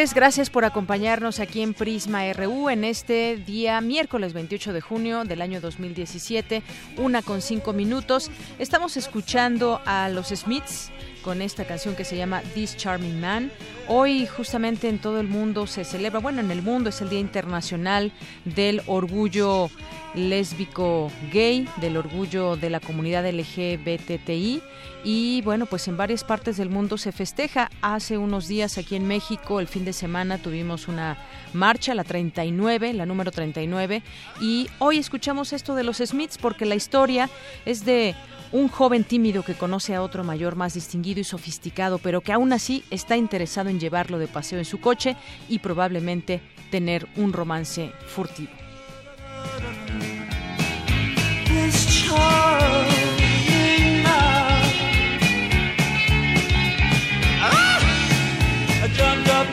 Gracias 0.00 0.48
por 0.48 0.64
acompañarnos 0.64 1.40
aquí 1.40 1.60
en 1.60 1.74
Prisma 1.74 2.32
RU 2.32 2.70
en 2.70 2.84
este 2.84 3.36
día 3.36 3.82
miércoles 3.82 4.32
28 4.32 4.72
de 4.72 4.80
junio 4.80 5.24
del 5.24 5.42
año 5.42 5.60
2017, 5.60 6.62
una 6.96 7.20
con 7.20 7.42
cinco 7.42 7.74
minutos. 7.74 8.30
Estamos 8.58 8.96
escuchando 8.96 9.78
a 9.84 10.08
los 10.08 10.28
Smiths 10.28 10.90
con 11.22 11.42
esta 11.42 11.66
canción 11.66 11.94
que 11.96 12.06
se 12.06 12.16
llama 12.16 12.40
This 12.54 12.78
Charming 12.78 13.20
Man. 13.20 13.52
Hoy 13.88 14.26
justamente 14.26 14.88
en 14.88 15.00
todo 15.00 15.20
el 15.20 15.28
mundo 15.28 15.66
se 15.66 15.84
celebra, 15.84 16.20
bueno, 16.20 16.40
en 16.40 16.50
el 16.50 16.62
mundo 16.62 16.88
es 16.88 17.02
el 17.02 17.10
Día 17.10 17.20
Internacional 17.20 18.10
del 18.46 18.80
Orgullo 18.86 19.68
lésbico 20.14 21.10
gay, 21.32 21.68
del 21.80 21.96
orgullo 21.96 22.56
de 22.56 22.70
la 22.70 22.80
comunidad 22.80 23.28
LGBTI 23.30 24.62
y 25.04 25.42
bueno, 25.42 25.66
pues 25.66 25.88
en 25.88 25.96
varias 25.96 26.24
partes 26.24 26.56
del 26.56 26.68
mundo 26.68 26.98
se 26.98 27.12
festeja. 27.12 27.70
Hace 27.80 28.18
unos 28.18 28.48
días 28.48 28.76
aquí 28.76 28.96
en 28.96 29.06
México, 29.06 29.60
el 29.60 29.68
fin 29.68 29.84
de 29.84 29.92
semana, 29.92 30.38
tuvimos 30.38 30.88
una 30.88 31.16
marcha, 31.52 31.94
la 31.94 32.04
39, 32.04 32.92
la 32.92 33.06
número 33.06 33.30
39, 33.30 34.02
y 34.40 34.68
hoy 34.78 34.98
escuchamos 34.98 35.52
esto 35.52 35.74
de 35.74 35.84
los 35.84 35.98
Smiths 35.98 36.38
porque 36.38 36.66
la 36.66 36.74
historia 36.74 37.30
es 37.64 37.84
de 37.84 38.14
un 38.52 38.68
joven 38.68 39.04
tímido 39.04 39.44
que 39.44 39.54
conoce 39.54 39.94
a 39.94 40.02
otro 40.02 40.24
mayor 40.24 40.56
más 40.56 40.74
distinguido 40.74 41.20
y 41.20 41.24
sofisticado, 41.24 41.98
pero 41.98 42.20
que 42.20 42.32
aún 42.32 42.52
así 42.52 42.84
está 42.90 43.16
interesado 43.16 43.70
en 43.70 43.80
llevarlo 43.80 44.18
de 44.18 44.26
paseo 44.26 44.58
en 44.58 44.64
su 44.64 44.80
coche 44.80 45.16
y 45.48 45.60
probablemente 45.60 46.40
tener 46.70 47.06
un 47.16 47.32
romance 47.32 47.92
furtivo. 48.06 48.50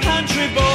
Country 0.02 0.48
ah! 0.50 0.54
boy 0.56 0.67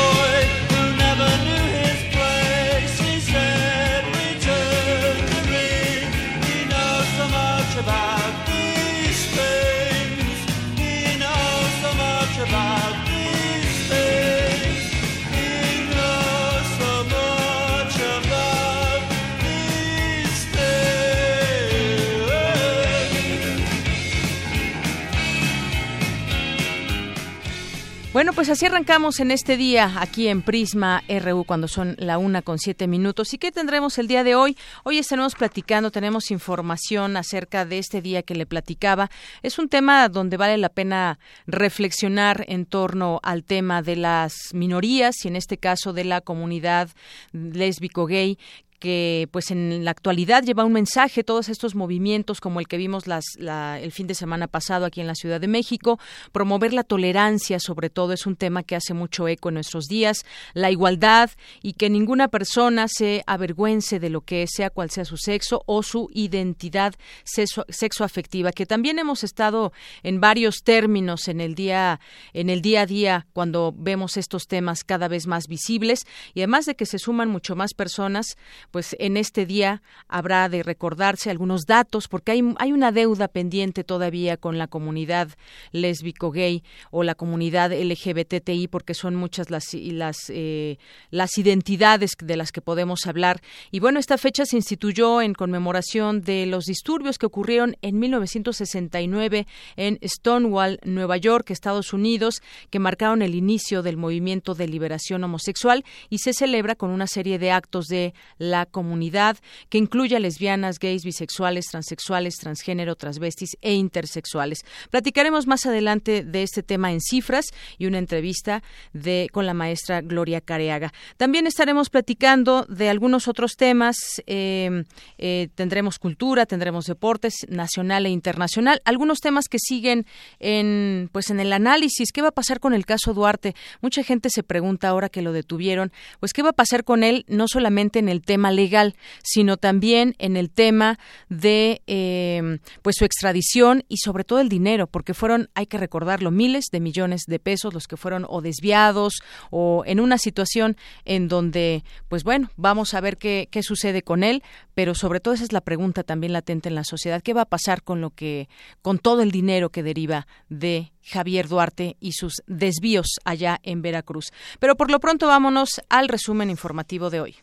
Bueno, 28.12 28.34
pues 28.34 28.50
así 28.50 28.66
arrancamos 28.66 29.20
en 29.20 29.30
este 29.30 29.56
día 29.56 29.90
aquí 29.96 30.28
en 30.28 30.42
Prisma 30.42 31.02
RU 31.08 31.44
cuando 31.44 31.66
son 31.66 31.96
la 31.98 32.18
una 32.18 32.42
con 32.42 32.58
siete 32.58 32.86
minutos. 32.86 33.32
¿Y 33.32 33.38
qué 33.38 33.50
tendremos 33.50 33.96
el 33.96 34.06
día 34.06 34.22
de 34.22 34.34
hoy? 34.34 34.54
Hoy 34.84 34.98
estaremos 34.98 35.34
platicando, 35.34 35.90
tenemos 35.90 36.30
información 36.30 37.16
acerca 37.16 37.64
de 37.64 37.78
este 37.78 38.02
día 38.02 38.22
que 38.22 38.34
le 38.34 38.44
platicaba. 38.44 39.10
Es 39.42 39.58
un 39.58 39.70
tema 39.70 40.10
donde 40.10 40.36
vale 40.36 40.58
la 40.58 40.68
pena 40.68 41.18
reflexionar 41.46 42.44
en 42.48 42.66
torno 42.66 43.18
al 43.22 43.44
tema 43.44 43.80
de 43.80 43.96
las 43.96 44.34
minorías 44.52 45.24
y 45.24 45.28
en 45.28 45.36
este 45.36 45.56
caso 45.56 45.94
de 45.94 46.04
la 46.04 46.20
comunidad 46.20 46.90
lésbico-gay 47.32 48.36
que 48.82 49.28
pues 49.31 49.53
en 49.53 49.84
la 49.84 49.93
actualidad 49.93 50.43
lleva 50.43 50.65
un 50.65 50.72
mensaje, 50.72 51.22
todos 51.22 51.48
estos 51.48 51.76
movimientos 51.76 52.41
como 52.41 52.59
el 52.59 52.66
que 52.66 52.76
vimos 52.78 53.06
las, 53.06 53.25
el 53.38 53.93
fin 53.93 54.09
de 54.09 54.16
semana 54.16 54.48
pasado 54.48 54.87
aquí 54.87 55.00
en 55.00 55.06
la 55.06 55.15
Ciudad 55.15 55.41
de 55.41 55.47
México, 55.47 56.00
promover 56.32 56.72
la 56.72 56.82
tolerancia 56.82 57.60
sobre 57.60 57.91
todo 57.91 58.12
es 58.12 58.26
un 58.26 58.34
tema 58.34 58.65
que 58.65 58.75
hace 58.75 58.93
mucho 58.93 59.28
eco 59.28 59.50
en 59.50 59.54
nuestros 59.54 59.87
días, 59.87 60.25
la 60.53 60.72
igualdad 60.72 61.31
y 61.62 61.75
que 61.75 61.91
ninguna 61.91 62.26
persona 62.26 62.88
se 62.88 63.22
avergüence 63.28 64.00
de 64.00 64.10
lo 64.10 64.22
que 64.22 64.47
sea 64.48 64.69
cual 64.69 64.91
sea 64.91 65.04
su 65.04 65.16
sexo 65.16 65.62
o 65.66 65.84
su 65.84 66.10
identidad 66.12 66.93
sexo, 67.22 67.64
sexoafectiva, 67.69 68.50
que 68.50 68.66
también 68.66 68.99
hemos 68.99 69.22
estado 69.22 69.72
en 70.03 70.20
varios 70.20 70.64
términos 70.64 71.28
en 71.28 71.41
el 71.41 71.54
día 71.54 72.00
en 72.32 72.50
el 72.50 72.62
día 72.62 72.81
a 72.81 72.87
día 72.87 73.26
cuando 73.32 73.72
vemos 73.76 74.16
estos 74.16 74.49
temas 74.49 74.82
cada 74.82 75.06
vez 75.06 75.28
más 75.28 75.47
visibles. 75.47 76.04
Y 76.34 76.41
además 76.41 76.66
de 76.66 76.75
que 76.75 76.84
se 76.84 76.99
suman 76.99 77.28
mucho 77.28 77.54
más 77.54 77.75
personas, 77.75 78.37
pues 78.72 78.96
en 78.98 79.16
este 79.16 79.46
día 79.46 79.82
habrá 80.08 80.48
de 80.48 80.64
recordarse 80.64 81.30
algunos 81.30 81.66
datos 81.66 82.08
porque 82.08 82.32
hay, 82.32 82.42
hay 82.58 82.72
una 82.72 82.90
deuda 82.90 83.28
pendiente 83.28 83.84
todavía 83.84 84.36
con 84.36 84.58
la 84.58 84.66
comunidad 84.66 85.28
lésbico 85.70 86.32
gay 86.32 86.64
o 86.90 87.04
la 87.04 87.14
comunidad 87.14 87.70
LGBTI 87.70 88.66
porque 88.69 88.94
son 88.94 89.14
muchas 89.14 89.50
las 89.50 89.72
las 89.74 90.16
eh, 90.30 90.78
las 91.10 91.36
identidades 91.38 92.12
de 92.19 92.36
las 92.36 92.50
que 92.50 92.62
podemos 92.62 93.06
hablar. 93.06 93.42
Y 93.70 93.78
bueno 93.78 94.00
esta 94.00 94.19
fecha 94.19 94.46
se 94.46 94.56
instituyó 94.56 95.20
en 95.20 95.34
conmemoración 95.34 96.22
de 96.22 96.46
los 96.46 96.64
disturbios 96.64 97.18
que 97.18 97.26
ocurrieron 97.26 97.76
en 97.82 97.98
1969 97.98 99.46
en 99.76 99.98
Stonewall 100.02 100.80
Nueva 100.84 101.18
York 101.18 101.50
Estados 101.50 101.92
Unidos 101.92 102.40
que 102.70 102.78
marcaron 102.78 103.20
el 103.20 103.34
inicio 103.34 103.82
del 103.82 103.98
movimiento 103.98 104.54
de 104.54 104.66
liberación 104.66 105.22
homosexual 105.25 105.84
y 106.08 106.18
se 106.18 106.32
celebra 106.32 106.75
con 106.75 106.90
una 106.90 107.06
serie 107.06 107.38
de 107.38 107.50
actos 107.50 107.86
de 107.86 108.14
la 108.38 108.62
comunidad 108.67 109.37
que 109.69 109.79
incluye 109.79 110.17
a 110.17 110.20
lesbianas, 110.20 110.79
gays, 110.79 111.05
bisexuales, 111.05 111.67
transexuales, 111.67 112.37
transgénero, 112.37 112.97
transvestis 112.97 113.56
e 113.61 113.75
intersexuales. 113.75 114.64
Platicaremos 114.91 115.47
más 115.47 115.67
adelante 115.67 116.23
de 116.23 116.43
este 116.43 116.62
tema 116.62 116.93
en 116.93 117.00
cifras 117.00 117.47
y 117.79 117.87
una 117.87 117.99
entrevista 117.99 118.62
de 118.93 119.29
con 119.32 119.47
la 119.47 119.55
maestra 119.55 120.00
Gloria 120.00 120.41
Careaga. 120.41 120.93
También 121.17 121.47
estaremos 121.47 121.91
platicando 121.91 122.64
de 122.69 122.88
algunos 122.88 123.29
otros 123.29 123.56
temas. 123.56 123.97
Eh, 124.26 124.85
eh, 125.19 125.49
tendremos 125.55 125.99
cultura, 125.99 126.47
tendremos 126.47 126.87
deportes 126.87 127.47
nacional 127.49 128.06
e 128.06 128.11
internacional. 128.11 128.81
Algunos 128.85 129.19
temas 129.19 129.49
que 129.49 129.59
siguen 129.59 130.06
en 130.38 131.11
pues 131.12 131.31
en 131.31 131.41
el 131.41 131.53
análisis. 131.53 132.12
¿Qué 132.12 132.23
va 132.23 132.29
a 132.29 132.32
pasar 132.32 132.61
con 132.61 132.75
el 132.75 132.87
caso 132.87 133.14
Duarte? 133.14 133.55
Mucha 133.81 134.03
gente 134.03 134.31
se 134.31 134.43
pregunta 134.43 134.88
ahora 134.88 135.09
que 135.09 135.23
lo 135.23 135.32
detuvieron, 135.32 135.93
pues 136.20 136.32
qué 136.32 136.43
va 136.43 136.50
a 136.50 136.55
pasar 136.55 136.85
con 136.85 137.03
él 137.03 137.25
no 137.29 137.49
solamente 137.49 137.99
en 137.99 138.09
el 138.09 138.23
tema 138.23 138.51
legal, 138.52 138.94
sino 139.22 139.56
también 139.56 140.14
en 140.19 140.37
el 140.37 140.50
tema 140.50 140.99
de 141.28 141.82
eh, 141.87 142.58
pues 142.82 142.96
su 142.99 143.04
extradición 143.04 143.84
y 143.88 143.99
sobre 143.99 144.25
todo 144.25 144.40
el 144.40 144.49
dinero, 144.49 144.87
porque 144.87 145.14
fueron, 145.14 145.50
hay 145.54 145.66
que 145.66 145.78
recordarlo, 145.78 146.31
miles 146.31 146.66
de 146.70 146.81
millones 146.81 147.22
de 147.26 147.38
pesos 147.38 147.75
los 147.75 147.87
que 147.87 147.96
fueron 147.96 148.26
o 148.28 148.40
desviados 148.40 149.14
o 149.50 149.82
en 149.87 150.00
una 150.00 150.19
situación 150.19 150.76
en 151.04 151.28
donde, 151.28 151.84
pues 152.08 152.25
bueno, 152.25 152.50
vamos 152.56 152.94
a 152.94 153.00
ver 153.00 153.16
qué, 153.16 153.49
qué 153.50 153.62
sucede 153.62 154.02
con 154.02 154.25
él, 154.25 154.43
pero 154.75 154.94
sobre 154.94 155.20
todo 155.20 155.34
esa 155.34 155.44
es 155.44 155.52
la 155.52 155.60
pregunta 155.60 156.02
también 156.02 156.32
latente 156.32 156.69
en 156.69 156.75
la 156.75 156.84
sociedad, 156.84 157.22
¿qué 157.22 157.34
va 157.34 157.43
a 157.43 157.46
pasar 157.46 157.82
con 157.82 158.00
lo 158.00 158.10
que, 158.10 158.49
con 158.81 158.99
todo 158.99 159.22
el 159.22 159.31
dinero 159.31 159.70
que 159.70 159.82
deriva 159.82 160.26
de 160.49 160.93
Javier 161.04 161.49
Duarte 161.49 161.96
y 162.00 162.12
sus 162.12 162.43
desvíos 162.46 163.19
allá 163.25 163.58
en 163.62 163.82
Veracruz? 163.82 164.32
Pero 164.58 164.76
por 164.76 164.90
lo 164.90 165.00
pronto 165.00 165.26
vámonos 165.26 165.81
al 165.88 166.08
resumen 166.08 166.50
informativo 166.50 167.10
de 167.10 167.20
hoy. 167.20 167.37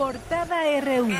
Portada 0.00 0.80
RU. 0.80 1.12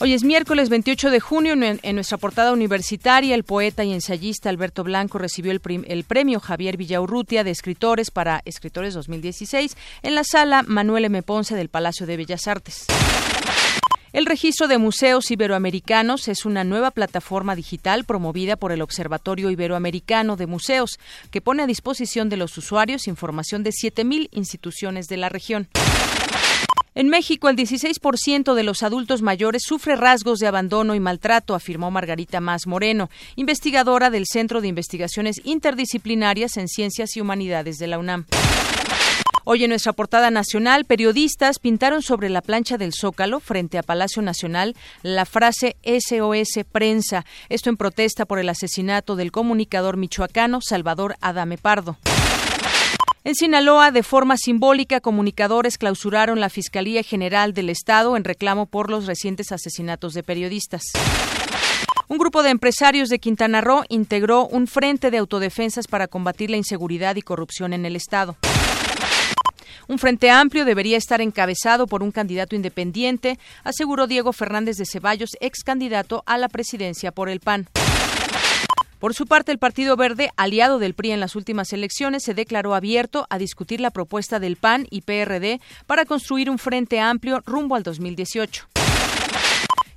Hoy 0.00 0.14
es 0.14 0.24
miércoles 0.24 0.68
28 0.68 1.12
de 1.12 1.20
junio. 1.20 1.54
En 1.54 1.94
nuestra 1.94 2.18
portada 2.18 2.52
universitaria, 2.52 3.36
el 3.36 3.44
poeta 3.44 3.84
y 3.84 3.92
ensayista 3.92 4.48
Alberto 4.48 4.82
Blanco 4.82 5.18
recibió 5.18 5.52
el, 5.52 5.60
el, 5.86 6.02
premio 6.02 6.40
Javier 6.40 6.76
Villaurrutia 6.76 7.44
de 7.44 7.52
Escritores 7.52 8.10
para 8.10 8.42
Escritores 8.46 8.94
2016 8.94 9.76
en 10.02 10.16
la 10.16 10.24
sala 10.24 10.64
Manuel 10.66 11.04
M. 11.04 11.22
Ponce 11.22 11.54
del 11.54 11.68
Palacio 11.68 12.08
de 12.08 12.16
Bellas 12.16 12.48
Artes. 12.48 12.86
El 14.12 14.26
registro 14.26 14.66
de 14.66 14.78
museos 14.78 15.30
iberoamericanos 15.30 16.26
es 16.26 16.44
una 16.44 16.64
nueva 16.64 16.90
plataforma 16.90 17.54
digital 17.54 18.04
promovida 18.04 18.56
por 18.56 18.72
el 18.72 18.82
Observatorio 18.82 19.50
Iberoamericano 19.50 20.34
de 20.34 20.48
Museos, 20.48 20.98
que 21.30 21.40
pone 21.40 21.62
a 21.62 21.68
disposición 21.68 22.28
de 22.28 22.36
los 22.36 22.58
usuarios 22.58 23.06
información 23.06 23.62
de 23.62 23.70
7.000 23.70 24.28
instituciones 24.32 25.06
de 25.06 25.16
la 25.16 25.28
región. 25.28 25.68
En 26.96 27.08
México, 27.08 27.48
el 27.48 27.56
16% 27.56 28.54
de 28.54 28.64
los 28.64 28.82
adultos 28.82 29.22
mayores 29.22 29.62
sufre 29.64 29.94
rasgos 29.94 30.40
de 30.40 30.48
abandono 30.48 30.96
y 30.96 31.00
maltrato, 31.00 31.54
afirmó 31.54 31.92
Margarita 31.92 32.40
Más 32.40 32.66
Moreno, 32.66 33.10
investigadora 33.36 34.10
del 34.10 34.26
Centro 34.26 34.60
de 34.60 34.66
Investigaciones 34.66 35.40
Interdisciplinarias 35.44 36.56
en 36.56 36.66
Ciencias 36.66 37.16
y 37.16 37.20
Humanidades 37.20 37.78
de 37.78 37.86
la 37.86 38.00
UNAM. 38.00 38.26
Hoy 39.44 39.64
en 39.64 39.70
nuestra 39.70 39.92
portada 39.92 40.30
nacional, 40.30 40.84
periodistas 40.84 41.58
pintaron 41.58 42.02
sobre 42.02 42.28
la 42.28 42.42
plancha 42.42 42.78
del 42.78 42.92
Zócalo, 42.92 43.40
frente 43.40 43.78
a 43.78 43.82
Palacio 43.82 44.22
Nacional, 44.22 44.76
la 45.02 45.24
frase 45.24 45.76
SOS 45.82 46.64
Prensa, 46.70 47.24
esto 47.48 47.70
en 47.70 47.76
protesta 47.76 48.26
por 48.26 48.38
el 48.38 48.48
asesinato 48.48 49.16
del 49.16 49.32
comunicador 49.32 49.96
michoacano 49.96 50.60
Salvador 50.60 51.16
Adame 51.20 51.58
Pardo. 51.58 51.96
En 53.22 53.34
Sinaloa, 53.34 53.90
de 53.90 54.02
forma 54.02 54.36
simbólica, 54.36 55.00
comunicadores 55.00 55.78
clausuraron 55.78 56.40
la 56.40 56.48
Fiscalía 56.48 57.02
General 57.02 57.52
del 57.52 57.68
Estado 57.68 58.16
en 58.16 58.24
reclamo 58.24 58.66
por 58.66 58.90
los 58.90 59.06
recientes 59.06 59.52
asesinatos 59.52 60.14
de 60.14 60.22
periodistas. 60.22 60.82
Un 62.08 62.18
grupo 62.18 62.42
de 62.42 62.50
empresarios 62.50 63.08
de 63.08 63.18
Quintana 63.18 63.60
Roo 63.60 63.84
integró 63.88 64.46
un 64.46 64.66
frente 64.66 65.10
de 65.10 65.18
autodefensas 65.18 65.86
para 65.86 66.08
combatir 66.08 66.50
la 66.50 66.56
inseguridad 66.56 67.16
y 67.16 67.22
corrupción 67.22 67.72
en 67.72 67.84
el 67.84 67.94
Estado. 67.94 68.36
Un 69.88 69.98
frente 69.98 70.30
amplio 70.30 70.64
debería 70.64 70.96
estar 70.96 71.20
encabezado 71.20 71.86
por 71.86 72.02
un 72.02 72.12
candidato 72.12 72.56
independiente, 72.56 73.38
aseguró 73.64 74.06
Diego 74.06 74.32
Fernández 74.32 74.76
de 74.76 74.86
Ceballos, 74.86 75.36
ex 75.40 75.62
candidato 75.64 76.22
a 76.26 76.38
la 76.38 76.48
presidencia 76.48 77.12
por 77.12 77.28
el 77.28 77.40
PAN. 77.40 77.68
Por 79.00 79.14
su 79.14 79.26
parte, 79.26 79.50
el 79.50 79.58
Partido 79.58 79.96
Verde, 79.96 80.30
aliado 80.36 80.78
del 80.78 80.92
PRI 80.92 81.12
en 81.12 81.20
las 81.20 81.34
últimas 81.34 81.72
elecciones, 81.72 82.22
se 82.22 82.34
declaró 82.34 82.74
abierto 82.74 83.26
a 83.30 83.38
discutir 83.38 83.80
la 83.80 83.90
propuesta 83.90 84.38
del 84.38 84.56
PAN 84.56 84.86
y 84.90 85.00
PRD 85.00 85.58
para 85.86 86.04
construir 86.04 86.50
un 86.50 86.58
frente 86.58 87.00
amplio 87.00 87.42
rumbo 87.46 87.76
al 87.76 87.82
2018. 87.82 88.68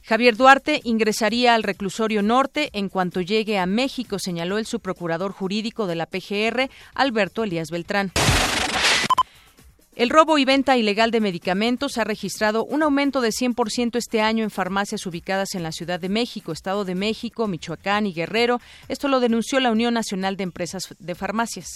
Javier 0.04 0.38
Duarte 0.38 0.80
ingresaría 0.86 1.54
al 1.54 1.64
reclusorio 1.64 2.22
norte 2.22 2.70
en 2.74 2.88
cuanto 2.88 3.20
llegue 3.20 3.58
a 3.58 3.66
México, 3.66 4.20
señaló 4.20 4.58
el 4.58 4.66
subprocurador 4.66 5.34
jurídico 5.34 5.86
de 5.86 5.96
la 5.96 6.06
PGR, 6.06 6.70
Alberto 6.94 7.44
Elías 7.44 7.70
Beltrán. 7.72 8.12
El 9.96 10.10
robo 10.10 10.40
y 10.40 10.46
venta 10.46 10.76
ilegal 10.76 11.12
de 11.12 11.20
medicamentos 11.20 12.00
ha 12.00 12.04
registrado 12.04 12.66
un 12.66 12.82
aumento 12.82 13.22
de 13.22 13.30
100% 13.30 13.96
este 13.96 14.22
año 14.22 14.44
en 14.44 14.50
farmacias 14.50 15.06
ubicadas 15.06 15.54
en 15.54 15.62
la 15.62 15.72
Ciudad 15.72 16.00
de 16.00 16.10
México, 16.10 16.52
Estado 16.52 16.84
de 16.84 16.96
México, 16.96 17.48
Michoacán 17.48 18.08
y 18.08 18.14
Guerrero. 18.14 18.60
Esto 18.88 19.08
lo 19.08 19.20
denunció 19.20 19.60
la 19.60 19.72
Unión 19.72 19.94
Nacional 19.94 20.36
de 20.36 20.46
Empresas 20.46 20.96
de 20.98 21.14
Farmacias. 21.14 21.68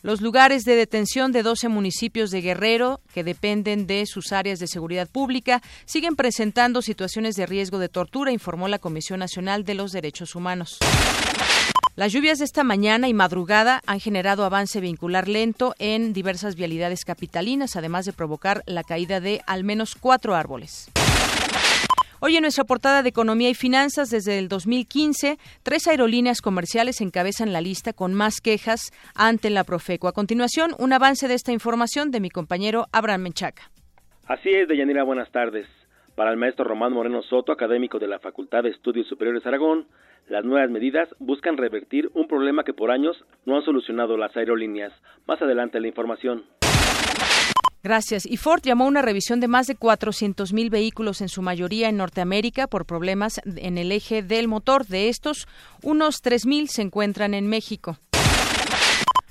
Los 0.00 0.22
lugares 0.22 0.64
de 0.64 0.76
detención 0.76 1.30
de 1.30 1.42
12 1.42 1.68
municipios 1.68 2.30
de 2.30 2.40
Guerrero, 2.40 3.00
que 3.12 3.22
dependen 3.22 3.86
de 3.86 4.06
sus 4.06 4.32
áreas 4.32 4.58
de 4.58 4.66
seguridad 4.66 5.08
pública, 5.08 5.62
siguen 5.84 6.16
presentando 6.16 6.80
situaciones 6.80 7.36
de 7.36 7.44
riesgo 7.44 7.78
de 7.78 7.90
tortura, 7.90 8.32
informó 8.32 8.66
la 8.66 8.78
Comisión 8.78 9.20
Nacional 9.20 9.64
de 9.64 9.74
los 9.74 9.92
Derechos 9.92 10.34
Humanos. 10.34 10.78
Las 11.96 12.12
lluvias 12.12 12.40
de 12.40 12.44
esta 12.44 12.64
mañana 12.64 13.06
y 13.06 13.14
madrugada 13.14 13.80
han 13.86 14.00
generado 14.00 14.44
avance 14.44 14.80
vehicular 14.80 15.28
lento 15.28 15.74
en 15.78 16.12
diversas 16.12 16.56
vialidades 16.56 17.04
capitalinas, 17.04 17.76
además 17.76 18.04
de 18.04 18.12
provocar 18.12 18.62
la 18.66 18.82
caída 18.82 19.20
de 19.20 19.42
al 19.46 19.62
menos 19.62 19.94
cuatro 19.94 20.34
árboles. 20.34 20.90
Hoy 22.18 22.34
en 22.34 22.42
nuestra 22.42 22.64
portada 22.64 23.04
de 23.04 23.10
Economía 23.10 23.48
y 23.48 23.54
Finanzas, 23.54 24.10
desde 24.10 24.40
el 24.40 24.48
2015, 24.48 25.38
tres 25.62 25.86
aerolíneas 25.86 26.40
comerciales 26.40 27.00
encabezan 27.00 27.52
la 27.52 27.60
lista 27.60 27.92
con 27.92 28.12
más 28.12 28.40
quejas 28.40 28.90
ante 29.14 29.48
la 29.50 29.62
Profeco. 29.62 30.08
A 30.08 30.12
continuación, 30.12 30.72
un 30.80 30.92
avance 30.92 31.28
de 31.28 31.34
esta 31.34 31.52
información 31.52 32.10
de 32.10 32.18
mi 32.18 32.28
compañero 32.28 32.86
Abraham 32.90 33.22
Menchaca. 33.22 33.70
Así 34.26 34.48
es, 34.48 34.66
Deyanira, 34.66 35.04
buenas 35.04 35.30
tardes. 35.30 35.68
Para 36.16 36.32
el 36.32 36.38
maestro 36.38 36.64
Román 36.64 36.92
Moreno 36.92 37.22
Soto, 37.22 37.52
académico 37.52 38.00
de 38.00 38.08
la 38.08 38.18
Facultad 38.18 38.64
de 38.64 38.70
Estudios 38.70 39.06
Superiores 39.06 39.46
Aragón, 39.46 39.86
las 40.28 40.44
nuevas 40.44 40.70
medidas 40.70 41.08
buscan 41.18 41.56
revertir 41.56 42.10
un 42.14 42.26
problema 42.26 42.64
que 42.64 42.72
por 42.72 42.90
años 42.90 43.16
no 43.44 43.56
han 43.56 43.64
solucionado 43.64 44.16
las 44.16 44.36
aerolíneas. 44.36 44.92
Más 45.26 45.40
adelante 45.42 45.80
la 45.80 45.88
información. 45.88 46.44
Gracias. 47.82 48.24
Y 48.24 48.38
Ford 48.38 48.62
llamó 48.62 48.84
a 48.84 48.88
una 48.88 49.02
revisión 49.02 49.40
de 49.40 49.48
más 49.48 49.66
de 49.66 49.76
400.000 49.76 50.70
vehículos, 50.70 51.20
en 51.20 51.28
su 51.28 51.42
mayoría 51.42 51.90
en 51.90 51.98
Norteamérica, 51.98 52.66
por 52.66 52.86
problemas 52.86 53.42
en 53.44 53.76
el 53.76 53.92
eje 53.92 54.22
del 54.22 54.48
motor. 54.48 54.86
De 54.86 55.10
estos, 55.10 55.46
unos 55.82 56.24
3.000 56.24 56.68
se 56.68 56.80
encuentran 56.80 57.34
en 57.34 57.46
México. 57.46 57.98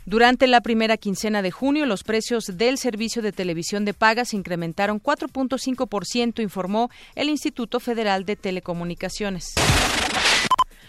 Durante 0.06 0.46
la 0.46 0.62
primera 0.62 0.98
quincena 0.98 1.42
de 1.42 1.50
junio, 1.50 1.88
los 1.88 2.04
precios 2.04 2.58
del 2.58 2.78
servicio 2.78 3.24
de 3.24 3.32
televisión 3.32 3.86
de 3.86 3.96
paga 3.96 4.26
se 4.26 4.36
incrementaron 4.36 5.02
4.5%, 5.02 6.44
informó 6.44 6.92
el 7.16 7.30
Instituto 7.30 7.80
Federal 7.80 8.26
de 8.26 8.36
Telecomunicaciones. 8.36 9.56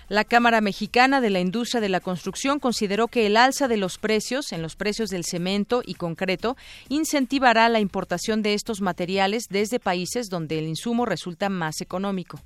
La 0.08 0.24
Cámara 0.24 0.60
Mexicana 0.60 1.20
de 1.20 1.30
la 1.30 1.40
Industria 1.40 1.80
de 1.80 1.88
la 1.88 2.00
Construcción 2.00 2.58
consideró 2.60 3.08
que 3.08 3.26
el 3.26 3.36
alza 3.36 3.68
de 3.68 3.78
los 3.78 3.96
precios 3.96 4.52
en 4.52 4.60
los 4.60 4.76
precios 4.76 5.08
del 5.08 5.24
cemento 5.24 5.82
y 5.84 5.94
concreto 5.94 6.56
incentivará 6.88 7.68
la 7.70 7.80
importación 7.80 8.42
de 8.42 8.52
estos 8.54 8.82
materiales 8.82 9.44
desde 9.48 9.80
países 9.80 10.28
donde 10.28 10.58
el 10.58 10.66
insumo 10.66 11.06
resulta 11.06 11.48
más 11.48 11.80
económico. 11.80 12.40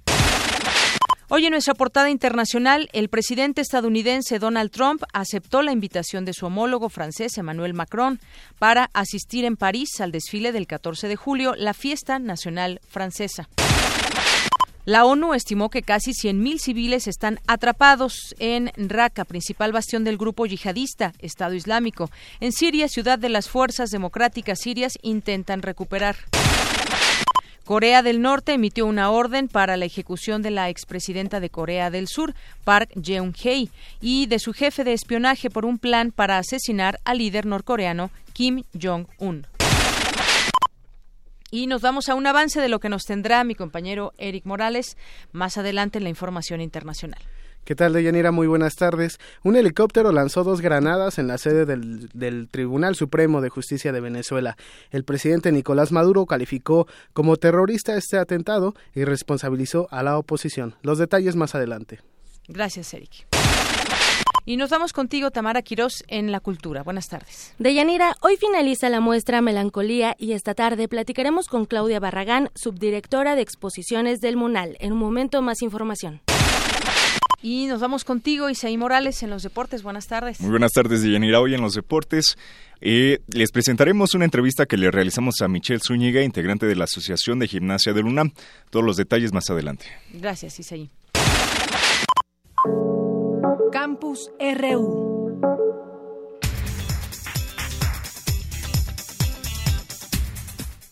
Hoy 1.30 1.44
en 1.44 1.50
nuestra 1.50 1.74
portada 1.74 2.08
internacional, 2.08 2.88
el 2.94 3.10
presidente 3.10 3.60
estadounidense 3.60 4.38
Donald 4.38 4.70
Trump 4.70 5.02
aceptó 5.12 5.60
la 5.60 5.72
invitación 5.72 6.24
de 6.24 6.32
su 6.32 6.46
homólogo 6.46 6.88
francés 6.88 7.36
Emmanuel 7.36 7.74
Macron 7.74 8.18
para 8.58 8.88
asistir 8.94 9.44
en 9.44 9.56
París 9.56 10.00
al 10.00 10.10
desfile 10.10 10.52
del 10.52 10.66
14 10.66 11.06
de 11.06 11.16
julio, 11.16 11.54
la 11.54 11.74
fiesta 11.74 12.18
nacional 12.18 12.80
francesa. 12.88 13.48
La 14.88 15.04
ONU 15.04 15.34
estimó 15.34 15.68
que 15.68 15.82
casi 15.82 16.12
100.000 16.12 16.60
civiles 16.60 17.08
están 17.08 17.40
atrapados 17.46 18.34
en 18.38 18.72
Raqqa, 18.74 19.26
principal 19.26 19.70
bastión 19.70 20.02
del 20.02 20.16
grupo 20.16 20.46
yihadista 20.46 21.12
Estado 21.18 21.52
Islámico. 21.52 22.10
En 22.40 22.52
Siria, 22.52 22.88
ciudad 22.88 23.18
de 23.18 23.28
las 23.28 23.50
fuerzas 23.50 23.90
democráticas 23.90 24.60
sirias 24.60 24.94
intentan 25.02 25.60
recuperar. 25.60 26.16
Corea 27.66 28.00
del 28.00 28.22
Norte 28.22 28.54
emitió 28.54 28.86
una 28.86 29.10
orden 29.10 29.48
para 29.48 29.76
la 29.76 29.84
ejecución 29.84 30.40
de 30.40 30.52
la 30.52 30.70
expresidenta 30.70 31.38
de 31.38 31.50
Corea 31.50 31.90
del 31.90 32.08
Sur, 32.08 32.34
Park 32.64 32.88
Geun-hye, 32.94 33.68
y 34.00 34.24
de 34.24 34.38
su 34.38 34.54
jefe 34.54 34.84
de 34.84 34.94
espionaje 34.94 35.50
por 35.50 35.66
un 35.66 35.76
plan 35.76 36.12
para 36.12 36.38
asesinar 36.38 36.98
al 37.04 37.18
líder 37.18 37.44
norcoreano 37.44 38.10
Kim 38.32 38.62
Jong-un. 38.72 39.46
Y 41.50 41.66
nos 41.66 41.80
vamos 41.82 42.08
a 42.08 42.14
un 42.14 42.26
avance 42.26 42.60
de 42.60 42.68
lo 42.68 42.80
que 42.80 42.88
nos 42.88 43.04
tendrá 43.04 43.42
mi 43.44 43.54
compañero 43.54 44.12
Eric 44.18 44.44
Morales 44.44 44.96
más 45.32 45.56
adelante 45.56 45.98
en 45.98 46.04
la 46.04 46.10
información 46.10 46.60
internacional. 46.60 47.20
¿Qué 47.64 47.74
tal, 47.74 47.92
Deyanira? 47.92 48.32
Muy 48.32 48.46
buenas 48.46 48.76
tardes. 48.76 49.18
Un 49.42 49.54
helicóptero 49.54 50.10
lanzó 50.10 50.42
dos 50.42 50.62
granadas 50.62 51.18
en 51.18 51.26
la 51.26 51.36
sede 51.36 51.66
del, 51.66 52.08
del, 52.14 52.48
Tribunal 52.48 52.94
Supremo 52.94 53.42
de 53.42 53.50
Justicia 53.50 53.92
de 53.92 54.00
Venezuela. 54.00 54.56
El 54.90 55.04
presidente 55.04 55.52
Nicolás 55.52 55.92
Maduro 55.92 56.24
calificó 56.24 56.86
como 57.12 57.36
terrorista 57.36 57.94
este 57.96 58.16
atentado 58.16 58.74
y 58.94 59.04
responsabilizó 59.04 59.86
a 59.90 60.02
la 60.02 60.16
oposición. 60.16 60.76
Los 60.80 60.96
detalles 60.96 61.36
más 61.36 61.54
adelante. 61.54 62.00
Gracias, 62.48 62.94
Eric. 62.94 63.26
Y 64.48 64.56
nos 64.56 64.70
vamos 64.70 64.94
contigo, 64.94 65.30
Tamara 65.30 65.60
Quirós, 65.60 66.04
en 66.08 66.32
la 66.32 66.40
cultura. 66.40 66.82
Buenas 66.82 67.06
tardes. 67.06 67.52
Deyanira, 67.58 68.16
hoy 68.22 68.38
finaliza 68.38 68.88
la 68.88 68.98
muestra 68.98 69.42
Melancolía 69.42 70.16
y 70.18 70.32
esta 70.32 70.54
tarde 70.54 70.88
platicaremos 70.88 71.48
con 71.48 71.66
Claudia 71.66 72.00
Barragán, 72.00 72.48
subdirectora 72.54 73.36
de 73.36 73.42
exposiciones 73.42 74.20
del 74.20 74.38
MUNAL. 74.38 74.78
En 74.80 74.92
un 74.92 75.00
momento 75.00 75.42
más 75.42 75.60
información. 75.60 76.22
Y 77.42 77.66
nos 77.66 77.82
vamos 77.82 78.04
contigo, 78.04 78.48
Isaí 78.48 78.78
Morales, 78.78 79.22
en 79.22 79.28
los 79.28 79.42
deportes. 79.42 79.82
Buenas 79.82 80.06
tardes. 80.06 80.40
Muy 80.40 80.48
buenas 80.48 80.72
tardes, 80.72 81.02
Deyanira. 81.02 81.42
Hoy 81.42 81.52
en 81.52 81.60
los 81.60 81.74
deportes 81.74 82.38
eh, 82.80 83.18
les 83.28 83.52
presentaremos 83.52 84.14
una 84.14 84.24
entrevista 84.24 84.64
que 84.64 84.78
le 84.78 84.90
realizamos 84.90 85.42
a 85.42 85.48
Michelle 85.48 85.80
Zúñiga, 85.86 86.22
integrante 86.22 86.64
de 86.64 86.74
la 86.74 86.84
Asociación 86.84 87.38
de 87.38 87.48
Gimnasia 87.48 87.92
del 87.92 88.06
UNAM. 88.06 88.32
Todos 88.70 88.86
los 88.86 88.96
detalles 88.96 89.34
más 89.34 89.50
adelante. 89.50 89.84
Gracias, 90.14 90.58
Isaí. 90.58 90.90
Campus 93.98 94.30
RU. 94.38 95.40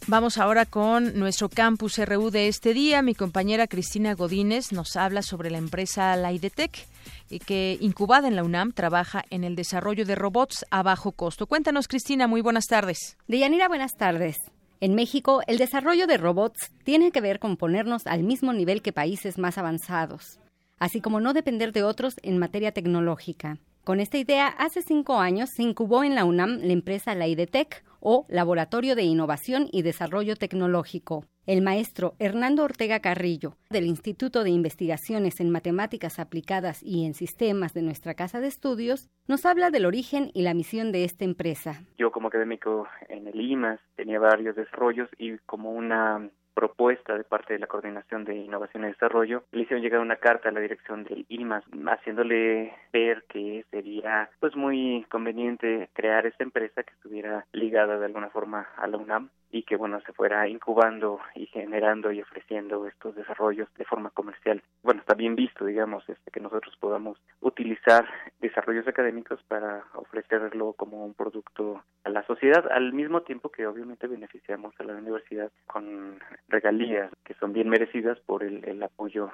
Vamos 0.08 0.38
ahora 0.38 0.66
con 0.66 1.16
nuestro 1.16 1.48
campus 1.48 1.98
RU 2.04 2.32
de 2.32 2.48
este 2.48 2.74
día. 2.74 3.02
Mi 3.02 3.14
compañera 3.14 3.68
Cristina 3.68 4.14
Godínez 4.14 4.72
nos 4.72 4.96
habla 4.96 5.22
sobre 5.22 5.52
la 5.52 5.58
empresa 5.58 6.16
Laidetec, 6.16 6.88
eh, 7.30 7.38
que 7.38 7.78
incubada 7.80 8.26
en 8.26 8.34
la 8.34 8.42
UNAM 8.42 8.72
trabaja 8.72 9.22
en 9.30 9.44
el 9.44 9.54
desarrollo 9.54 10.04
de 10.04 10.16
robots 10.16 10.66
a 10.72 10.82
bajo 10.82 11.12
costo. 11.12 11.46
Cuéntanos, 11.46 11.86
Cristina, 11.86 12.26
muy 12.26 12.40
buenas 12.40 12.66
tardes. 12.66 13.16
Deyanira, 13.28 13.68
buenas 13.68 13.92
tardes. 13.92 14.36
En 14.80 14.96
México, 14.96 15.42
el 15.46 15.58
desarrollo 15.58 16.08
de 16.08 16.16
robots 16.16 16.72
tiene 16.82 17.12
que 17.12 17.20
ver 17.20 17.38
con 17.38 17.56
ponernos 17.56 18.08
al 18.08 18.24
mismo 18.24 18.52
nivel 18.52 18.82
que 18.82 18.92
países 18.92 19.38
más 19.38 19.58
avanzados, 19.58 20.40
así 20.78 21.00
como 21.00 21.20
no 21.20 21.32
depender 21.32 21.72
de 21.72 21.82
otros 21.82 22.16
en 22.22 22.38
materia 22.38 22.72
tecnológica. 22.72 23.58
Con 23.84 24.00
esta 24.00 24.18
idea, 24.18 24.48
hace 24.48 24.82
cinco 24.82 25.20
años 25.20 25.50
se 25.50 25.62
incubó 25.62 26.02
en 26.02 26.14
la 26.14 26.24
UNAM 26.24 26.58
la 26.62 26.72
empresa 26.72 27.14
Laidetec, 27.14 27.84
o 28.08 28.24
Laboratorio 28.28 28.94
de 28.94 29.02
Innovación 29.02 29.68
y 29.72 29.82
Desarrollo 29.82 30.36
Tecnológico. 30.36 31.24
El 31.44 31.60
maestro 31.60 32.14
Hernando 32.20 32.62
Ortega 32.62 33.00
Carrillo, 33.00 33.56
del 33.68 33.86
Instituto 33.86 34.44
de 34.44 34.50
Investigaciones 34.50 35.40
en 35.40 35.50
Matemáticas 35.50 36.20
Aplicadas 36.20 36.84
y 36.84 37.04
en 37.04 37.14
Sistemas 37.14 37.74
de 37.74 37.82
nuestra 37.82 38.14
Casa 38.14 38.40
de 38.40 38.46
Estudios, 38.46 39.08
nos 39.26 39.44
habla 39.44 39.70
del 39.70 39.86
origen 39.86 40.30
y 40.34 40.42
la 40.42 40.54
misión 40.54 40.92
de 40.92 41.02
esta 41.02 41.24
empresa. 41.24 41.82
Yo 41.98 42.12
como 42.12 42.28
académico 42.28 42.86
en 43.08 43.26
el 43.26 43.40
IMAS 43.40 43.80
tenía 43.96 44.20
varios 44.20 44.54
desarrollos 44.54 45.08
y 45.18 45.36
como 45.38 45.72
una 45.72 46.30
propuesta 46.56 47.16
de 47.16 47.24
parte 47.24 47.52
de 47.52 47.58
la 47.58 47.66
Coordinación 47.66 48.24
de 48.24 48.34
Innovación 48.34 48.84
y 48.84 48.86
Desarrollo, 48.88 49.44
le 49.52 49.62
hicieron 49.62 49.82
llegar 49.82 50.00
una 50.00 50.16
carta 50.16 50.48
a 50.48 50.52
la 50.52 50.60
dirección 50.60 51.04
del 51.04 51.26
IMAS, 51.28 51.64
haciéndole 51.86 52.72
ver 52.94 53.24
que 53.28 53.66
sería 53.70 54.30
pues 54.40 54.56
muy 54.56 55.04
conveniente 55.10 55.90
crear 55.92 56.26
esta 56.26 56.44
empresa 56.44 56.82
que 56.82 56.94
estuviera 56.94 57.44
ligada 57.52 57.98
de 57.98 58.06
alguna 58.06 58.30
forma 58.30 58.66
a 58.78 58.86
la 58.86 58.96
UNAM 58.96 59.28
y 59.56 59.62
que 59.62 59.76
bueno 59.76 60.00
se 60.02 60.12
fuera 60.12 60.46
incubando 60.48 61.18
y 61.34 61.46
generando 61.46 62.12
y 62.12 62.20
ofreciendo 62.20 62.86
estos 62.86 63.14
desarrollos 63.14 63.68
de 63.78 63.84
forma 63.84 64.10
comercial. 64.10 64.62
Bueno, 64.82 65.00
está 65.00 65.14
bien 65.14 65.34
visto, 65.34 65.64
digamos, 65.64 66.06
este 66.08 66.30
que 66.30 66.40
nosotros 66.40 66.76
podamos 66.78 67.18
utilizar 67.40 68.06
desarrollos 68.40 68.86
académicos 68.86 69.42
para 69.48 69.84
ofrecerlo 69.94 70.74
como 70.74 71.04
un 71.06 71.14
producto 71.14 71.82
a 72.04 72.10
la 72.10 72.22
sociedad, 72.26 72.70
al 72.70 72.92
mismo 72.92 73.22
tiempo 73.22 73.50
que 73.50 73.66
obviamente 73.66 74.06
beneficiamos 74.06 74.74
a 74.78 74.84
la 74.84 74.94
universidad 74.94 75.50
con 75.66 76.18
regalías 76.48 77.10
que 77.24 77.34
son 77.34 77.52
bien 77.52 77.68
merecidas 77.68 78.18
por 78.20 78.42
el, 78.42 78.62
el 78.64 78.82
apoyo 78.82 79.30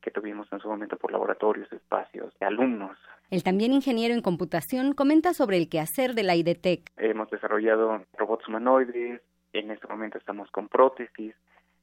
que 0.00 0.10
tuvimos 0.10 0.50
en 0.52 0.60
su 0.60 0.68
momento 0.68 0.96
por 0.96 1.12
laboratorios, 1.12 1.70
espacios, 1.72 2.32
alumnos. 2.40 2.96
El 3.30 3.42
también 3.42 3.72
ingeniero 3.72 4.14
en 4.14 4.22
computación 4.22 4.92
comenta 4.92 5.34
sobre 5.34 5.56
el 5.56 5.68
quehacer 5.68 6.14
de 6.14 6.22
la 6.22 6.36
IDTEC. 6.36 6.90
Hemos 6.96 7.30
desarrollado 7.30 8.04
robots 8.16 8.48
humanoides, 8.48 9.20
en 9.52 9.70
este 9.70 9.86
momento 9.86 10.18
estamos 10.18 10.50
con 10.50 10.68
prótesis. 10.68 11.34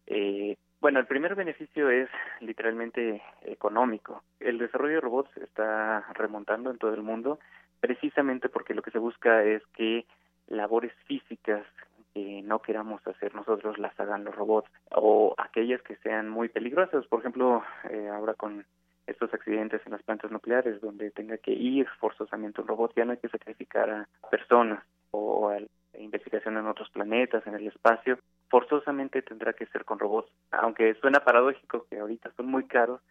Eh, 0.05 0.55
bueno, 0.79 0.99
el 0.99 1.07
primer 1.07 1.35
beneficio 1.35 1.89
es 1.89 2.09
literalmente 2.39 3.21
económico. 3.41 4.23
El 4.39 4.57
desarrollo 4.57 4.95
de 4.95 5.01
robots 5.01 5.35
está 5.37 6.05
remontando 6.13 6.71
en 6.71 6.77
todo 6.77 6.93
el 6.93 7.01
mundo 7.01 7.39
precisamente 7.79 8.49
porque 8.49 8.73
lo 8.73 8.81
que 8.81 8.91
se 8.91 8.99
busca 8.99 9.43
es 9.43 9.61
que 9.75 10.05
labores 10.47 10.93
físicas 11.05 11.65
que 12.13 12.41
no 12.41 12.59
queramos 12.59 13.05
hacer 13.05 13.35
nosotros 13.35 13.77
las 13.77 13.99
hagan 13.99 14.23
los 14.23 14.35
robots 14.35 14.69
o 14.91 15.35
aquellas 15.37 15.81
que 15.81 15.97
sean 15.97 16.29
muy 16.29 16.49
peligrosas. 16.49 17.05
Por 17.07 17.19
ejemplo, 17.19 17.63
eh, 17.89 18.09
ahora 18.09 18.33
con 18.33 18.65
estos 19.07 19.33
accidentes 19.33 19.81
en 19.85 19.93
las 19.93 20.03
plantas 20.03 20.31
nucleares 20.31 20.81
donde 20.81 21.11
tenga 21.11 21.37
que 21.37 21.51
ir 21.51 21.87
forzosamente 21.99 22.61
un 22.61 22.67
robot, 22.67 22.93
ya 22.95 23.05
no 23.05 23.13
hay 23.13 23.17
que 23.17 23.29
sacrificar 23.29 23.89
a 23.89 24.07
personas 24.29 24.83
o 25.11 25.49
a 25.49 25.59
investigación 25.97 26.57
en 26.57 26.67
otros 26.67 26.89
planetas, 26.89 27.45
en 27.47 27.55
el 27.55 27.67
espacio, 27.67 28.19
forzosamente 28.49 29.21
tendrá 29.21 29.53
que 29.53 29.65
ser 29.67 29.85
con 29.85 29.99
robots. 29.99 30.31
Aunque 30.51 30.95
suena 30.95 31.19
paradójico 31.19 31.85
que 31.89 31.99
ahorita 31.99 32.31
son 32.35 32.47
muy 32.47 32.65
caros, 32.67 33.01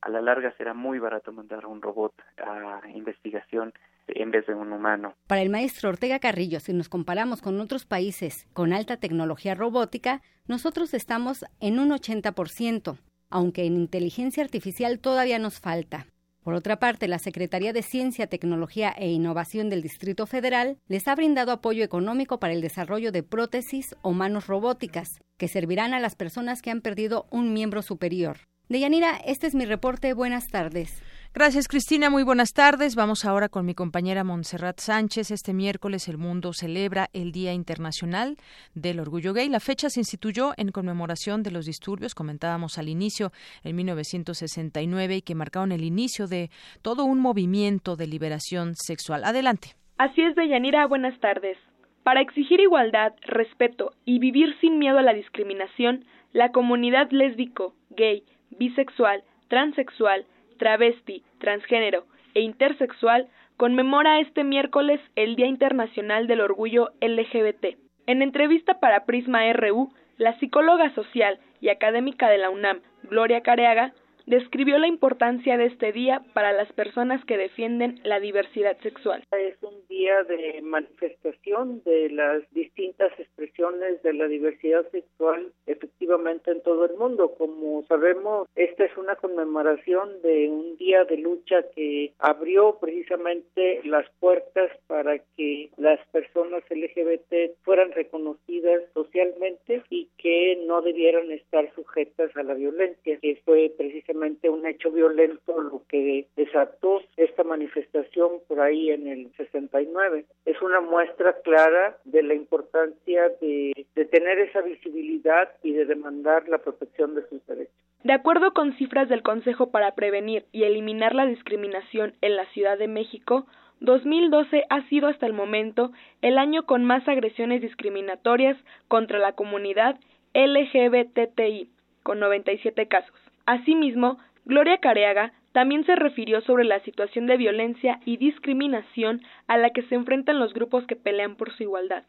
a 0.00 0.10
la 0.10 0.20
larga 0.20 0.54
será 0.56 0.74
muy 0.74 0.98
barato 0.98 1.32
mandar 1.32 1.64
un 1.66 1.80
robot 1.80 2.12
a 2.38 2.82
investigación 2.90 3.72
en 4.06 4.30
vez 4.30 4.46
de 4.46 4.54
un 4.54 4.70
humano. 4.70 5.14
Para 5.26 5.40
el 5.40 5.48
maestro 5.48 5.88
Ortega 5.88 6.18
Carrillo, 6.18 6.60
si 6.60 6.74
nos 6.74 6.90
comparamos 6.90 7.40
con 7.40 7.58
otros 7.60 7.86
países 7.86 8.46
con 8.52 8.72
alta 8.72 8.98
tecnología 8.98 9.54
robótica, 9.54 10.20
nosotros 10.46 10.92
estamos 10.92 11.46
en 11.60 11.78
un 11.78 11.90
80%, 11.90 12.98
aunque 13.30 13.64
en 13.64 13.76
inteligencia 13.76 14.44
artificial 14.44 14.98
todavía 15.00 15.38
nos 15.38 15.58
falta. 15.58 16.06
Por 16.44 16.52
otra 16.52 16.78
parte, 16.78 17.08
la 17.08 17.18
Secretaría 17.18 17.72
de 17.72 17.82
Ciencia, 17.82 18.26
Tecnología 18.26 18.94
e 18.98 19.10
Innovación 19.10 19.70
del 19.70 19.80
Distrito 19.80 20.26
Federal 20.26 20.76
les 20.88 21.08
ha 21.08 21.14
brindado 21.14 21.52
apoyo 21.52 21.82
económico 21.82 22.38
para 22.38 22.52
el 22.52 22.60
desarrollo 22.60 23.12
de 23.12 23.22
prótesis 23.22 23.96
o 24.02 24.12
manos 24.12 24.46
robóticas, 24.46 25.22
que 25.38 25.48
servirán 25.48 25.94
a 25.94 26.00
las 26.00 26.16
personas 26.16 26.60
que 26.60 26.70
han 26.70 26.82
perdido 26.82 27.26
un 27.30 27.54
miembro 27.54 27.80
superior. 27.80 28.36
Deyanira, 28.68 29.16
este 29.24 29.46
es 29.46 29.54
mi 29.54 29.64
reporte. 29.64 30.12
Buenas 30.12 30.48
tardes. 30.48 31.02
Gracias, 31.36 31.66
Cristina. 31.66 32.10
Muy 32.10 32.22
buenas 32.22 32.52
tardes. 32.52 32.94
Vamos 32.94 33.24
ahora 33.24 33.48
con 33.48 33.66
mi 33.66 33.74
compañera 33.74 34.22
Montserrat 34.22 34.78
Sánchez. 34.78 35.32
Este 35.32 35.52
miércoles 35.52 36.06
el 36.06 36.16
mundo 36.16 36.52
celebra 36.52 37.08
el 37.12 37.32
Día 37.32 37.52
Internacional 37.52 38.36
del 38.76 39.00
Orgullo 39.00 39.32
Gay. 39.32 39.48
La 39.48 39.58
fecha 39.58 39.90
se 39.90 39.98
instituyó 39.98 40.52
en 40.56 40.70
conmemoración 40.70 41.42
de 41.42 41.50
los 41.50 41.66
disturbios, 41.66 42.14
comentábamos 42.14 42.78
al 42.78 42.88
inicio, 42.88 43.32
en 43.64 43.74
1969, 43.74 45.16
y 45.16 45.22
que 45.22 45.34
marcaron 45.34 45.72
el 45.72 45.82
inicio 45.82 46.28
de 46.28 46.50
todo 46.82 47.04
un 47.04 47.18
movimiento 47.18 47.96
de 47.96 48.06
liberación 48.06 48.76
sexual. 48.76 49.24
Adelante. 49.24 49.74
Así 49.98 50.22
es, 50.22 50.36
Deyanira. 50.36 50.86
Buenas 50.86 51.18
tardes. 51.18 51.58
Para 52.04 52.20
exigir 52.20 52.60
igualdad, 52.60 53.12
respeto 53.22 53.90
y 54.04 54.20
vivir 54.20 54.54
sin 54.60 54.78
miedo 54.78 54.98
a 54.98 55.02
la 55.02 55.12
discriminación, 55.12 56.04
la 56.32 56.52
comunidad 56.52 57.10
lésbico, 57.10 57.74
gay, 57.90 58.22
bisexual, 58.50 59.24
transexual, 59.48 60.26
travesti, 60.56 61.22
transgénero 61.38 62.04
e 62.34 62.40
intersexual 62.40 63.28
conmemora 63.56 64.20
este 64.20 64.44
miércoles 64.44 65.00
el 65.16 65.36
Día 65.36 65.46
Internacional 65.46 66.26
del 66.26 66.40
Orgullo 66.40 66.90
LGBT. 67.00 67.76
En 68.06 68.22
entrevista 68.22 68.80
para 68.80 69.04
Prisma 69.04 69.52
RU, 69.52 69.92
la 70.16 70.38
psicóloga 70.38 70.94
social 70.94 71.38
y 71.60 71.68
académica 71.68 72.28
de 72.28 72.38
la 72.38 72.50
UNAM, 72.50 72.80
Gloria 73.04 73.42
Careaga, 73.42 73.92
describió 74.26 74.78
la 74.78 74.88
importancia 74.88 75.56
de 75.56 75.66
este 75.66 75.92
día 75.92 76.22
para 76.32 76.52
las 76.52 76.72
personas 76.72 77.24
que 77.24 77.36
defienden 77.36 78.00
la 78.04 78.20
diversidad 78.20 78.76
sexual. 78.80 79.22
Es 79.32 79.62
un 79.62 79.74
día 79.88 80.22
de 80.24 80.60
manifestación 80.62 81.82
de 81.84 82.10
las 82.10 82.42
distintas 82.52 83.12
expresiones 83.18 84.02
de 84.02 84.14
la 84.14 84.26
diversidad 84.28 84.88
sexual 84.90 85.52
efectivamente 85.66 86.50
en 86.50 86.62
todo 86.62 86.86
el 86.86 86.96
mundo. 86.96 87.34
Como 87.36 87.84
sabemos, 87.86 88.48
esta 88.54 88.84
es 88.84 88.96
una 88.96 89.16
conmemoración 89.16 90.22
de 90.22 90.48
un 90.48 90.76
día 90.76 91.04
de 91.04 91.18
lucha 91.18 91.62
que 91.74 92.12
abrió 92.18 92.78
precisamente 92.80 93.80
las 93.84 94.08
puertas 94.20 94.70
para 94.86 95.18
que 95.36 95.70
las 95.76 96.00
personas 96.08 96.62
LGBT 96.70 97.56
fueran 97.62 97.92
reconocidas 97.92 98.82
socialmente 98.94 99.82
y 99.90 100.08
que 100.16 100.62
no 100.66 100.82
debieran 100.82 101.30
estar 101.30 101.72
sujetas 101.74 102.34
a 102.36 102.42
la 102.42 102.54
violencia, 102.54 103.18
que 103.20 103.40
fue 103.44 103.72
precisamente 103.76 104.13
un 104.14 104.66
hecho 104.66 104.90
violento 104.90 105.60
lo 105.60 105.82
que 105.88 106.26
desató 106.36 107.02
esta 107.16 107.44
manifestación 107.44 108.40
por 108.48 108.60
ahí 108.60 108.90
en 108.90 109.06
el 109.06 109.32
69. 109.36 110.24
Es 110.44 110.60
una 110.62 110.80
muestra 110.80 111.34
clara 111.42 111.96
de 112.04 112.22
la 112.22 112.34
importancia 112.34 113.28
de, 113.40 113.86
tener 114.10 114.38
esa 114.38 114.60
visibilidad 114.62 115.50
y 115.62 115.72
de 115.72 115.86
demandar 115.86 116.48
la 116.48 116.58
protección 116.58 117.14
de 117.14 117.26
sus 117.28 117.44
derechos. 117.46 117.74
De 118.04 118.12
acuerdo 118.12 118.52
con 118.52 118.76
cifras 118.76 119.08
del 119.08 119.22
Consejo 119.22 119.70
para 119.70 119.94
Prevenir 119.94 120.44
y 120.52 120.64
Eliminar 120.64 121.14
la 121.14 121.26
Discriminación 121.26 122.14
en 122.20 122.36
la 122.36 122.44
Ciudad 122.52 122.78
de 122.78 122.86
México, 122.86 123.46
2012 123.80 124.64
ha 124.68 124.88
sido 124.88 125.08
hasta 125.08 125.26
el 125.26 125.32
momento 125.32 125.90
el 126.22 126.38
año 126.38 126.64
con 126.64 126.84
más 126.84 127.06
agresiones 127.08 127.60
discriminatorias 127.62 128.56
contra 128.88 129.18
la 129.18 129.32
comunidad 129.32 129.98
LGBTI, 130.34 131.70
con 132.02 132.20
97 132.20 132.86
casos. 132.88 133.14
Asimismo, 133.46 134.18
Gloria 134.44 134.78
Careaga 134.78 135.32
también 135.52 135.86
se 135.86 135.94
refirió 135.94 136.40
sobre 136.42 136.64
la 136.64 136.80
situación 136.80 137.26
de 137.26 137.36
violencia 137.36 138.00
y 138.04 138.16
discriminación 138.16 139.22
a 139.46 139.56
la 139.56 139.70
que 139.70 139.82
se 139.82 139.94
enfrentan 139.94 140.40
los 140.40 140.52
grupos 140.52 140.86
que 140.86 140.96
pelean 140.96 141.36
por 141.36 141.52
su 141.56 141.62
igualdad. 141.62 142.04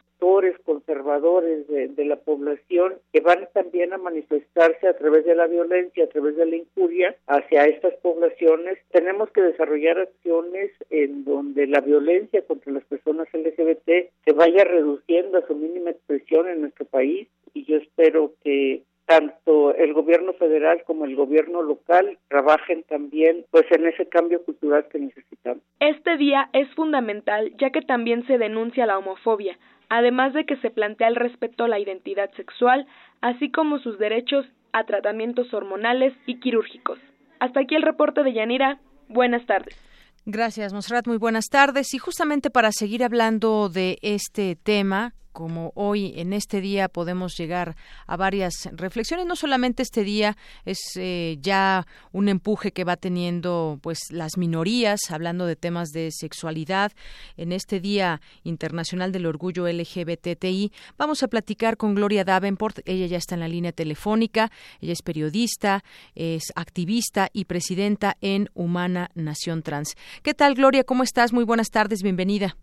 Conservadores 0.63 1.68
de, 1.68 1.88
de, 1.89 2.06
la 2.06 2.15
población 2.15 2.96
que 3.13 3.22
van 3.22 3.48
también 3.54 3.94
a 3.94 3.98
manifestarse 3.98 4.88
a 4.88 4.98
través 4.98 5.24
de 5.25 5.36
la 5.36 5.46
violencia, 5.46 6.06
a 6.06 6.08
través 6.08 6.36
de 6.36 6.46
la 6.46 6.56
injuria 6.56 7.15
hacia 7.27 7.65
estas 7.65 7.94
poblaciones. 8.01 8.80
Tenemos 8.92 9.30
que 9.32 9.42
desarrollar 9.42 10.00
acciones 10.00 10.72
en 10.89 11.24
donde 11.25 11.68
la 11.68 11.82
violencia 11.82 12.42
contra 12.46 12.74
las 12.74 12.84
personas 12.86 13.27
LGBT 13.34 14.10
se 14.25 14.34
vaya 14.34 14.63
reduciendo 14.63 15.38
a 15.38 15.48
su 15.48 15.56
mínima 15.56 15.92
expresión 15.92 16.50
en 16.50 16.62
nuestro 16.62 16.86
país 16.86 17.27
y 17.54 17.65
yo 17.65 17.77
espero 17.77 18.34
que 18.44 18.82
tanto 19.06 19.74
el 19.76 19.94
gobierno 19.94 20.34
federal 20.34 20.84
como 20.86 21.06
el 21.06 21.16
gobierno 21.16 21.62
local 21.62 22.18
trabajen 22.28 22.84
también 22.84 23.46
pues 23.52 23.66
en 23.72 23.88
ese 23.88 24.08
cambio 24.08 24.44
cultural 24.44 24.88
que 24.92 25.00
necesitamos. 25.00 25.64
Este 25.80 26.18
día 26.18 26.50
es 26.54 26.68
fundamental 26.76 27.54
ya 27.58 27.70
que 27.70 27.82
también 27.82 28.26
se 28.28 28.38
denuncia 28.38 28.86
la 28.86 28.98
homofobia, 28.98 29.58
además 29.90 30.34
de 30.34 30.46
que 30.46 30.58
se 30.58 30.72
plantea 30.72 31.08
el 31.08 31.16
respeto 31.16 31.66
a 31.66 31.68
la 31.68 31.80
identidad 31.80 32.32
sexual, 32.36 32.88
así 33.22 33.52
como 33.52 33.80
sus 33.80 34.00
derechos 34.00 34.46
a 34.74 34.84
tratamientos 34.86 35.54
hormonales 35.54 36.14
y 36.26 36.40
quirúrgicos. 36.40 37.00
Hasta 37.40 37.62
aquí 37.62 37.76
el 37.76 37.82
reporte 37.82 38.24
de 38.24 38.34
Yanira. 38.34 38.80
Buenas 39.08 39.46
tardes. 39.46 39.80
Gracias, 40.26 40.74
Mosrat. 40.74 41.06
Muy 41.06 41.18
buenas 41.18 41.50
tardes. 41.50 41.94
Y 41.94 42.00
justamente 42.00 42.50
para 42.50 42.72
seguir 42.72 43.04
hablando 43.04 43.70
de 43.70 44.00
este 44.02 44.56
tema, 44.56 45.14
como 45.36 45.74
hoy 45.75 46.13
en 46.15 46.32
este 46.32 46.62
día 46.62 46.88
podemos 46.88 47.36
llegar 47.38 47.75
a 48.08 48.15
varias 48.15 48.70
reflexiones. 48.72 49.25
No 49.25 49.36
solamente 49.36 49.84
este 49.84 50.06
día 50.06 50.38
es 50.63 50.80
eh, 50.96 51.38
ya 51.42 51.86
un 52.13 52.30
empuje 52.30 52.72
que 52.72 52.86
va 52.86 52.96
teniendo 52.96 53.77
pues 53.82 54.00
las 54.12 54.38
minorías, 54.38 55.01
hablando 55.10 55.46
de 55.46 55.58
temas 55.58 55.89
de 55.89 56.10
sexualidad. 56.12 56.94
En 57.36 57.51
este 57.51 57.82
Día 57.82 58.22
Internacional 58.44 59.12
del 59.12 59.25
Orgullo 59.25 59.68
LGBTI 59.68 60.72
vamos 60.98 61.22
a 61.22 61.27
platicar 61.27 61.75
con 61.75 61.96
Gloria 61.96 62.24
Davenport. 62.24 62.80
Ella 62.86 63.06
ya 63.08 63.18
está 63.18 63.36
en 63.36 63.42
la 63.42 63.50
línea 63.50 63.74
telefónica. 63.74 64.50
Ella 64.80 64.94
es 64.94 65.01
periodista, 65.01 65.84
es 66.15 66.54
activista 66.56 67.27
y 67.34 67.44
presidenta 67.44 68.15
en 68.22 68.50
Humana 68.54 69.12
Nación 69.15 69.63
Trans. 69.63 69.96
¿Qué 70.24 70.34
tal, 70.34 70.56
Gloria? 70.56 70.86
¿Cómo 70.86 71.04
estás? 71.04 71.34
Muy 71.34 71.44
buenas 71.44 71.72
tardes. 71.72 72.04
Bienvenida. 72.04 72.56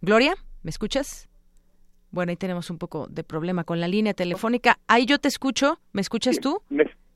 Gloria. 0.00 0.36
¿Me 0.64 0.70
escuchas? 0.70 1.28
Bueno, 2.10 2.30
ahí 2.30 2.36
tenemos 2.36 2.70
un 2.70 2.78
poco 2.78 3.06
de 3.08 3.22
problema 3.22 3.64
con 3.64 3.80
la 3.80 3.86
línea 3.86 4.14
telefónica. 4.14 4.78
Ahí 4.88 5.04
yo 5.04 5.18
te 5.18 5.28
escucho. 5.28 5.78
¿Me 5.92 6.00
escuchas 6.00 6.40
tú? 6.40 6.62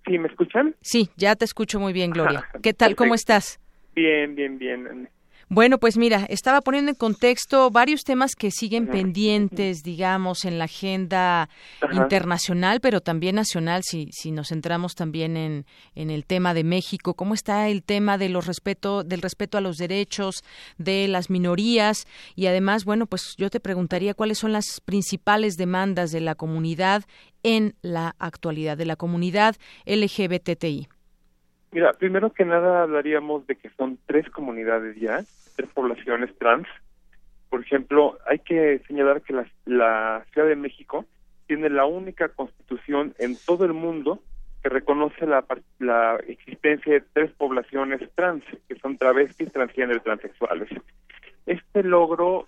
¿Sí 0.07 0.19
me 0.19 0.29
escuchan? 0.29 0.77
Sí, 0.83 1.09
ya 1.17 1.35
te 1.35 1.47
escucho 1.47 1.81
muy 1.81 1.95
bien, 1.95 2.11
Gloria. 2.11 2.47
¿Qué 2.63 2.75
tal? 2.75 2.95
¿Cómo 2.95 3.15
estás? 3.15 3.59
Bien, 3.95 4.35
bien, 4.35 4.59
bien. 4.59 5.09
Bueno, 5.51 5.79
pues 5.79 5.97
mira, 5.97 6.27
estaba 6.29 6.61
poniendo 6.61 6.91
en 6.91 6.95
contexto 6.95 7.71
varios 7.71 8.05
temas 8.05 8.35
que 8.35 8.51
siguen 8.51 8.87
pendientes, 8.87 9.83
digamos, 9.83 10.45
en 10.45 10.59
la 10.59 10.65
agenda 10.65 11.49
internacional, 11.91 12.81
pero 12.81 13.01
también 13.01 13.37
nacional, 13.37 13.83
si, 13.83 14.11
si 14.13 14.31
nos 14.31 14.49
centramos 14.49 14.95
también 14.95 15.39
en, 15.39 15.65
en 15.95 16.11
el 16.11 16.27
tema 16.27 16.53
de 16.53 16.65
México. 16.65 17.15
¿Cómo 17.15 17.33
está 17.33 17.69
el 17.69 17.83
tema 17.83 18.19
de 18.19 18.29
los 18.29 18.47
respeto, 18.47 19.05
del 19.05 19.23
respeto 19.23 19.57
a 19.57 19.63
los 19.63 19.79
derechos 19.79 20.45
de 20.77 21.09
las 21.09 21.31
minorías? 21.31 22.07
Y 22.37 22.45
además, 22.45 22.85
bueno, 22.85 23.07
pues 23.07 23.35
yo 23.39 23.49
te 23.49 23.59
preguntaría 23.59 24.13
cuáles 24.13 24.37
son 24.37 24.53
las 24.53 24.83
principales 24.85 25.57
demandas 25.57 26.11
de 26.11 26.21
la 26.21 26.35
comunidad 26.35 27.05
en 27.43 27.75
la 27.81 28.17
actualidad, 28.19 28.77
de 28.77 28.85
la 28.85 28.97
comunidad 28.97 29.57
LGBTI. 29.87 30.89
Mira, 31.71 31.93
primero 31.93 32.33
que 32.33 32.45
nada 32.45 32.83
hablaríamos 32.83 33.47
de 33.47 33.57
que 33.57 33.71
son 33.71 33.99
tres 34.07 34.29
comunidades 34.31 34.97
ya, 34.97 35.23
tres 35.57 35.71
poblaciones 35.71 36.37
trans. 36.39 36.67
Por 37.51 37.61
ejemplo, 37.61 38.19
hay 38.27 38.39
que 38.39 38.81
señalar 38.87 39.23
que 39.23 39.33
la, 39.33 39.47
la 39.67 40.25
Ciudad 40.33 40.49
de 40.49 40.57
México 40.57 41.05
tiene 41.47 41.71
la 41.71 41.87
única 41.87 42.29
constitución 42.29 43.15
en 43.19 43.37
todo 43.47 43.65
el 43.65 43.73
mundo 43.73 44.23
que 44.63 44.69
reconoce 44.69 45.27
la, 45.27 45.45
la 45.79 46.17
existencia 46.27 46.93
de 46.93 47.05
tres 47.13 47.31
poblaciones 47.33 48.01
trans, 48.15 48.45
que 48.69 48.79
son 48.81 48.99
travestis, 48.99 49.53
transgénero 49.53 49.99
y 49.99 50.03
transexuales. 50.03 50.69
Este 51.47 51.83
logro, 51.83 52.47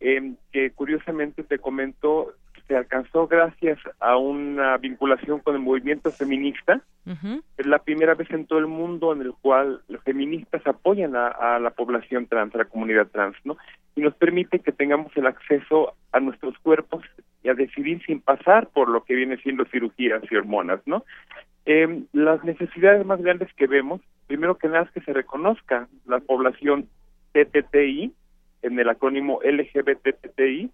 eh, 0.00 0.34
que 0.52 0.70
curiosamente 0.70 1.42
te 1.42 1.58
comento, 1.58 2.34
se 2.68 2.76
alcanzó 2.76 3.26
gracias 3.26 3.78
a 3.98 4.16
una 4.18 4.76
vinculación 4.76 5.40
con 5.40 5.54
el 5.54 5.60
movimiento 5.62 6.10
feminista. 6.10 6.82
Es 7.56 7.66
la 7.66 7.78
primera 7.78 8.14
vez 8.14 8.30
en 8.30 8.44
todo 8.44 8.58
el 8.58 8.66
mundo 8.66 9.14
en 9.14 9.22
el 9.22 9.32
cual 9.32 9.80
los 9.88 10.02
feministas 10.02 10.64
apoyan 10.66 11.16
a, 11.16 11.58
la 11.58 11.70
población 11.70 12.26
trans, 12.26 12.54
a 12.54 12.58
la 12.58 12.64
comunidad 12.66 13.06
trans, 13.06 13.34
¿no? 13.44 13.56
Y 13.96 14.02
nos 14.02 14.14
permite 14.14 14.58
que 14.58 14.72
tengamos 14.72 15.16
el 15.16 15.26
acceso 15.26 15.94
a 16.12 16.20
nuestros 16.20 16.58
cuerpos 16.58 17.02
y 17.42 17.48
a 17.48 17.54
decidir 17.54 18.04
sin 18.04 18.20
pasar 18.20 18.68
por 18.68 18.90
lo 18.90 19.04
que 19.04 19.14
viene 19.14 19.38
siendo 19.38 19.64
cirugías 19.64 20.22
y 20.30 20.36
hormonas, 20.36 20.80
¿no? 20.84 21.02
Eh, 21.64 22.02
las 22.12 22.44
necesidades 22.44 23.06
más 23.06 23.22
grandes 23.22 23.52
que 23.54 23.66
vemos, 23.66 24.02
primero 24.26 24.58
que 24.58 24.68
nada 24.68 24.84
es 24.84 24.90
que 24.90 25.00
se 25.00 25.14
reconozca 25.14 25.88
la 26.06 26.20
población 26.20 26.88
TTTI, 27.32 28.12
en 28.60 28.78
el 28.78 28.88
acrónimo 28.88 29.40
LGBTTI, 29.42 30.70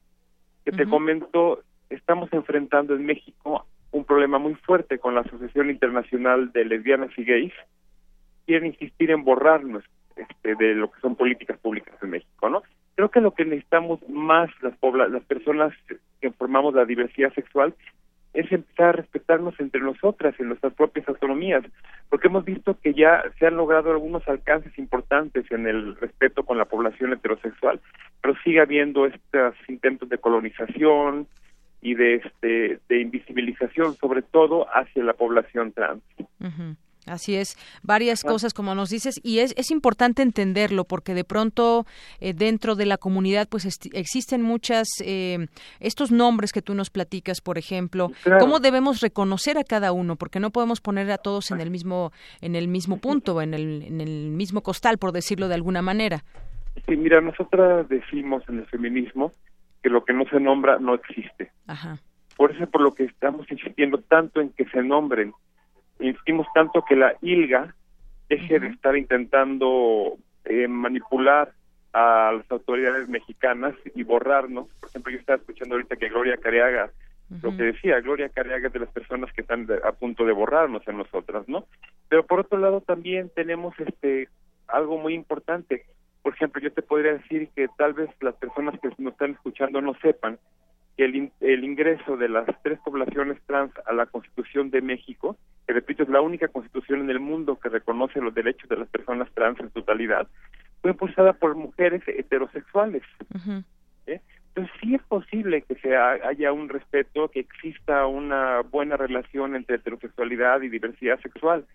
que 0.64 0.72
te 0.72 0.86
comento 0.86 1.62
estamos 1.90 2.32
enfrentando 2.32 2.94
en 2.94 3.06
México 3.06 3.66
un 3.92 4.04
problema 4.04 4.38
muy 4.38 4.54
fuerte 4.54 4.98
con 4.98 5.14
la 5.14 5.20
Asociación 5.20 5.70
Internacional 5.70 6.52
de 6.52 6.64
Lesbianas 6.64 7.10
y 7.16 7.24
Gays. 7.24 7.52
Quieren 8.46 8.66
insistir 8.66 9.10
en 9.10 9.24
borrarnos 9.24 9.84
este, 10.16 10.54
de 10.56 10.74
lo 10.74 10.90
que 10.90 11.00
son 11.00 11.16
políticas 11.16 11.58
públicas 11.58 11.94
en 12.02 12.10
México, 12.10 12.48
¿no? 12.48 12.62
Creo 12.96 13.10
que 13.10 13.20
lo 13.20 13.32
que 13.32 13.44
necesitamos 13.44 14.00
más 14.08 14.50
las, 14.62 14.74
las 15.10 15.24
personas 15.24 15.72
que 16.20 16.30
formamos 16.32 16.74
la 16.74 16.84
diversidad 16.84 17.32
sexual 17.34 17.74
es 18.34 18.50
empezar 18.50 18.88
a 18.88 18.92
respetarnos 18.92 19.58
entre 19.60 19.80
nosotras 19.80 20.34
en 20.38 20.48
nuestras 20.48 20.74
propias 20.74 21.08
autonomías, 21.08 21.64
porque 22.08 22.26
hemos 22.26 22.44
visto 22.44 22.76
que 22.80 22.92
ya 22.92 23.22
se 23.38 23.46
han 23.46 23.56
logrado 23.56 23.92
algunos 23.92 24.26
alcances 24.28 24.76
importantes 24.76 25.50
en 25.52 25.68
el 25.68 25.94
respeto 25.96 26.42
con 26.42 26.58
la 26.58 26.64
población 26.64 27.12
heterosexual, 27.12 27.80
pero 28.20 28.34
sigue 28.42 28.60
habiendo 28.60 29.06
estos 29.06 29.54
intentos 29.68 30.08
de 30.08 30.18
colonización, 30.18 31.28
y 31.84 31.94
de 31.94 32.14
este 32.14 32.80
de 32.88 33.00
invisibilización 33.00 33.94
sobre 33.96 34.22
todo 34.22 34.66
hacia 34.74 35.04
la 35.04 35.12
población 35.12 35.70
trans. 35.72 36.02
Así 37.06 37.36
es, 37.36 37.58
varias 37.82 38.22
cosas 38.22 38.54
como 38.54 38.74
nos 38.74 38.88
dices 38.88 39.20
y 39.22 39.40
es, 39.40 39.52
es 39.58 39.70
importante 39.70 40.22
entenderlo 40.22 40.84
porque 40.84 41.12
de 41.12 41.24
pronto 41.24 41.84
eh, 42.20 42.32
dentro 42.32 42.74
de 42.74 42.86
la 42.86 42.96
comunidad 42.96 43.46
pues 43.50 43.66
existen 43.92 44.40
muchas 44.40 44.88
eh, 45.04 45.46
estos 45.80 46.10
nombres 46.10 46.52
que 46.54 46.62
tú 46.62 46.74
nos 46.74 46.88
platicas, 46.88 47.42
por 47.42 47.58
ejemplo, 47.58 48.08
cómo 48.40 48.58
debemos 48.58 49.02
reconocer 49.02 49.58
a 49.58 49.64
cada 49.64 49.92
uno 49.92 50.16
porque 50.16 50.40
no 50.40 50.50
podemos 50.50 50.80
poner 50.80 51.10
a 51.10 51.18
todos 51.18 51.50
en 51.50 51.60
el 51.60 51.70
mismo 51.70 52.12
en 52.40 52.56
el 52.56 52.66
mismo 52.66 52.96
punto, 52.96 53.42
en 53.42 53.52
el 53.52 53.82
en 53.82 54.00
el 54.00 54.30
mismo 54.30 54.62
costal 54.62 54.96
por 54.96 55.12
decirlo 55.12 55.48
de 55.48 55.56
alguna 55.56 55.82
manera. 55.82 56.24
Sí, 56.86 56.96
mira, 56.96 57.20
nosotras 57.20 57.86
decimos 57.90 58.42
en 58.48 58.60
el 58.60 58.66
feminismo 58.66 59.32
que 59.84 59.90
lo 59.90 60.02
que 60.02 60.14
no 60.14 60.24
se 60.24 60.40
nombra 60.40 60.78
no 60.78 60.94
existe. 60.94 61.52
Por 62.38 62.50
eso 62.50 62.64
es 62.64 62.70
por 62.70 62.80
lo 62.80 62.92
que 62.94 63.04
estamos 63.04 63.44
insistiendo 63.52 63.98
tanto 63.98 64.40
en 64.40 64.48
que 64.48 64.64
se 64.70 64.82
nombren. 64.82 65.34
Insistimos 66.00 66.46
tanto 66.54 66.82
que 66.88 66.96
la 66.96 67.14
ILGA 67.20 67.74
deje 68.30 68.60
de 68.60 68.68
estar 68.68 68.96
intentando 68.96 70.16
eh, 70.46 70.66
manipular 70.68 71.52
a 71.92 72.32
las 72.34 72.50
autoridades 72.50 73.10
mexicanas 73.10 73.74
y 73.94 74.04
borrarnos. 74.04 74.68
Por 74.80 74.88
ejemplo, 74.88 75.12
yo 75.12 75.18
estaba 75.18 75.36
escuchando 75.36 75.74
ahorita 75.74 75.96
que 75.96 76.08
Gloria 76.08 76.38
Careaga, 76.38 76.90
lo 77.42 77.54
que 77.54 77.64
decía, 77.64 78.00
Gloria 78.00 78.30
Careaga 78.30 78.68
es 78.68 78.72
de 78.72 78.80
las 78.80 78.90
personas 78.90 79.30
que 79.34 79.42
están 79.42 79.68
a 79.84 79.92
punto 79.92 80.24
de 80.24 80.32
borrarnos 80.32 80.88
a 80.88 80.92
nosotras, 80.92 81.46
¿no? 81.46 81.66
Pero 82.08 82.24
por 82.24 82.40
otro 82.40 82.56
lado 82.56 82.80
también 82.80 83.30
tenemos 83.34 83.78
este 83.78 84.30
algo 84.66 84.96
muy 84.96 85.12
importante 85.12 85.84
por 86.24 86.32
ejemplo, 86.32 86.62
yo 86.62 86.72
te 86.72 86.80
podría 86.80 87.12
decir 87.12 87.50
que 87.54 87.68
tal 87.76 87.92
vez 87.92 88.08
las 88.22 88.34
personas 88.36 88.80
que 88.80 88.88
nos 88.96 89.12
están 89.12 89.32
escuchando 89.32 89.82
no 89.82 89.94
sepan 90.00 90.38
que 90.96 91.04
el, 91.04 91.30
el 91.40 91.64
ingreso 91.64 92.16
de 92.16 92.30
las 92.30 92.46
tres 92.62 92.78
poblaciones 92.82 93.38
trans 93.46 93.70
a 93.84 93.92
la 93.92 94.06
Constitución 94.06 94.70
de 94.70 94.80
México, 94.80 95.36
que 95.66 95.74
repito 95.74 96.02
es 96.02 96.08
la 96.08 96.22
única 96.22 96.48
constitución 96.48 97.00
en 97.00 97.10
el 97.10 97.20
mundo 97.20 97.60
que 97.60 97.68
reconoce 97.68 98.22
los 98.22 98.34
derechos 98.34 98.70
de 98.70 98.78
las 98.78 98.88
personas 98.88 99.30
trans 99.34 99.60
en 99.60 99.68
totalidad, 99.68 100.26
fue 100.80 100.92
impulsada 100.92 101.34
por 101.34 101.56
mujeres 101.56 102.02
heterosexuales. 102.06 103.02
¿eh? 104.06 104.22
Entonces 104.48 104.74
sí 104.80 104.94
es 104.94 105.02
posible 105.02 105.60
que 105.60 105.74
se 105.74 105.94
haya 105.94 106.52
un 106.52 106.70
respeto, 106.70 107.28
que 107.28 107.40
exista 107.40 108.06
una 108.06 108.62
buena 108.62 108.96
relación 108.96 109.56
entre 109.56 109.76
heterosexualidad 109.76 110.62
y 110.62 110.70
diversidad 110.70 111.20
sexual. 111.20 111.66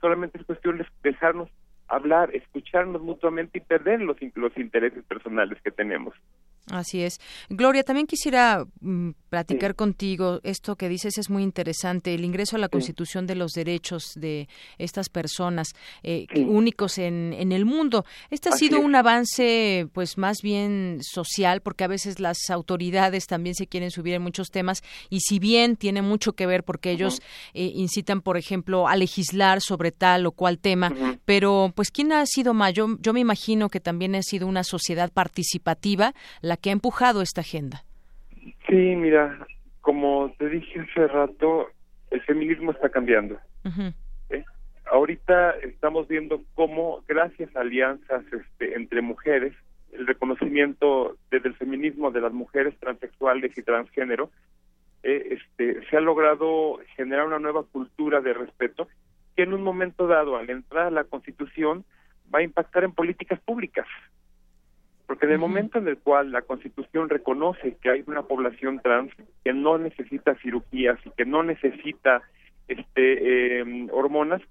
Solamente 0.00 0.38
es 0.38 0.46
cuestión 0.46 0.78
de 0.78 0.86
dejarnos 1.02 1.48
hablar, 1.88 2.34
escucharnos 2.34 3.02
mutuamente 3.02 3.58
y 3.58 3.60
perder 3.60 4.00
los, 4.00 4.16
los 4.34 4.56
intereses 4.56 5.04
personales 5.04 5.60
que 5.62 5.70
tenemos. 5.70 6.14
Así 6.70 7.00
es. 7.00 7.20
Gloria, 7.48 7.84
también 7.84 8.08
quisiera 8.08 8.66
mm, 8.80 9.10
platicar 9.28 9.76
contigo. 9.76 10.40
Esto 10.42 10.74
que 10.74 10.88
dices 10.88 11.16
es 11.16 11.30
muy 11.30 11.44
interesante. 11.44 12.12
El 12.12 12.24
ingreso 12.24 12.56
a 12.56 12.58
la 12.58 12.68
Constitución 12.68 13.26
de 13.28 13.36
los 13.36 13.52
derechos 13.52 14.14
de 14.16 14.48
estas 14.76 15.08
personas 15.08 15.74
eh, 16.02 16.26
únicos 16.36 16.98
en, 16.98 17.32
en, 17.34 17.52
el 17.52 17.66
mundo. 17.66 18.04
Este 18.30 18.48
ha 18.48 18.52
sido 18.52 18.80
un 18.80 18.96
avance, 18.96 19.86
pues 19.92 20.18
más 20.18 20.38
bien 20.42 20.98
social, 21.02 21.60
porque 21.60 21.84
a 21.84 21.88
veces 21.88 22.18
las 22.18 22.50
autoridades 22.50 23.28
también 23.28 23.54
se 23.54 23.68
quieren 23.68 23.92
subir 23.92 24.14
en 24.14 24.22
muchos 24.22 24.50
temas 24.50 24.82
y 25.08 25.20
si 25.20 25.38
bien 25.38 25.76
tiene 25.76 26.02
mucho 26.02 26.32
que 26.32 26.46
ver 26.46 26.64
porque 26.64 26.90
ellos 26.90 27.22
eh, 27.54 27.70
incitan, 27.74 28.22
por 28.22 28.36
ejemplo, 28.36 28.88
a 28.88 28.96
legislar 28.96 29.60
sobre 29.60 29.92
tal 29.92 30.26
o 30.26 30.32
cual 30.32 30.58
tema, 30.58 30.92
pero 31.24 31.72
pues 31.76 31.92
quién 31.92 32.10
ha 32.12 32.26
sido 32.26 32.54
más. 32.54 32.72
Yo, 32.72 32.96
yo 33.00 33.12
me 33.12 33.20
imagino 33.20 33.68
que 33.68 33.78
también 33.78 34.16
ha 34.16 34.22
sido 34.22 34.48
una 34.48 34.64
sociedad 34.64 35.12
participativa 35.12 36.12
la 36.40 36.55
que 36.56 36.70
ha 36.70 36.72
empujado 36.72 37.22
esta 37.22 37.40
agenda. 37.40 37.84
Sí, 38.68 38.96
mira, 38.96 39.46
como 39.80 40.32
te 40.38 40.48
dije 40.48 40.80
hace 40.80 41.06
rato, 41.06 41.68
el 42.10 42.20
feminismo 42.22 42.72
está 42.72 42.88
cambiando. 42.88 43.38
¿Eh? 44.30 44.44
Ahorita 44.90 45.50
estamos 45.62 46.08
viendo 46.08 46.42
cómo, 46.54 47.02
gracias 47.08 47.54
a 47.56 47.60
alianzas 47.60 48.24
este, 48.32 48.74
entre 48.74 49.02
mujeres, 49.02 49.54
el 49.92 50.06
reconocimiento 50.06 51.16
desde 51.30 51.48
el 51.48 51.54
feminismo 51.54 52.10
de 52.10 52.20
las 52.20 52.32
mujeres 52.32 52.74
transexuales 52.78 53.56
y 53.56 53.62
transgénero, 53.62 54.30
eh, 55.02 55.38
este, 55.38 55.86
se 55.88 55.96
ha 55.96 56.00
logrado 56.00 56.78
generar 56.96 57.26
una 57.26 57.38
nueva 57.38 57.62
cultura 57.62 58.20
de 58.20 58.34
respeto 58.34 58.88
que 59.36 59.42
en 59.42 59.52
un 59.52 59.62
momento 59.62 60.06
dado, 60.06 60.36
al 60.36 60.50
entrar 60.50 60.86
a 60.86 60.90
la 60.90 61.04
Constitución, 61.04 61.84
va 62.34 62.40
a 62.40 62.42
impactar 62.42 62.84
en 62.84 62.92
políticas 62.92 63.38
públicas. 63.40 63.86
Porque 65.06 65.26
en 65.26 65.32
el 65.32 65.38
momento 65.38 65.78
en 65.78 65.86
el 65.88 65.98
cual 65.98 66.32
la 66.32 66.42
Constitución 66.42 67.08
reconoce 67.08 67.76
que 67.80 67.90
hay 67.90 68.04
una 68.06 68.22
población 68.22 68.80
trans 68.80 69.12
que 69.44 69.52
no 69.52 69.78
necesita 69.78 70.34
cirugías 70.36 70.98
y 71.04 71.10
que 71.10 71.24
no 71.24 71.42
necesita 71.42 72.22
este 72.66 73.60
em, 73.60 73.88
hormonas, 73.92 74.42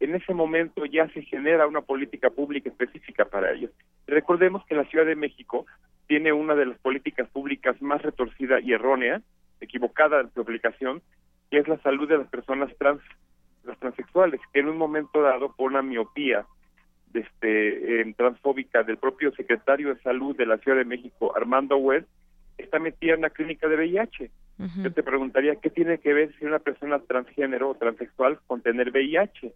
en 0.00 0.14
ese 0.14 0.34
momento 0.34 0.84
ya 0.86 1.08
se 1.08 1.22
genera 1.22 1.66
una 1.66 1.80
política 1.80 2.30
pública 2.30 2.68
específica 2.68 3.24
para 3.24 3.52
ellos. 3.52 3.70
Recordemos 4.06 4.64
que 4.66 4.74
la 4.74 4.84
Ciudad 4.84 5.06
de 5.06 5.16
México 5.16 5.66
tiene 6.06 6.32
una 6.32 6.54
de 6.54 6.66
las 6.66 6.78
políticas 6.78 7.28
públicas 7.30 7.80
más 7.80 8.02
retorcida 8.02 8.60
y 8.60 8.72
errónea, 8.72 9.22
equivocada 9.60 10.22
de 10.22 10.30
su 10.30 10.40
aplicación, 10.40 11.02
que 11.50 11.58
es 11.58 11.68
la 11.68 11.78
salud 11.78 12.08
de 12.08 12.18
las 12.18 12.28
personas 12.28 12.70
trans, 12.78 13.00
las 13.64 13.78
transexuales, 13.78 14.40
que 14.52 14.60
en 14.60 14.68
un 14.68 14.76
momento 14.76 15.22
dado 15.22 15.54
por 15.56 15.70
una 15.70 15.82
miopía 15.82 16.44
este, 17.14 18.14
transfóbica 18.16 18.82
del 18.82 18.96
propio 18.96 19.32
secretario 19.32 19.94
de 19.94 20.00
Salud 20.02 20.36
de 20.36 20.46
la 20.46 20.58
Ciudad 20.58 20.78
de 20.78 20.84
México, 20.84 21.36
Armando 21.36 21.76
West, 21.76 22.08
está 22.58 22.78
metida 22.78 23.14
en 23.14 23.22
la 23.22 23.30
clínica 23.30 23.68
de 23.68 23.76
VIH. 23.76 24.30
Yo 24.82 24.92
te 24.92 25.02
preguntaría, 25.02 25.56
¿qué 25.56 25.68
tiene 25.68 25.98
que 25.98 26.12
ver 26.12 26.32
si 26.38 26.44
una 26.44 26.60
persona 26.60 27.00
transgénero 27.00 27.70
o 27.70 27.74
transexual 27.74 28.38
con 28.46 28.62
tener 28.62 28.90
VIH? 28.90 29.52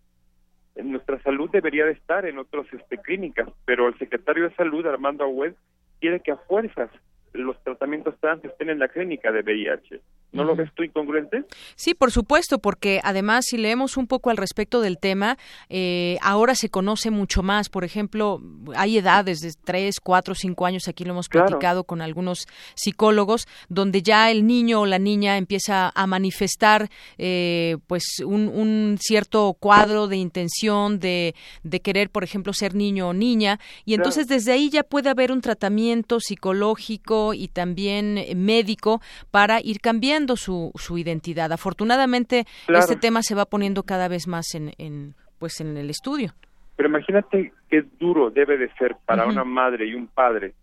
En 0.75 0.93
nuestra 0.93 1.21
salud 1.23 1.49
debería 1.51 1.85
de 1.85 1.93
estar 1.93 2.27
en 2.27 2.39
otras 2.39 2.67
este, 2.73 2.99
clínicas, 2.99 3.49
pero 3.65 3.89
el 3.89 3.99
secretario 3.99 4.49
de 4.49 4.55
Salud, 4.57 4.87
Armando 4.87 5.29
West, 5.29 5.57
quiere 6.01 6.21
que 6.21 6.33
a 6.33 6.37
fuerzas 6.37 6.91
los 7.33 7.63
tratamientos 7.63 8.19
trans 8.21 8.45
estén 8.45 8.71
en 8.71 8.79
la 8.79 8.89
clínica 8.89 9.31
de 9.31 9.43
VIH. 9.43 10.01
¿No 10.31 10.45
lo 10.45 10.55
ves 10.55 10.71
tú 10.75 10.83
incongruente? 10.83 11.45
Sí, 11.75 11.95
por 11.95 12.13
supuesto, 12.13 12.59
porque 12.59 13.01
además 13.03 13.47
si 13.47 13.57
leemos 13.57 13.97
un 13.97 14.07
poco 14.07 14.29
al 14.29 14.37
respecto 14.37 14.83
del 14.83 14.99
tema, 14.99 15.39
eh, 15.71 16.19
ahora 16.21 16.55
se 16.55 16.69
conoce 16.69 17.11
mucho 17.11 17.43
más. 17.43 17.71
Por 17.71 17.83
ejemplo, 17.83 18.43
hay 18.77 18.99
edades 18.99 19.41
de 19.41 19.55
3, 19.65 20.01
4, 20.01 20.35
5 20.35 20.67
años, 20.67 20.87
aquí 20.87 21.05
lo 21.05 21.13
hemos 21.13 21.31
platicado 21.31 21.85
con 21.85 22.03
algunos 22.03 22.47
psicólogos, 22.75 23.47
donde 23.71 24.03
ya 24.03 24.31
el 24.31 24.47
niño 24.47 24.83
o 24.83 24.87
la 24.87 24.99
niña 24.99 25.39
empieza 25.39 25.91
a 25.95 26.07
manifestar 26.07 26.91
eh, 27.17 27.79
pues 27.87 28.21
un, 28.23 28.99
cierto 29.01 29.57
cuadro 29.59 30.09
de 30.09 30.17
intención 30.19 30.99
de, 30.99 31.35
de, 31.63 31.81
querer, 31.81 32.11
por 32.11 32.23
ejemplo, 32.23 32.53
ser 32.53 32.75
niño 32.75 33.09
o 33.09 33.13
niña, 33.15 33.61
y 33.87 33.95
entonces 33.95 34.29
desde 34.29 34.53
ahí 34.53 34.69
ya 34.69 34.83
puede 34.83 35.09
haber 35.09 35.33
un 35.33 35.41
tratamiento 35.41 36.21
psicológico 36.21 37.33
y 37.33 37.49
también 37.49 38.27
médico 38.37 39.01
para 39.31 39.61
ir 39.63 39.81
cambiando 39.81 40.18
su, 40.37 40.73
su 40.75 40.99
identidad. 40.99 41.53
Afortunadamente, 41.53 42.45
este 42.69 42.97
tema 42.97 43.23
se 43.23 43.35
va 43.35 43.45
poniendo 43.45 43.83
cada 43.83 44.09
vez 44.09 44.27
más 44.27 44.55
en, 44.55 44.73
en, 44.79 45.15
pues 45.39 45.61
en 45.61 45.77
el 45.77 45.91
estudio. 45.91 46.35
Pero 46.77 46.89
imagínate 46.89 47.53
qué 47.69 47.83
duro 47.99 48.31
debe 48.31 48.57
de 48.57 48.73
ser 48.75 48.97
para 49.05 49.27
una 49.27 49.45
madre 49.45 49.87
y 49.87 49.95
un 49.95 50.07
padre 50.07 50.55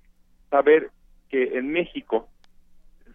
saber 0.50 0.90
que 1.30 1.58
en 1.58 1.72
México 1.72 2.30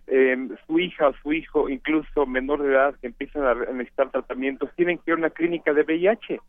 em, 0.06 0.50
su 0.66 0.78
hija 0.78 1.08
o 1.08 1.14
su 1.22 1.32
hijo, 1.32 1.68
incluso 1.68 2.26
menor 2.26 2.62
de 2.62 2.72
edad, 2.72 2.94
que 3.00 3.06
empiezan 3.06 3.44
a 3.44 3.54
necesitar 3.54 4.10
tratamientos, 4.10 4.70
tienen 4.76 4.98
que 4.98 5.12
ir 5.12 5.14
a 5.14 5.18
una 5.18 5.30
clínica 5.30 5.72
de 5.72 5.82
VIH. 5.82 6.40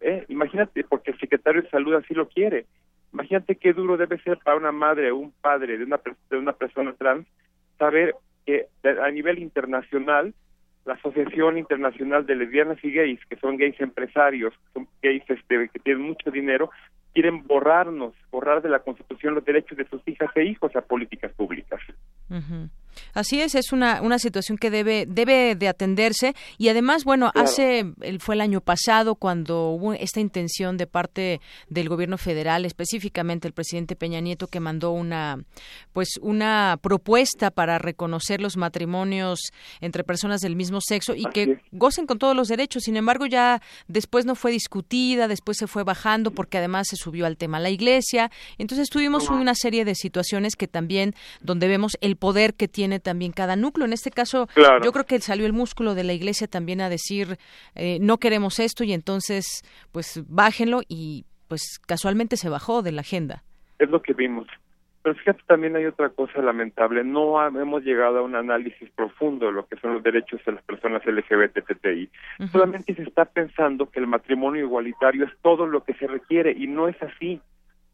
¿Eh? 0.00 0.24
Imagínate, 0.28 0.84
porque 0.84 1.10
el 1.10 1.18
secretario 1.18 1.62
de 1.62 1.68
salud 1.68 1.94
así 1.94 2.14
lo 2.14 2.28
quiere. 2.28 2.66
Imagínate 3.12 3.56
qué 3.56 3.72
duro 3.72 3.96
debe 3.96 4.18
ser 4.22 4.38
para 4.38 4.56
una 4.56 4.72
madre 4.72 5.10
o 5.10 5.16
un 5.16 5.32
padre 5.42 5.76
de 5.76 5.84
una, 5.84 6.00
de 6.30 6.38
una 6.38 6.52
persona 6.52 6.94
trans 6.94 7.26
saber 7.76 8.14
que 8.50 8.66
a 8.88 9.10
nivel 9.10 9.38
internacional 9.38 10.34
la 10.84 10.94
Asociación 10.94 11.58
Internacional 11.58 12.24
de 12.26 12.34
Lesbianas 12.34 12.82
y 12.82 12.90
Gays, 12.90 13.20
que 13.26 13.36
son 13.36 13.56
gays 13.58 13.78
empresarios, 13.80 14.54
son 14.72 14.88
gays 15.02 15.22
este, 15.28 15.68
que 15.68 15.78
tienen 15.78 16.02
mucho 16.02 16.30
dinero, 16.30 16.70
quieren 17.12 17.46
borrarnos, 17.46 18.14
borrar 18.30 18.62
de 18.62 18.68
la 18.68 18.80
Constitución 18.80 19.34
los 19.34 19.44
derechos 19.44 19.76
de 19.76 19.88
sus 19.88 20.06
hijas 20.06 20.30
e 20.36 20.44
hijos 20.44 20.74
a 20.76 20.80
políticas 20.80 21.32
públicas. 21.32 21.80
Así 23.12 23.40
es, 23.40 23.54
es 23.54 23.72
una, 23.72 24.02
una 24.02 24.18
situación 24.18 24.56
que 24.56 24.70
debe, 24.70 25.04
debe 25.08 25.56
de 25.56 25.68
atenderse 25.68 26.34
y 26.58 26.68
además, 26.68 27.04
bueno, 27.04 27.32
hace, 27.34 27.92
fue 28.20 28.36
el 28.36 28.40
año 28.40 28.60
pasado 28.60 29.16
cuando 29.16 29.70
hubo 29.70 29.94
esta 29.94 30.20
intención 30.20 30.76
de 30.76 30.86
parte 30.86 31.40
del 31.68 31.88
gobierno 31.88 32.18
federal, 32.18 32.64
específicamente 32.64 33.48
el 33.48 33.54
presidente 33.54 33.96
Peña 33.96 34.20
Nieto, 34.20 34.46
que 34.46 34.60
mandó 34.60 34.92
una, 34.92 35.42
pues, 35.92 36.18
una 36.22 36.78
propuesta 36.80 37.50
para 37.50 37.78
reconocer 37.78 38.40
los 38.40 38.56
matrimonios 38.56 39.40
entre 39.80 40.04
personas 40.04 40.40
del 40.40 40.54
mismo 40.54 40.80
sexo 40.80 41.14
y 41.16 41.24
que 41.24 41.60
gocen 41.72 42.06
con 42.06 42.18
todos 42.18 42.36
los 42.36 42.48
derechos. 42.48 42.84
Sin 42.84 42.96
embargo, 42.96 43.26
ya 43.26 43.60
después 43.88 44.24
no 44.24 44.34
fue 44.34 44.52
discutida, 44.52 45.26
después 45.26 45.58
se 45.58 45.66
fue 45.66 45.82
bajando 45.82 46.30
porque 46.30 46.58
además 46.58 46.88
se 46.88 46.96
subió 47.00 47.26
al 47.26 47.36
tema 47.36 47.58
la 47.58 47.70
iglesia. 47.70 48.30
Entonces 48.58 48.88
tuvimos 48.90 49.28
una 49.28 49.54
serie 49.54 49.84
de 49.84 49.94
situaciones 49.94 50.56
que 50.56 50.68
también, 50.68 51.14
donde 51.40 51.68
vemos 51.68 51.96
el 52.00 52.16
poder 52.16 52.54
que 52.54 52.68
tiene 52.68 53.00
también 53.00 53.32
cada 53.32 53.56
núcleo. 53.56 53.86
En 53.86 53.92
este 53.92 54.10
caso, 54.10 54.48
yo 54.82 54.92
creo 54.92 55.06
que 55.06 55.20
salió 55.20 55.46
el 55.46 55.52
músculo 55.52 55.94
de 55.94 56.04
la 56.04 56.12
Iglesia 56.12 56.46
también 56.46 56.80
a 56.80 56.88
decir 56.88 57.38
eh, 57.74 57.98
no 58.00 58.18
queremos 58.18 58.58
esto 58.58 58.84
y 58.84 58.92
entonces, 58.92 59.62
pues 59.92 60.22
bájenlo 60.28 60.80
y 60.88 61.24
pues 61.48 61.80
casualmente 61.84 62.36
se 62.36 62.48
bajó 62.48 62.82
de 62.82 62.92
la 62.92 63.00
agenda. 63.00 63.42
Es 63.78 63.90
lo 63.90 64.00
que 64.02 64.12
vimos. 64.12 64.46
Pero 65.02 65.14
fíjate, 65.14 65.42
también 65.46 65.76
hay 65.76 65.86
otra 65.86 66.10
cosa 66.10 66.42
lamentable. 66.42 67.02
No 67.04 67.44
hemos 67.46 67.82
llegado 67.82 68.18
a 68.18 68.22
un 68.22 68.34
análisis 68.34 68.90
profundo 68.90 69.46
de 69.46 69.52
lo 69.52 69.66
que 69.66 69.76
son 69.76 69.94
los 69.94 70.02
derechos 70.02 70.40
de 70.44 70.52
las 70.52 70.62
personas 70.64 71.02
LGBTTI. 71.06 72.10
Solamente 72.52 72.94
se 72.94 73.02
está 73.02 73.24
pensando 73.24 73.88
que 73.88 73.98
el 73.98 74.06
matrimonio 74.06 74.62
igualitario 74.62 75.24
es 75.24 75.32
todo 75.40 75.66
lo 75.66 75.84
que 75.84 75.94
se 75.94 76.06
requiere 76.06 76.52
y 76.52 76.66
no 76.66 76.88
es 76.88 77.02
así 77.02 77.40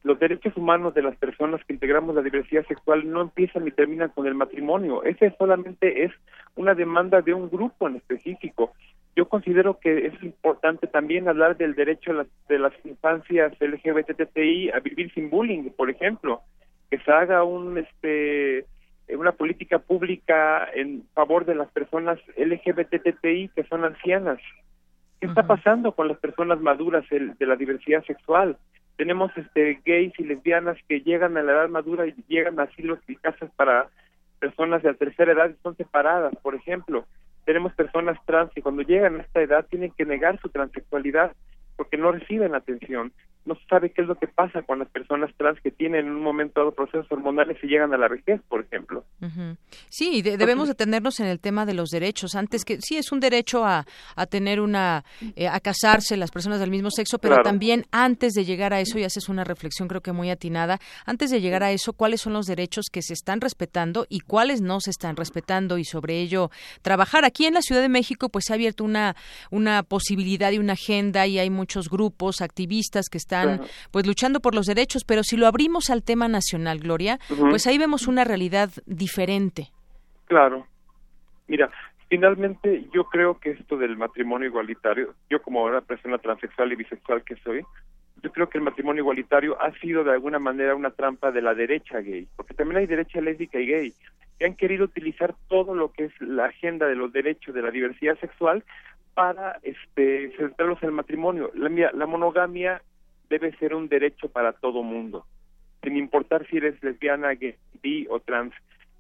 los 0.07 0.21
derechos 0.21 0.57
humanos 0.57 0.95
de 0.95 1.03
las 1.03 1.17
personas 1.17 1.61
que 1.65 1.73
integramos 1.73 2.15
la 2.15 2.23
diversidad 2.23 2.65
sexual 2.67 3.11
no 3.11 3.23
empiezan 3.23 3.65
ni 3.65 3.73
terminan 3.73 4.11
con 4.11 4.27
el 4.29 4.37
matrimonio. 4.37 5.03
Ese 5.03 5.35
solamente 5.37 6.05
es 6.05 6.13
una 6.55 6.75
demanda 6.75 7.23
de 7.23 7.35
un 7.35 7.51
grupo 7.51 7.89
en 7.89 7.97
específico. 7.97 8.73
Yo 9.17 9.29
considero 9.29 9.81
que 9.81 10.07
es 10.07 10.23
importante 10.23 10.87
también 10.87 11.29
hablar 11.29 11.57
del 11.57 11.75
derecho 11.75 12.13
de 12.13 12.19
las, 12.19 12.27
de 12.49 12.59
las 12.61 12.73
infancias 12.85 13.53
LGBTTI 13.59 14.71
a 14.71 14.79
vivir 14.79 15.13
sin 15.13 15.29
bullying, 15.29 15.71
por 15.71 15.91
ejemplo, 15.91 16.43
que 16.91 16.99
se 16.99 17.11
haga 17.11 17.45
un 17.45 17.79
este 17.79 18.67
una 19.09 19.33
política 19.33 19.79
pública 19.79 20.69
en 20.75 21.05
favor 21.15 21.45
de 21.45 21.55
las 21.55 21.71
personas 21.71 22.19
LGBTTI 22.37 23.51
que 23.55 23.65
son 23.69 23.85
ancianas. 23.85 24.39
¿Qué 25.21 25.29
está 25.29 25.47
pasando 25.47 25.93
con 25.93 26.09
las 26.09 26.19
personas 26.19 26.61
maduras 26.61 27.05
de 27.09 27.47
la 27.47 27.57
diversidad 27.57 28.05
sexual? 28.05 28.59
tenemos 28.97 29.31
este 29.37 29.81
gays 29.85 30.13
y 30.19 30.25
lesbianas 30.25 30.79
que 30.89 31.01
llegan 31.01 31.37
a 31.37 31.43
la 31.43 31.53
edad 31.53 31.69
madura 31.69 32.07
y 32.07 32.15
llegan 32.29 32.59
a 32.59 32.65
asilos 32.65 32.99
y 33.07 33.17
casas 33.17 33.51
para 33.57 33.89
personas 34.39 34.83
de 34.83 34.91
la 34.91 34.97
tercera 34.97 35.33
edad 35.33 35.51
y 35.51 35.63
son 35.63 35.77
separadas, 35.77 36.35
por 36.43 36.55
ejemplo. 36.55 37.05
Tenemos 37.45 37.75
personas 37.75 38.19
trans 38.25 38.53
que 38.53 38.63
cuando 38.63 38.83
llegan 38.83 39.21
a 39.21 39.23
esta 39.23 39.41
edad 39.41 39.67
tienen 39.67 39.93
que 39.93 40.05
negar 40.05 40.41
su 40.41 40.49
transexualidad 40.49 41.33
porque 41.77 41.97
no 41.97 42.11
reciben 42.11 42.55
atención. 42.55 43.13
No 43.47 43.55
se 43.55 43.65
sabe 43.67 43.91
qué 43.91 44.03
es 44.03 44.09
lo 44.09 44.17
que 44.17 44.27
pasa 44.27 44.63
con 44.63 44.81
las 44.81 44.89
personas 44.89 45.31
trans 45.37 45.61
que 45.61 45.71
tienen 45.71 46.07
en 46.07 46.13
un 46.13 46.23
momento 46.23 46.61
dado 46.61 46.73
procesos 46.73 47.11
hormonales 47.11 47.57
y 47.63 47.69
llegan 47.69 47.95
a 47.95 47.97
la 47.97 48.09
vejez, 48.09 48.41
por 48.49 48.61
ejemplo. 48.61 49.05
Sí, 49.89 50.23
debemos 50.23 50.69
detenernos 50.69 51.21
en 51.21 51.27
el 51.27 51.39
tema 51.41 51.65
de 51.65 51.75
los 51.75 51.91
derechos. 51.91 52.35
Antes 52.35 52.65
que 52.65 52.81
sí 52.81 52.97
es 52.97 53.13
un 53.13 53.21
derecho 53.21 53.65
a, 53.65 53.87
a 54.17 54.27
tener 54.27 54.61
una 54.61 55.05
eh, 55.37 55.49
a 55.49 55.61
casarse 55.61 56.17
las 56.17 56.31
personas 56.31 56.61
del 56.61 56.71
mismo 56.71 56.91
sexo, 56.91 57.19
pero 57.19 57.43
también 57.43 57.85
antes 57.93 58.33
de 58.33 58.45
llegar 58.45 58.75
a 58.75 58.81
eso 58.81 58.99
y 58.99 59.05
haces 59.05 59.29
una 59.29 59.45
reflexión 59.45 59.89
creo 59.89 60.01
que 60.01 60.13
muy 60.13 60.31
atinada. 60.31 60.79
Antes 61.05 61.31
de 61.31 61.41
llegar 61.41 61.63
a 61.63 61.71
eso, 61.71 61.93
¿cuáles 61.93 62.21
son 62.21 62.33
los 62.33 62.47
derechos 62.47 62.87
que 62.91 63.03
se 63.03 63.13
están 63.13 63.41
respetando 63.41 64.07
y 64.09 64.21
cuáles 64.21 64.61
no 64.61 64.81
se 64.81 64.91
están 64.91 65.17
respetando 65.17 65.79
y 65.79 65.85
sobre 65.85 66.21
ello 66.21 66.51
trabajar 66.83 67.25
aquí 67.25 67.47
en 67.47 67.55
la 67.55 67.63
Ciudad 67.63 67.81
de 67.81 67.89
México? 67.89 68.29
Pues 68.29 68.47
se 68.47 68.53
ha 68.53 68.57
abierto 68.57 68.85
una 68.85 69.15
una 69.51 69.83
posibilidad 69.85 70.51
y 70.51 70.59
una 70.59 70.73
agenda 70.73 71.27
y 71.27 71.39
hay 71.39 71.51
muchos 71.51 71.89
grupos 71.89 72.41
activistas 72.41 73.09
que 73.09 73.19
están 73.19 73.36
pues 73.91 74.07
luchando 74.07 74.41
por 74.41 74.55
los 74.55 74.67
derechos, 74.67 75.05
pero 75.05 75.23
si 75.23 75.37
lo 75.37 75.47
abrimos 75.47 75.91
al 75.91 76.03
tema 76.03 76.29
nacional, 76.29 76.79
Gloria, 76.79 77.19
pues 77.51 77.67
ahí 77.67 77.79
vemos 77.79 78.07
una 78.07 78.25
realidad 78.25 78.71
diferente. 78.87 79.69
Claro. 80.27 80.67
Mira, 81.49 81.71
finalmente 82.09 82.87
yo 82.93 83.05
creo 83.05 83.39
que 83.39 83.51
esto 83.51 83.77
del 83.77 83.97
matrimonio 83.97 84.49
igualitario, 84.49 85.15
yo 85.31 85.41
como 85.43 85.65
una 85.65 85.81
persona 85.81 86.19
transexual 86.19 86.73
y 86.73 86.77
bisexual 86.77 87.23
que 87.25 87.37
soy, 87.37 87.65
yo 88.23 88.33
creo 88.33 88.49
que 88.49 88.59
el 88.59 88.65
matrimonio 88.65 89.03
igualitario 89.03 89.61
ha 89.61 89.73
sido 89.79 90.03
de 90.03 90.13
alguna 90.13 90.39
manera 90.39 90.75
una 90.75 90.91
trampa 90.91 91.31
de 91.31 91.43
la 91.43 91.55
derecha 91.55 92.01
gay, 92.01 92.27
porque 92.37 92.55
también 92.55 92.79
hay 92.79 92.87
derecha 92.87 93.21
lésbica 93.21 93.61
y 93.61 93.67
gay, 93.67 93.95
que 94.39 94.47
han 94.47 94.55
querido 94.55 94.85
utilizar 94.85 95.35
todo 95.49 95.75
lo 95.75 95.93
que 95.93 96.05
es 96.05 96.21
la 96.21 96.47
agenda 96.47 96.87
de 96.87 96.97
los 96.97 97.13
derechos 97.13 97.55
de 97.55 97.63
la 97.63 97.71
diversidad 97.71 98.19
sexual 98.19 98.65
para 99.15 99.59
este 99.63 100.31
centrarlos 100.37 100.83
en 100.83 100.91
el 100.91 100.95
matrimonio. 100.95 101.51
La, 101.55 101.71
la 101.93 102.07
monogamia 102.07 102.83
debe 103.29 103.57
ser 103.57 103.75
un 103.75 103.89
derecho 103.89 104.29
para 104.29 104.53
todo 104.53 104.83
mundo, 104.83 105.27
sin 105.83 105.97
importar 105.97 106.47
si 106.47 106.59
eres 106.59 106.83
lesbiana, 106.83 107.35
gay, 107.35 107.57
bi 107.83 108.07
o 108.09 108.21
trans. 108.21 108.55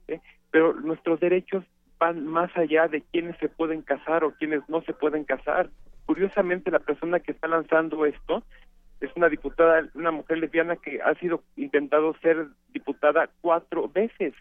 ¿eh? 0.09 0.21
Pero 0.51 0.75
nuestros 0.75 1.21
derechos 1.21 1.65
van 1.99 2.27
más 2.27 2.55
allá 2.57 2.89
de 2.89 3.03
quienes 3.03 3.37
se 3.39 3.49
pueden 3.49 3.83
casar 3.83 4.25
o 4.25 4.33
quienes 4.33 4.69
no 4.69 4.83
se 4.83 4.93
pueden 4.93 5.25
casar. 5.25 5.71
Curiosamente, 6.05 6.71
la 6.71 6.79
persona 6.79 7.21
que 7.21 7.33
está 7.33 7.49
lanzando 7.49 8.07
esto 8.07 8.45
es 9.01 9.11
una 9.17 9.29
diputada, 9.29 9.89
una 9.95 10.11
mujer 10.11 10.39
lesbiana 10.39 10.77
que 10.77 11.01
ha 11.03 11.15
sido 11.15 11.43
intentado 11.57 12.15
ser 12.23 12.49
diputada 12.73 13.29
cuatro 13.41 13.89
veces, 13.89 14.35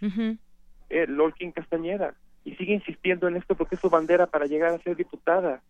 eh, 0.89 1.07
Lolkin 1.07 1.51
Castañeda, 1.51 2.13
y 2.43 2.55
sigue 2.55 2.73
insistiendo 2.73 3.27
en 3.27 3.37
esto 3.37 3.55
porque 3.55 3.75
es 3.75 3.81
su 3.81 3.89
bandera 3.89 4.27
para 4.27 4.45
llegar 4.45 4.71
a 4.71 4.79
ser 4.79 4.95
diputada 4.95 5.61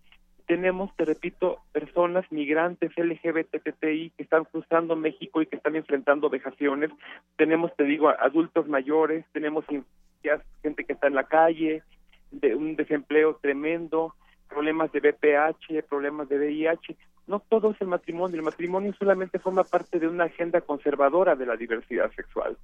tenemos, 0.47 0.95
te 0.95 1.05
repito, 1.05 1.59
personas 1.71 2.25
migrantes 2.31 2.91
LGBTTI 2.97 4.11
que 4.11 4.23
están 4.23 4.45
cruzando 4.45 4.95
México 4.95 5.41
y 5.41 5.47
que 5.47 5.55
están 5.55 5.75
enfrentando 5.75 6.29
vejaciones. 6.29 6.91
Tenemos, 7.35 7.75
te 7.75 7.83
digo, 7.83 8.09
adultos 8.09 8.67
mayores, 8.67 9.25
tenemos 9.33 9.65
gente 9.65 10.83
que 10.83 10.93
está 10.93 11.07
en 11.07 11.15
la 11.15 11.25
calle, 11.25 11.83
de 12.31 12.55
un 12.55 12.75
desempleo 12.75 13.35
tremendo, 13.41 14.15
problemas 14.49 14.91
de 14.91 14.99
BPH, 14.99 15.87
problemas 15.87 16.29
de 16.29 16.37
VIH. 16.37 16.95
No 17.27 17.39
todo 17.39 17.71
es 17.71 17.81
el 17.81 17.87
matrimonio. 17.87 18.37
El 18.37 18.43
matrimonio 18.43 18.93
solamente 18.97 19.39
forma 19.39 19.63
parte 19.63 19.99
de 19.99 20.07
una 20.07 20.25
agenda 20.25 20.61
conservadora 20.61 21.35
de 21.35 21.45
la 21.45 21.55
diversidad 21.55 22.11
sexual. 22.11 22.57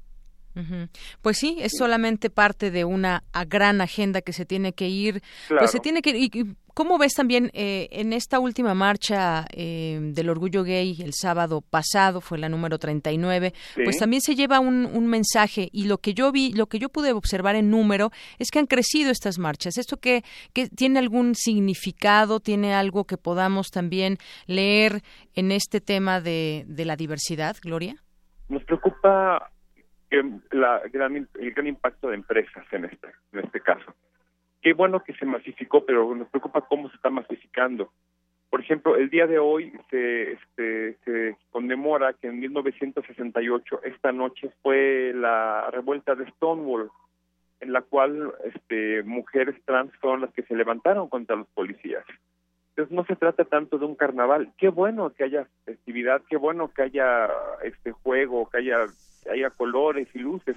Pues 1.22 1.38
sí, 1.38 1.58
es 1.60 1.74
solamente 1.78 2.30
parte 2.30 2.72
de 2.72 2.86
una 2.86 3.24
gran 3.48 3.82
agenda 3.82 4.22
que 4.22 4.34
se 4.34 4.46
tiene 4.46 4.74
que 4.74 4.90
ir, 4.90 5.22
pues 5.48 5.72
se 5.72 5.80
tiene 5.80 6.02
que 6.02 6.18
y, 6.18 6.30
¿Cómo 6.74 6.98
ves 6.98 7.14
también 7.14 7.52
eh, 7.54 7.90
en 7.92 8.14
esta 8.14 8.40
última 8.40 8.74
marcha 8.74 9.46
eh, 9.52 10.00
del 10.02 10.30
orgullo 10.30 10.64
gay 10.64 11.02
el 11.02 11.14
sábado 11.14 11.62
pasado, 11.62 12.22
fue 12.22 12.38
la 12.38 12.48
número 12.48 12.80
39, 12.80 13.54
pues 13.84 13.98
también 13.98 14.22
se 14.22 14.36
lleva 14.36 14.60
un, 14.60 14.86
un, 14.86 15.08
mensaje 15.08 15.68
y 15.74 15.86
lo 15.86 15.98
que 15.98 16.14
yo 16.14 16.32
vi, 16.32 16.54
lo 16.54 16.68
que 16.68 16.80
yo 16.80 16.88
pude 16.88 17.12
observar 17.12 17.56
en 17.56 17.70
número 17.70 18.12
es 18.40 18.52
que 18.52 18.60
han 18.60 18.68
crecido 18.68 19.12
estas 19.12 19.38
marchas. 19.38 19.78
¿Esto 19.78 19.98
que, 19.98 20.24
que 20.54 20.70
tiene 20.70 21.00
algún 21.00 21.36
significado, 21.36 22.40
tiene 22.40 22.74
algo 22.74 23.04
que 23.04 23.18
podamos 23.18 23.70
también 23.70 24.18
leer 24.48 25.02
en 25.34 25.52
este 25.52 25.82
tema 25.82 26.22
de, 26.22 26.64
de 26.68 26.86
la 26.86 26.96
diversidad, 26.96 27.58
Gloria? 27.62 28.02
Nos 28.48 28.64
preocupa 28.64 29.51
la 30.52 30.82
gran, 30.91 31.28
el 31.39 31.54
gran 31.54 31.67
impacto 31.67 32.10
de 32.10 32.15
empresas 32.15 32.65
en 32.71 32.86
este, 32.86 33.08
en 33.32 33.39
este 33.39 33.62
caso. 33.62 33.93
Qué 34.62 34.74
bueno 34.74 35.04
que 35.04 35.13
se 35.13 35.26
masificó, 35.26 35.86
pero 35.86 36.13
nos 36.13 36.28
preocupa 36.30 36.62
cómo 36.62 36.89
se 36.89 36.95
está 36.95 37.10
masificando. 37.10 37.91
Por 38.50 38.60
ejemplo, 38.62 38.97
el 38.97 39.10
día 39.10 39.28
de 39.28 39.39
hoy 39.39 39.71
se, 39.89 40.34
este, 40.34 40.97
se 41.06 41.38
conmemora 41.52 42.13
que 42.13 42.28
en 42.28 42.39
1968, 42.39 43.82
esta 43.84 44.12
noche, 44.12 44.52
fue 44.62 45.13
la 45.15 45.71
revuelta 45.71 46.15
de 46.15 46.30
Stonewall, 46.32 46.91
en 47.62 47.71
la 47.71 47.82
cual 47.82 48.34
este, 48.43 49.04
mujeres 49.04 49.56
trans 49.65 49.91
fueron 50.02 50.21
las 50.21 50.34
que 50.34 50.43
se 50.43 50.56
levantaron 50.56 51.08
contra 51.08 51.38
los 51.38 51.47
policías. 51.50 52.04
Entonces 52.69 52.95
no 52.95 53.06
se 53.06 53.15
trata 53.15 53.45
tanto 53.45 53.78
de 53.78 53.86
un 53.86 53.95
carnaval. 53.95 54.52
Qué 54.58 54.69
bueno 54.69 55.12
que 55.12 55.24
haya 55.24 55.47
festividad, 55.65 56.21
qué 56.30 56.38
bueno 56.38 56.71
que 56.74 56.82
haya 56.84 57.30
este 57.63 57.91
juego, 57.91 58.50
que 58.50 58.58
haya 58.60 58.86
haya 59.30 59.50
colores 59.50 60.08
y 60.14 60.20
luces. 60.20 60.56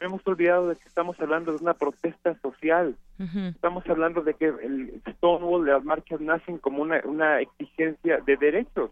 hemos 0.00 0.26
olvidado 0.26 0.68
de 0.68 0.76
que 0.76 0.88
estamos 0.88 1.18
hablando 1.20 1.52
de 1.52 1.62
una 1.62 1.74
protesta 1.74 2.38
social. 2.40 2.96
Estamos 3.18 3.86
hablando 3.86 4.22
de 4.22 4.32
que 4.32 4.46
el 4.46 5.02
Stonewall, 5.06 5.66
las 5.66 5.84
marchas 5.84 6.20
nacen 6.22 6.56
como 6.56 6.80
una, 6.82 7.02
una 7.04 7.40
exigencia 7.40 8.18
de 8.18 8.36
derechos. 8.36 8.90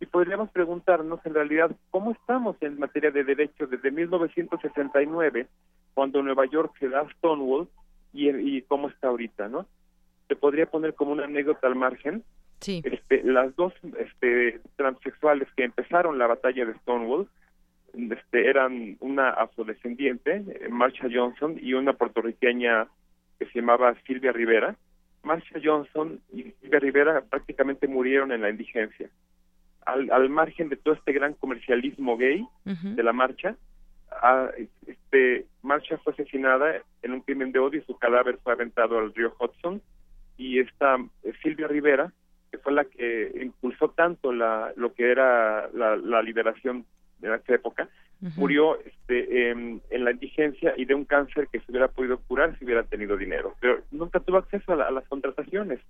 Y 0.00 0.06
podríamos 0.06 0.50
preguntarnos 0.50 1.20
en 1.26 1.34
realidad 1.34 1.70
cómo 1.90 2.12
estamos 2.12 2.56
en 2.62 2.78
materia 2.78 3.10
de 3.10 3.24
derechos 3.24 3.68
desde 3.68 3.90
1969, 3.90 5.48
cuando 5.92 6.22
Nueva 6.22 6.46
York 6.46 6.72
se 6.78 6.88
da 6.88 7.06
Stonewall, 7.16 7.68
y, 8.12 8.28
y 8.30 8.62
cómo 8.62 8.88
está 8.88 9.08
ahorita, 9.08 9.48
¿no? 9.48 9.66
Se 10.28 10.36
podría 10.36 10.66
poner 10.66 10.94
como 10.94 11.12
una 11.12 11.24
anécdota 11.24 11.66
al 11.66 11.74
margen. 11.74 12.24
Sí. 12.60 12.82
Este, 12.84 13.22
las 13.22 13.54
dos 13.56 13.72
este, 13.98 14.60
transexuales 14.76 15.48
que 15.56 15.64
empezaron 15.64 16.18
la 16.18 16.26
batalla 16.26 16.66
de 16.66 16.74
Stonewall 16.78 17.28
este, 17.98 18.48
eran 18.48 18.96
una 19.00 19.30
afrodescendiente, 19.30 20.44
eh, 20.48 20.68
Marcia 20.70 21.08
Johnson, 21.12 21.56
y 21.60 21.74
una 21.74 21.94
puertorriqueña 21.94 22.86
que 23.38 23.46
se 23.46 23.60
llamaba 23.60 23.94
Silvia 24.06 24.32
Rivera. 24.32 24.76
Marcia 25.22 25.60
Johnson 25.62 26.20
y 26.32 26.44
Silvia 26.60 26.78
Rivera 26.78 27.20
prácticamente 27.22 27.88
murieron 27.88 28.32
en 28.32 28.42
la 28.42 28.50
indigencia. 28.50 29.10
Al, 29.84 30.10
al 30.10 30.28
margen 30.28 30.68
de 30.68 30.76
todo 30.76 30.94
este 30.94 31.12
gran 31.12 31.34
comercialismo 31.34 32.16
gay 32.16 32.46
de 32.64 33.02
la 33.02 33.12
marcha, 33.12 33.56
a, 34.10 34.50
este, 34.86 35.46
Marcia 35.62 35.98
fue 35.98 36.12
asesinada 36.12 36.82
en 37.02 37.12
un 37.12 37.20
crimen 37.20 37.52
de 37.52 37.58
odio 37.58 37.80
y 37.80 37.84
su 37.84 37.96
cadáver 37.98 38.38
fue 38.42 38.52
aventado 38.52 38.98
al 38.98 39.14
río 39.14 39.34
Hudson. 39.38 39.80
Y 40.36 40.60
esta 40.60 40.96
eh, 41.24 41.32
Silvia 41.42 41.68
Rivera, 41.68 42.12
que 42.50 42.58
fue 42.58 42.72
la 42.72 42.84
que 42.84 43.32
impulsó 43.42 43.90
tanto 43.90 44.32
la, 44.32 44.72
lo 44.76 44.92
que 44.94 45.10
era 45.10 45.68
la, 45.72 45.96
la 45.96 46.22
liberación 46.22 46.84
de 47.18 47.34
esa 47.34 47.54
época, 47.54 47.88
murió 48.36 48.78
este, 48.80 49.50
en 49.50 49.80
la 49.90 50.10
indigencia 50.10 50.74
y 50.76 50.84
de 50.84 50.94
un 50.94 51.04
cáncer 51.04 51.48
que 51.52 51.60
se 51.60 51.70
hubiera 51.70 51.88
podido 51.88 52.18
curar 52.18 52.58
si 52.58 52.64
hubiera 52.64 52.82
tenido 52.82 53.16
dinero, 53.16 53.54
pero 53.60 53.80
nunca 53.90 54.20
tuvo 54.20 54.38
acceso 54.38 54.72
a, 54.72 54.90
las 54.90 55.06
contrataciones. 55.08 55.80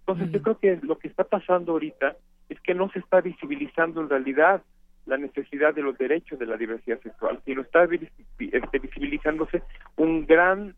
Entonces 0.00 0.30
yo 0.32 0.42
creo 0.42 0.58
que 0.58 0.78
lo 0.82 0.98
que 0.98 1.08
está 1.08 1.24
pasando 1.24 1.72
ahorita 1.72 2.16
es 2.48 2.60
que 2.60 2.74
no 2.74 2.90
se 2.90 2.98
está 2.98 3.20
visibilizando 3.20 4.00
en 4.00 4.08
realidad 4.08 4.62
la 5.06 5.18
necesidad 5.18 5.74
de 5.74 5.82
los 5.82 5.96
derechos 5.98 6.38
de 6.38 6.46
la 6.46 6.56
diversidad 6.56 7.00
sexual, 7.00 7.40
sino 7.44 7.62
está 7.62 7.84
este, 7.84 8.78
visibilizándose 8.78 9.62
un 9.96 10.26
gran 10.26 10.74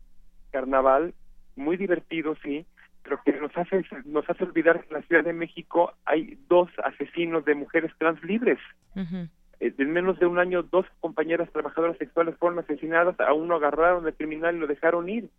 carnaval 0.51 1.13
muy 1.55 1.77
divertido, 1.77 2.35
sí, 2.43 2.65
pero 3.03 3.21
que 3.23 3.33
nos 3.33 3.55
hace 3.57 3.83
nos 4.05 4.29
hace 4.29 4.43
olvidar 4.43 4.81
que 4.81 4.87
en 4.87 5.01
la 5.01 5.07
Ciudad 5.07 5.23
de 5.23 5.33
México 5.33 5.93
hay 6.05 6.37
dos 6.47 6.69
asesinos 6.83 7.43
de 7.45 7.55
mujeres 7.55 7.91
trans 7.97 8.23
libres. 8.23 8.59
Eh, 8.95 9.27
en 9.61 9.93
menos 9.93 10.17
de 10.19 10.25
un 10.25 10.39
año 10.39 10.63
dos 10.63 10.85
compañeras 10.99 11.49
trabajadoras 11.51 11.97
sexuales 11.97 12.35
fueron 12.37 12.59
asesinadas, 12.59 13.19
a 13.19 13.31
uno 13.33 13.55
agarraron 13.55 14.05
al 14.05 14.15
criminal 14.15 14.55
y 14.55 14.59
lo 14.59 14.67
dejaron 14.67 15.07
ir. 15.07 15.29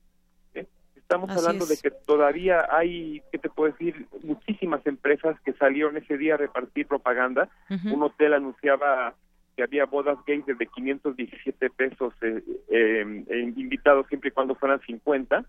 ¿eh? 0.55 0.67
Estamos 0.97 1.31
hablando 1.31 1.67
de 1.67 1.77
que 1.77 1.91
todavía 1.91 2.69
hay, 2.71 3.21
¿qué 3.33 3.39
te 3.39 3.51
puedo 3.51 3.73
decir? 3.73 4.07
Muchísimas 4.23 4.87
empresas 4.87 5.39
que 5.41 5.53
salieron 5.55 5.97
ese 5.97 6.17
día 6.17 6.35
a 6.35 6.39
repartir 6.39 6.87
propaganda. 6.87 7.49
Un 7.69 8.03
hotel 8.03 8.35
anunciaba 8.35 9.15
que 9.57 9.65
había 9.65 9.87
bodas 9.87 10.19
gays 10.25 10.47
de 10.47 10.67
517 10.67 11.71
pesos 11.71 12.15
eh, 12.23 12.43
eh, 12.69 13.53
invitados 13.57 14.07
siempre 14.07 14.29
y 14.29 14.33
cuando 14.33 14.55
fueran 14.55 14.81
50, 14.87 15.45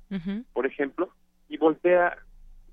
por 0.52 0.66
ejemplo, 0.66 1.10
y 1.48 1.58
voltea 1.58 2.18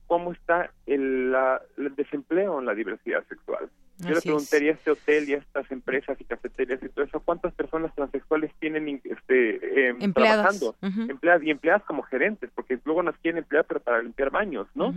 cómo 0.06 0.32
está 0.32 0.70
el, 0.86 1.36
el 1.76 1.94
desempleo 1.94 2.58
en 2.58 2.66
la 2.66 2.74
diversidad 2.74 3.22
sexual. 3.28 3.68
Yo 4.00 4.14
le 4.14 4.20
preguntaría 4.20 4.70
a 4.70 4.74
este 4.74 4.90
hotel 4.90 5.28
y 5.28 5.34
a 5.34 5.38
estas 5.38 5.70
empresas 5.70 6.20
y 6.20 6.24
cafeterías 6.24 6.82
y 6.82 6.88
todo 6.88 7.04
eso, 7.04 7.20
¿cuántas 7.20 7.52
personas 7.54 7.94
transexuales 7.94 8.50
tienen 8.58 9.00
este, 9.04 9.88
em, 9.88 10.12
trabajando? 10.12 10.74
Empleadas 10.82 11.42
y 11.42 11.50
empleadas 11.50 11.82
como 11.84 12.02
gerentes, 12.02 12.50
porque 12.54 12.78
luego 12.84 13.02
nos 13.02 13.16
quieren 13.18 13.38
emplear 13.38 13.64
pero 13.66 13.80
para 13.80 14.02
limpiar 14.02 14.30
baños, 14.30 14.66
¿no? 14.74 14.94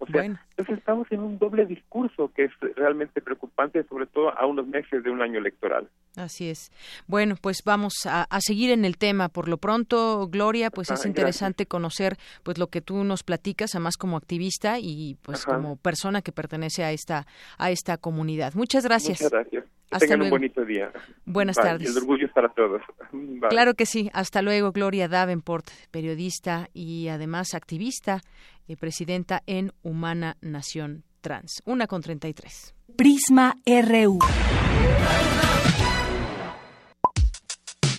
O 0.00 0.06
sea, 0.06 0.24
entonces 0.24 0.78
estamos 0.78 1.06
en 1.12 1.20
un 1.20 1.38
doble 1.38 1.66
discurso 1.66 2.30
que 2.34 2.44
es 2.44 2.52
realmente 2.76 3.20
preocupante, 3.20 3.84
sobre 3.84 4.06
todo 4.06 4.36
a 4.36 4.44
unos 4.44 4.66
meses 4.66 5.04
de 5.04 5.10
un 5.10 5.22
año 5.22 5.38
electoral. 5.38 5.88
Así 6.16 6.50
es. 6.50 6.72
Bueno, 7.06 7.36
pues 7.40 7.62
vamos 7.64 7.94
a, 8.06 8.26
seguir 8.40 8.70
en 8.70 8.84
el 8.84 8.98
tema. 8.98 9.28
Por 9.28 9.48
lo 9.48 9.58
pronto, 9.58 10.28
Gloria, 10.28 10.70
pues 10.70 10.90
es 10.90 11.06
interesante 11.06 11.66
conocer 11.66 12.16
pues 12.42 12.58
lo 12.58 12.68
que 12.68 12.80
tú 12.80 13.04
nos 13.04 13.22
platicas, 13.22 13.74
además 13.74 13.96
como 13.96 14.16
activista 14.16 14.78
y 14.80 15.16
pues 15.22 15.44
como 15.44 15.76
persona 15.76 16.22
que 16.22 16.32
pertenece 16.32 16.84
a 16.84 16.92
esta 16.92 17.26
a 17.58 17.70
esta 17.70 17.96
comunidad. 17.96 18.54
Muchas 18.54 18.84
gracias. 18.84 19.20
Muchas 19.20 19.32
gracias. 19.32 19.64
tengan 20.00 20.22
un 20.22 20.30
bonito 20.30 20.64
día. 20.64 20.90
Buenas 21.24 21.56
tardes. 21.56 21.90
El 21.90 21.96
orgullo 21.96 22.26
es 22.26 22.32
para 22.32 22.48
todos. 22.48 22.82
Claro 23.48 23.74
que 23.74 23.86
sí. 23.86 24.10
Hasta 24.12 24.42
luego, 24.42 24.72
Gloria 24.72 25.06
Davenport, 25.06 25.66
periodista 25.90 26.68
y 26.72 27.08
además 27.08 27.54
activista, 27.54 28.20
eh, 28.68 28.76
presidenta 28.76 29.42
en 29.46 29.72
Humana 29.82 30.36
Nación 30.40 31.04
Trans. 31.20 31.62
Una 31.64 31.86
con 31.86 32.02
treinta 32.02 32.28
y 32.28 32.34
tres. 32.34 32.74
Prisma 32.96 33.56
RU. 33.66 34.18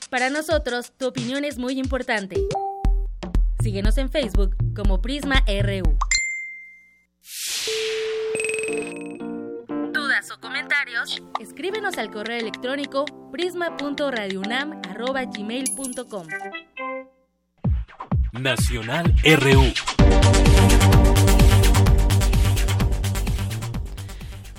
Para 0.09 0.29
nosotros, 0.29 0.93
tu 0.97 1.07
opinión 1.07 1.43
es 1.43 1.57
muy 1.57 1.79
importante. 1.79 2.37
Síguenos 3.61 3.97
en 3.97 4.09
Facebook 4.09 4.55
como 4.75 5.01
Prisma 5.01 5.43
RU. 5.47 5.97
¿Dudas 9.91 10.29
o 10.31 10.39
comentarios? 10.39 11.21
Escríbenos 11.41 11.97
al 11.97 12.11
correo 12.11 12.37
electrónico 12.37 13.05
prisma.radiounam@gmail.com. 13.31 16.27
Nacional 18.33 19.15
RU. 19.23 19.63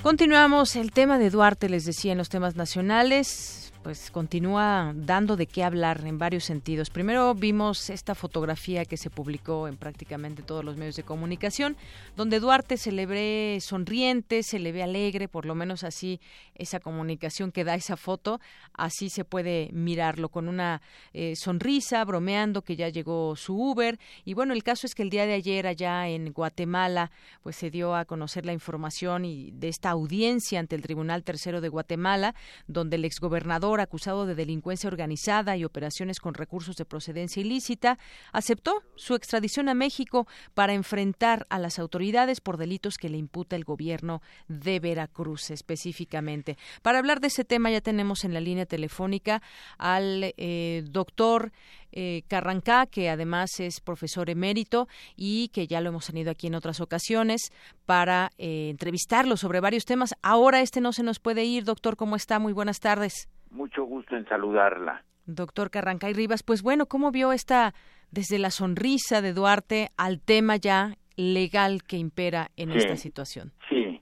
Continuamos 0.01 0.77
el 0.77 0.93
tema 0.93 1.19
de 1.19 1.29
Duarte, 1.29 1.67
les 1.67 1.83
decía, 1.83 2.13
en 2.13 2.17
los 2.17 2.29
temas 2.29 2.55
nacionales 2.55 3.66
pues 3.87 4.11
continúa 4.11 4.91
dando 4.97 5.37
de 5.37 5.47
qué 5.47 5.63
hablar 5.63 6.05
en 6.05 6.17
varios 6.17 6.43
sentidos. 6.43 6.89
Primero 6.89 7.33
vimos 7.33 7.89
esta 7.89 8.15
fotografía 8.15 8.83
que 8.83 8.97
se 8.97 9.09
publicó 9.09 9.69
en 9.69 9.77
prácticamente 9.77 10.43
todos 10.43 10.65
los 10.65 10.75
medios 10.75 10.97
de 10.97 11.03
comunicación, 11.03 11.77
donde 12.17 12.41
Duarte 12.41 12.75
se 12.75 12.91
le 12.91 13.05
ve 13.05 13.59
sonriente, 13.61 14.43
se 14.43 14.59
le 14.59 14.73
ve 14.73 14.83
alegre, 14.83 15.29
por 15.29 15.45
lo 15.45 15.55
menos 15.55 15.85
así 15.85 16.19
esa 16.55 16.81
comunicación 16.81 17.53
que 17.53 17.63
da 17.63 17.75
esa 17.75 17.95
foto, 17.95 18.41
así 18.73 19.09
se 19.09 19.23
puede 19.23 19.69
mirarlo 19.71 20.27
con 20.27 20.49
una 20.49 20.81
eh, 21.13 21.37
sonrisa, 21.37 22.03
bromeando 22.03 22.63
que 22.63 22.75
ya 22.75 22.89
llegó 22.89 23.37
su 23.37 23.55
Uber. 23.55 23.99
Y 24.25 24.33
bueno, 24.33 24.53
el 24.53 24.63
caso 24.63 24.85
es 24.85 24.95
que 24.95 25.03
el 25.03 25.09
día 25.09 25.25
de 25.25 25.33
ayer 25.35 25.65
allá 25.65 26.09
en 26.09 26.33
Guatemala, 26.33 27.09
pues 27.41 27.55
se 27.55 27.69
dio 27.69 27.95
a 27.95 28.03
conocer 28.03 28.45
la 28.45 28.51
información 28.51 29.23
y 29.23 29.51
de 29.51 29.69
esta 29.69 29.91
audiencia 29.91 30.59
ante 30.59 30.75
el 30.75 30.81
Tribunal 30.81 31.23
Tercero 31.23 31.61
de 31.61 31.69
Guatemala, 31.69 32.35
donde 32.67 32.97
el 32.97 33.05
exgobernador 33.05 33.76
acusado 33.81 34.25
de 34.25 34.35
delincuencia 34.35 34.87
organizada 34.87 35.57
y 35.57 35.65
operaciones 35.65 36.19
con 36.19 36.33
recursos 36.33 36.75
de 36.75 36.85
procedencia 36.85 37.41
ilícita, 37.41 37.97
aceptó 38.31 38.83
su 38.95 39.15
extradición 39.15 39.69
a 39.69 39.73
México 39.73 40.27
para 40.53 40.73
enfrentar 40.73 41.45
a 41.49 41.59
las 41.59 41.79
autoridades 41.79 42.41
por 42.41 42.57
delitos 42.57 42.97
que 42.97 43.09
le 43.09 43.17
imputa 43.17 43.55
el 43.55 43.63
gobierno 43.63 44.21
de 44.47 44.79
Veracruz 44.79 45.51
específicamente. 45.51 46.57
Para 46.81 46.99
hablar 46.99 47.19
de 47.19 47.27
ese 47.27 47.45
tema 47.45 47.71
ya 47.71 47.81
tenemos 47.81 48.23
en 48.23 48.33
la 48.33 48.39
línea 48.39 48.65
telefónica 48.65 49.41
al 49.77 50.33
eh, 50.37 50.83
doctor 50.89 51.51
eh, 51.91 52.23
Carrancá, 52.27 52.85
que 52.85 53.09
además 53.09 53.59
es 53.59 53.79
profesor 53.79 54.29
emérito 54.29 54.87
y 55.15 55.49
que 55.49 55.67
ya 55.67 55.81
lo 55.81 55.89
hemos 55.89 56.07
tenido 56.07 56.31
aquí 56.31 56.47
en 56.47 56.55
otras 56.55 56.81
ocasiones 56.81 57.51
para 57.85 58.31
eh, 58.37 58.69
entrevistarlo 58.69 59.37
sobre 59.37 59.59
varios 59.59 59.85
temas. 59.85 60.13
Ahora 60.21 60.61
este 60.61 60.81
no 60.81 60.93
se 60.93 61.03
nos 61.03 61.19
puede 61.19 61.45
ir. 61.45 61.63
Doctor, 61.63 61.95
¿cómo 61.95 62.15
está? 62.15 62.39
Muy 62.39 62.53
buenas 62.53 62.79
tardes. 62.79 63.29
Mucho 63.51 63.83
gusto 63.83 64.15
en 64.15 64.25
saludarla. 64.27 65.03
Doctor 65.25 65.69
Carrancay 65.69 66.13
Rivas, 66.13 66.43
pues 66.43 66.63
bueno, 66.63 66.85
¿cómo 66.85 67.11
vio 67.11 67.33
esta 67.33 67.73
desde 68.11 68.39
la 68.39 68.49
sonrisa 68.49 69.21
de 69.21 69.33
Duarte 69.33 69.89
al 69.97 70.21
tema 70.21 70.55
ya 70.55 70.95
legal 71.17 71.83
que 71.83 71.97
impera 71.97 72.49
en 72.55 72.71
esta 72.71 72.95
situación? 72.95 73.51
Sí. 73.67 74.01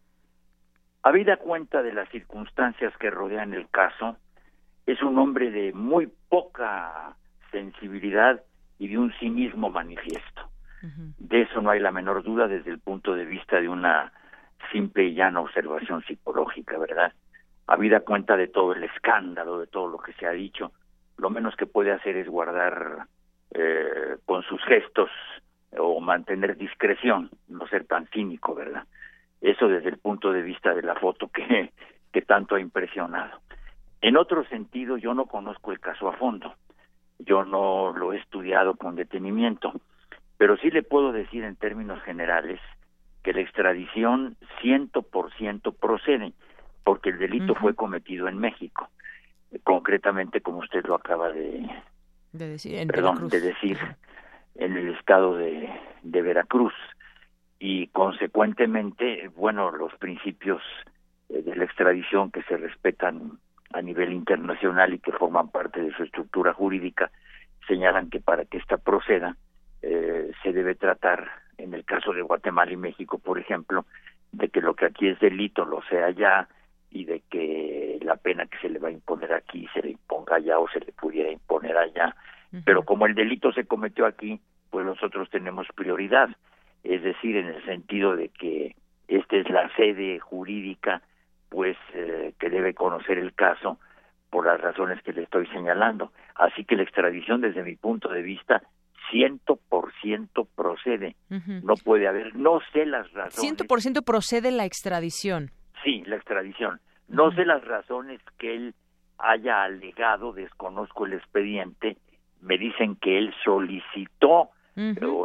Habida 1.02 1.38
cuenta 1.38 1.82
de 1.82 1.94
las 1.94 2.10
circunstancias 2.10 2.94
que 3.00 3.10
rodean 3.10 3.54
el 3.54 3.70
caso, 3.70 4.18
es 4.86 5.02
un 5.02 5.18
hombre 5.18 5.50
de 5.52 5.74
muy 5.74 6.12
poca 6.30 7.16
sensibilidad 7.52 8.44
y 8.78 8.88
de 8.88 8.98
un 8.98 9.12
cinismo 9.14 9.70
manifiesto. 9.70 10.50
De 11.18 11.42
eso 11.42 11.62
no 11.62 11.72
hay 11.72 11.80
la 11.80 11.92
menor 11.92 12.22
duda 12.22 12.48
desde 12.48 12.70
el 12.70 12.80
punto 12.80 13.16
de 13.16 13.26
vista 13.26 13.60
de 13.60 13.68
una 13.68 14.14
simple 14.72 15.06
y 15.06 15.16
llana 15.16 15.40
observación 15.40 16.04
psicológica, 16.04 16.78
¿verdad? 16.78 17.12
Habida 17.68 18.02
cuenta 18.02 18.38
de 18.38 18.48
todo 18.48 18.74
el 18.74 18.84
escándalo, 18.84 19.60
de 19.60 19.68
todo 19.68 19.88
lo 19.88 19.98
que 19.98 20.14
se 20.14 20.26
ha 20.28 20.32
dicho, 20.32 20.72
lo 21.18 21.30
menos 21.30 21.56
que 21.56 21.66
puede 21.66 21.92
hacer 21.92 22.18
es 22.18 22.28
guardar 22.28 23.08
eh, 23.52 24.18
con 24.26 24.44
sus 24.44 24.64
gestos 24.66 25.10
o 25.78 26.00
mantener 26.00 26.58
discreción, 26.58 27.30
no 27.48 27.68
ser 27.68 27.86
tan 27.86 28.08
cínico, 28.08 28.56
¿verdad? 28.56 28.86
Eso 29.42 29.68
desde 29.68 29.90
el 29.90 29.98
punto 29.98 30.32
de 30.32 30.42
vista 30.42 30.74
de 30.74 30.82
la 30.82 30.96
foto 30.96 31.30
que 32.12 32.22
tanto 32.22 32.56
ha 32.56 32.60
impresionado. 32.60 33.40
En 34.02 34.18
otro 34.18 34.46
sentido, 34.46 34.98
yo 34.98 35.14
no 35.14 35.26
conozco 35.26 35.72
el 35.72 35.80
caso 35.80 36.08
a 36.08 36.14
fondo, 36.14 36.54
yo 37.20 37.44
no 37.44 37.94
lo 37.94 38.14
he 38.14 38.18
estudiado 38.18 38.76
con 38.76 38.96
detenimiento, 38.96 39.74
pero 40.38 40.58
sí 40.58 40.70
le 40.70 40.84
puedo 40.84 41.12
decir 41.12 41.44
en 41.44 41.56
términos 41.56 42.02
generales 42.04 42.60
que 43.24 43.34
la 43.34 43.42
extradición 43.42 44.38
ciento 44.62 45.02
por 45.02 45.34
ciento 45.34 45.72
procede 45.72 46.34
porque 46.86 47.10
el 47.10 47.18
delito 47.18 47.56
fue 47.56 47.74
cometido 47.74 48.30
en 48.30 48.38
México, 48.38 48.90
concretamente 49.64 50.40
como 50.40 50.60
usted 50.60 50.86
lo 50.86 50.94
acaba 50.96 51.32
de, 51.32 51.68
decir, 52.32 52.76
en 52.76 52.88
perdón, 52.88 53.28
de 53.28 53.42
decir 53.42 53.78
en 54.54 54.78
el 54.78 54.96
estado 54.96 55.36
de, 55.36 55.68
de 56.04 56.22
Veracruz. 56.22 56.74
Y 57.58 57.88
consecuentemente, 57.88 59.30
bueno, 59.36 59.72
los 59.72 59.94
principios 59.96 60.62
eh, 61.30 61.42
de 61.42 61.56
la 61.56 61.66
extradición 61.66 62.30
que 62.30 62.44
se 62.44 62.56
respetan 62.56 63.40
a 63.74 63.82
nivel 63.82 64.14
internacional 64.14 64.94
y 64.94 65.00
que 65.00 65.12
forman 65.12 65.50
parte 65.50 65.82
de 65.82 65.92
su 65.94 66.04
estructura 66.04 66.54
jurídica 66.54 67.10
señalan 67.68 68.12
que 68.12 68.20
para 68.20 68.46
que 68.46 68.60
ésta 68.60 68.78
proceda 68.78 69.36
eh, 69.82 70.32
se 70.44 70.54
debe 70.54 70.76
tratar, 70.76 71.28
en 71.58 71.74
el 71.74 71.84
caso 71.84 72.14
de 72.14 72.22
Guatemala 72.22 72.72
y 72.72 72.78
México, 72.78 73.18
por 73.18 73.40
ejemplo, 73.40 73.86
de 74.32 74.50
que 74.50 74.62
lo 74.62 74.76
que 74.76 74.86
aquí 74.86 75.08
es 75.08 75.20
delito 75.20 75.66
lo 75.66 75.82
sea 75.90 76.12
ya 76.12 76.48
y 76.96 77.04
de 77.04 77.22
que 77.30 78.00
la 78.04 78.16
pena 78.16 78.46
que 78.46 78.58
se 78.60 78.70
le 78.70 78.80
va 78.80 78.88
a 78.88 78.92
imponer 78.92 79.34
aquí 79.34 79.68
se 79.74 79.82
le 79.82 79.92
imponga 79.92 80.38
allá 80.38 80.60
o 80.60 80.70
se 80.70 80.80
le 80.80 80.94
pudiera 80.94 81.30
imponer 81.30 81.76
allá. 81.76 82.16
Pero 82.64 82.84
como 82.84 83.06
el 83.06 83.16
delito 83.16 83.52
se 83.52 83.66
cometió 83.66 84.06
aquí, 84.06 84.40
pues 84.70 84.86
nosotros 84.86 85.30
tenemos 85.30 85.68
prioridad, 85.76 86.30
es 86.86 87.04
decir, 87.04 87.36
en 87.36 87.48
el 87.48 87.66
sentido 87.66 88.16
de 88.16 88.30
que 88.30 88.76
esta 89.10 89.36
es 89.36 89.50
la 89.50 89.70
sede 89.76 90.20
jurídica, 90.20 91.02
pues 91.50 91.76
eh, 91.94 92.34
que 92.40 92.50
debe 92.50 92.74
conocer 92.74 93.18
el 93.18 93.34
caso 93.34 93.78
por 94.30 94.46
las 94.46 94.62
razones 94.62 95.04
que 95.04 95.12
le 95.12 95.24
estoy 95.24 95.48
señalando. 95.48 96.14
Así 96.36 96.64
que 96.64 96.78
la 96.78 96.84
extradición, 96.84 97.42
desde 97.42 97.62
mi 97.64 97.76
punto 97.76 98.08
de 98.08 98.22
vista, 98.22 98.62
ciento 99.12 99.60
por 99.68 99.92
ciento 100.02 100.48
procede. 100.56 101.18
No 101.30 101.74
puede 101.76 102.08
haber, 102.08 102.34
no 102.36 102.62
sé 102.72 102.86
las 102.86 103.12
razones. 103.12 103.36
Ciento 103.36 103.66
por 103.66 103.82
ciento 103.82 104.04
procede 104.04 104.52
la 104.52 104.64
extradición. 104.64 105.52
La 106.06 106.16
extradición. 106.16 106.80
No 107.08 107.32
sé 107.32 107.46
las 107.46 107.64
razones 107.64 108.22
que 108.38 108.56
él 108.56 108.76
haya 109.18 109.64
alegado, 109.64 110.34
desconozco 110.34 111.06
el 111.06 111.14
expediente, 111.14 111.98
me 112.42 112.58
dicen 112.58 112.96
que 112.96 113.18
él 113.18 113.34
solicitó 113.44 114.50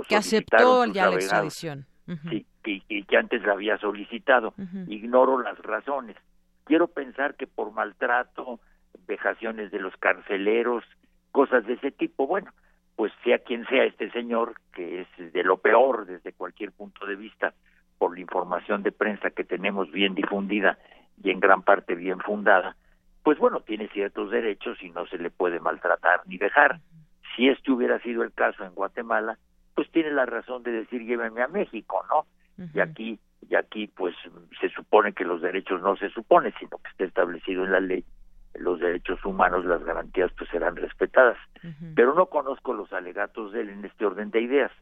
que 0.08 0.16
aceptó 0.16 0.86
ya 0.86 1.08
la 1.10 1.16
extradición. 1.16 1.86
Sí, 2.28 2.46
que, 2.62 2.82
que, 3.04 3.16
antes 3.16 3.42
la 3.42 3.52
había 3.52 3.78
solicitado. 3.78 4.54
Ignoro 4.88 5.42
las 5.42 5.58
razones. 5.58 6.16
Quiero 6.64 6.88
pensar 6.88 7.34
que 7.34 7.46
por 7.46 7.72
maltrato, 7.72 8.60
vejaciones 9.06 9.70
de 9.70 9.80
los 9.80 9.96
carceleros, 9.96 10.84
cosas 11.32 11.66
de 11.66 11.74
ese 11.74 11.90
tipo. 11.90 12.26
Bueno, 12.26 12.52
pues 12.96 13.12
sea 13.24 13.38
quien 13.38 13.66
sea 13.66 13.84
este 13.84 14.10
señor, 14.10 14.54
que 14.72 15.02
es 15.02 15.32
de 15.32 15.42
lo 15.42 15.58
peor 15.58 16.06
desde 16.06 16.32
cualquier 16.32 16.72
punto 16.72 17.06
de 17.06 17.16
vista, 17.16 17.54
por 18.00 18.14
la 18.14 18.20
información 18.20 18.82
de 18.82 18.92
prensa 18.92 19.28
que 19.28 19.44
tenemos 19.44 19.92
bien 19.92 20.14
difundida 20.14 20.78
y 21.22 21.30
en 21.30 21.38
gran 21.38 21.60
parte 21.60 21.94
bien 21.94 22.18
fundada, 22.20 22.76
pues 23.22 23.38
bueno, 23.38 23.60
tiene 23.60 23.88
ciertos 23.88 24.30
derechos 24.30 24.82
y 24.82 24.88
no 24.88 25.06
se 25.06 25.18
le 25.18 25.28
puede 25.28 25.60
maltratar 25.60 26.22
ni 26.24 26.38
dejar. 26.38 26.80
Si 27.36 27.48
este 27.48 27.70
hubiera 27.70 28.00
sido 28.00 28.22
el 28.22 28.32
caso 28.32 28.64
en 28.64 28.74
Guatemala, 28.74 29.36
pues 29.74 29.90
tiene 29.90 30.12
la 30.12 30.24
razón 30.24 30.62
de 30.62 30.72
decir 30.72 31.02
llévenme 31.02 31.42
a 31.42 31.48
México, 31.48 32.02
¿no? 32.08 32.24
Y 32.72 32.80
aquí 32.80 33.18
y 33.46 33.54
aquí 33.54 33.86
pues 33.86 34.14
se 34.62 34.70
supone 34.70 35.12
que 35.12 35.26
los 35.26 35.42
derechos 35.42 35.82
no 35.82 35.94
se 35.96 36.08
supone, 36.08 36.54
sino 36.58 36.78
que 36.78 36.88
está 36.90 37.04
establecido 37.04 37.66
en 37.66 37.72
la 37.72 37.80
ley 37.80 38.02
los 38.54 38.80
derechos 38.80 39.24
humanos, 39.24 39.64
las 39.64 39.82
garantías 39.84 40.30
pues 40.36 40.50
serán 40.50 40.76
respetadas. 40.76 41.36
Pero 41.94 42.14
no 42.14 42.26
conozco 42.26 42.72
los 42.72 42.92
alegatos 42.92 43.52
de 43.52 43.62
él 43.62 43.70
en 43.70 43.84
este 43.84 44.06
orden 44.06 44.30
de 44.30 44.40
ideas. 44.40 44.72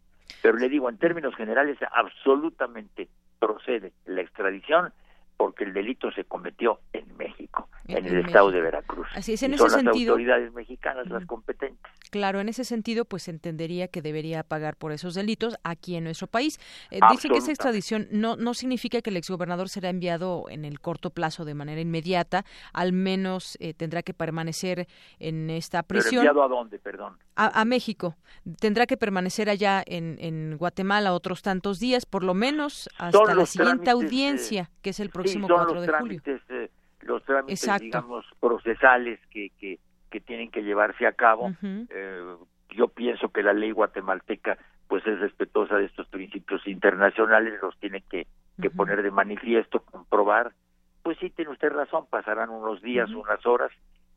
Pero 0.43 0.57
le 0.57 0.69
digo, 0.69 0.89
en 0.89 0.99
términos 0.99 1.35
generales, 1.35 1.79
absolutamente 1.93 3.09
procede 3.39 3.93
la 4.07 4.21
extradición 4.21 4.93
porque 5.39 5.63
el 5.63 5.73
delito 5.73 6.11
se 6.11 6.25
cometió 6.25 6.81
en 6.93 7.17
México, 7.17 7.69
en, 7.87 8.05
el 8.05 8.27
estado 8.27 8.51
de 8.51 8.61
Veracruz. 8.61 9.07
Así 9.15 9.35
es, 9.35 9.43
en 9.45 9.55
ese 9.55 9.69
son 9.69 9.85
las 9.85 9.95
autoridades 9.95 10.53
mexicanas 10.53 11.09
las 11.09 11.25
competentes. 11.27 11.93
Claro, 12.11 12.41
en 12.41 12.49
ese 12.49 12.65
sentido, 12.65 13.05
pues 13.05 13.29
entendería 13.29 13.87
que 13.87 14.03
debería 14.03 14.43
pagar 14.43 14.77
por 14.77 14.91
esos 14.91 15.15
delitos 15.15 15.57
aquí 15.63 15.95
en 15.95 16.03
nuestro 16.03 16.27
país. 16.27 16.59
Eh, 16.91 16.99
dice 17.13 17.29
que 17.29 17.37
esa 17.37 17.53
extradición 17.53 18.09
no, 18.11 18.35
no 18.35 18.53
significa 18.53 19.01
que 19.01 19.11
el 19.11 19.17
exgobernador 19.17 19.69
será 19.69 19.91
enviado 19.91 20.47
en 20.51 20.65
el 20.65 20.81
corto 20.81 21.11
plazo 21.11 21.45
de 21.45 21.55
manera 21.55 21.81
inmediata, 21.81 22.45
al 22.73 22.93
menos 22.93 23.57
eh, 23.61 23.75
tendrá 23.75 24.03
que 24.03 24.15
permanecer 24.15 24.89
en 25.21 25.51
esta 25.51 25.85
prisión. 25.85 26.23
¿Pero 26.25 26.33
enviado 26.33 26.43
a 26.43 26.49
dónde, 26.49 26.81
perdón? 26.81 27.17
A, 27.37 27.65
México. 27.65 28.17
Tendrá 28.59 28.87
que 28.87 28.97
permanecer 28.97 29.49
allá 29.49 29.85
en, 29.87 30.17
en, 30.19 30.57
Guatemala 30.57 31.13
otros 31.13 31.43
tantos 31.43 31.79
días, 31.79 32.05
por 32.05 32.25
lo 32.25 32.35
menos 32.35 32.91
hasta 32.99 33.33
la 33.33 33.47
siguiente 33.47 33.91
audiencia, 33.91 34.73
que 34.83 34.91
es 34.91 34.99
el 34.99 35.11
próximo 35.11 35.28
sí, 35.29 35.41
son 35.41 35.75
los 35.75 35.87
trámites, 35.87 36.41
eh, 36.49 36.71
los 37.03 37.25
trámites, 37.25 37.81
digamos, 37.81 38.25
procesales 38.41 39.21
que, 39.31 39.51
que, 39.59 39.79
que, 40.11 40.21
tienen 40.21 40.51
que 40.51 40.63
llevarse 40.63 41.07
a 41.07 41.13
cabo. 41.13 41.53
eh, 41.63 42.37
yo 42.71 42.89
pienso 42.89 43.31
que 43.31 43.43
la 43.43 43.53
ley 43.53 43.71
guatemalteca 43.71 44.59
pues 44.89 45.07
es 45.07 45.21
respetuosa 45.21 45.77
de 45.77 45.85
estos 45.85 46.09
principios 46.09 46.67
internacionales, 46.67 47.61
los 47.61 47.79
tiene 47.79 48.03
que, 48.03 48.27
que 48.61 48.71
poner 48.71 49.03
de 49.03 49.11
manifiesto, 49.11 49.81
comprobar. 49.81 50.53
Pues 51.03 51.19
sí, 51.19 51.31
tiene 51.31 51.51
usted 51.51 51.71
razón, 51.71 52.07
pasarán 52.09 52.49
unos 52.51 52.81
días, 52.83 53.11
unas 53.11 53.45
horas, 53.47 53.71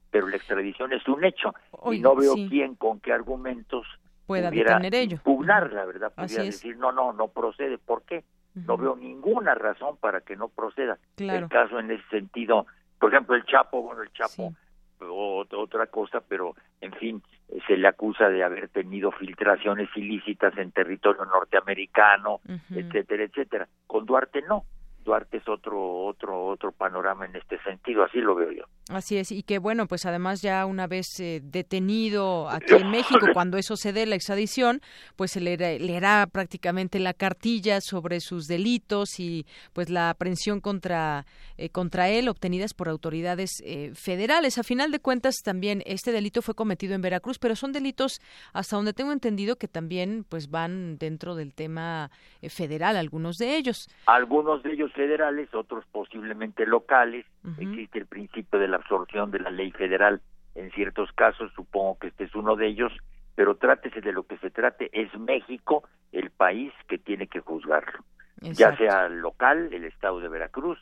pero 0.10 0.28
la 0.28 0.38
extradición 0.38 0.94
es 0.94 1.06
un 1.08 1.24
hecho 1.26 1.54
y 1.92 2.00
no 2.00 2.16
veo 2.16 2.36
quién 2.50 2.76
con 2.76 3.00
qué 3.02 3.12
argumentos 3.12 3.86
pueda 4.26 4.50
detener 4.50 4.96
ello. 4.96 5.20
Pugnar, 5.24 5.72
la 5.74 5.86
verdad, 5.86 6.14
podría 6.16 6.44
decir, 6.44 6.78
no, 6.78 6.92
no, 6.92 7.12
no 7.12 7.28
procede. 7.28 7.78
¿Por 7.78 8.04
qué? 8.04 8.24
No 8.54 8.78
veo 8.78 8.96
ninguna 8.96 9.56
razón 9.56 9.98
para 9.98 10.22
que 10.22 10.36
no 10.36 10.50
proceda. 10.50 10.98
El 11.18 11.48
caso 11.48 11.80
en 11.80 11.92
ese 11.92 12.08
sentido, 12.10 12.66
por 13.00 13.14
ejemplo, 13.14 13.36
el 13.36 13.46
Chapo, 13.46 13.82
bueno, 13.82 14.02
el 14.02 14.12
Chapo, 14.12 14.54
otra 15.00 15.88
cosa, 15.88 16.22
pero 16.28 16.56
en 16.82 16.94
fin, 16.94 17.24
se 17.68 17.78
le 17.78 17.88
acusa 17.88 18.30
de 18.30 18.44
haber 18.44 18.70
tenido 18.70 19.12
filtraciones 19.12 19.90
ilícitas 19.96 20.58
en 20.58 20.72
territorio 20.72 21.26
norteamericano, 21.26 22.42
etcétera, 22.70 23.24
etcétera. 23.24 23.68
Con 23.88 24.06
Duarte 24.06 24.42
no. 24.48 24.66
Duarte 25.04 25.38
es 25.38 25.48
otro 25.48 26.06
otro 26.06 26.46
otro 26.46 26.72
panorama 26.72 27.26
en 27.26 27.36
este 27.36 27.62
sentido, 27.64 28.04
así 28.04 28.20
lo 28.20 28.36
veo 28.36 28.52
yo. 28.52 28.64
Así 28.90 29.18
es, 29.18 29.32
y 29.32 29.44
que 29.44 29.58
bueno, 29.58 29.88
pues 29.88 30.06
además 30.06 30.42
ya 30.42 30.66
una 30.66 30.86
vez 30.86 31.20
eh, 31.20 31.40
detenido 31.44 32.50
aquí 32.50 32.74
en 32.74 32.90
México, 32.92 33.28
cuando 33.34 33.58
eso 33.58 33.76
se 33.78 33.94
dé 33.94 34.06
la 34.06 34.16
extradición, 34.16 34.82
pues 35.16 35.32
se 35.32 35.40
le 35.40 35.58
leerá 35.58 36.28
prácticamente 36.32 37.00
la 37.00 37.14
cartilla 37.14 37.80
sobre 37.80 38.20
sus 38.20 38.48
delitos 38.48 39.20
y 39.20 39.46
pues 39.74 39.90
la 39.90 40.10
aprehensión 40.10 40.60
contra, 40.60 41.26
eh, 41.58 41.70
contra 41.70 42.10
él 42.10 42.28
obtenidas 42.28 42.74
por 42.74 42.90
autoridades 42.90 43.62
eh, 43.64 43.92
federales. 43.96 44.58
A 44.58 44.64
final 44.64 44.92
de 44.92 45.00
cuentas, 45.00 45.36
también 45.44 45.82
este 45.86 46.12
delito 46.12 46.42
fue 46.42 46.54
cometido 46.54 46.94
en 46.94 47.02
Veracruz, 47.02 47.40
pero 47.40 47.56
son 47.56 47.72
delitos, 47.72 48.20
hasta 48.54 48.76
donde 48.76 48.94
tengo 48.94 49.14
entendido, 49.14 49.56
que 49.56 49.68
también 49.68 50.26
pues 50.28 50.50
van 50.50 50.98
dentro 50.98 51.36
del 51.36 51.54
tema 51.54 52.12
federal, 52.50 52.98
algunos 52.98 53.38
de 53.38 53.56
ellos. 53.56 53.88
Algunos 54.06 54.64
de 54.64 54.74
ellos 54.74 54.91
federales, 54.92 55.54
otros 55.54 55.86
posiblemente 55.92 56.66
locales. 56.66 57.26
Existe 57.58 58.00
el 58.00 58.06
principio 58.06 58.60
de 58.60 58.68
la 58.68 58.78
absorción 58.78 59.32
de 59.32 59.40
la 59.40 59.50
ley 59.50 59.72
federal 59.72 60.22
en 60.56 60.72
ciertos 60.72 61.12
casos, 61.14 61.52
supongo 61.56 61.98
que 62.00 62.08
este 62.08 62.26
es 62.26 62.36
uno 62.36 62.56
de 62.56 62.68
ellos, 62.68 62.92
pero 63.36 63.56
trátese 63.56 64.02
de 64.02 64.12
lo 64.12 64.24
que 64.24 64.38
se 64.38 64.50
trate, 64.50 64.90
es 64.94 65.14
México 65.18 65.84
el 66.12 66.30
país 66.30 66.74
que 66.88 66.98
tiene 66.98 67.28
que 67.28 67.40
juzgarlo. 67.40 68.04
ya 68.42 68.76
sea 68.76 69.08
local, 69.08 69.72
el 69.72 69.86
estado 69.86 70.20
de 70.20 70.28
Veracruz, 70.28 70.80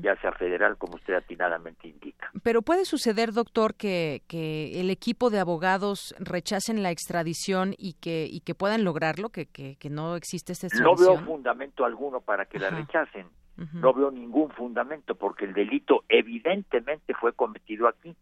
ya 0.00 0.16
sea 0.16 0.32
federal, 0.32 0.78
como 0.78 0.96
usted 0.96 1.14
atinadamente 1.14 1.86
indica. 1.86 2.30
Pero 2.42 2.62
puede 2.62 2.84
suceder, 2.84 3.32
doctor, 3.32 3.74
que, 3.74 4.22
que 4.28 4.80
el 4.80 4.90
equipo 4.90 5.28
de 5.30 5.38
abogados 5.38 6.14
rechacen 6.18 6.82
la 6.82 6.90
extradición 6.90 7.74
y 7.76 7.94
que, 8.00 8.26
y 8.28 8.40
que 8.40 8.54
puedan 8.54 8.82
lograrlo, 8.82 9.28
que, 9.28 9.46
que, 9.46 9.76
que 9.76 9.90
no 9.90 10.16
existe 10.16 10.52
esta 10.52 10.68
extradición. 10.68 11.06
No 11.06 11.20
veo 11.20 11.26
fundamento 11.26 11.84
alguno 11.84 12.20
para 12.20 12.46
que 12.46 12.58
la 12.58 12.70
rechacen. 12.70 13.28
No 13.56 13.92
veo 13.92 14.10
ningún 14.10 14.50
fundamento 14.50 15.14
porque 15.14 15.44
el 15.44 15.52
delito 15.52 16.04
evidentemente 16.08 17.14
fue 17.14 17.32
cometido 17.32 17.86
aquí. 17.86 18.14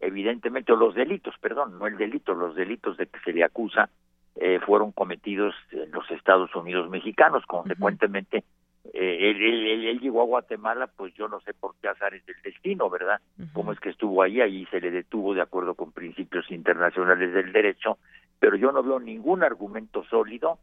Evidentemente, 0.00 0.72
los 0.76 0.94
delitos, 0.94 1.34
perdón, 1.40 1.78
no 1.78 1.86
el 1.86 1.96
delito, 1.96 2.34
los 2.34 2.54
delitos 2.54 2.96
de 2.96 3.06
que 3.06 3.18
se 3.20 3.32
le 3.32 3.42
acusa 3.42 3.88
eh, 4.36 4.60
fueron 4.64 4.92
cometidos 4.92 5.54
en 5.70 5.90
los 5.90 6.08
Estados 6.10 6.54
Unidos 6.54 6.90
mexicanos. 6.90 7.44
Consecuentemente, 7.46 8.44
eh, 8.92 9.30
él, 9.30 10.00
llegó 10.00 10.22
a 10.22 10.26
Guatemala, 10.26 10.86
pues 10.88 11.14
yo 11.14 11.28
no 11.28 11.40
sé 11.40 11.54
por 11.54 11.74
qué 11.80 11.88
azares 11.88 12.24
del 12.26 12.36
destino, 12.42 12.90
¿verdad? 12.90 13.20
Cómo 13.52 13.72
es 13.72 13.80
que 13.80 13.90
estuvo 13.90 14.22
ahí, 14.22 14.40
ahí 14.40 14.66
se 14.66 14.80
le 14.80 14.90
detuvo 14.90 15.34
de 15.34 15.40
acuerdo 15.40 15.74
con 15.74 15.92
principios 15.92 16.50
internacionales 16.50 17.32
del 17.32 17.52
derecho, 17.52 17.98
pero 18.38 18.56
yo 18.56 18.70
no 18.72 18.82
veo 18.82 19.00
ningún 19.00 19.42
argumento 19.42 20.04
sólido, 20.04 20.58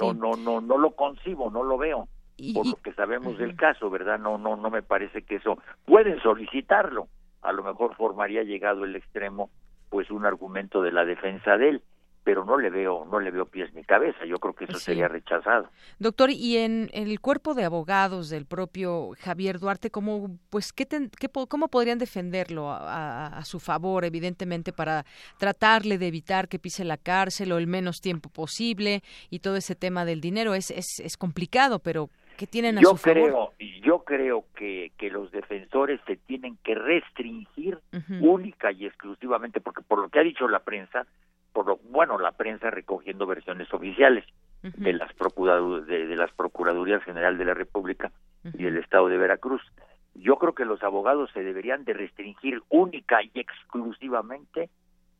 no, 0.00 0.12
no, 0.12 0.36
no, 0.36 0.60
no 0.60 0.78
lo 0.78 0.90
concibo, 0.92 1.50
no 1.50 1.62
lo 1.62 1.78
veo 1.78 2.08
por 2.54 2.66
lo 2.66 2.76
que 2.76 2.92
sabemos 2.92 3.38
del 3.38 3.56
caso, 3.56 3.90
¿verdad? 3.90 4.18
No, 4.18 4.38
no, 4.38 4.56
no 4.56 4.70
me 4.70 4.82
parece 4.82 5.22
que 5.22 5.36
eso 5.36 5.58
pueden 5.84 6.20
solicitarlo. 6.20 7.08
A 7.42 7.52
lo 7.52 7.62
mejor 7.62 7.94
formaría 7.96 8.42
llegado 8.42 8.84
el 8.84 8.96
extremo, 8.96 9.50
pues 9.88 10.10
un 10.10 10.26
argumento 10.26 10.82
de 10.82 10.92
la 10.92 11.04
defensa 11.04 11.56
de 11.56 11.70
él, 11.70 11.82
pero 12.22 12.44
no 12.44 12.58
le 12.58 12.70
veo, 12.70 13.06
no 13.10 13.18
le 13.18 13.30
veo 13.30 13.46
pies 13.46 13.72
ni 13.74 13.82
cabeza. 13.82 14.24
Yo 14.26 14.38
creo 14.38 14.54
que 14.54 14.64
eso 14.64 14.78
sería 14.78 15.08
rechazado. 15.08 15.70
Doctor, 15.98 16.30
y 16.30 16.58
en, 16.58 16.90
el 16.92 17.18
cuerpo 17.20 17.54
de 17.54 17.64
abogados 17.64 18.28
del 18.28 18.46
propio 18.46 19.10
Javier 19.20 19.58
Duarte, 19.58 19.90
¿cómo, 19.90 20.38
pues, 20.50 20.72
qué, 20.72 20.86
qué 20.86 21.28
cómo 21.48 21.68
podrían 21.68 21.98
defenderlo 21.98 22.70
a, 22.70 23.40
su 23.44 23.58
favor, 23.58 24.04
evidentemente, 24.04 24.72
para 24.72 25.04
tratarle 25.38 25.98
de 25.98 26.08
evitar 26.08 26.48
que 26.48 26.58
pise 26.58 26.84
la 26.84 26.98
cárcel 26.98 27.52
o 27.52 27.58
el 27.58 27.66
menos 27.66 28.00
tiempo 28.00 28.28
posible 28.28 29.02
y 29.30 29.38
todo 29.38 29.56
ese 29.56 29.74
tema 29.74 30.04
del 30.04 30.20
dinero? 30.20 30.54
Es, 30.54 30.70
es, 30.70 31.00
es 31.00 31.16
complicado, 31.16 31.78
pero 31.78 32.10
tienen 32.46 32.78
yo 32.78 32.94
creo, 32.94 33.52
Yo 33.82 34.04
creo 34.04 34.44
que, 34.54 34.92
que 34.96 35.10
los 35.10 35.30
defensores 35.30 36.00
se 36.06 36.16
tienen 36.16 36.56
que 36.62 36.74
restringir 36.74 37.78
única 38.20 38.72
y 38.72 38.86
exclusivamente, 38.86 39.60
porque 39.60 39.82
por 39.82 40.00
lo 40.00 40.08
que 40.08 40.20
ha 40.20 40.22
dicho 40.22 40.48
la 40.48 40.60
prensa, 40.60 41.06
por 41.52 41.66
lo 41.66 41.76
bueno, 41.90 42.18
la 42.18 42.32
prensa 42.32 42.70
recogiendo 42.70 43.26
versiones 43.26 43.72
oficiales 43.72 44.24
de 44.62 44.92
las 44.92 45.10
de, 45.86 46.16
las 46.16 46.32
procuradurías 46.32 47.02
general 47.02 47.38
de 47.38 47.44
la 47.46 47.54
República 47.54 48.12
y 48.44 48.64
del 48.64 48.76
Estado 48.76 49.08
de 49.08 49.16
Veracruz. 49.16 49.62
Yo 50.14 50.36
creo 50.36 50.54
que 50.54 50.64
los 50.64 50.82
abogados 50.82 51.30
se 51.32 51.42
deberían 51.42 51.84
de 51.84 51.94
restringir 51.94 52.62
única 52.68 53.22
y 53.22 53.30
exclusivamente 53.34 54.68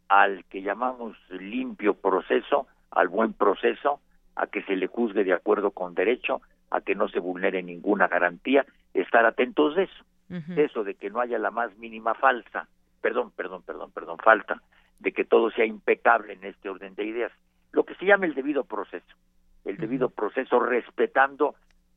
al 0.08 0.44
que 0.46 0.62
llamamos 0.62 1.16
limpio 1.30 1.94
proceso, 1.94 2.66
al 2.90 3.08
buen 3.08 3.32
proceso, 3.32 4.00
a 4.34 4.46
que 4.46 4.62
se 4.62 4.76
le 4.76 4.88
juzgue 4.88 5.24
de 5.24 5.32
acuerdo 5.32 5.70
con 5.70 5.94
derecho, 5.94 6.42
a 6.70 6.80
que 6.80 6.94
no 6.94 7.08
se 7.08 7.20
vulnere 7.20 7.62
ninguna 7.62 8.08
garantía, 8.08 8.64
estar 8.94 9.26
atentos 9.26 9.76
de 9.76 9.84
eso, 9.84 10.04
de 10.28 10.64
eso 10.64 10.84
de 10.84 10.94
que 10.94 11.10
no 11.10 11.20
haya 11.20 11.38
la 11.38 11.50
más 11.50 11.76
mínima 11.78 12.14
falsa, 12.14 12.68
perdón, 13.00 13.32
perdón, 13.32 13.62
perdón, 13.62 13.90
perdón, 13.92 14.18
falta, 14.18 14.62
de 14.98 15.12
que 15.12 15.24
todo 15.24 15.50
sea 15.50 15.64
impecable 15.64 16.34
en 16.34 16.44
este 16.44 16.68
orden 16.68 16.94
de 16.94 17.04
ideas, 17.04 17.32
lo 17.72 17.84
que 17.84 17.94
se 17.96 18.06
llama 18.06 18.26
el 18.26 18.34
debido 18.34 18.64
proceso, 18.64 19.16
el 19.64 19.76
debido 19.76 20.10
proceso 20.10 20.60
respetando 20.60 21.54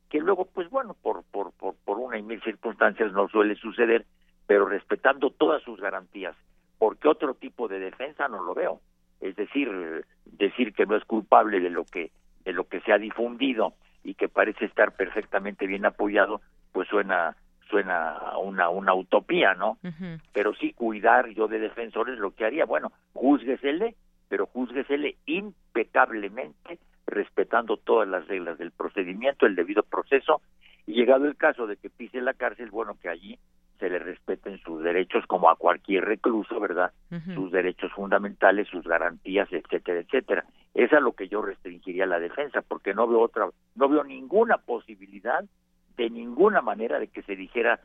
que 0.09 0.19
luego, 0.19 0.45
pues 0.45 0.69
bueno, 0.69 0.95
por, 1.01 1.23
por, 1.31 1.51
por, 1.53 1.75
por 1.85 1.97
una 1.97 2.17
y 2.17 2.21
mil 2.21 2.41
circunstancias 2.43 3.11
no 3.13 3.27
suele 3.29 3.55
suceder, 3.55 4.05
pero 4.45 4.65
respetando 4.65 5.31
todas 5.31 5.63
sus 5.63 5.79
garantías, 5.79 6.35
porque 6.77 7.07
otro 7.07 7.33
tipo 7.33 7.67
de 7.67 7.79
defensa 7.79 8.27
no 8.27 8.43
lo 8.43 8.53
veo, 8.53 8.79
es 9.21 9.35
decir, 9.35 10.05
decir 10.25 10.73
que 10.73 10.85
no 10.85 10.95
es 10.95 11.05
culpable 11.05 11.59
de 11.59 11.69
lo 11.69 11.85
que 11.85 12.11
de 12.43 12.51
lo 12.51 12.67
que 12.67 12.81
se 12.81 12.91
ha 12.91 12.97
difundido 12.97 13.73
y 14.03 14.15
que 14.15 14.29
parece 14.29 14.65
estar 14.65 14.95
perfectamente 14.95 15.67
bien 15.67 15.85
apoyado, 15.85 16.41
pues 16.71 16.87
suena 16.87 17.35
suena 17.69 18.37
una 18.37 18.69
una 18.69 18.93
utopía, 18.93 19.53
¿no? 19.53 19.77
Pero 20.33 20.53
sí 20.55 20.73
cuidar 20.73 21.29
yo 21.29 21.47
de 21.47 21.59
defensores 21.59 22.19
lo 22.19 22.31
que 22.31 22.45
haría, 22.45 22.65
bueno, 22.65 22.91
júzguesele, 23.13 23.95
pero 24.29 24.45
júzguesele 24.47 25.15
impecablemente 25.25 26.79
respetando 27.07 27.77
todas 27.77 28.07
las 28.07 28.27
reglas 28.27 28.57
del 28.57 28.71
procedimiento, 28.71 29.45
el 29.45 29.55
debido 29.55 29.83
proceso 29.83 30.41
y 30.85 30.93
llegado 30.93 31.25
el 31.25 31.35
caso 31.35 31.67
de 31.67 31.77
que 31.77 31.89
pise 31.89 32.21
la 32.21 32.33
cárcel, 32.33 32.69
bueno, 32.69 32.97
que 33.01 33.09
allí 33.09 33.39
se 33.79 33.89
le 33.89 33.99
respeten 33.99 34.59
sus 34.59 34.83
derechos 34.83 35.25
como 35.27 35.49
a 35.49 35.55
cualquier 35.55 36.05
recluso, 36.05 36.59
¿verdad? 36.59 36.91
Sus 37.33 37.51
derechos 37.51 37.91
fundamentales, 37.91 38.67
sus 38.67 38.83
garantías, 38.85 39.47
etcétera, 39.51 39.99
etcétera. 39.99 40.45
Esa 40.73 40.97
es 40.97 41.03
lo 41.03 41.13
que 41.13 41.27
yo 41.27 41.41
restringiría 41.41 42.05
la 42.05 42.19
defensa, 42.19 42.61
porque 42.61 42.93
no 42.93 43.07
veo 43.07 43.21
otra, 43.21 43.49
no 43.75 43.89
veo 43.89 44.03
ninguna 44.03 44.57
posibilidad 44.57 45.43
de 45.97 46.09
ninguna 46.09 46.61
manera 46.61 46.99
de 46.99 47.07
que 47.07 47.21
se 47.23 47.35
dijera, 47.35 47.79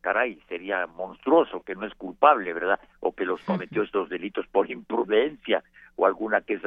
caray, 0.00 0.38
sería 0.48 0.86
monstruoso 0.86 1.62
que 1.62 1.74
no 1.74 1.86
es 1.86 1.94
culpable, 1.94 2.52
¿verdad? 2.52 2.78
O 3.00 3.14
que 3.14 3.24
los 3.24 3.40
cometió 3.42 3.82
estos 3.82 4.08
delitos 4.10 4.46
por 4.48 4.70
imprudencia 4.70 5.64
o 5.96 6.06
alguna 6.06 6.42
que 6.42 6.60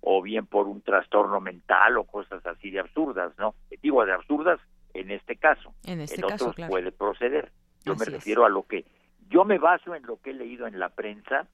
o 0.00 0.22
bien 0.22 0.46
por 0.46 0.68
un 0.68 0.82
trastorno 0.82 1.40
mental 1.40 1.96
o 1.96 2.04
cosas 2.04 2.44
así 2.46 2.70
de 2.70 2.80
absurdas, 2.80 3.32
¿no? 3.38 3.54
Digo 3.82 4.04
de 4.04 4.12
absurdas 4.12 4.60
en 4.94 5.10
este 5.10 5.36
caso. 5.36 5.74
En 5.84 6.00
este 6.00 6.24
otros 6.24 6.54
caso, 6.54 6.68
puede 6.68 6.92
proceder. 6.92 7.50
Yo 7.84 7.94
me 7.96 8.04
es. 8.04 8.12
refiero 8.12 8.44
a 8.44 8.48
lo 8.48 8.62
que 8.64 8.84
yo 9.28 9.44
me 9.44 9.58
baso 9.58 9.94
en 9.94 10.04
lo 10.06 10.20
que 10.20 10.30
he 10.30 10.34
leído 10.34 10.66
en 10.66 10.78
la 10.78 10.88
prensa 10.88 11.46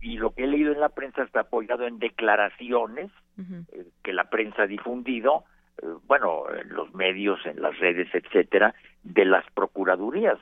y 0.00 0.16
lo 0.16 0.30
que 0.34 0.44
he 0.44 0.46
leído 0.46 0.72
en 0.72 0.80
la 0.80 0.88
prensa 0.90 1.22
está 1.22 1.40
apoyado 1.40 1.86
en 1.86 1.98
declaraciones 1.98 3.10
eh, 3.38 3.84
que 4.02 4.12
la 4.12 4.30
prensa 4.30 4.62
ha 4.62 4.66
difundido, 4.66 5.44
eh, 5.82 5.86
bueno, 6.06 6.44
en 6.54 6.68
los 6.74 6.92
medios, 6.94 7.44
en 7.46 7.60
las 7.60 7.78
redes, 7.78 8.08
etcétera, 8.14 8.74
de 9.02 9.24
las 9.24 9.44
procuradurías, 9.52 10.38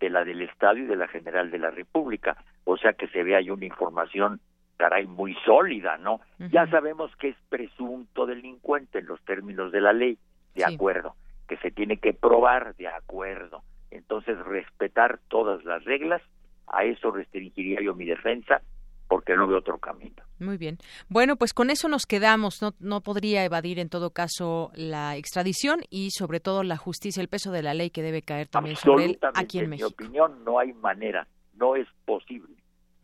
de 0.00 0.10
la 0.10 0.24
del 0.24 0.42
Estado 0.42 0.76
y 0.78 0.86
de 0.86 0.96
la 0.96 1.08
General 1.08 1.50
de 1.50 1.58
la 1.58 1.70
República. 1.70 2.36
O 2.64 2.76
sea 2.76 2.92
que 2.92 3.08
se 3.08 3.22
ve 3.22 3.34
ahí 3.36 3.50
una 3.50 3.64
información, 3.64 4.40
caray, 4.76 5.06
muy 5.06 5.34
sólida, 5.44 5.96
¿no? 5.98 6.20
Ya 6.50 6.66
sabemos 6.68 7.14
que 7.16 7.28
es 7.28 7.36
presunto 7.48 8.26
delincuente 8.26 8.98
en 9.00 9.06
los 9.06 9.20
términos 9.24 9.72
de 9.72 9.80
la 9.80 9.92
ley, 9.92 10.18
de 10.54 10.64
Sí. 10.64 10.74
acuerdo, 10.74 11.14
que 11.48 11.56
se 11.58 11.70
tiene 11.70 11.96
que 11.98 12.12
probar 12.14 12.74
de 12.76 12.88
acuerdo. 12.88 13.62
Entonces, 13.94 14.36
respetar 14.44 15.20
todas 15.28 15.64
las 15.64 15.84
reglas, 15.84 16.20
a 16.66 16.84
eso 16.84 17.10
restringiría 17.10 17.80
yo 17.80 17.94
mi 17.94 18.04
defensa, 18.04 18.60
porque 19.08 19.36
no 19.36 19.46
veo 19.46 19.58
otro 19.58 19.78
camino. 19.78 20.22
Muy 20.40 20.56
bien. 20.58 20.78
Bueno, 21.08 21.36
pues 21.36 21.54
con 21.54 21.70
eso 21.70 21.88
nos 21.88 22.04
quedamos. 22.04 22.60
No, 22.60 22.74
no 22.80 23.00
podría 23.02 23.44
evadir 23.44 23.78
en 23.78 23.88
todo 23.88 24.10
caso 24.10 24.72
la 24.74 25.16
extradición 25.16 25.80
y 25.90 26.10
sobre 26.10 26.40
todo 26.40 26.64
la 26.64 26.76
justicia, 26.76 27.20
el 27.20 27.28
peso 27.28 27.52
de 27.52 27.62
la 27.62 27.74
ley 27.74 27.90
que 27.90 28.02
debe 28.02 28.22
caer 28.22 28.48
también 28.48 28.76
sobre 28.76 29.04
él 29.04 29.18
aquí 29.34 29.58
en 29.58 29.64
en 29.64 29.70
mi 29.70 29.82
opinión, 29.84 30.44
no 30.44 30.58
hay 30.58 30.72
manera, 30.72 31.28
no 31.54 31.76
es 31.76 31.86
posible. 32.04 32.54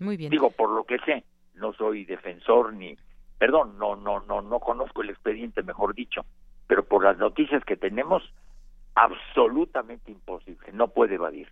Muy 0.01 0.16
bien. 0.16 0.30
Digo, 0.30 0.51
por 0.51 0.70
lo 0.70 0.84
que 0.84 0.99
sé, 1.07 1.24
no 1.55 1.72
soy 1.74 2.05
defensor 2.05 2.72
ni, 2.72 2.97
perdón, 3.38 3.78
no, 3.78 3.95
no, 3.95 4.20
no, 4.20 4.43
no 4.43 4.59
conozco 4.59 5.03
el 5.03 5.11
expediente, 5.11 5.62
mejor 5.62 5.95
dicho, 5.95 6.22
pero 6.66 6.84
por 6.84 7.05
las 7.05 7.18
noticias 7.18 7.64
que 7.64 7.76
tenemos, 7.76 8.22
absolutamente 9.05 10.11
imposible, 10.11 10.72
no 10.72 10.88
puede 10.88 11.14
evadir. 11.16 11.48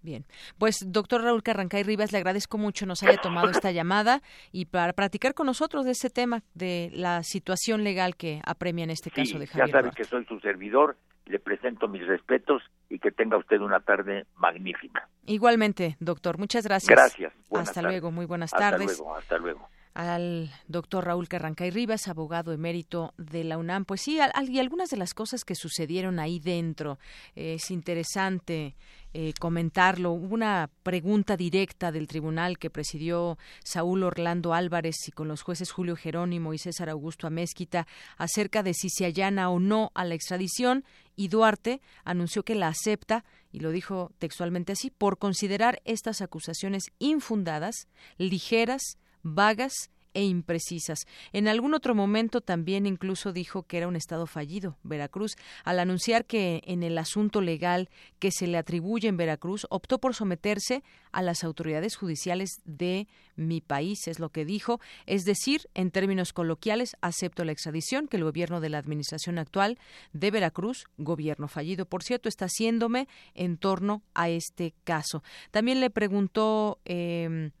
Bien, 0.00 0.24
pues 0.58 0.84
doctor 0.92 1.22
Raúl 1.22 1.42
Carrancay 1.42 1.82
Rivas, 1.82 2.12
le 2.12 2.18
agradezco 2.18 2.56
mucho 2.56 2.86
nos 2.86 3.02
haya 3.02 3.16
tomado 3.20 3.50
esta 3.50 3.72
llamada 3.72 4.22
y 4.52 4.66
para 4.66 4.92
platicar 4.92 5.34
con 5.34 5.46
nosotros 5.46 5.84
de 5.84 5.90
este 5.90 6.08
tema, 6.08 6.44
de 6.54 6.90
la 6.92 7.24
situación 7.24 7.82
legal 7.82 8.14
que 8.14 8.40
apremia 8.46 8.84
en 8.84 8.90
este 8.90 9.10
caso 9.10 9.38
de 9.40 9.46
ya 9.46 9.52
Javier 9.52 9.70
sabe 9.70 9.82
Duarte. 9.82 9.96
que 9.96 10.04
soy 10.04 10.24
su 10.26 10.38
servidor, 10.38 10.96
le 11.26 11.40
presento 11.40 11.88
mis 11.88 12.06
respetos 12.06 12.62
y 12.88 13.00
que 13.00 13.10
tenga 13.10 13.36
usted 13.36 13.60
una 13.60 13.80
tarde 13.80 14.24
magnífica. 14.36 15.08
Igualmente, 15.26 15.96
doctor, 15.98 16.38
muchas 16.38 16.64
gracias. 16.64 16.88
Gracias. 16.96 17.32
buenas 17.48 17.68
Hasta 17.68 17.82
tardes. 17.82 17.96
luego, 18.00 18.12
muy 18.12 18.24
buenas 18.24 18.54
Hasta 18.54 18.70
tardes. 18.70 18.98
luego, 18.98 19.16
hasta 19.16 19.38
luego. 19.38 19.68
Al 19.98 20.52
doctor 20.68 21.06
Raúl 21.06 21.26
Carrancay 21.26 21.70
Rivas, 21.70 22.06
abogado 22.06 22.52
emérito 22.52 23.14
de 23.16 23.42
la 23.42 23.58
UNAM. 23.58 23.84
Pues 23.84 24.02
sí, 24.02 24.20
y 24.46 24.58
algunas 24.60 24.90
de 24.90 24.96
las 24.96 25.12
cosas 25.12 25.44
que 25.44 25.56
sucedieron 25.56 26.20
ahí 26.20 26.38
dentro. 26.38 27.00
es 27.34 27.72
interesante 27.72 28.76
eh, 29.12 29.32
comentarlo. 29.40 30.12
Hubo 30.12 30.32
una 30.32 30.70
pregunta 30.84 31.36
directa 31.36 31.90
del 31.90 32.06
tribunal 32.06 32.58
que 32.58 32.70
presidió 32.70 33.38
Saúl 33.64 34.04
Orlando 34.04 34.54
Álvarez 34.54 34.94
y 35.08 35.10
con 35.10 35.26
los 35.26 35.42
jueces 35.42 35.72
Julio 35.72 35.96
Jerónimo 35.96 36.54
y 36.54 36.58
César 36.58 36.90
Augusto 36.90 37.26
Amezquita 37.26 37.88
acerca 38.18 38.62
de 38.62 38.74
si 38.74 38.90
se 38.90 39.04
allana 39.04 39.50
o 39.50 39.58
no 39.58 39.90
a 39.94 40.04
la 40.04 40.14
extradición 40.14 40.84
y 41.16 41.26
Duarte 41.26 41.80
anunció 42.04 42.44
que 42.44 42.54
la 42.54 42.68
acepta 42.68 43.24
y 43.50 43.58
lo 43.58 43.72
dijo 43.72 44.12
textualmente 44.18 44.74
así 44.74 44.90
por 44.90 45.18
considerar 45.18 45.82
estas 45.84 46.20
acusaciones 46.20 46.92
infundadas, 47.00 47.88
ligeras, 48.16 48.96
vagas 49.22 49.90
e 50.14 50.24
imprecisas. 50.24 51.06
En 51.32 51.48
algún 51.48 51.74
otro 51.74 51.94
momento 51.94 52.40
también 52.40 52.86
incluso 52.86 53.32
dijo 53.32 53.62
que 53.62 53.78
era 53.78 53.88
un 53.88 53.96
estado 53.96 54.26
fallido, 54.26 54.76
Veracruz, 54.82 55.36
al 55.64 55.78
anunciar 55.78 56.24
que 56.24 56.62
en 56.64 56.82
el 56.82 56.98
asunto 56.98 57.40
legal 57.40 57.88
que 58.18 58.32
se 58.32 58.46
le 58.46 58.58
atribuye 58.58 59.08
en 59.08 59.16
Veracruz 59.16 59.66
optó 59.70 60.00
por 60.00 60.14
someterse 60.14 60.82
a 61.12 61.22
las 61.22 61.44
autoridades 61.44 61.96
judiciales 61.96 62.60
de 62.64 63.06
mi 63.36 63.60
país, 63.60 64.08
es 64.08 64.18
lo 64.18 64.30
que 64.30 64.44
dijo, 64.44 64.80
es 65.06 65.24
decir, 65.24 65.68
en 65.74 65.92
términos 65.92 66.32
coloquiales, 66.32 66.96
acepto 67.00 67.44
la 67.44 67.52
extradición 67.52 68.08
que 68.08 68.16
el 68.16 68.24
gobierno 68.24 68.60
de 68.60 68.70
la 68.70 68.78
administración 68.78 69.38
actual 69.38 69.78
de 70.12 70.30
Veracruz, 70.30 70.86
gobierno 70.96 71.46
fallido, 71.46 71.86
por 71.86 72.02
cierto, 72.02 72.28
está 72.28 72.46
haciéndome 72.46 73.06
en 73.34 73.56
torno 73.56 74.02
a 74.14 74.28
este 74.30 74.74
caso. 74.82 75.22
También 75.52 75.80
le 75.80 75.90
preguntó 75.90 76.80
eh, 76.84 77.52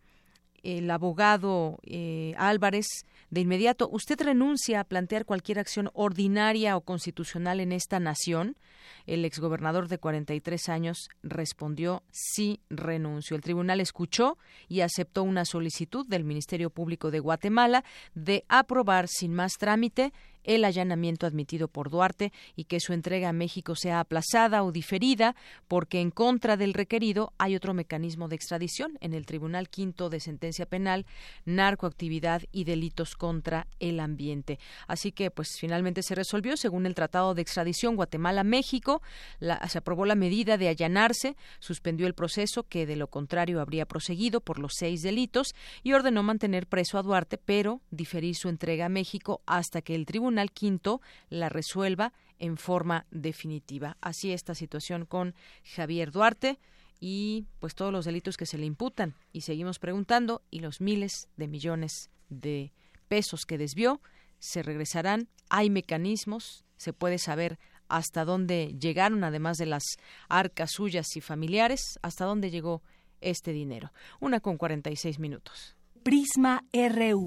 el 0.62 0.90
abogado 0.90 1.78
eh, 1.82 2.34
Álvarez 2.36 2.86
de 3.30 3.42
inmediato, 3.42 3.88
¿usted 3.92 4.20
renuncia 4.20 4.80
a 4.80 4.84
plantear 4.84 5.24
cualquier 5.24 5.58
acción 5.58 5.90
ordinaria 5.92 6.76
o 6.76 6.80
constitucional 6.80 7.60
en 7.60 7.72
esta 7.72 8.00
nación? 8.00 8.56
El 9.06 9.24
exgobernador 9.24 9.88
de 9.88 9.98
43 9.98 10.68
años 10.68 11.08
respondió 11.22 12.02
sí 12.10 12.60
renuncio. 12.70 13.36
El 13.36 13.42
tribunal 13.42 13.80
escuchó 13.80 14.38
y 14.68 14.80
aceptó 14.80 15.22
una 15.22 15.44
solicitud 15.44 16.06
del 16.06 16.24
Ministerio 16.24 16.70
Público 16.70 17.10
de 17.10 17.20
Guatemala 17.20 17.84
de 18.14 18.44
aprobar 18.48 19.08
sin 19.08 19.34
más 19.34 19.52
trámite 19.58 20.12
el 20.44 20.64
allanamiento 20.64 21.26
admitido 21.26 21.68
por 21.68 21.90
Duarte 21.90 22.32
y 22.56 22.64
que 22.64 22.80
su 22.80 22.92
entrega 22.92 23.28
a 23.30 23.32
México 23.32 23.74
sea 23.76 24.00
aplazada 24.00 24.62
o 24.62 24.72
diferida 24.72 25.34
porque 25.66 26.00
en 26.00 26.10
contra 26.10 26.56
del 26.56 26.74
requerido 26.74 27.32
hay 27.38 27.56
otro 27.56 27.74
mecanismo 27.74 28.28
de 28.28 28.36
extradición 28.36 28.96
en 29.00 29.14
el 29.14 29.26
Tribunal 29.26 29.68
Quinto 29.68 30.08
de 30.10 30.20
Sentencia 30.20 30.66
Penal, 30.66 31.06
narcoactividad 31.58 32.42
y 32.52 32.64
delitos 32.64 33.16
contra 33.16 33.66
el 33.80 33.98
ambiente. 34.00 34.58
Así 34.86 35.10
que 35.10 35.30
pues 35.30 35.56
finalmente 35.58 36.02
se 36.02 36.14
resolvió 36.14 36.56
según 36.56 36.86
el 36.86 36.94
Tratado 36.94 37.34
de 37.34 37.42
Extradición 37.42 37.96
Guatemala-México, 37.96 39.02
la- 39.40 39.66
se 39.68 39.78
aprobó 39.78 40.06
la 40.06 40.14
medida 40.14 40.56
de 40.56 40.68
allanarse, 40.68 41.36
suspendió 41.58 42.06
el 42.06 42.14
proceso 42.14 42.62
que 42.62 42.86
de 42.86 42.96
lo 42.96 43.08
contrario 43.08 43.60
habría 43.60 43.86
proseguido 43.86 44.40
por 44.40 44.58
los 44.58 44.72
seis 44.76 45.02
delitos 45.02 45.54
y 45.82 45.94
ordenó 45.94 46.22
mantener 46.22 46.66
preso 46.66 46.96
a 46.98 47.02
Duarte, 47.02 47.38
pero 47.38 47.80
diferir 47.90 48.36
su 48.36 48.48
entrega 48.48 48.86
a 48.86 48.88
México 48.90 49.40
hasta 49.46 49.82
que 49.82 49.94
el 49.94 50.06
Tribunal 50.06 50.27
Quinto 50.52 51.00
la 51.28 51.48
resuelva 51.48 52.12
en 52.38 52.56
forma 52.56 53.06
definitiva. 53.10 53.96
Así 54.00 54.32
esta 54.32 54.54
situación 54.54 55.04
con 55.06 55.34
Javier 55.64 56.10
Duarte 56.10 56.58
y 57.00 57.46
pues 57.58 57.74
todos 57.74 57.92
los 57.92 58.04
delitos 58.04 58.36
que 58.36 58.46
se 58.46 58.58
le 58.58 58.66
imputan 58.66 59.14
y 59.32 59.42
seguimos 59.42 59.78
preguntando 59.78 60.42
y 60.50 60.60
los 60.60 60.80
miles 60.80 61.28
de 61.36 61.48
millones 61.48 62.10
de 62.28 62.72
pesos 63.08 63.44
que 63.46 63.58
desvió 63.58 64.00
se 64.38 64.62
regresarán. 64.62 65.28
Hay 65.48 65.70
mecanismos, 65.70 66.64
se 66.76 66.92
puede 66.92 67.18
saber 67.18 67.58
hasta 67.88 68.24
dónde 68.24 68.76
llegaron, 68.78 69.24
además 69.24 69.56
de 69.56 69.66
las 69.66 69.82
arcas 70.28 70.72
suyas 70.72 71.16
y 71.16 71.20
familiares, 71.20 71.98
hasta 72.02 72.26
dónde 72.26 72.50
llegó 72.50 72.82
este 73.20 73.52
dinero. 73.52 73.92
Una 74.20 74.40
con 74.40 74.58
46 74.58 75.18
minutos. 75.18 75.76
Prisma 76.02 76.64
RU. 76.72 77.26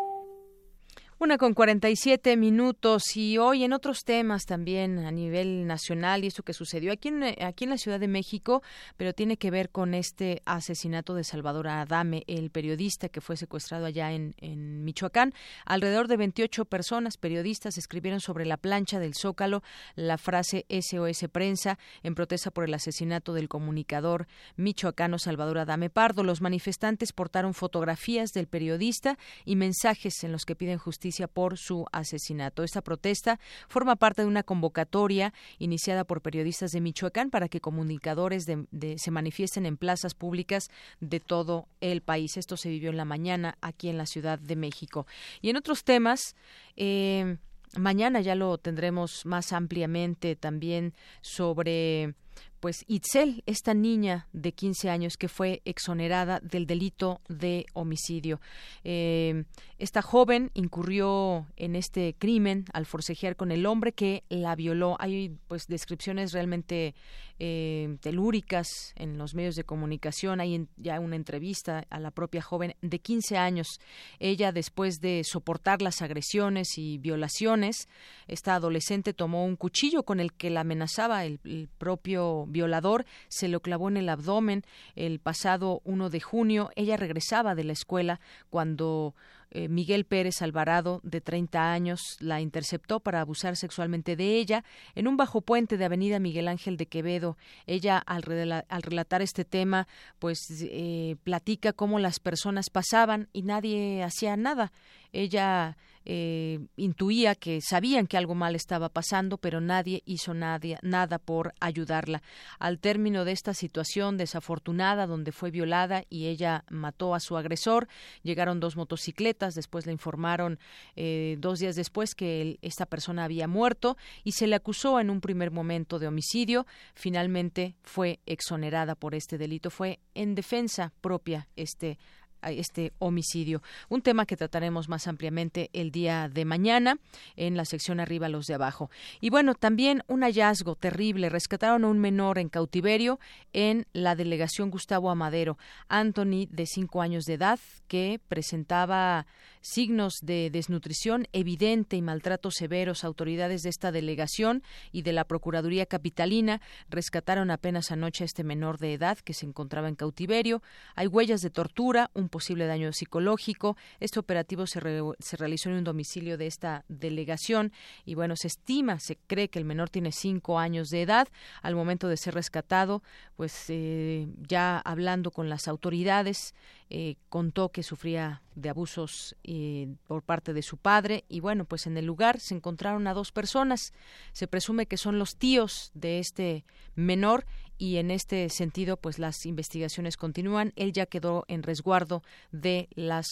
Una 1.21 1.37
con 1.37 1.53
47 1.53 2.35
minutos 2.35 3.15
y 3.15 3.37
hoy 3.37 3.63
en 3.63 3.73
otros 3.73 4.05
temas 4.05 4.47
también 4.47 4.97
a 5.05 5.11
nivel 5.11 5.67
nacional 5.67 6.23
y 6.23 6.27
eso 6.29 6.41
que 6.41 6.51
sucedió 6.51 6.91
aquí 6.91 7.09
en, 7.09 7.23
aquí 7.43 7.65
en 7.65 7.69
la 7.69 7.77
Ciudad 7.77 7.99
de 7.99 8.07
México, 8.07 8.63
pero 8.97 9.13
tiene 9.13 9.37
que 9.37 9.51
ver 9.51 9.69
con 9.69 9.93
este 9.93 10.41
asesinato 10.45 11.13
de 11.13 11.23
Salvador 11.23 11.67
Adame, 11.67 12.23
el 12.25 12.49
periodista 12.49 13.07
que 13.07 13.21
fue 13.21 13.37
secuestrado 13.37 13.85
allá 13.85 14.13
en, 14.13 14.33
en 14.39 14.83
Michoacán. 14.83 15.35
Alrededor 15.63 16.07
de 16.07 16.17
28 16.17 16.65
personas, 16.65 17.17
periodistas, 17.17 17.77
escribieron 17.77 18.19
sobre 18.19 18.47
la 18.47 18.57
plancha 18.57 18.99
del 18.99 19.13
Zócalo 19.13 19.61
la 19.93 20.17
frase 20.17 20.65
SOS 20.69 21.27
Prensa 21.31 21.77
en 22.01 22.15
protesta 22.15 22.49
por 22.49 22.63
el 22.63 22.73
asesinato 22.73 23.33
del 23.33 23.47
comunicador 23.47 24.25
michoacano 24.55 25.19
Salvador 25.19 25.59
Adame 25.59 25.91
Pardo. 25.91 26.23
Los 26.23 26.41
manifestantes 26.41 27.13
portaron 27.13 27.53
fotografías 27.53 28.31
del 28.31 28.47
periodista 28.47 29.19
y 29.45 29.55
mensajes 29.55 30.23
en 30.23 30.31
los 30.31 30.45
que 30.45 30.55
piden 30.55 30.79
justicia 30.79 31.10
por 31.27 31.57
su 31.57 31.85
asesinato. 31.91 32.63
Esta 32.63 32.81
protesta 32.81 33.39
forma 33.67 33.95
parte 33.95 34.21
de 34.21 34.27
una 34.27 34.43
convocatoria 34.43 35.33
iniciada 35.59 36.03
por 36.03 36.21
periodistas 36.21 36.71
de 36.71 36.81
Michoacán 36.81 37.29
para 37.29 37.47
que 37.49 37.59
comunicadores 37.61 38.45
de- 38.45 38.65
de- 38.71 38.97
se 38.97 39.11
manifiesten 39.11 39.65
en 39.65 39.77
plazas 39.77 40.13
públicas 40.13 40.69
de 40.99 41.19
todo 41.19 41.67
el 41.81 42.01
país. 42.01 42.37
Esto 42.37 42.57
se 42.57 42.69
vivió 42.69 42.89
en 42.89 42.97
la 42.97 43.05
mañana 43.05 43.57
aquí 43.61 43.89
en 43.89 43.97
la 43.97 44.05
Ciudad 44.05 44.39
de 44.39 44.55
México. 44.55 45.05
Y 45.41 45.49
en 45.49 45.57
otros 45.57 45.83
temas, 45.83 46.35
eh, 46.77 47.37
mañana 47.77 48.21
ya 48.21 48.35
lo 48.35 48.57
tendremos 48.57 49.25
más 49.25 49.53
ampliamente 49.53 50.35
también 50.35 50.93
sobre 51.21 52.15
pues 52.61 52.85
Itzel, 52.87 53.43
esta 53.47 53.73
niña 53.73 54.27
de 54.33 54.53
15 54.53 54.89
años 54.91 55.17
que 55.17 55.27
fue 55.27 55.63
exonerada 55.65 56.39
del 56.41 56.67
delito 56.67 57.19
de 57.27 57.65
homicidio. 57.73 58.39
Eh, 58.83 59.45
esta 59.79 60.03
joven 60.03 60.51
incurrió 60.53 61.47
en 61.57 61.75
este 61.75 62.15
crimen 62.19 62.65
al 62.71 62.85
forcejear 62.85 63.35
con 63.35 63.51
el 63.51 63.65
hombre 63.65 63.93
que 63.93 64.23
la 64.29 64.55
violó. 64.55 64.95
Hay 64.99 65.35
pues 65.47 65.65
descripciones 65.67 66.33
realmente 66.33 66.93
eh, 67.39 67.97
telúricas 67.99 68.67
en 68.95 69.17
los 69.17 69.33
medios 69.33 69.55
de 69.55 69.63
comunicación. 69.63 70.39
Hay 70.39 70.67
ya 70.77 70.99
una 70.99 71.15
entrevista 71.15 71.87
a 71.89 71.99
la 71.99 72.11
propia 72.11 72.43
joven 72.43 72.75
de 72.83 72.99
15 72.99 73.39
años. 73.39 73.79
Ella, 74.19 74.51
después 74.51 75.01
de 75.01 75.23
soportar 75.23 75.81
las 75.81 76.03
agresiones 76.03 76.77
y 76.77 76.99
violaciones, 76.99 77.89
esta 78.27 78.53
adolescente 78.53 79.15
tomó 79.15 79.45
un 79.45 79.55
cuchillo 79.55 80.03
con 80.03 80.19
el 80.19 80.33
que 80.33 80.51
la 80.51 80.61
amenazaba 80.61 81.25
el 81.25 81.39
propio 81.79 82.30
violador, 82.47 83.05
se 83.27 83.47
lo 83.47 83.59
clavó 83.59 83.89
en 83.89 83.97
el 83.97 84.09
abdomen 84.09 84.63
el 84.95 85.19
pasado 85.19 85.81
1 85.85 86.09
de 86.09 86.19
junio. 86.19 86.69
Ella 86.75 86.97
regresaba 86.97 87.55
de 87.55 87.63
la 87.63 87.73
escuela 87.73 88.19
cuando 88.49 89.15
eh, 89.53 89.67
Miguel 89.67 90.05
Pérez 90.05 90.41
Alvarado, 90.41 91.01
de 91.03 91.19
30 91.19 91.73
años, 91.73 91.99
la 92.19 92.39
interceptó 92.39 93.01
para 93.01 93.19
abusar 93.19 93.57
sexualmente 93.57 94.15
de 94.15 94.37
ella 94.37 94.63
en 94.95 95.09
un 95.09 95.17
bajo 95.17 95.41
puente 95.41 95.77
de 95.77 95.83
Avenida 95.83 96.19
Miguel 96.19 96.47
Ángel 96.47 96.77
de 96.77 96.85
Quevedo. 96.85 97.37
Ella, 97.67 97.97
al, 97.97 98.23
relatar 98.23 99.21
este 99.21 99.43
tema, 99.43 99.87
pues 100.19 100.39
eh, 100.61 101.17
platica 101.23 101.73
cómo 101.73 101.99
las 101.99 102.19
personas 102.19 102.69
pasaban 102.69 103.27
y 103.33 103.41
nadie 103.41 104.03
hacía 104.03 104.37
nada. 104.37 104.71
Ella 105.11 105.75
eh, 106.05 106.59
intuía 106.75 107.35
que 107.35 107.61
sabían 107.61 108.07
que 108.07 108.17
algo 108.17 108.35
mal 108.35 108.55
estaba 108.55 108.89
pasando, 108.89 109.37
pero 109.37 109.61
nadie 109.61 110.01
hizo 110.05 110.33
nadie, 110.33 110.77
nada 110.81 111.19
por 111.19 111.53
ayudarla. 111.59 112.21
Al 112.59 112.79
término 112.79 113.25
de 113.25 113.31
esta 113.31 113.53
situación 113.53 114.17
desafortunada, 114.17 115.07
donde 115.07 115.31
fue 115.31 115.51
violada 115.51 116.03
y 116.09 116.27
ella 116.27 116.63
mató 116.69 117.15
a 117.15 117.19
su 117.19 117.37
agresor, 117.37 117.87
llegaron 118.23 118.59
dos 118.59 118.75
motocicletas, 118.75 119.55
después 119.55 119.85
le 119.85 119.91
informaron 119.91 120.59
eh, 120.95 121.37
dos 121.39 121.59
días 121.59 121.75
después 121.75 122.15
que 122.15 122.57
esta 122.61 122.85
persona 122.85 123.23
había 123.23 123.47
muerto 123.47 123.97
y 124.23 124.33
se 124.33 124.47
le 124.47 124.55
acusó 124.55 124.99
en 124.99 125.09
un 125.09 125.21
primer 125.21 125.51
momento 125.51 125.99
de 125.99 126.07
homicidio. 126.07 126.65
Finalmente 126.95 127.75
fue 127.83 128.19
exonerada 128.25 128.95
por 128.95 129.15
este 129.15 129.37
delito. 129.37 129.69
Fue 129.69 129.99
en 130.13 130.35
defensa 130.35 130.93
propia 131.01 131.47
este 131.55 131.97
este 132.43 132.93
homicidio. 132.99 133.61
Un 133.89 134.01
tema 134.01 134.25
que 134.25 134.37
trataremos 134.37 134.89
más 134.89 135.07
ampliamente 135.07 135.69
el 135.73 135.91
día 135.91 136.29
de 136.29 136.45
mañana 136.45 136.97
en 137.35 137.55
la 137.55 137.65
sección 137.65 137.99
arriba 137.99 138.29
los 138.29 138.47
de 138.47 138.55
abajo. 138.55 138.89
Y 139.19 139.29
bueno, 139.29 139.55
también 139.55 140.03
un 140.07 140.21
hallazgo 140.21 140.75
terrible. 140.75 141.29
Rescataron 141.29 141.83
a 141.83 141.87
un 141.87 141.99
menor 141.99 142.39
en 142.39 142.49
cautiverio 142.49 143.19
en 143.53 143.85
la 143.93 144.15
delegación 144.15 144.71
Gustavo 144.71 145.09
Amadero. 145.09 145.57
Anthony, 145.87 146.47
de 146.49 146.65
cinco 146.65 147.01
años 147.01 147.25
de 147.25 147.33
edad, 147.35 147.59
que 147.87 148.19
presentaba 148.27 149.25
signos 149.61 150.19
de 150.21 150.49
desnutrición 150.49 151.27
evidente 151.33 151.95
y 151.95 152.01
maltratos 152.01 152.55
severos. 152.55 153.03
Autoridades 153.03 153.63
de 153.63 153.69
esta 153.69 153.91
delegación 153.91 154.63
y 154.91 155.03
de 155.03 155.13
la 155.13 155.25
Procuraduría 155.25 155.85
Capitalina 155.85 156.61
rescataron 156.89 157.51
apenas 157.51 157.91
anoche 157.91 158.23
a 158.23 158.25
este 158.25 158.43
menor 158.43 158.79
de 158.79 158.93
edad 158.93 159.17
que 159.19 159.33
se 159.33 159.45
encontraba 159.45 159.87
en 159.87 159.95
cautiverio. 159.95 160.61
Hay 160.95 161.07
huellas 161.07 161.41
de 161.41 161.49
tortura, 161.49 162.09
un 162.13 162.29
posible 162.31 162.65
daño 162.65 162.91
psicológico. 162.93 163.77
Este 163.99 164.19
operativo 164.19 164.65
se, 164.65 164.79
se 165.19 165.37
realizó 165.37 165.69
en 165.69 165.75
un 165.75 165.83
domicilio 165.83 166.37
de 166.39 166.47
esta 166.47 166.83
delegación 166.87 167.71
y 168.05 168.15
bueno, 168.15 168.35
se 168.35 168.47
estima, 168.47 168.99
se 168.99 169.17
cree 169.27 169.49
que 169.49 169.59
el 169.59 169.65
menor 169.65 169.91
tiene 169.91 170.11
cinco 170.11 170.57
años 170.57 170.89
de 170.89 171.03
edad. 171.03 171.27
Al 171.61 171.75
momento 171.75 172.07
de 172.07 172.17
ser 172.17 172.33
rescatado, 172.33 173.03
pues 173.35 173.65
eh, 173.67 174.27
ya 174.47 174.79
hablando 174.79 175.29
con 175.29 175.49
las 175.49 175.67
autoridades, 175.67 176.55
eh, 176.89 177.15
contó 177.29 177.69
que 177.69 177.83
sufría 177.83 178.41
de 178.55 178.69
abusos 178.69 179.35
eh, 179.43 179.87
por 180.07 180.23
parte 180.23 180.53
de 180.53 180.61
su 180.61 180.77
padre 180.77 181.23
y 181.29 181.39
bueno, 181.39 181.65
pues 181.65 181.87
en 181.87 181.95
el 181.97 182.05
lugar 182.05 182.39
se 182.39 182.55
encontraron 182.55 183.07
a 183.07 183.13
dos 183.13 183.31
personas. 183.31 183.93
Se 184.33 184.47
presume 184.47 184.87
que 184.87 184.97
son 184.97 185.19
los 185.19 185.35
tíos 185.37 185.91
de 185.93 186.19
este 186.19 186.65
menor 186.95 187.45
y 187.81 187.97
en 187.97 188.11
este 188.11 188.47
sentido 188.49 188.95
pues 188.95 189.17
las 189.17 189.43
investigaciones 189.47 190.15
continúan. 190.15 190.71
Él 190.75 190.93
ya 190.93 191.07
quedó 191.07 191.45
en 191.47 191.63
resguardo 191.63 192.21
de 192.51 192.87
las 192.93 193.25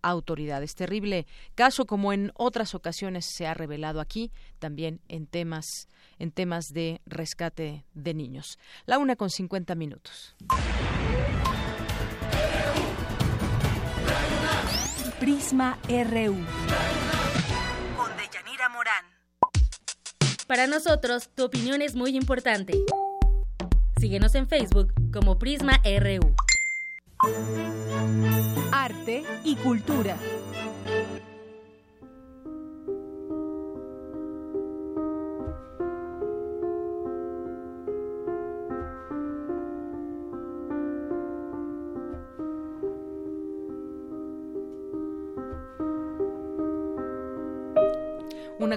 autoridades. 0.00 0.76
Terrible 0.76 1.26
caso 1.56 1.86
como 1.86 2.12
en 2.12 2.30
otras 2.36 2.76
ocasiones 2.76 3.26
se 3.36 3.48
ha 3.48 3.54
revelado 3.54 4.00
aquí, 4.00 4.30
también 4.60 5.00
en 5.08 5.26
temas 5.26 5.88
en 6.20 6.30
temas 6.30 6.66
de 6.66 7.00
rescate 7.04 7.84
de 7.94 8.14
niños. 8.14 8.60
La 8.84 8.98
una 8.98 9.16
con 9.16 9.28
cincuenta 9.28 9.74
minutos. 9.74 10.36
Prisma 15.18 15.80
RU. 15.88 16.36
Con 17.96 18.16
Deyanira 18.16 18.68
Morán. 18.68 19.04
Para 20.46 20.68
nosotros, 20.68 21.28
tu 21.34 21.42
opinión 21.42 21.82
es 21.82 21.96
muy 21.96 22.16
importante. 22.16 22.74
Síguenos 23.98 24.34
en 24.34 24.46
Facebook 24.46 24.92
como 25.10 25.38
Prisma 25.38 25.80
RU. 25.82 26.34
Arte 28.70 29.24
y 29.42 29.56
cultura. 29.56 30.18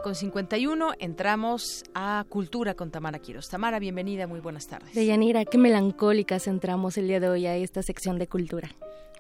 Con 0.10 0.16
51, 0.16 0.94
entramos 0.98 1.84
a 1.94 2.26
Cultura 2.30 2.74
con 2.74 2.90
Tamara 2.90 3.20
Quiros. 3.20 3.48
Tamara, 3.48 3.78
bienvenida, 3.78 4.26
muy 4.26 4.40
buenas 4.40 4.66
tardes. 4.66 4.96
Deyanira, 4.96 5.46
qué 5.46 5.60
melancólicas 5.60 6.48
entramos 6.48 6.98
el 6.98 7.08
día 7.08 7.20
de 7.20 7.30
hoy 7.30 7.46
a 7.46 7.56
esta 7.56 7.84
sección 7.84 8.18
de 8.18 8.26
cultura. 8.28 8.72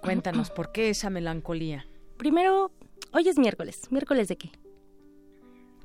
Cuéntanos, 0.01 0.49
¿por 0.55 0.71
qué 0.71 0.89
esa 0.89 1.11
melancolía? 1.11 1.85
Primero, 2.17 2.71
hoy 3.11 3.29
es 3.29 3.37
miércoles. 3.37 3.81
¿Miércoles 3.91 4.29
de 4.29 4.37
qué? 4.37 4.51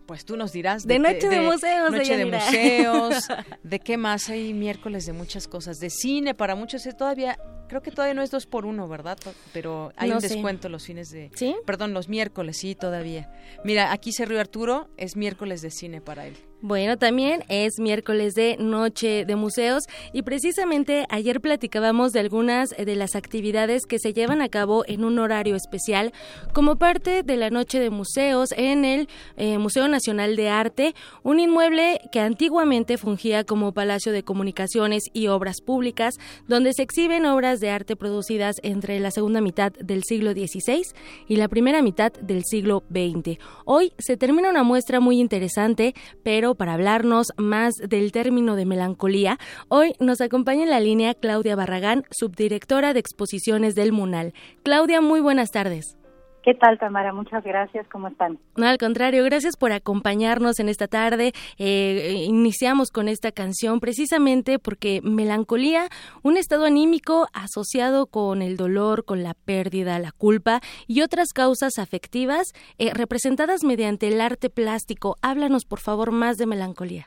Pues 0.06 0.24
tú 0.24 0.38
nos 0.38 0.52
dirás. 0.52 0.86
De, 0.86 0.98
noche 0.98 1.28
de, 1.28 1.42
museos. 1.42 1.92
Noche 1.92 2.16
de 2.16 2.24
museos. 2.24 3.28
¿De 3.62 3.80
qué 3.80 3.98
más? 3.98 4.30
Hay 4.30 4.54
miércoles 4.54 5.04
de 5.04 5.12
muchas 5.12 5.48
cosas. 5.48 5.80
De 5.80 5.90
cine, 5.90 6.34
para 6.34 6.54
muchos 6.54 6.82
todavía 6.96 7.38
creo 7.74 7.82
que 7.82 7.90
todavía 7.90 8.14
no 8.14 8.22
es 8.22 8.30
dos 8.30 8.46
por 8.46 8.66
uno, 8.66 8.86
¿verdad? 8.86 9.18
Pero 9.52 9.92
hay 9.96 10.12
un 10.12 10.20
descuento 10.20 10.68
los 10.68 10.84
fines 10.84 11.10
de... 11.10 11.32
¿Sí? 11.34 11.56
Perdón, 11.66 11.92
los 11.92 12.08
miércoles, 12.08 12.58
sí, 12.58 12.76
todavía. 12.76 13.32
Mira, 13.64 13.90
aquí 13.90 14.12
se 14.12 14.24
Arturo, 14.38 14.88
es 14.96 15.16
miércoles 15.16 15.60
de 15.60 15.72
cine 15.72 16.00
para 16.00 16.28
él. 16.28 16.36
Bueno, 16.66 16.96
también 16.96 17.44
es 17.50 17.78
miércoles 17.78 18.32
de 18.32 18.56
Noche 18.58 19.26
de 19.26 19.36
Museos 19.36 19.82
y 20.14 20.22
precisamente 20.22 21.04
ayer 21.10 21.42
platicábamos 21.42 22.12
de 22.12 22.20
algunas 22.20 22.70
de 22.70 22.96
las 22.96 23.16
actividades 23.16 23.84
que 23.84 23.98
se 23.98 24.14
llevan 24.14 24.40
a 24.40 24.48
cabo 24.48 24.82
en 24.86 25.04
un 25.04 25.18
horario 25.18 25.56
especial 25.56 26.14
como 26.54 26.76
parte 26.76 27.22
de 27.22 27.36
la 27.36 27.50
Noche 27.50 27.80
de 27.80 27.90
Museos 27.90 28.48
en 28.56 28.86
el 28.86 29.10
eh, 29.36 29.58
Museo 29.58 29.88
Nacional 29.88 30.36
de 30.36 30.48
Arte, 30.48 30.94
un 31.22 31.38
inmueble 31.38 32.00
que 32.10 32.20
antiguamente 32.20 32.96
fungía 32.96 33.44
como 33.44 33.72
Palacio 33.72 34.10
de 34.10 34.22
Comunicaciones 34.22 35.02
y 35.12 35.26
Obras 35.26 35.60
Públicas, 35.60 36.14
donde 36.48 36.72
se 36.72 36.82
exhiben 36.82 37.26
obras 37.26 37.60
de 37.60 37.68
arte 37.68 37.94
producidas 37.94 38.56
entre 38.62 39.00
la 39.00 39.10
segunda 39.10 39.42
mitad 39.42 39.70
del 39.72 40.02
siglo 40.02 40.32
XVI 40.32 40.80
y 41.28 41.36
la 41.36 41.48
primera 41.48 41.82
mitad 41.82 42.10
del 42.14 42.42
siglo 42.42 42.84
XX. 42.88 43.38
Hoy 43.66 43.92
se 43.98 44.16
termina 44.16 44.48
una 44.48 44.62
muestra 44.62 45.00
muy 45.00 45.20
interesante, 45.20 45.94
pero 46.22 46.53
para 46.54 46.74
hablarnos 46.74 47.32
más 47.36 47.74
del 47.76 48.12
término 48.12 48.56
de 48.56 48.66
melancolía, 48.66 49.38
hoy 49.68 49.94
nos 50.00 50.20
acompaña 50.20 50.62
en 50.64 50.70
la 50.70 50.80
línea 50.80 51.14
Claudia 51.14 51.56
Barragán, 51.56 52.04
subdirectora 52.10 52.92
de 52.92 53.00
exposiciones 53.00 53.74
del 53.74 53.92
MUNAL. 53.92 54.34
Claudia, 54.62 55.00
muy 55.00 55.20
buenas 55.20 55.50
tardes. 55.50 55.96
¿Qué 56.44 56.52
tal, 56.52 56.78
Tamara? 56.78 57.14
Muchas 57.14 57.42
gracias. 57.42 57.88
¿Cómo 57.88 58.08
están? 58.08 58.38
No, 58.54 58.66
al 58.66 58.76
contrario, 58.76 59.24
gracias 59.24 59.56
por 59.56 59.72
acompañarnos 59.72 60.60
en 60.60 60.68
esta 60.68 60.88
tarde. 60.88 61.32
Eh, 61.56 62.26
iniciamos 62.26 62.90
con 62.90 63.08
esta 63.08 63.32
canción 63.32 63.80
precisamente 63.80 64.58
porque 64.58 65.00
melancolía, 65.02 65.88
un 66.22 66.36
estado 66.36 66.66
anímico 66.66 67.28
asociado 67.32 68.06
con 68.06 68.42
el 68.42 68.58
dolor, 68.58 69.06
con 69.06 69.22
la 69.22 69.32
pérdida, 69.32 69.98
la 69.98 70.12
culpa 70.12 70.60
y 70.86 71.00
otras 71.00 71.32
causas 71.32 71.78
afectivas 71.78 72.52
eh, 72.76 72.90
representadas 72.92 73.64
mediante 73.64 74.08
el 74.08 74.20
arte 74.20 74.50
plástico. 74.50 75.16
Háblanos, 75.22 75.64
por 75.64 75.80
favor, 75.80 76.12
más 76.12 76.36
de 76.36 76.44
melancolía. 76.44 77.06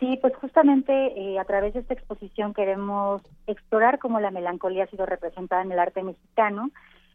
Sí, 0.00 0.18
pues 0.22 0.34
justamente 0.36 0.92
eh, 0.92 1.38
a 1.38 1.44
través 1.44 1.74
de 1.74 1.80
esta 1.80 1.92
exposición 1.92 2.54
queremos 2.54 3.20
explorar 3.46 3.98
cómo 3.98 4.18
la 4.18 4.30
melancolía 4.30 4.84
ha 4.84 4.86
sido 4.86 5.04
representada 5.04 5.60
en 5.60 5.72
el 5.72 5.78
arte 5.78 6.02
mexicano 6.02 6.70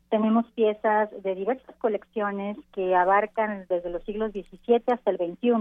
tenemos 0.10 0.45
piezas 0.51 1.10
de 1.24 1.36
diversas 1.36 1.76
colecciones 1.78 2.57
que 2.74 2.95
abarcan 2.95 3.66
desde 3.70 3.89
los 3.89 4.03
siglos 4.03 4.32
XVII 4.32 4.84
hasta 4.88 5.12
el 5.12 5.18
XXI 5.18 5.51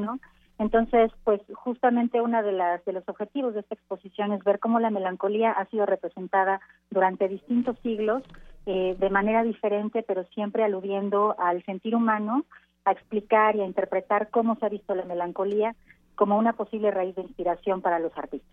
Entonces, 0.58 1.12
pues 1.24 1.40
justamente 1.52 2.20
uno 2.20 2.42
de, 2.42 2.52
las, 2.52 2.84
de 2.84 2.92
los 2.92 3.08
objetivos 3.08 3.54
de 3.54 3.60
esta 3.60 3.74
exposición 3.74 4.32
es 4.32 4.42
ver 4.44 4.58
cómo 4.58 4.80
la 4.80 4.90
melancolía 4.90 5.52
ha 5.52 5.66
sido 5.66 5.86
representada 5.86 6.60
durante 6.90 7.28
distintos 7.28 7.78
siglos 7.80 8.22
eh, 8.66 8.96
de 8.98 9.10
manera 9.10 9.44
diferente, 9.44 10.02
pero 10.02 10.24
siempre 10.34 10.64
aludiendo 10.64 11.36
al 11.38 11.62
sentir 11.64 11.94
humano, 11.94 12.44
a 12.84 12.92
explicar 12.92 13.54
y 13.54 13.60
a 13.60 13.66
interpretar 13.66 14.30
cómo 14.30 14.56
se 14.56 14.66
ha 14.66 14.70
visto 14.70 14.94
la 14.94 15.04
melancolía 15.04 15.74
como 16.18 16.36
una 16.36 16.52
posible 16.52 16.90
raíz 16.90 17.14
de 17.14 17.22
inspiración 17.22 17.80
para 17.80 18.00
los 18.00 18.12
artistas. 18.18 18.50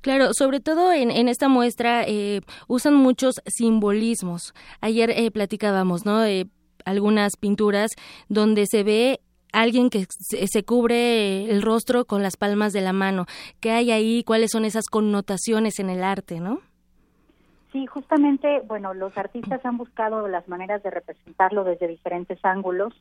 Claro, 0.00 0.32
sobre 0.32 0.60
todo 0.60 0.92
en, 0.92 1.10
en 1.10 1.28
esta 1.28 1.48
muestra 1.48 2.04
eh, 2.04 2.40
usan 2.68 2.94
muchos 2.94 3.34
simbolismos. 3.46 4.54
Ayer 4.80 5.10
eh, 5.10 5.30
platicábamos, 5.30 6.06
¿no? 6.06 6.24
Eh, 6.24 6.46
algunas 6.86 7.36
pinturas 7.36 7.90
donde 8.28 8.64
se 8.66 8.82
ve 8.82 9.20
alguien 9.52 9.90
que 9.90 10.06
se, 10.08 10.64
cubre 10.64 11.50
el 11.50 11.60
rostro 11.60 12.06
con 12.06 12.22
las 12.22 12.38
palmas 12.38 12.72
de 12.72 12.80
la 12.80 12.94
mano. 12.94 13.26
¿Qué 13.60 13.70
hay 13.70 13.90
ahí? 13.90 14.24
¿Cuáles 14.24 14.50
son 14.50 14.64
esas 14.64 14.86
connotaciones 14.86 15.78
en 15.78 15.90
el 15.90 16.02
arte, 16.02 16.40
no? 16.40 16.60
Sí, 17.72 17.86
justamente, 17.86 18.62
bueno, 18.66 18.94
los 18.94 19.16
artistas 19.18 19.64
han 19.64 19.76
buscado 19.76 20.26
las 20.28 20.48
maneras 20.48 20.82
de 20.82 20.90
representarlo 20.90 21.64
desde 21.64 21.88
diferentes 21.88 22.38
ángulos 22.42 22.94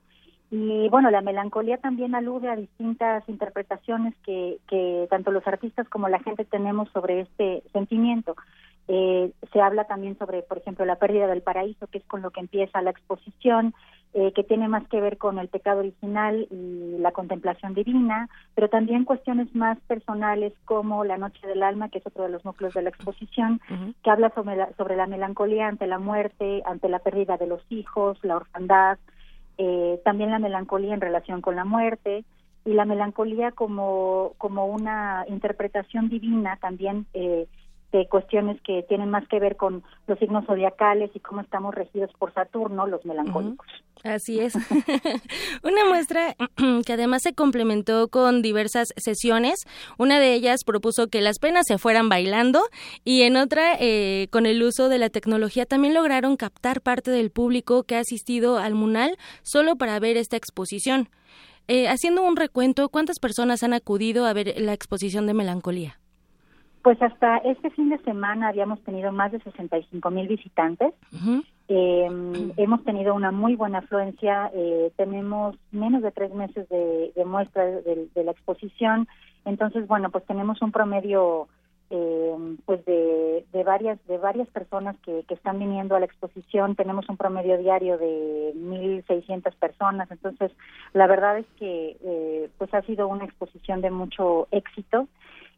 y 0.52 0.90
bueno, 0.90 1.10
la 1.12 1.22
melancolía 1.22 1.78
también 1.78 2.14
alude 2.14 2.50
a 2.50 2.58
distintas 2.58 3.28
interpretaciones 3.30 4.14
que, 4.26 4.58
que 4.68 5.08
tanto 5.10 5.32
los 5.32 5.48
artistas 5.48 5.88
como 5.88 6.10
la 6.10 6.20
gente 6.20 6.44
tenemos 6.44 6.90
sobre 6.90 7.22
este 7.22 7.64
sentimiento. 7.72 8.36
Eh, 8.90 9.32
se 9.54 9.62
habla 9.62 9.86
también 9.86 10.18
sobre, 10.18 10.42
por 10.42 10.58
ejemplo, 10.58 10.84
la 10.84 10.98
pérdida 10.98 11.28
del 11.28 11.42
paraíso, 11.42 11.88
que 11.88 12.00
es 12.00 12.04
con 12.04 12.22
lo 12.22 12.32
que 12.32 12.42
empieza 12.42 12.82
la 12.82 12.90
exposición, 12.90 13.74
eh, 14.14 14.34
que 14.34 14.44
tiene 14.44 14.68
más 14.68 14.86
que 14.90 15.00
ver 15.00 15.18
con 15.18 15.40
el 15.40 15.48
pecado 15.48 15.80
original 15.80 16.46
y 16.52 16.98
la 16.98 17.14
contemplación 17.14 17.74
divina, 17.74 18.28
pero 18.54 18.68
también 18.68 19.06
cuestiones 19.06 19.56
más 19.56 19.80
personales 19.88 20.52
como 20.66 21.06
la 21.06 21.18
noche 21.18 21.48
del 21.48 21.64
alma, 21.64 21.88
que 21.88 22.00
es 22.00 22.08
otro 22.08 22.26
de 22.26 22.30
los 22.32 22.44
núcleos 22.44 22.74
de 22.74 22.82
la 22.82 22.90
exposición, 22.90 23.62
que 24.04 24.10
habla 24.10 24.32
sobre 24.32 24.58
la, 24.58 24.74
sobre 24.74 24.98
la 24.98 25.08
melancolía 25.08 25.70
ante 25.70 25.88
la 25.88 25.98
muerte, 25.98 26.62
ante 26.66 26.90
la 26.90 27.00
pérdida 27.00 27.38
de 27.38 27.48
los 27.48 27.62
hijos, 27.70 28.20
la 28.24 28.36
orfandad, 28.36 28.98
eh, 29.64 30.02
también 30.04 30.32
la 30.32 30.40
melancolía 30.40 30.96
en 30.96 31.02
relación 31.02 31.40
con 31.40 31.56
la 31.56 31.66
muerte 31.66 32.26
y 32.66 32.74
la 32.74 32.84
melancolía 32.84 33.52
como, 33.52 34.34
como 34.40 34.66
una 34.66 35.24
interpretación 35.28 36.10
divina 36.10 36.58
también 36.60 37.06
eh, 37.14 37.46
de 37.92 38.08
cuestiones 38.08 38.60
que 38.62 38.84
tienen 38.84 39.10
más 39.10 39.28
que 39.28 39.40
ver 39.40 39.58
con 39.58 39.84
los 40.08 40.18
signos 40.20 40.46
zodiacales 40.46 41.12
y 41.14 41.20
cómo 41.20 41.42
estamos 41.42 41.76
regidos 41.76 42.10
por 42.18 42.34
Saturno, 42.34 42.88
los 42.88 43.06
melancólicos. 43.06 43.68
Así 44.04 44.40
es. 44.40 44.56
Una 45.64 45.86
muestra 45.86 46.36
que 46.86 46.94
además 46.94 47.22
se 47.22 47.34
complementó 47.34 48.08
con 48.08 48.42
diversas 48.42 48.94
sesiones. 48.98 49.66
Una 49.98 50.20
de 50.20 50.34
ellas 50.34 50.64
propuso 50.64 51.08
que 51.08 51.22
las 51.22 51.40
penas 51.40 51.68
se 51.68 51.78
fueran 51.78 52.10
bailando 52.10 52.62
y 53.04 53.24
en 53.24 53.36
otra, 53.36 53.76
eh, 53.80 54.28
con 54.32 54.46
el 54.46 54.64
uso 54.64 54.90
de 54.90 54.98
la 54.98 55.10
tecnología, 55.10 55.66
también 55.66 55.94
lograron 55.94 56.38
captar 56.38 56.82
parte 56.82 57.12
del 57.12 57.30
público 57.30 57.84
que 57.84 57.96
ha 57.96 58.00
asistido 58.00 58.58
al 58.58 58.74
Munal 58.74 59.18
solo 59.44 59.76
para 59.76 60.00
ver 60.00 60.18
esta 60.18 60.38
exposición. 60.38 61.10
Eh, 61.68 61.88
haciendo 61.88 62.24
un 62.24 62.36
recuento, 62.36 62.90
¿cuántas 62.90 63.20
personas 63.20 63.64
han 63.64 63.74
acudido 63.74 64.26
a 64.26 64.34
ver 64.34 64.56
la 64.58 64.74
exposición 64.74 65.28
de 65.28 65.34
melancolía? 65.34 66.01
Pues 66.84 67.00
hasta 67.02 67.38
este 67.38 67.70
fin 67.70 67.90
de 67.90 68.00
semana 68.00 68.48
habíamos 68.48 68.82
tenido 68.82 69.12
más 69.12 69.32
de 69.32 69.40
65 69.42 70.10
mil 70.10 70.28
visitantes. 70.28 70.94
Em, 71.68 72.52
hemos 72.58 72.84
tenido 72.84 73.14
una 73.14 73.32
muy 73.32 73.56
buena 73.56 73.80
afluencia. 73.80 74.50
Eh, 74.54 74.92
tenemos 74.98 75.56
menos 75.72 76.02
de 76.02 76.12
tres 76.12 76.34
meses 76.34 76.68
de, 76.70 77.14
muestra 77.24 77.66
de, 77.66 78.10
la 78.16 78.32
exposición. 78.32 79.08
Entonces, 79.46 79.88
bueno, 79.88 80.10
pues 80.10 80.26
tenemos 80.26 80.60
un 80.64 80.72
promedio 80.72 81.48
em, 81.92 82.58
pues 82.66 82.84
de, 82.86 83.46
varias 83.64 84.04
de 84.08 84.18
varias 84.18 84.48
personas 84.48 84.98
que, 85.06 85.24
que 85.28 85.36
están 85.36 85.60
viniendo 85.60 85.96
a 85.96 86.00
la 86.00 86.08
exposición. 86.08 86.76
Tenemos 86.76 87.08
un 87.10 87.18
promedio 87.18 87.60
diario 87.60 88.00
de 88.00 88.54
1.600 88.56 89.54
personas. 89.56 90.10
Entonces, 90.10 90.52
la 90.94 91.06
verdad 91.06 91.38
es 91.38 91.46
que 91.60 91.96
eh, 92.04 92.50
pues 92.58 92.74
ha 92.74 92.82
sido 92.82 93.08
una 93.08 93.26
exposición 93.26 93.82
de 93.82 93.92
mucho 93.92 94.48
éxito 94.50 95.08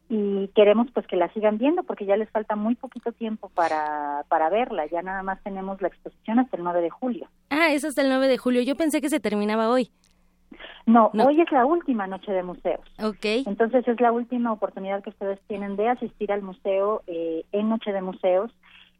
y 0.08 0.48
queremos 0.48 0.88
pues 0.92 1.06
que 1.06 1.16
la 1.16 1.32
sigan 1.32 1.58
viendo 1.58 1.82
porque 1.82 2.04
ya 2.04 2.16
les 2.16 2.28
falta 2.30 2.56
muy 2.56 2.74
poquito 2.74 3.12
tiempo 3.12 3.48
para, 3.48 4.24
para 4.28 4.50
verla, 4.50 4.86
ya 4.86 5.02
nada 5.02 5.22
más 5.22 5.42
tenemos 5.42 5.80
la 5.80 5.88
exposición 5.88 6.38
hasta 6.38 6.56
el 6.56 6.64
9 6.64 6.82
de 6.82 6.90
julio. 6.90 7.28
Ah, 7.50 7.72
es 7.72 7.84
hasta 7.84 8.02
el 8.02 8.08
9 8.08 8.28
de 8.28 8.38
julio, 8.38 8.62
yo 8.62 8.76
pensé 8.76 9.00
que 9.00 9.08
se 9.08 9.20
terminaba 9.20 9.70
hoy. 9.70 9.90
No, 10.86 11.10
hoy 11.14 11.40
es 11.40 11.50
la 11.50 11.64
última 11.64 12.06
noche 12.06 12.30
de 12.30 12.42
museos. 12.42 12.84
Ok. 13.02 13.24
Entonces 13.46 13.88
es 13.88 14.00
la 14.00 14.12
última 14.12 14.52
oportunidad 14.52 15.02
que 15.02 15.10
ustedes 15.10 15.40
tienen 15.46 15.76
de 15.76 15.88
asistir 15.88 16.30
al 16.30 16.42
museo 16.42 17.02
eh, 17.06 17.44
en 17.52 17.70
Noche 17.70 17.92
de 17.92 18.02
Museos. 18.02 18.52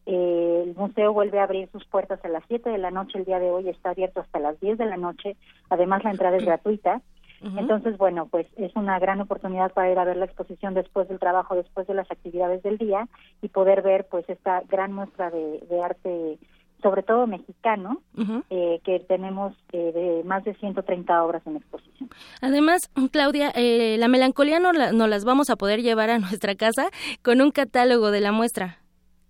Eh, 0.07 0.62
el 0.66 0.74
museo 0.74 1.12
vuelve 1.12 1.40
a 1.40 1.44
abrir 1.44 1.68
sus 1.72 1.84
puertas 1.86 2.24
a 2.24 2.28
las 2.28 2.42
7 2.48 2.70
de 2.70 2.78
la 2.78 2.90
noche 2.90 3.18
el 3.18 3.24
día 3.24 3.38
de 3.38 3.50
hoy, 3.50 3.68
está 3.68 3.90
abierto 3.90 4.20
hasta 4.20 4.38
las 4.38 4.59
10 4.61 4.78
de 4.78 4.86
la 4.86 4.96
noche. 4.96 5.36
Además 5.68 6.05
la 6.05 6.11
entrada 6.11 6.36
es 6.36 6.44
gratuita. 6.44 7.02
Entonces, 7.41 7.99
bueno, 7.99 8.26
pues 8.26 8.47
es 8.57 8.74
una 8.74 8.99
gran 8.99 9.20
oportunidad 9.20 9.72
para 9.72 9.91
ir 9.91 9.99
a 9.99 10.05
ver 10.05 10.16
la 10.16 10.24
exposición 10.24 10.74
después 10.74 11.09
del 11.09 11.18
trabajo, 11.18 11.55
después 11.55 11.87
de 11.87 11.95
las 11.95 12.11
actividades 12.11 12.62
del 12.62 12.78
día 12.78 13.07
y 13.43 13.49
poder 13.49 13.82
ver 13.82 14.07
pues 14.11 14.28
esta 14.28 14.62
gran 14.68 14.93
muestra 14.93 15.30
de, 15.30 15.61
arte 15.82 16.39
sobre 16.82 17.03
todo 17.03 17.26
mexicano, 17.26 18.03
eh, 18.51 18.80
que 18.85 19.01
tenemos 19.01 19.55
eh, 19.72 19.93
de 19.93 20.22
más 20.24 20.45
de 20.45 20.55
130 20.55 21.24
obras 21.24 21.43
en 21.47 21.57
exposición. 21.57 22.11
Además, 22.43 22.91
Claudia, 23.11 23.51
eh, 23.55 23.97
la 23.99 24.09
melancolía 24.09 24.59
no, 24.59 24.72
no, 24.72 25.07
las 25.07 25.24
vamos 25.24 25.49
a 25.49 25.57
poder 25.57 25.80
llevar 25.80 26.11
a 26.11 26.18
nuestra 26.18 26.55
casa 26.55 26.89
con 27.22 27.41
un 27.41 27.53
catálogo 27.53 28.11
de 28.11 28.20
la 28.20 28.32
muestra. 28.32 28.78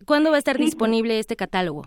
¿Cuándo 0.05 0.31
va 0.31 0.37
a 0.37 0.39
estar 0.39 0.59
disponible 0.59 1.19
este 1.19 1.37
catálogo? 1.37 1.87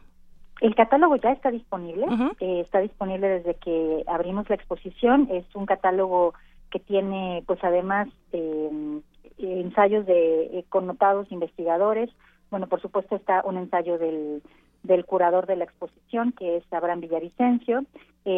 El 0.60 0.76
catálogo 0.76 1.16
ya 1.18 1.32
está 1.32 1.52
disponible, 1.52 2.06
eh, 2.40 2.62
está 2.62 2.80
disponible 2.80 3.28
desde 3.28 3.56
que 3.56 4.04
abrimos 4.08 4.50
la 4.50 4.56
exposición. 4.56 5.28
Es 5.32 5.46
un 5.56 5.66
catálogo 5.66 6.34
que 6.72 6.80
tiene, 6.80 7.44
pues 7.46 7.64
además, 7.64 8.10
eh, 8.32 9.02
ensayos 9.38 10.06
de 10.06 10.46
eh, 10.46 10.66
connotados 10.70 11.32
investigadores. 11.32 12.10
Bueno, 12.50 12.68
por 12.68 12.82
supuesto 12.82 13.16
está 13.16 13.42
un 13.46 13.58
ensayo 13.58 13.98
del, 14.00 14.42
del 14.84 15.06
curador 15.06 15.46
de 15.46 15.58
la 15.58 15.66
exposición, 15.66 16.32
que 16.32 16.58
es 16.58 16.64
Abraham 16.74 17.02
Villavicencio. 17.02 17.84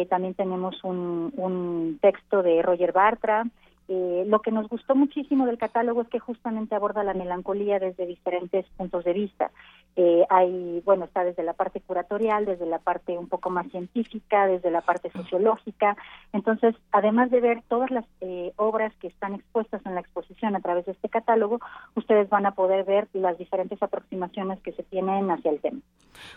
también 0.08 0.34
tenemos 0.34 0.84
un, 0.84 1.32
un 1.36 1.98
texto 2.02 2.42
de 2.42 2.62
Roger 2.62 2.92
Bartra, 2.92 3.44
eh, 3.92 4.24
lo 4.24 4.38
que 4.38 4.52
nos 4.52 4.68
gustó 4.68 4.94
muchísimo 4.94 5.46
del 5.46 5.58
catálogo 5.58 6.02
es 6.02 6.08
que 6.08 6.20
justamente 6.20 6.76
aborda 6.76 7.02
la 7.02 7.12
melancolía 7.12 7.80
desde 7.80 8.06
diferentes 8.06 8.64
puntos 8.76 9.02
de 9.02 9.12
vista. 9.12 9.50
Eh, 9.96 10.24
hay, 10.30 10.80
bueno, 10.84 11.06
está 11.06 11.24
desde 11.24 11.42
la 11.42 11.54
parte 11.54 11.80
curatorial, 11.80 12.46
desde 12.46 12.66
la 12.66 12.78
parte 12.78 13.18
un 13.18 13.28
poco 13.28 13.50
más 13.50 13.68
científica, 13.72 14.46
desde 14.46 14.70
la 14.70 14.80
parte 14.82 15.10
sociológica. 15.10 15.96
Entonces, 16.32 16.76
además 16.92 17.32
de 17.32 17.40
ver 17.40 17.62
todas 17.66 17.90
las 17.90 18.04
eh, 18.20 18.52
obras 18.54 18.94
que 19.00 19.08
están 19.08 19.34
expuestas 19.34 19.84
en 19.84 19.96
la 19.96 20.02
exposición 20.02 20.54
a 20.54 20.60
través 20.60 20.86
de 20.86 20.92
este 20.92 21.08
catálogo, 21.08 21.58
ustedes 21.96 22.28
van 22.28 22.46
a 22.46 22.52
poder 22.52 22.84
ver 22.84 23.08
las 23.12 23.38
diferentes 23.38 23.82
aproximaciones 23.82 24.60
que 24.60 24.70
se 24.70 24.84
tienen 24.84 25.32
hacia 25.32 25.50
el 25.50 25.60
tema. 25.60 25.80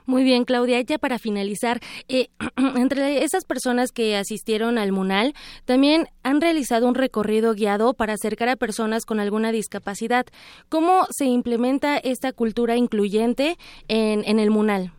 Muy 0.08 0.24
bien, 0.24 0.44
Claudia. 0.44 0.82
Ya 0.82 0.98
para 0.98 1.20
finalizar, 1.20 1.80
entre 2.58 3.24
esas 3.24 3.46
personas 3.46 3.92
que 3.92 4.18
asistieron 4.18 4.80
al 4.80 4.92
MUNAL, 4.92 5.36
también 5.66 6.08
han 6.24 6.42
realizado 6.42 6.88
un 6.88 6.96
recorrido 6.96 7.43
guiado 7.52 7.94
para 7.94 8.14
acercar 8.14 8.48
a 8.48 8.56
personas 8.56 9.06
con 9.06 9.20
alguna 9.20 9.52
discapacidad. 9.52 10.26
¿Cómo 10.70 11.06
se 11.10 11.26
implementa 11.26 11.98
esta 11.98 12.32
cultura 12.32 12.78
incluyente 12.78 13.58
en, 13.90 14.24
en 14.26 14.40
el 14.40 14.50
MUNAL? 14.50 14.92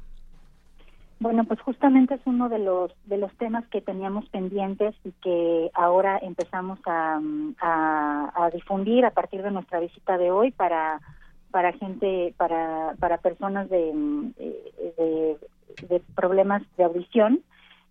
Bueno, 1.21 1.45
pues 1.45 1.59
justamente 1.61 2.17
es 2.17 2.21
uno 2.27 2.51
de 2.51 2.59
los 2.59 2.93
de 3.07 3.17
los 3.17 3.33
temas 3.37 3.67
que 3.69 3.81
teníamos 3.81 4.29
pendientes 4.29 4.95
y 5.05 5.13
que 5.23 5.71
ahora 5.73 6.19
empezamos 6.19 6.79
a, 6.85 7.19
difundir 8.53 9.07
a 9.07 9.11
partir 9.11 9.43
de 9.43 9.51
nuestra 9.51 9.81
visita 9.81 10.19
de 10.19 10.31
hoy 10.31 10.51
para 10.51 11.01
para 11.51 11.73
gente 11.73 12.35
para 12.37 12.95
para 12.99 13.19
personas 13.19 13.71
de, 13.71 13.91
de 15.89 16.01
problemas 16.15 16.63
de 16.77 16.85
audición 16.85 17.41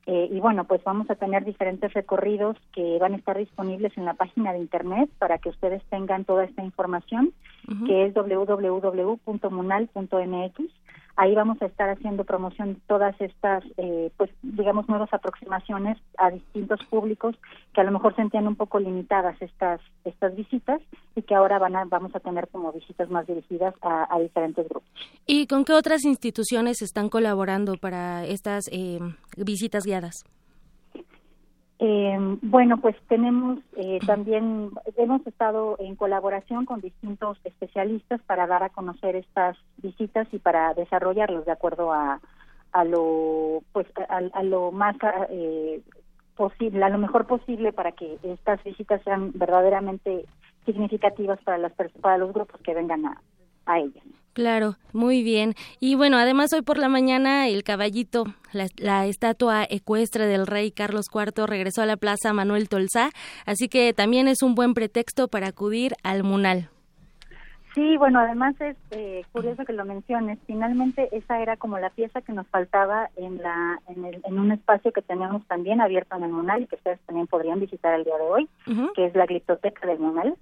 eh, 0.06 0.28
y 0.32 0.39
bueno, 0.41 0.66
pues 0.66 0.84
vamos 0.84 1.10
a 1.10 1.16
tener 1.16 1.45
diferentes 1.45 1.93
recorridos 1.93 2.58
que 2.74 2.97
van 2.99 3.14
a 3.14 3.18
estar 3.18 3.38
disponibles 3.38 3.97
en 3.97 4.04
la 4.04 4.16
página 4.16 4.51
de 4.51 4.60
internet 4.60 5.10
para 5.18 5.38
que 5.38 5.47
ustedes 5.49 5.82
tengan 5.89 6.26
toda 6.26 6.43
esta 6.43 6.62
información, 6.62 7.32
que 7.88 8.06
es 8.06 8.14
www.munal.mx. 8.14 9.24
Ahí 11.16 11.36
vamos 11.36 11.61
a 11.61 11.66
estar 11.66 11.89
haciendo 11.89 12.24
promoción 12.24 12.74
de 12.74 12.80
todas 12.88 13.20
estas, 13.22 13.64
eh, 13.78 14.11
pues 14.18 14.32
digamos, 14.41 14.89
nuevas 14.89 15.14
aproximaciones 15.14 15.97
a 16.18 16.32
distintos 16.32 16.80
públicos 16.89 17.36
que 17.74 17.82
a 17.82 17.84
lo 17.84 17.91
mejor 17.91 18.16
sentían 18.16 18.47
un 18.47 18.55
poco 18.55 18.80
limitadas 18.80 19.39
estas 19.41 19.80
estas 20.05 20.36
visitas 20.36 20.82
y 21.16 21.22
que 21.22 21.36
ahora 21.36 21.59
van 21.59 21.76
a, 21.76 21.86
vamos 21.86 22.16
a 22.16 22.20
tener 22.20 22.47
como 22.47 22.72
visitas 22.72 23.09
más 23.09 23.28
dirigidas 23.28 23.76
a, 23.82 24.20
diferentes 24.20 24.68
grupos. 24.68 24.89
¿Y 25.26 25.47
con 25.47 25.66
qué 25.66 25.74
otras 25.74 26.05
instituciones 26.05 26.82
están 26.82 27.09
colaborando 27.09 27.76
para 27.76 28.26
estas 28.26 28.68
eh, 28.72 28.99
visitas 29.38 29.86
guiadas? 29.86 30.24
Eh, 31.86 32.17
bueno, 32.41 32.77
pues 32.77 32.95
tenemos 33.09 33.59
eh, 33.75 33.99
también, 34.07 34.69
hemos 34.95 35.27
estado 35.27 35.75
en 35.79 35.97
colaboración 35.97 36.65
con 36.65 36.79
distintos 36.79 37.38
especialistas 37.43 38.21
para 38.21 38.47
dar 38.47 38.63
a 38.63 38.69
conocer 38.69 39.17
estas 39.17 39.57
visitas 39.79 40.25
y 40.31 40.39
para 40.39 40.73
desarrollarlos 40.75 41.45
de 41.45 41.51
acuerdo 41.51 41.91
a, 41.91 42.21
a 42.71 42.86
lo, 42.86 43.63
pues, 43.73 43.86
a, 44.07 44.43
lo 44.43 44.71
más 44.71 44.95
eh, 45.29 45.81
posible, 46.38 46.86
a 46.86 46.89
lo 46.89 46.99
mejor 46.99 47.27
posible 47.27 47.73
para 47.73 47.91
que 47.91 48.17
estas 48.23 48.63
visitas 48.63 49.01
sean 49.03 49.34
verdaderamente 49.34 50.23
significativas 50.65 51.41
para 51.43 51.57
las 51.57 51.73
para 51.99 52.17
los 52.17 52.31
grupos 52.31 52.61
que 52.61 52.73
vengan 52.73 53.05
a, 53.07 53.21
a 53.65 53.79
ellas. 53.79 54.05
Claro, 54.34 54.77
muy 54.93 55.21
bien. 55.21 55.53
Y 55.79 55.93
bueno, 55.93 56.17
además 56.17 56.51
hoy 56.53 56.63
por 56.63 56.79
la 56.79 56.89
mañana 56.89 57.47
el 57.47 57.63
caballito, 57.63 58.25
la, 58.51 59.05
estatua 59.05 59.63
ecuestre 59.69 60.25
del 60.25 60.47
rey 60.47 60.71
Carlos 60.71 61.05
IV 61.13 61.45
regresó 61.45 61.84
a 61.84 61.86
la 61.86 61.97
Plaza 61.97 62.34
Manuel 62.34 62.67
Tolsá, 62.67 63.11
así 63.45 63.69
que 63.69 63.93
también 63.93 64.27
es 64.27 64.41
un 64.41 64.55
buen 64.55 64.73
pretexto 64.73 65.27
para 65.27 65.47
acudir 65.47 65.93
al 66.03 66.23
Munal. 66.23 66.69
Sí, 67.75 67.97
bueno, 67.97 68.19
además 68.19 68.59
es 68.61 68.77
eh, 68.91 69.23
curioso 69.31 69.65
que 69.65 69.73
lo 69.73 69.84
menciones. 69.84 70.38
Finalmente 70.45 71.09
esa 71.11 71.41
era 71.41 71.57
como 71.57 71.79
la 71.79 71.89
pieza 71.89 72.21
que 72.21 72.31
nos 72.31 72.47
faltaba 72.47 73.09
en 73.15 73.38
la 73.38 73.79
en, 73.88 74.05
el, 74.05 74.21
en 74.25 74.39
un 74.39 74.51
espacio 74.51 74.91
que 74.91 75.01
tenemos 75.01 75.43
también 75.47 75.81
abierto 75.81 76.15
en 76.15 76.23
el 76.23 76.31
Munal 76.31 76.63
y 76.63 76.67
que 76.67 76.75
ustedes 76.75 76.99
también 77.07 77.25
podrían 77.25 77.59
visitar 77.59 77.95
el 77.95 78.03
día 78.03 78.17
de 78.17 78.23
hoy, 78.23 78.49
que 78.95 79.05
es 79.05 79.15
la 79.15 79.25
glitoteca 79.25 79.88
del 79.88 79.99
Munal. 79.99 80.36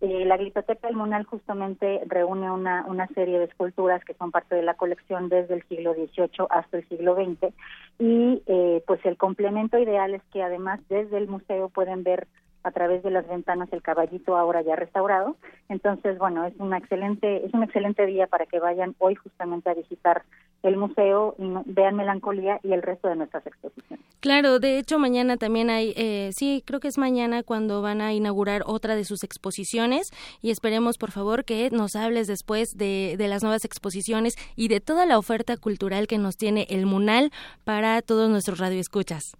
Eh, 0.00 0.24
la 0.26 0.36
Glitoteca 0.36 0.88
del 0.88 0.96
Munal 0.96 1.24
justamente 1.24 2.02
reúne 2.06 2.50
una, 2.50 2.84
una 2.86 3.06
serie 3.08 3.38
de 3.38 3.46
esculturas 3.46 4.04
que 4.04 4.14
son 4.14 4.30
parte 4.30 4.54
de 4.54 4.62
la 4.62 4.74
colección 4.74 5.30
desde 5.30 5.54
el 5.54 5.62
siglo 5.68 5.94
XVIII 5.94 6.46
hasta 6.50 6.76
el 6.76 6.88
siglo 6.88 7.14
XX 7.14 7.54
y 7.98 8.42
eh, 8.46 8.82
pues 8.86 9.00
el 9.06 9.16
complemento 9.16 9.78
ideal 9.78 10.14
es 10.14 10.22
que 10.32 10.42
además 10.42 10.80
desde 10.90 11.16
el 11.16 11.28
museo 11.28 11.70
pueden 11.70 12.02
ver 12.02 12.26
a 12.62 12.72
través 12.72 13.02
de 13.04 13.10
las 13.10 13.26
ventanas 13.28 13.72
el 13.72 13.80
caballito 13.80 14.36
ahora 14.36 14.60
ya 14.60 14.74
restaurado. 14.74 15.36
Entonces, 15.68 16.18
bueno, 16.18 16.44
es 16.44 16.54
una 16.58 16.78
excelente 16.78 17.46
es 17.46 17.54
un 17.54 17.62
excelente 17.62 18.04
día 18.06 18.26
para 18.26 18.44
que 18.44 18.58
vayan 18.58 18.94
hoy 18.98 19.14
justamente 19.14 19.70
a 19.70 19.74
visitar 19.74 20.24
el 20.66 20.76
museo 20.76 21.34
y 21.38 21.44
vean 21.66 21.96
Melancolía 21.96 22.60
y 22.62 22.72
el 22.72 22.82
resto 22.82 23.08
de 23.08 23.16
nuestras 23.16 23.46
exposiciones. 23.46 24.04
Claro, 24.20 24.58
de 24.58 24.78
hecho 24.78 24.98
mañana 24.98 25.36
también 25.36 25.70
hay, 25.70 25.92
eh, 25.96 26.30
sí, 26.32 26.62
creo 26.66 26.80
que 26.80 26.88
es 26.88 26.98
mañana 26.98 27.42
cuando 27.42 27.82
van 27.82 28.00
a 28.00 28.12
inaugurar 28.12 28.62
otra 28.66 28.96
de 28.96 29.04
sus 29.04 29.22
exposiciones 29.24 30.10
y 30.42 30.50
esperemos 30.50 30.98
por 30.98 31.10
favor 31.10 31.44
que 31.44 31.70
nos 31.70 31.96
hables 31.96 32.26
después 32.26 32.76
de, 32.76 33.16
de 33.18 33.28
las 33.28 33.42
nuevas 33.42 33.64
exposiciones 33.64 34.34
y 34.56 34.68
de 34.68 34.80
toda 34.80 35.06
la 35.06 35.18
oferta 35.18 35.56
cultural 35.56 36.06
que 36.06 36.18
nos 36.18 36.36
tiene 36.36 36.66
el 36.70 36.86
Munal 36.86 37.30
para 37.64 38.02
todos 38.02 38.30
nuestros 38.30 38.58
radioescuchas. 38.58 39.36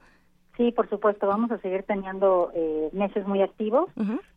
Sí, 0.57 0.73
por 0.73 0.89
supuesto, 0.89 1.27
vamos 1.27 1.51
a 1.51 1.59
seguir 1.59 1.83
teniendo 1.83 2.51
eh, 2.55 2.89
meses 2.93 3.27
muy 3.27 3.43
activos 3.43 3.91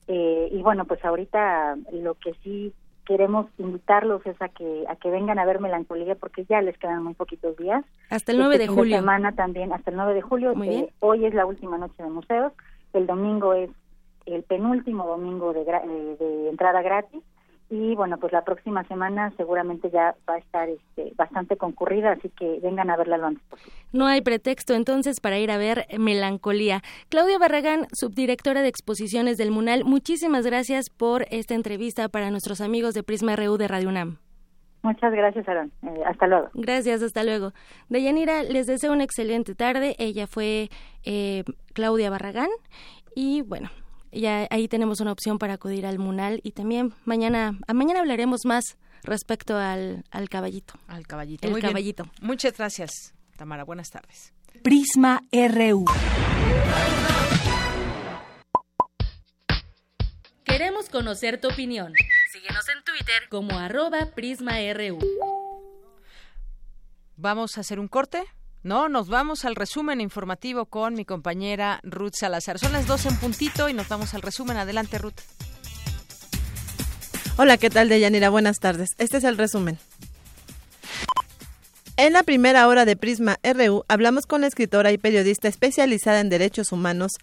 eh, 0.07 0.49
y 0.51 0.61
bueno, 0.61 0.85
pues 0.85 1.03
ahorita 1.03 1.77
lo 1.93 2.15
que 2.15 2.33
sí 2.43 2.73
queremos 3.09 3.47
invitarlos 3.57 4.23
es 4.27 4.39
a 4.39 4.49
que 4.49 4.85
a 4.87 4.95
que 4.95 5.09
vengan 5.09 5.39
a 5.39 5.45
ver 5.45 5.59
Melancolía 5.59 6.13
porque 6.13 6.45
ya 6.45 6.61
les 6.61 6.77
quedan 6.77 7.03
muy 7.03 7.15
poquitos 7.15 7.57
días. 7.57 7.83
Hasta 8.11 8.31
el 8.31 8.37
9 8.37 8.53
este 8.53 8.67
de 8.67 8.75
julio. 8.75 8.97
semana 8.97 9.31
también, 9.31 9.73
hasta 9.73 9.89
el 9.89 9.97
9 9.97 10.13
de 10.13 10.21
julio. 10.21 10.53
Muy 10.53 10.69
bien. 10.69 10.83
Eh, 10.83 10.93
hoy 10.99 11.25
es 11.25 11.33
la 11.33 11.47
última 11.47 11.79
noche 11.79 12.03
de 12.03 12.09
museos, 12.11 12.53
el 12.93 13.07
domingo 13.07 13.55
es 13.55 13.71
el 14.27 14.43
penúltimo 14.43 15.07
domingo 15.07 15.53
de, 15.53 15.65
de 15.65 16.49
entrada 16.49 16.83
gratis 16.83 17.23
y 17.69 17.95
bueno 17.95 18.17
pues 18.17 18.33
la 18.33 18.43
próxima 18.43 18.83
semana 18.85 19.31
seguramente 19.37 19.89
ya 19.91 20.15
va 20.27 20.35
a 20.35 20.37
estar 20.39 20.69
este, 20.69 21.13
bastante 21.15 21.57
concurrida 21.57 22.11
así 22.11 22.29
que 22.29 22.59
vengan 22.61 22.89
a 22.89 22.97
verla 22.97 23.17
lo 23.17 23.27
antes 23.27 23.43
posible 23.47 23.73
no 23.93 24.07
hay 24.07 24.21
pretexto 24.21 24.73
entonces 24.73 25.19
para 25.19 25.37
ir 25.37 25.51
a 25.51 25.57
ver 25.57 25.85
melancolía 25.97 26.81
Claudia 27.09 27.37
Barragán 27.37 27.87
subdirectora 27.93 28.61
de 28.61 28.69
exposiciones 28.69 29.37
del 29.37 29.51
Munal 29.51 29.85
muchísimas 29.85 30.45
gracias 30.45 30.89
por 30.89 31.25
esta 31.29 31.53
entrevista 31.53 32.09
para 32.09 32.31
nuestros 32.31 32.61
amigos 32.61 32.93
de 32.93 33.03
Prisma 33.03 33.35
RU 33.35 33.57
de 33.57 33.67
Radio 33.67 33.89
UNAM 33.89 34.17
Muchas 34.81 35.11
gracias, 35.11 35.45
Aaron. 35.47 35.71
Eh, 35.83 36.03
hasta 36.05 36.25
luego. 36.27 36.49
Gracias, 36.53 37.03
hasta 37.03 37.23
luego. 37.23 37.51
Deyanira, 37.89 38.43
les 38.43 38.65
deseo 38.65 38.93
una 38.93 39.03
excelente 39.03 39.53
tarde. 39.53 39.95
Ella 39.99 40.25
fue 40.25 40.69
eh, 41.03 41.43
Claudia 41.73 42.09
Barragán. 42.09 42.47
Y 43.13 43.41
bueno, 43.41 43.69
ya 44.11 44.47
ahí 44.49 44.67
tenemos 44.67 44.99
una 44.99 45.11
opción 45.11 45.39
para 45.39 45.53
acudir 45.53 45.85
al 45.85 45.99
Munal 45.99 46.39
y 46.43 46.51
también 46.51 46.93
mañana, 47.05 47.57
a 47.67 47.73
mañana 47.73 47.99
hablaremos 48.01 48.41
más 48.45 48.77
respecto 49.03 49.57
al, 49.57 50.03
al 50.11 50.29
caballito. 50.29 50.73
Al 50.87 51.07
caballito. 51.07 51.47
El 51.47 51.59
caballito. 51.61 52.05
Muchas 52.21 52.57
gracias, 52.57 53.13
Tamara. 53.37 53.63
Buenas 53.63 53.89
tardes. 53.89 54.33
Prisma 54.63 55.23
RU. 55.31 55.85
Queremos 60.43 60.89
conocer 60.89 61.39
tu 61.39 61.47
opinión. 61.47 61.93
Síguenos 62.31 62.67
en 62.69 62.83
Twitter 62.83 63.29
como 63.29 63.57
arroba 63.57 64.07
PrismaRU. 64.15 64.99
Vamos 67.15 67.57
a 67.57 67.61
hacer 67.61 67.79
un 67.79 67.87
corte. 67.87 68.23
No, 68.61 68.89
nos 68.89 69.07
vamos 69.07 69.45
al 69.45 69.55
resumen 69.55 70.01
informativo 70.01 70.65
con 70.65 70.93
mi 70.93 71.05
compañera 71.05 71.79
Ruth 71.83 72.15
Salazar. 72.15 72.59
Son 72.59 72.73
las 72.73 72.87
12 72.87 73.09
en 73.09 73.15
puntito 73.15 73.69
y 73.69 73.73
nos 73.73 73.87
vamos 73.87 74.13
al 74.13 74.21
resumen. 74.21 74.57
Adelante, 74.57 74.97
Ruth. 74.97 75.21
Hola, 77.37 77.55
¿qué 77.57 77.69
tal, 77.69 77.87
Deyanira? 77.87 78.29
Buenas 78.29 78.59
tardes. 78.59 78.89
Este 78.97 79.17
es 79.17 79.23
el 79.23 79.37
resumen. 79.37 79.77
En 81.95 82.11
la 82.11 82.23
primera 82.23 82.67
hora 82.67 82.83
de 82.83 82.97
Prisma 82.97 83.37
RU 83.43 83.83
hablamos 83.87 84.25
con 84.25 84.41
la 84.41 84.47
escritora 84.47 84.91
y 84.91 84.97
periodista 84.97 85.47
especializada 85.47 86.19
en 86.19 86.29
derechos 86.29 86.73
humanos, 86.73 87.13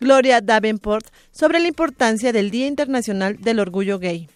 Gloria 0.00 0.40
Davenport, 0.40 1.06
sobre 1.30 1.58
la 1.58 1.68
importancia 1.68 2.32
del 2.32 2.50
Día 2.50 2.66
Internacional 2.66 3.36
del 3.38 3.60
Orgullo 3.60 3.98
Gay. 3.98 4.28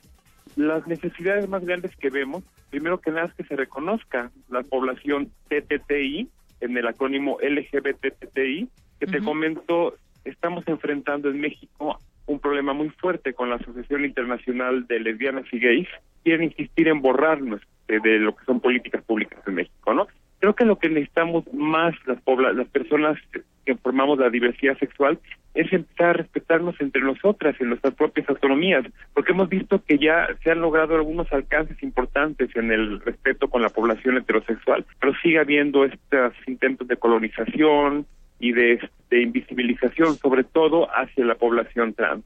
Las 0.57 0.87
necesidades 0.87 1.49
más 1.49 1.65
grandes 1.65 1.95
que 1.97 2.11
vemos, 2.11 2.45
primero 2.69 3.01
que 3.01 3.11
nada 3.11 3.29
es 3.29 3.35
que 3.35 3.45
se 3.45 3.57
reconozca 3.57 4.31
la 4.51 4.63
población 4.63 5.31
TTTI, 5.49 6.29
en 6.61 6.77
el 6.77 6.87
acrónimo 6.87 7.39
LGBTTI, 7.41 8.69
que 8.99 9.07
te 9.07 9.21
comento, 9.21 9.95
estamos 10.25 10.67
enfrentando 10.69 11.31
en 11.31 11.41
México 11.41 11.99
un 12.27 12.39
problema 12.39 12.73
muy 12.73 12.91
fuerte 12.91 13.35
con 13.35 13.51
la 13.51 13.57
Asociación 13.57 14.05
Internacional 14.05 14.87
de 14.87 15.01
Lesbianas 15.01 15.47
y 15.53 15.59
Gays. 15.59 15.89
Quieren 16.23 16.45
insistir 16.45 16.89
en 16.89 17.01
borrarnos 17.01 17.61
de, 17.89 18.19
lo 18.19 18.37
que 18.37 18.45
son 18.45 18.61
políticas 18.61 19.03
públicas 19.03 19.41
en 19.47 19.55
México, 19.55 19.95
¿no? 19.95 20.07
Creo 20.41 20.55
que 20.55 20.65
lo 20.65 20.79
que 20.79 20.89
necesitamos 20.89 21.45
más 21.53 21.95
las, 22.07 22.19
las 22.57 22.69
personas 22.69 23.19
que 23.67 23.77
formamos 23.77 24.19
la 24.19 24.31
diversidad 24.31 24.79
sexual 24.79 25.19
es 25.55 25.73
empezar 25.73 26.07
a 26.07 26.13
respetarnos 26.15 26.81
entre 26.81 27.03
nosotras 27.03 27.57
en 27.61 27.69
nuestras 27.69 27.95
propias 27.95 28.29
autonomías, 28.29 28.85
porque 29.13 29.33
hemos 29.33 29.49
visto 29.49 29.83
que 29.85 29.99
ya 29.99 30.29
se 30.43 30.51
han 30.51 30.61
logrado 30.61 30.95
algunos 30.95 31.31
alcances 31.33 31.83
importantes 31.83 32.55
en 32.57 32.73
el 32.73 33.01
respeto 33.01 33.49
con 33.49 33.61
la 33.61 33.69
población 33.69 34.17
heterosexual, 34.17 34.87
pero 35.01 35.13
sigue 35.23 35.39
habiendo 35.39 35.85
estos 35.85 36.33
intentos 36.47 36.89
de 36.89 36.97
colonización 36.97 38.07
y 38.39 38.53
de, 38.53 38.81
de 39.11 39.23
invisibilización, 39.23 40.15
sobre 40.15 40.45
todo 40.45 40.89
hacia 40.95 41.25
la 41.25 41.35
población 41.35 41.93
trans. 41.95 42.25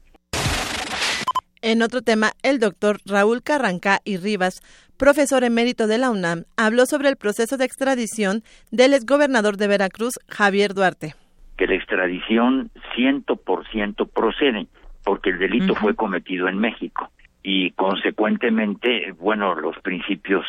En 1.61 1.81
otro 1.81 2.03
tema, 2.03 2.31
el 2.43 2.59
doctor 2.59 2.99
Raúl 3.07 3.41
Carrancá 3.41 3.99
y 4.05 4.17
Rivas, 4.17 4.61
profesor 4.97 5.43
emérito 5.43 5.87
de 5.87 5.97
la 5.97 6.11
UNAM, 6.11 6.43
habló 6.57 6.85
sobre 6.85 7.09
el 7.09 7.17
proceso 7.17 7.57
de 7.57 7.65
extradición 7.65 8.41
del 8.71 8.93
exgobernador 8.93 9.57
de 9.57 9.67
Veracruz, 9.67 10.13
Javier 10.27 10.73
Duarte. 10.73 11.13
Que 11.57 11.67
la 11.67 11.75
extradición 11.75 12.69
ciento 12.95 13.35
por 13.35 13.67
ciento 13.69 14.05
procede, 14.05 14.67
porque 15.03 15.29
el 15.29 15.39
delito 15.39 15.75
fue 15.75 15.95
cometido 15.95 16.47
en 16.47 16.57
México 16.57 17.09
y 17.43 17.71
consecuentemente, 17.71 19.11
bueno, 19.19 19.53
los 19.55 19.77
principios 19.79 20.45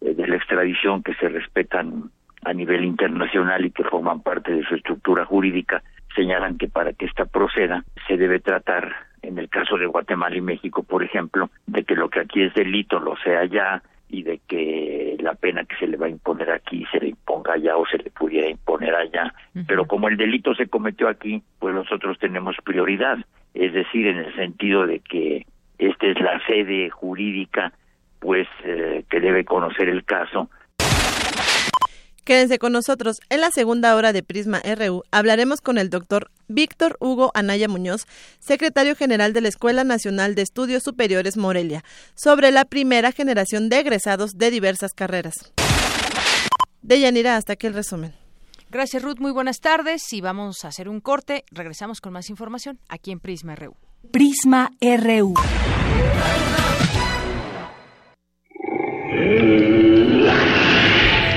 eh, 0.00 0.14
de 0.14 0.26
la 0.26 0.36
extradición 0.36 1.02
que 1.02 1.14
se 1.14 1.28
respetan 1.28 2.10
a 2.44 2.52
nivel 2.52 2.84
internacional 2.84 3.64
y 3.64 3.70
que 3.70 3.84
forman 3.84 4.20
parte 4.20 4.52
de 4.52 4.62
su 4.64 4.74
estructura 4.74 5.24
jurídica 5.24 5.82
señalan 6.14 6.58
que 6.58 6.68
para 6.68 6.92
que 6.92 7.06
ésta 7.06 7.24
proceda 7.24 7.84
se 8.06 8.16
debe 8.16 8.40
tratar 8.40 8.94
caso 9.64 9.78
de 9.78 9.86
Guatemala 9.86 10.36
y 10.36 10.40
México, 10.40 10.82
por 10.82 11.02
ejemplo, 11.02 11.50
de 11.66 11.84
que 11.84 11.94
lo 11.94 12.08
que 12.08 12.20
aquí 12.20 12.42
es 12.42 12.54
delito 12.54 12.98
lo 13.00 13.16
sea 13.16 13.40
allá 13.40 13.82
y 14.08 14.22
de 14.22 14.40
que 14.46 15.16
la 15.20 15.34
pena 15.34 15.64
que 15.64 15.76
se 15.76 15.86
le 15.86 15.96
va 15.96 16.06
a 16.06 16.10
imponer 16.10 16.50
aquí 16.50 16.84
se 16.92 17.00
le 17.00 17.08
imponga 17.08 17.54
allá 17.54 17.76
o 17.76 17.86
se 17.86 17.98
le 17.98 18.10
pudiera 18.10 18.48
imponer 18.48 18.94
allá. 18.94 19.34
Pero 19.66 19.86
como 19.86 20.08
el 20.08 20.16
delito 20.16 20.54
se 20.54 20.68
cometió 20.68 21.08
aquí, 21.08 21.42
pues 21.58 21.74
nosotros 21.74 22.18
tenemos 22.18 22.56
prioridad, 22.62 23.18
es 23.54 23.72
decir, 23.72 24.06
en 24.06 24.18
el 24.18 24.34
sentido 24.36 24.86
de 24.86 25.00
que 25.00 25.46
esta 25.78 26.06
es 26.06 26.20
la 26.20 26.44
sede 26.46 26.90
jurídica 26.90 27.72
pues 28.20 28.48
eh, 28.64 29.04
que 29.10 29.20
debe 29.20 29.44
conocer 29.44 29.88
el 29.88 30.04
caso 30.04 30.48
Quédense 32.24 32.58
con 32.58 32.72
nosotros. 32.72 33.20
En 33.28 33.40
la 33.42 33.50
segunda 33.50 33.94
hora 33.94 34.12
de 34.12 34.22
Prisma 34.22 34.62
RU 34.64 35.02
hablaremos 35.10 35.60
con 35.60 35.76
el 35.76 35.90
doctor 35.90 36.30
Víctor 36.48 36.96
Hugo 36.98 37.30
Anaya 37.34 37.68
Muñoz, 37.68 38.06
secretario 38.40 38.96
general 38.96 39.34
de 39.34 39.42
la 39.42 39.48
Escuela 39.48 39.84
Nacional 39.84 40.34
de 40.34 40.42
Estudios 40.42 40.82
Superiores 40.82 41.36
Morelia, 41.36 41.84
sobre 42.14 42.50
la 42.50 42.64
primera 42.64 43.12
generación 43.12 43.68
de 43.68 43.80
egresados 43.80 44.38
de 44.38 44.50
diversas 44.50 44.92
carreras. 44.94 45.34
De 46.80 47.00
Yanira, 47.00 47.36
hasta 47.36 47.54
aquí 47.54 47.66
el 47.66 47.74
resumen. 47.74 48.14
Gracias, 48.70 49.02
Ruth. 49.02 49.18
Muy 49.20 49.30
buenas 49.30 49.60
tardes 49.60 50.12
y 50.12 50.20
vamos 50.20 50.64
a 50.64 50.68
hacer 50.68 50.88
un 50.88 51.00
corte. 51.00 51.44
Regresamos 51.50 52.00
con 52.00 52.12
más 52.12 52.30
información 52.30 52.80
aquí 52.88 53.12
en 53.12 53.20
Prisma 53.20 53.54
RU. 53.54 53.76
Prisma 54.10 54.70
RU. 54.80 55.34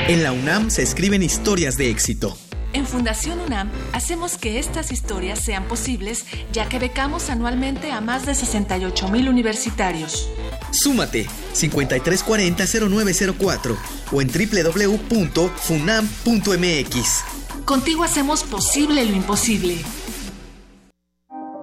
En 0.08 0.24
la 0.24 0.32
UNAM 0.32 0.70
se 0.70 0.84
escriben 0.84 1.22
historias 1.22 1.76
de 1.76 1.90
éxito. 1.90 2.38
En 2.72 2.86
Fundación 2.86 3.42
UNAM 3.42 3.70
hacemos 3.92 4.38
que 4.38 4.58
estas 4.58 4.94
historias 4.94 5.40
sean 5.40 5.66
posibles, 5.66 6.26
ya 6.54 6.70
que 6.70 6.80
becamos 6.80 7.30
anualmente 7.30 7.92
a 7.92 8.00
más 8.00 8.26
de 8.26 8.34
68 8.34 9.10
mil 9.10 9.28
universitarios. 9.28 10.30
Súmate 10.72 11.28
5340-0904 11.54 13.78
o 14.14 14.22
en 14.22 14.30
www.funam.mx. 14.30 17.24
Contigo 17.66 18.06
hacemos 18.06 18.46
posible 18.46 19.04
lo 19.04 19.14
imposible. 19.14 19.76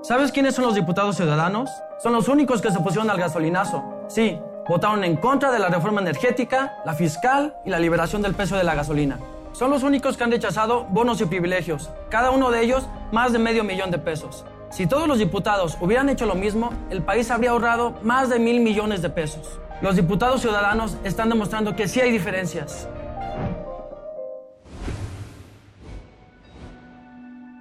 ¿Sabes 0.03 0.33
quiénes 0.33 0.55
son 0.55 0.67
los 0.67 0.75
diputados 0.75 1.17
ciudadanos? 1.17 1.71
Son 2.03 2.13
los 2.13 2.29
únicos 2.29 2.61
que 2.61 2.71
se 2.71 2.77
opusieron 2.77 3.09
al 3.09 3.17
gasolinazo. 3.17 3.83
Sí, 4.11 4.37
votaron 4.69 5.05
en 5.05 5.17
contra 5.17 5.51
de 5.51 5.59
la 5.59 5.69
reforma 5.69 6.01
energética, 6.01 6.79
la 6.85 6.95
fiscal 6.95 7.57
y 7.65 7.71
la 7.71 7.79
liberación 7.79 8.23
del 8.23 8.35
precio 8.35 8.57
de 8.57 8.65
la 8.65 8.75
gasolina. 8.75 9.19
Son 9.53 9.71
los 9.71 9.83
únicos 9.83 10.17
que 10.17 10.25
han 10.25 10.33
rechazado 10.33 10.85
bonos 10.85 11.21
y 11.21 11.27
privilegios, 11.27 11.91
cada 12.11 12.31
uno 12.31 12.51
de 12.51 12.62
ellos 12.62 12.89
más 13.12 13.33
de 13.33 13.39
medio 13.39 13.62
millón 13.62 13.91
de 13.91 13.99
pesos. 13.99 14.45
Si 14.71 14.89
todos 14.89 15.07
los 15.07 15.19
diputados 15.19 15.79
hubieran 15.81 16.09
hecho 16.09 16.27
lo 16.27 16.35
mismo, 16.35 16.73
el 16.91 17.03
país 17.03 17.31
habría 17.31 17.51
ahorrado 17.51 17.95
más 18.03 18.29
de 18.29 18.41
mil 18.41 18.61
millones 18.61 19.03
de 19.03 19.11
pesos. 19.11 19.61
Los 19.81 19.95
diputados 19.95 20.41
ciudadanos 20.41 20.97
están 21.05 21.29
demostrando 21.29 21.77
que 21.77 21.87
sí 21.87 22.01
hay 22.01 22.11
diferencias. 22.11 22.89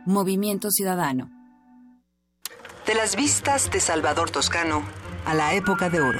Movimiento 0.06 0.72
Ciudadano. 0.72 1.30
De 2.88 2.96
las 2.96 3.16
vistas 3.16 3.70
de 3.72 3.80
Salvador 3.80 4.32
Toscano 4.32 4.84
a 5.26 5.34
la 5.34 5.54
época 5.54 5.90
de 5.90 6.02
oro. 6.02 6.20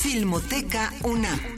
Filmoteca 0.00 0.92
UNAM. 1.04 1.57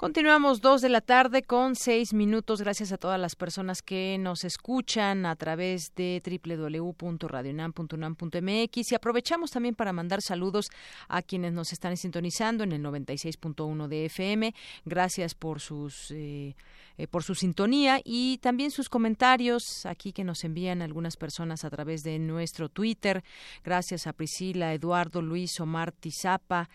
Continuamos 0.00 0.62
dos 0.62 0.80
de 0.80 0.88
la 0.88 1.02
tarde 1.02 1.42
con 1.42 1.76
seis 1.76 2.14
minutos. 2.14 2.62
Gracias 2.62 2.90
a 2.90 2.96
todas 2.96 3.20
las 3.20 3.36
personas 3.36 3.82
que 3.82 4.16
nos 4.18 4.44
escuchan 4.44 5.26
a 5.26 5.36
través 5.36 5.94
de 5.94 6.22
www.radionam.unam.mx 6.24 8.92
y 8.92 8.94
aprovechamos 8.94 9.50
también 9.50 9.74
para 9.74 9.92
mandar 9.92 10.22
saludos 10.22 10.70
a 11.06 11.20
quienes 11.20 11.52
nos 11.52 11.74
están 11.74 11.98
sintonizando 11.98 12.64
en 12.64 12.72
el 12.72 12.82
96.1 12.82 13.88
de 13.88 14.06
FM. 14.06 14.54
Gracias 14.86 15.34
por 15.34 15.60
sus 15.60 16.10
eh, 16.12 16.56
eh, 17.00 17.06
por 17.06 17.22
su 17.22 17.34
sintonía 17.34 18.02
y 18.04 18.36
también 18.38 18.70
sus 18.70 18.90
comentarios 18.90 19.86
aquí 19.86 20.12
que 20.12 20.22
nos 20.22 20.44
envían 20.44 20.82
algunas 20.82 21.16
personas 21.16 21.64
a 21.64 21.70
través 21.70 22.02
de 22.02 22.18
nuestro 22.18 22.68
Twitter. 22.68 23.24
Gracias 23.64 24.06
a 24.06 24.12
Priscila, 24.12 24.74
Eduardo, 24.74 25.22
Luis, 25.22 25.58
Omar 25.60 25.92
Tizapa, 25.92 26.68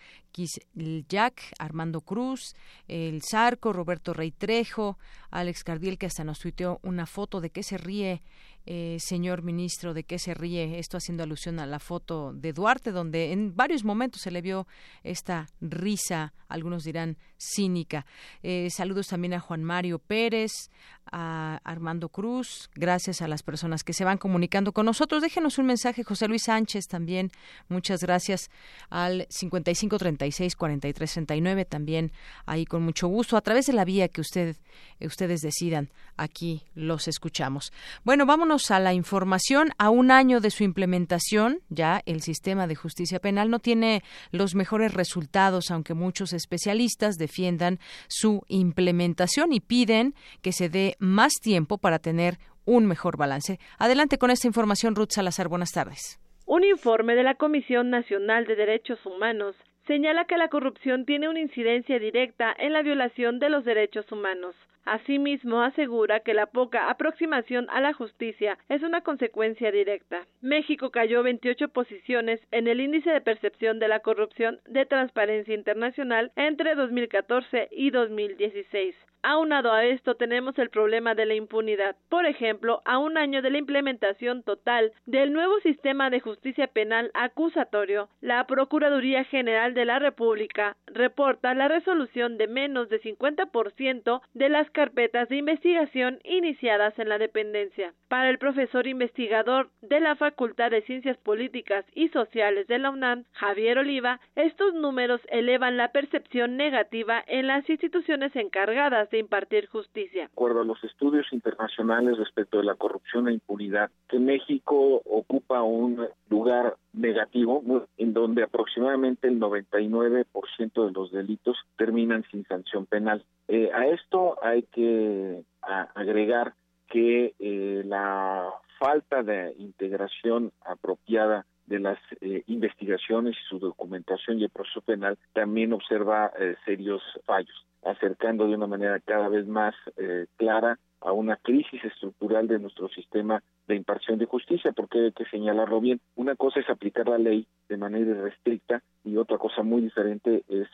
Jack, 1.08 1.54
Armando 1.60 2.02
Cruz, 2.02 2.56
El 2.88 3.22
Zarco, 3.22 3.74
Roberto 3.74 4.14
Rey 4.14 4.32
Trejo, 4.32 4.98
Alex 5.32 5.64
Cardiel, 5.64 5.98
que 5.98 6.06
hasta 6.06 6.24
nos 6.24 6.40
tuiteó 6.40 6.80
una 6.84 7.06
foto 7.06 7.42
de 7.42 7.50
qué 7.50 7.64
se 7.64 7.78
ríe 7.78 8.22
eh, 8.68 8.98
señor 9.00 9.44
ministro, 9.44 9.94
de 9.94 10.04
qué 10.04 10.18
se 10.18 10.34
ríe, 10.34 10.80
esto 10.80 10.98
haciendo 10.98 11.22
alusión 11.24 11.60
a 11.60 11.68
la 11.68 11.80
foto 11.80 12.34
de 12.34 12.52
Duarte, 12.52 12.92
donde 12.92 13.32
en 13.32 13.56
varios 13.56 13.84
momentos 13.84 14.22
se 14.22 14.32
le 14.32 14.42
vio 14.42 14.66
esta 15.04 15.50
risa, 15.62 16.34
algunos 16.48 16.84
dirán 16.84 17.18
cínica. 17.38 18.08
Eh, 18.42 18.70
saludos 18.72 19.08
también 19.08 19.36
a 19.36 19.40
Juan 19.40 19.64
Mario 19.64 20.00
Pérez, 20.00 20.72
a 21.12 21.62
Armando 21.64 22.10
Cruz, 22.10 22.72
gracias 22.74 23.22
a 23.22 23.28
las 23.28 23.44
personas 23.44 23.84
que 23.84 23.94
se 23.94 24.04
van 24.04 24.18
comunicando 24.18 24.72
con 24.72 24.88
nosotros. 24.88 25.22
Déjenos 25.22 25.60
un 25.60 25.68
mensaje, 25.68 26.04
José 26.04 26.28
Luis 26.28 26.42
Sánchez 26.44 26.88
también, 26.88 27.30
muchas 27.68 28.02
gracias 28.02 28.50
al 28.90 29.28
5536-4339, 29.28 31.68
también 31.68 32.12
ahí 32.48 32.66
con 32.66 32.82
mucho 32.82 33.08
gusto, 33.08 33.38
a 33.38 33.42
través 33.42 33.68
de 33.68 33.74
la 33.74 33.86
vía 33.86 34.08
que 34.08 34.22
usted, 34.22 34.56
ustedes 35.00 35.42
decidan, 35.42 35.92
aquí 36.18 36.64
los 36.74 37.08
escuchamos. 37.08 37.72
Bueno, 38.04 38.26
vámonos 38.26 38.55
a 38.72 38.80
la 38.80 38.94
información. 38.94 39.70
A 39.78 39.90
un 39.90 40.12
año 40.12 40.40
de 40.40 40.50
su 40.50 40.64
implementación, 40.64 41.60
ya 41.70 42.02
el 42.06 42.22
sistema 42.22 42.68
de 42.68 42.76
justicia 42.76 43.20
penal 43.20 43.50
no 43.50 43.60
tiene 43.60 44.02
los 44.32 44.56
mejores 44.56 44.94
resultados, 44.94 45.72
aunque 45.72 45.94
muchos 45.94 46.34
especialistas 46.34 47.18
defiendan 47.18 47.80
su 48.08 48.44
implementación 48.48 49.52
y 49.52 49.60
piden 49.60 50.16
que 50.42 50.54
se 50.54 50.70
dé 50.70 50.96
más 51.00 51.34
tiempo 51.42 51.78
para 51.78 52.00
tener 52.00 52.40
un 52.66 52.86
mejor 52.86 53.18
balance. 53.18 53.60
Adelante 53.78 54.18
con 54.18 54.32
esta 54.32 54.48
información, 54.48 54.96
Ruth 54.96 55.12
Salazar. 55.12 55.50
Buenas 55.50 55.72
tardes. 55.72 56.20
Un 56.46 56.64
informe 56.64 57.16
de 57.16 57.24
la 57.24 57.36
Comisión 57.36 57.90
Nacional 57.90 58.46
de 58.46 58.56
Derechos 58.56 59.00
Humanos 59.06 59.56
señala 59.88 60.26
que 60.26 60.38
la 60.38 60.50
corrupción 60.50 61.06
tiene 61.06 61.30
una 61.30 61.40
incidencia 61.40 62.00
directa 62.00 62.56
en 62.58 62.74
la 62.74 62.82
violación 62.82 63.40
de 63.40 63.50
los 63.50 63.66
derechos 63.66 64.12
humanos. 64.12 64.56
Asimismo, 64.86 65.62
asegura 65.62 66.20
que 66.20 66.36
la 66.36 66.46
poca 66.46 66.92
aproximación 66.92 67.68
a 67.72 67.82
la 67.82 67.94
justicia 67.94 68.60
es 68.70 68.84
una 68.84 69.02
consecuencia 69.02 69.72
directa. 69.72 70.28
México 70.42 70.92
cayó 70.92 71.24
28 71.24 71.70
posiciones 71.70 72.40
en 72.52 72.68
el 72.68 72.80
índice 72.80 73.10
de 73.10 73.22
percepción 73.22 73.80
de 73.80 73.88
la 73.88 74.02
corrupción 74.02 74.60
de 74.68 74.86
Transparencia 74.86 75.56
Internacional 75.56 76.32
entre 76.36 76.76
2014 76.76 77.70
y 77.72 77.90
2016. 77.90 78.96
Aunado 79.28 79.74
a 79.74 79.86
esto 79.86 80.14
tenemos 80.14 80.56
el 80.60 80.70
problema 80.70 81.16
de 81.16 81.26
la 81.26 81.34
impunidad. 81.34 81.96
Por 82.10 82.28
ejemplo, 82.28 82.84
a 82.86 83.00
un 83.00 83.18
año 83.18 83.42
de 83.42 83.50
la 83.50 83.58
implementación 83.58 84.44
total 84.44 84.92
del 85.08 85.34
nuevo 85.34 85.60
sistema 85.62 86.12
de 86.12 86.20
justicia 86.20 86.68
penal 86.68 87.10
acusatorio, 87.16 88.08
la 88.22 88.46
Procuraduría 88.46 89.24
General 89.24 89.74
de 89.74 89.86
la 89.86 89.98
República 89.98 90.78
reporta 90.86 91.56
la 91.56 91.68
resolución 91.68 92.38
de 92.38 92.46
menos 92.46 92.88
de 92.90 93.02
50% 93.02 94.22
de 94.36 94.50
las 94.50 94.70
carpetas 94.70 95.28
de 95.28 95.38
investigación 95.38 96.20
iniciadas 96.24 96.94
en 97.00 97.10
la 97.10 97.18
dependencia. 97.18 97.96
Para 98.08 98.30
el 98.30 98.38
profesor 98.38 98.86
investigador 98.86 99.72
de 99.82 100.02
la 100.02 100.16
Facultad 100.16 100.70
de 100.70 100.84
Ciencias 100.84 101.18
Políticas 101.18 101.84
y 101.96 102.10
Sociales 102.10 102.68
de 102.68 102.78
la 102.78 102.92
UNAM, 102.92 103.24
Javier 103.32 103.80
Oliva, 103.80 104.20
estos 104.36 104.76
números 104.76 105.20
elevan 105.30 105.78
la 105.78 105.92
percepción 105.92 106.58
negativa 106.58 107.24
en 107.26 107.48
las 107.48 107.68
instituciones 107.68 108.36
encargadas 108.36 109.10
de 109.10 109.15
impartir 109.20 109.68
justicia. 109.68 110.22
De 110.22 110.32
acuerdo 110.32 110.62
a 110.62 110.66
los 110.66 110.84
estudios 110.84 111.26
internacionales 111.32 112.18
respecto 112.18 112.58
de 112.58 112.64
la 112.64 112.76
corrupción 112.76 113.28
e 113.28 113.34
impunidad, 113.34 113.90
que 114.10 114.20
México 114.20 115.02
ocupa 115.06 115.62
un 115.62 116.08
lugar 116.30 116.76
negativo 116.94 117.64
en 117.98 118.14
donde 118.14 118.44
aproximadamente 118.44 119.28
el 119.28 119.40
99% 119.40 120.86
de 120.86 120.92
los 120.92 121.12
delitos 121.12 121.58
terminan 121.78 122.24
sin 122.32 122.46
sanción 122.46 122.86
penal. 122.86 123.24
Eh, 123.48 123.70
a 123.74 123.88
esto 123.88 124.38
hay 124.42 124.64
que 124.64 125.44
agregar 125.62 126.54
que 126.90 127.34
eh, 127.40 127.84
la 127.86 128.52
falta 128.80 129.24
de 129.24 129.54
integración 129.58 130.52
apropiada 130.64 131.46
de 131.66 131.80
las 131.80 131.98
eh, 132.22 132.44
investigaciones 132.48 133.36
y 133.36 133.50
su 133.50 133.60
documentación 133.60 134.40
y 134.40 134.44
el 134.44 134.50
proceso 134.50 134.82
penal 134.82 135.18
también 135.34 135.74
observa 135.74 136.32
eh, 136.40 136.56
serios 136.64 137.02
fallos, 137.26 137.66
acercando 137.86 138.48
de 138.48 138.56
una 138.56 138.68
manera 138.68 139.00
cada 139.00 139.30
vez 139.30 139.48
más 139.48 139.76
eh, 139.98 140.26
clara 140.38 140.80
a 141.02 141.12
una 141.12 141.38
crisis 141.38 141.84
estructural 141.84 142.48
de 142.48 142.60
nuestro 142.60 142.90
sistema 142.90 143.44
de 143.68 143.76
impartición 143.76 144.18
de 144.18 144.26
justicia, 144.26 144.72
porque 144.72 145.00
hay 145.00 145.12
que 145.12 145.26
señalarlo 145.26 145.80
bien. 145.80 146.02
Una 146.16 146.36
cosa 146.36 146.60
es 146.60 146.70
aplicar 146.70 147.08
la 147.08 147.18
ley 147.18 147.48
de 147.70 147.78
manera 147.78 148.12
irrestricta 148.12 148.82
y 149.04 149.18
otra 149.18 149.38
cosa 149.38 149.62
muy 149.62 149.82
diferente 149.82 150.44
es 150.50 150.68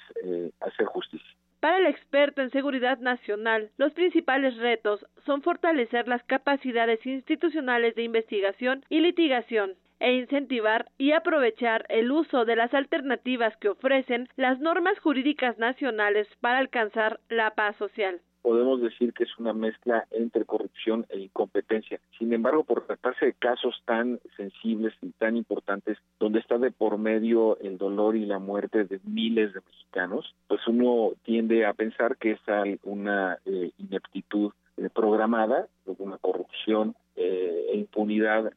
hacer 0.61 0.85
justicia. 0.85 1.35
Para 1.61 1.77
el 1.77 1.85
experto 1.85 2.41
en 2.41 2.49
seguridad 2.49 2.97
nacional, 2.97 3.69
los 3.77 3.93
principales 3.93 4.57
retos 4.57 5.05
son 5.27 5.43
fortalecer 5.43 6.07
las 6.07 6.23
capacidades 6.23 7.05
institucionales 7.05 7.93
de 7.93 8.01
investigación 8.01 8.83
y 8.89 8.99
litigación, 8.99 9.75
e 9.99 10.13
incentivar 10.13 10.87
y 10.97 11.11
aprovechar 11.11 11.85
el 11.89 12.11
uso 12.11 12.45
de 12.45 12.55
las 12.55 12.73
alternativas 12.73 13.55
que 13.57 13.69
ofrecen 13.69 14.27
las 14.35 14.59
normas 14.59 14.97
jurídicas 14.97 15.59
nacionales 15.59 16.27
para 16.41 16.57
alcanzar 16.57 17.19
la 17.29 17.51
paz 17.51 17.75
social 17.75 18.21
podemos 18.41 18.81
decir 18.81 19.13
que 19.13 19.23
es 19.23 19.37
una 19.37 19.53
mezcla 19.53 20.07
entre 20.11 20.45
corrupción 20.45 21.05
e 21.09 21.19
incompetencia. 21.19 21.99
Sin 22.17 22.33
embargo, 22.33 22.63
por 22.63 22.85
tratarse 22.85 23.27
de 23.27 23.33
casos 23.33 23.81
tan 23.85 24.19
sensibles 24.37 24.93
y 25.01 25.11
tan 25.11 25.37
importantes, 25.37 25.97
donde 26.19 26.39
está 26.39 26.57
de 26.57 26.71
por 26.71 26.97
medio 26.97 27.57
el 27.59 27.77
dolor 27.77 28.15
y 28.15 28.25
la 28.25 28.39
muerte 28.39 28.83
de 28.85 28.99
miles 29.03 29.53
de 29.53 29.61
mexicanos, 29.61 30.35
pues 30.47 30.61
uno 30.67 31.11
tiende 31.23 31.65
a 31.65 31.73
pensar 31.73 32.17
que 32.17 32.31
es 32.31 32.39
una 32.83 33.37
eh, 33.45 33.71
ineptitud 33.77 34.51
eh, 34.77 34.89
programada, 34.93 35.67
una 35.97 36.17
corrupción 36.17 36.95
eh, 37.15 37.65
e 37.71 37.77
impunidad 37.77 38.51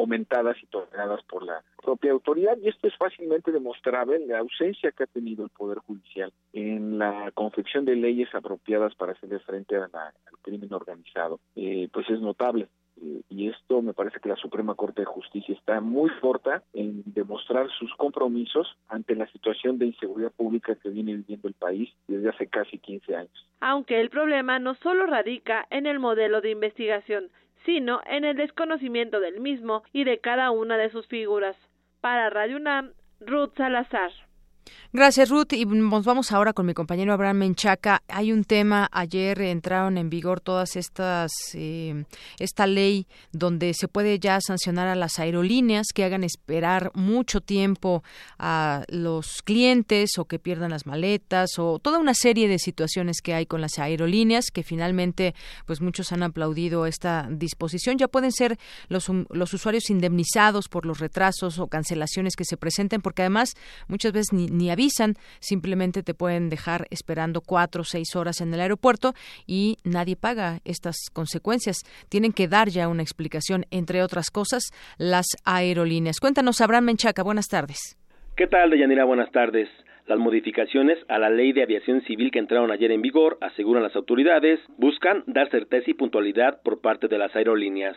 fomentadas 0.00 0.56
y 0.62 0.66
toleradas 0.68 1.22
por 1.24 1.44
la 1.44 1.62
propia 1.76 2.12
autoridad 2.12 2.56
y 2.56 2.68
esto 2.70 2.88
es 2.88 2.96
fácilmente 2.96 3.52
demostrable 3.52 4.16
en 4.16 4.28
la 4.28 4.38
ausencia 4.38 4.92
que 4.92 5.02
ha 5.02 5.06
tenido 5.06 5.44
el 5.44 5.50
Poder 5.50 5.76
Judicial 5.80 6.32
en 6.54 6.98
la 6.98 7.30
confección 7.34 7.84
de 7.84 7.96
leyes 7.96 8.34
apropiadas 8.34 8.94
para 8.94 9.12
hacerle 9.12 9.40
frente 9.40 9.76
al 9.76 9.90
crimen 10.40 10.72
organizado, 10.72 11.38
eh, 11.54 11.90
pues 11.92 12.08
es 12.08 12.18
notable. 12.18 12.68
Eh, 13.02 13.20
y 13.28 13.48
esto 13.48 13.82
me 13.82 13.92
parece 13.92 14.20
que 14.20 14.30
la 14.30 14.36
Suprema 14.36 14.74
Corte 14.74 15.02
de 15.02 15.06
Justicia 15.06 15.54
está 15.54 15.82
muy 15.82 16.10
corta 16.22 16.62
en 16.72 17.02
demostrar 17.04 17.68
sus 17.78 17.94
compromisos 17.96 18.74
ante 18.88 19.14
la 19.14 19.26
situación 19.32 19.78
de 19.78 19.86
inseguridad 19.86 20.32
pública 20.32 20.76
que 20.76 20.88
viene 20.88 21.16
viviendo 21.16 21.46
el 21.46 21.54
país 21.54 21.90
desde 22.08 22.30
hace 22.30 22.46
casi 22.46 22.78
15 22.78 23.16
años. 23.16 23.46
Aunque 23.60 24.00
el 24.00 24.08
problema 24.08 24.58
no 24.58 24.76
solo 24.76 25.04
radica 25.04 25.66
en 25.68 25.84
el 25.84 25.98
modelo 25.98 26.40
de 26.40 26.52
investigación, 26.52 27.30
sino 27.64 28.00
en 28.06 28.24
el 28.24 28.36
desconocimiento 28.36 29.20
del 29.20 29.40
mismo 29.40 29.82
y 29.92 30.04
de 30.04 30.18
cada 30.18 30.50
una 30.50 30.76
de 30.76 30.90
sus 30.90 31.06
figuras. 31.06 31.56
Para 32.00 32.30
Radio 32.30 32.56
UNAM, 32.56 32.92
Ruth 33.20 33.56
Salazar. 33.56 34.12
Gracias, 34.92 35.30
Ruth. 35.30 35.52
Y 35.52 35.66
nos 35.66 36.04
vamos 36.04 36.32
ahora 36.32 36.52
con 36.52 36.66
mi 36.66 36.74
compañero 36.74 37.12
Abraham 37.12 37.36
Menchaca. 37.38 38.02
Hay 38.08 38.32
un 38.32 38.42
tema, 38.42 38.88
ayer 38.90 39.40
entraron 39.40 39.96
en 39.98 40.10
vigor 40.10 40.40
todas 40.40 40.74
estas, 40.74 41.30
eh, 41.54 42.04
esta 42.40 42.66
ley 42.66 43.06
donde 43.30 43.72
se 43.74 43.86
puede 43.86 44.18
ya 44.18 44.40
sancionar 44.40 44.88
a 44.88 44.96
las 44.96 45.20
aerolíneas 45.20 45.86
que 45.94 46.02
hagan 46.02 46.24
esperar 46.24 46.90
mucho 46.94 47.40
tiempo 47.40 48.02
a 48.36 48.82
los 48.88 49.42
clientes 49.42 50.18
o 50.18 50.24
que 50.24 50.40
pierdan 50.40 50.70
las 50.70 50.86
maletas 50.86 51.58
o 51.58 51.78
toda 51.78 51.98
una 51.98 52.14
serie 52.14 52.48
de 52.48 52.58
situaciones 52.58 53.22
que 53.22 53.34
hay 53.34 53.46
con 53.46 53.60
las 53.60 53.78
aerolíneas 53.78 54.46
que 54.52 54.64
finalmente, 54.64 55.36
pues 55.66 55.80
muchos 55.80 56.10
han 56.10 56.24
aplaudido 56.24 56.86
esta 56.86 57.28
disposición. 57.30 57.96
Ya 57.96 58.08
pueden 58.08 58.32
ser 58.32 58.58
los, 58.88 59.08
los 59.30 59.54
usuarios 59.54 59.88
indemnizados 59.88 60.68
por 60.68 60.84
los 60.84 60.98
retrasos 60.98 61.60
o 61.60 61.68
cancelaciones 61.68 62.34
que 62.34 62.44
se 62.44 62.56
presenten 62.56 63.00
porque 63.02 63.22
además 63.22 63.54
muchas 63.86 64.10
veces 64.10 64.32
ni 64.32 64.59
ni 64.60 64.70
avisan, 64.70 65.14
simplemente 65.40 66.02
te 66.02 66.14
pueden 66.14 66.50
dejar 66.50 66.86
esperando 66.90 67.40
cuatro 67.40 67.80
o 67.80 67.84
seis 67.84 68.14
horas 68.14 68.40
en 68.40 68.52
el 68.52 68.60
aeropuerto 68.60 69.14
y 69.46 69.78
nadie 69.82 70.16
paga 70.16 70.60
estas 70.64 70.96
consecuencias. 71.12 71.78
Tienen 72.10 72.32
que 72.32 72.46
dar 72.46 72.68
ya 72.68 72.88
una 72.88 73.02
explicación, 73.02 73.64
entre 73.70 74.02
otras 74.02 74.30
cosas, 74.30 74.64
las 74.98 75.26
aerolíneas. 75.44 76.20
Cuéntanos, 76.20 76.60
Abraham 76.60 76.84
Menchaca, 76.84 77.22
buenas 77.22 77.48
tardes. 77.48 77.96
¿Qué 78.36 78.46
tal, 78.46 78.70
Deyanira? 78.70 79.04
Buenas 79.04 79.30
tardes. 79.32 79.68
Las 80.06 80.18
modificaciones 80.18 80.98
a 81.08 81.18
la 81.18 81.30
ley 81.30 81.52
de 81.52 81.62
aviación 81.62 82.02
civil 82.02 82.30
que 82.32 82.40
entraron 82.40 82.70
ayer 82.72 82.90
en 82.90 83.00
vigor, 83.00 83.38
aseguran 83.40 83.82
las 83.82 83.94
autoridades, 83.94 84.58
buscan 84.76 85.22
dar 85.26 85.48
certeza 85.50 85.90
y 85.90 85.94
puntualidad 85.94 86.60
por 86.62 86.80
parte 86.80 87.06
de 87.06 87.16
las 87.16 87.34
aerolíneas. 87.36 87.96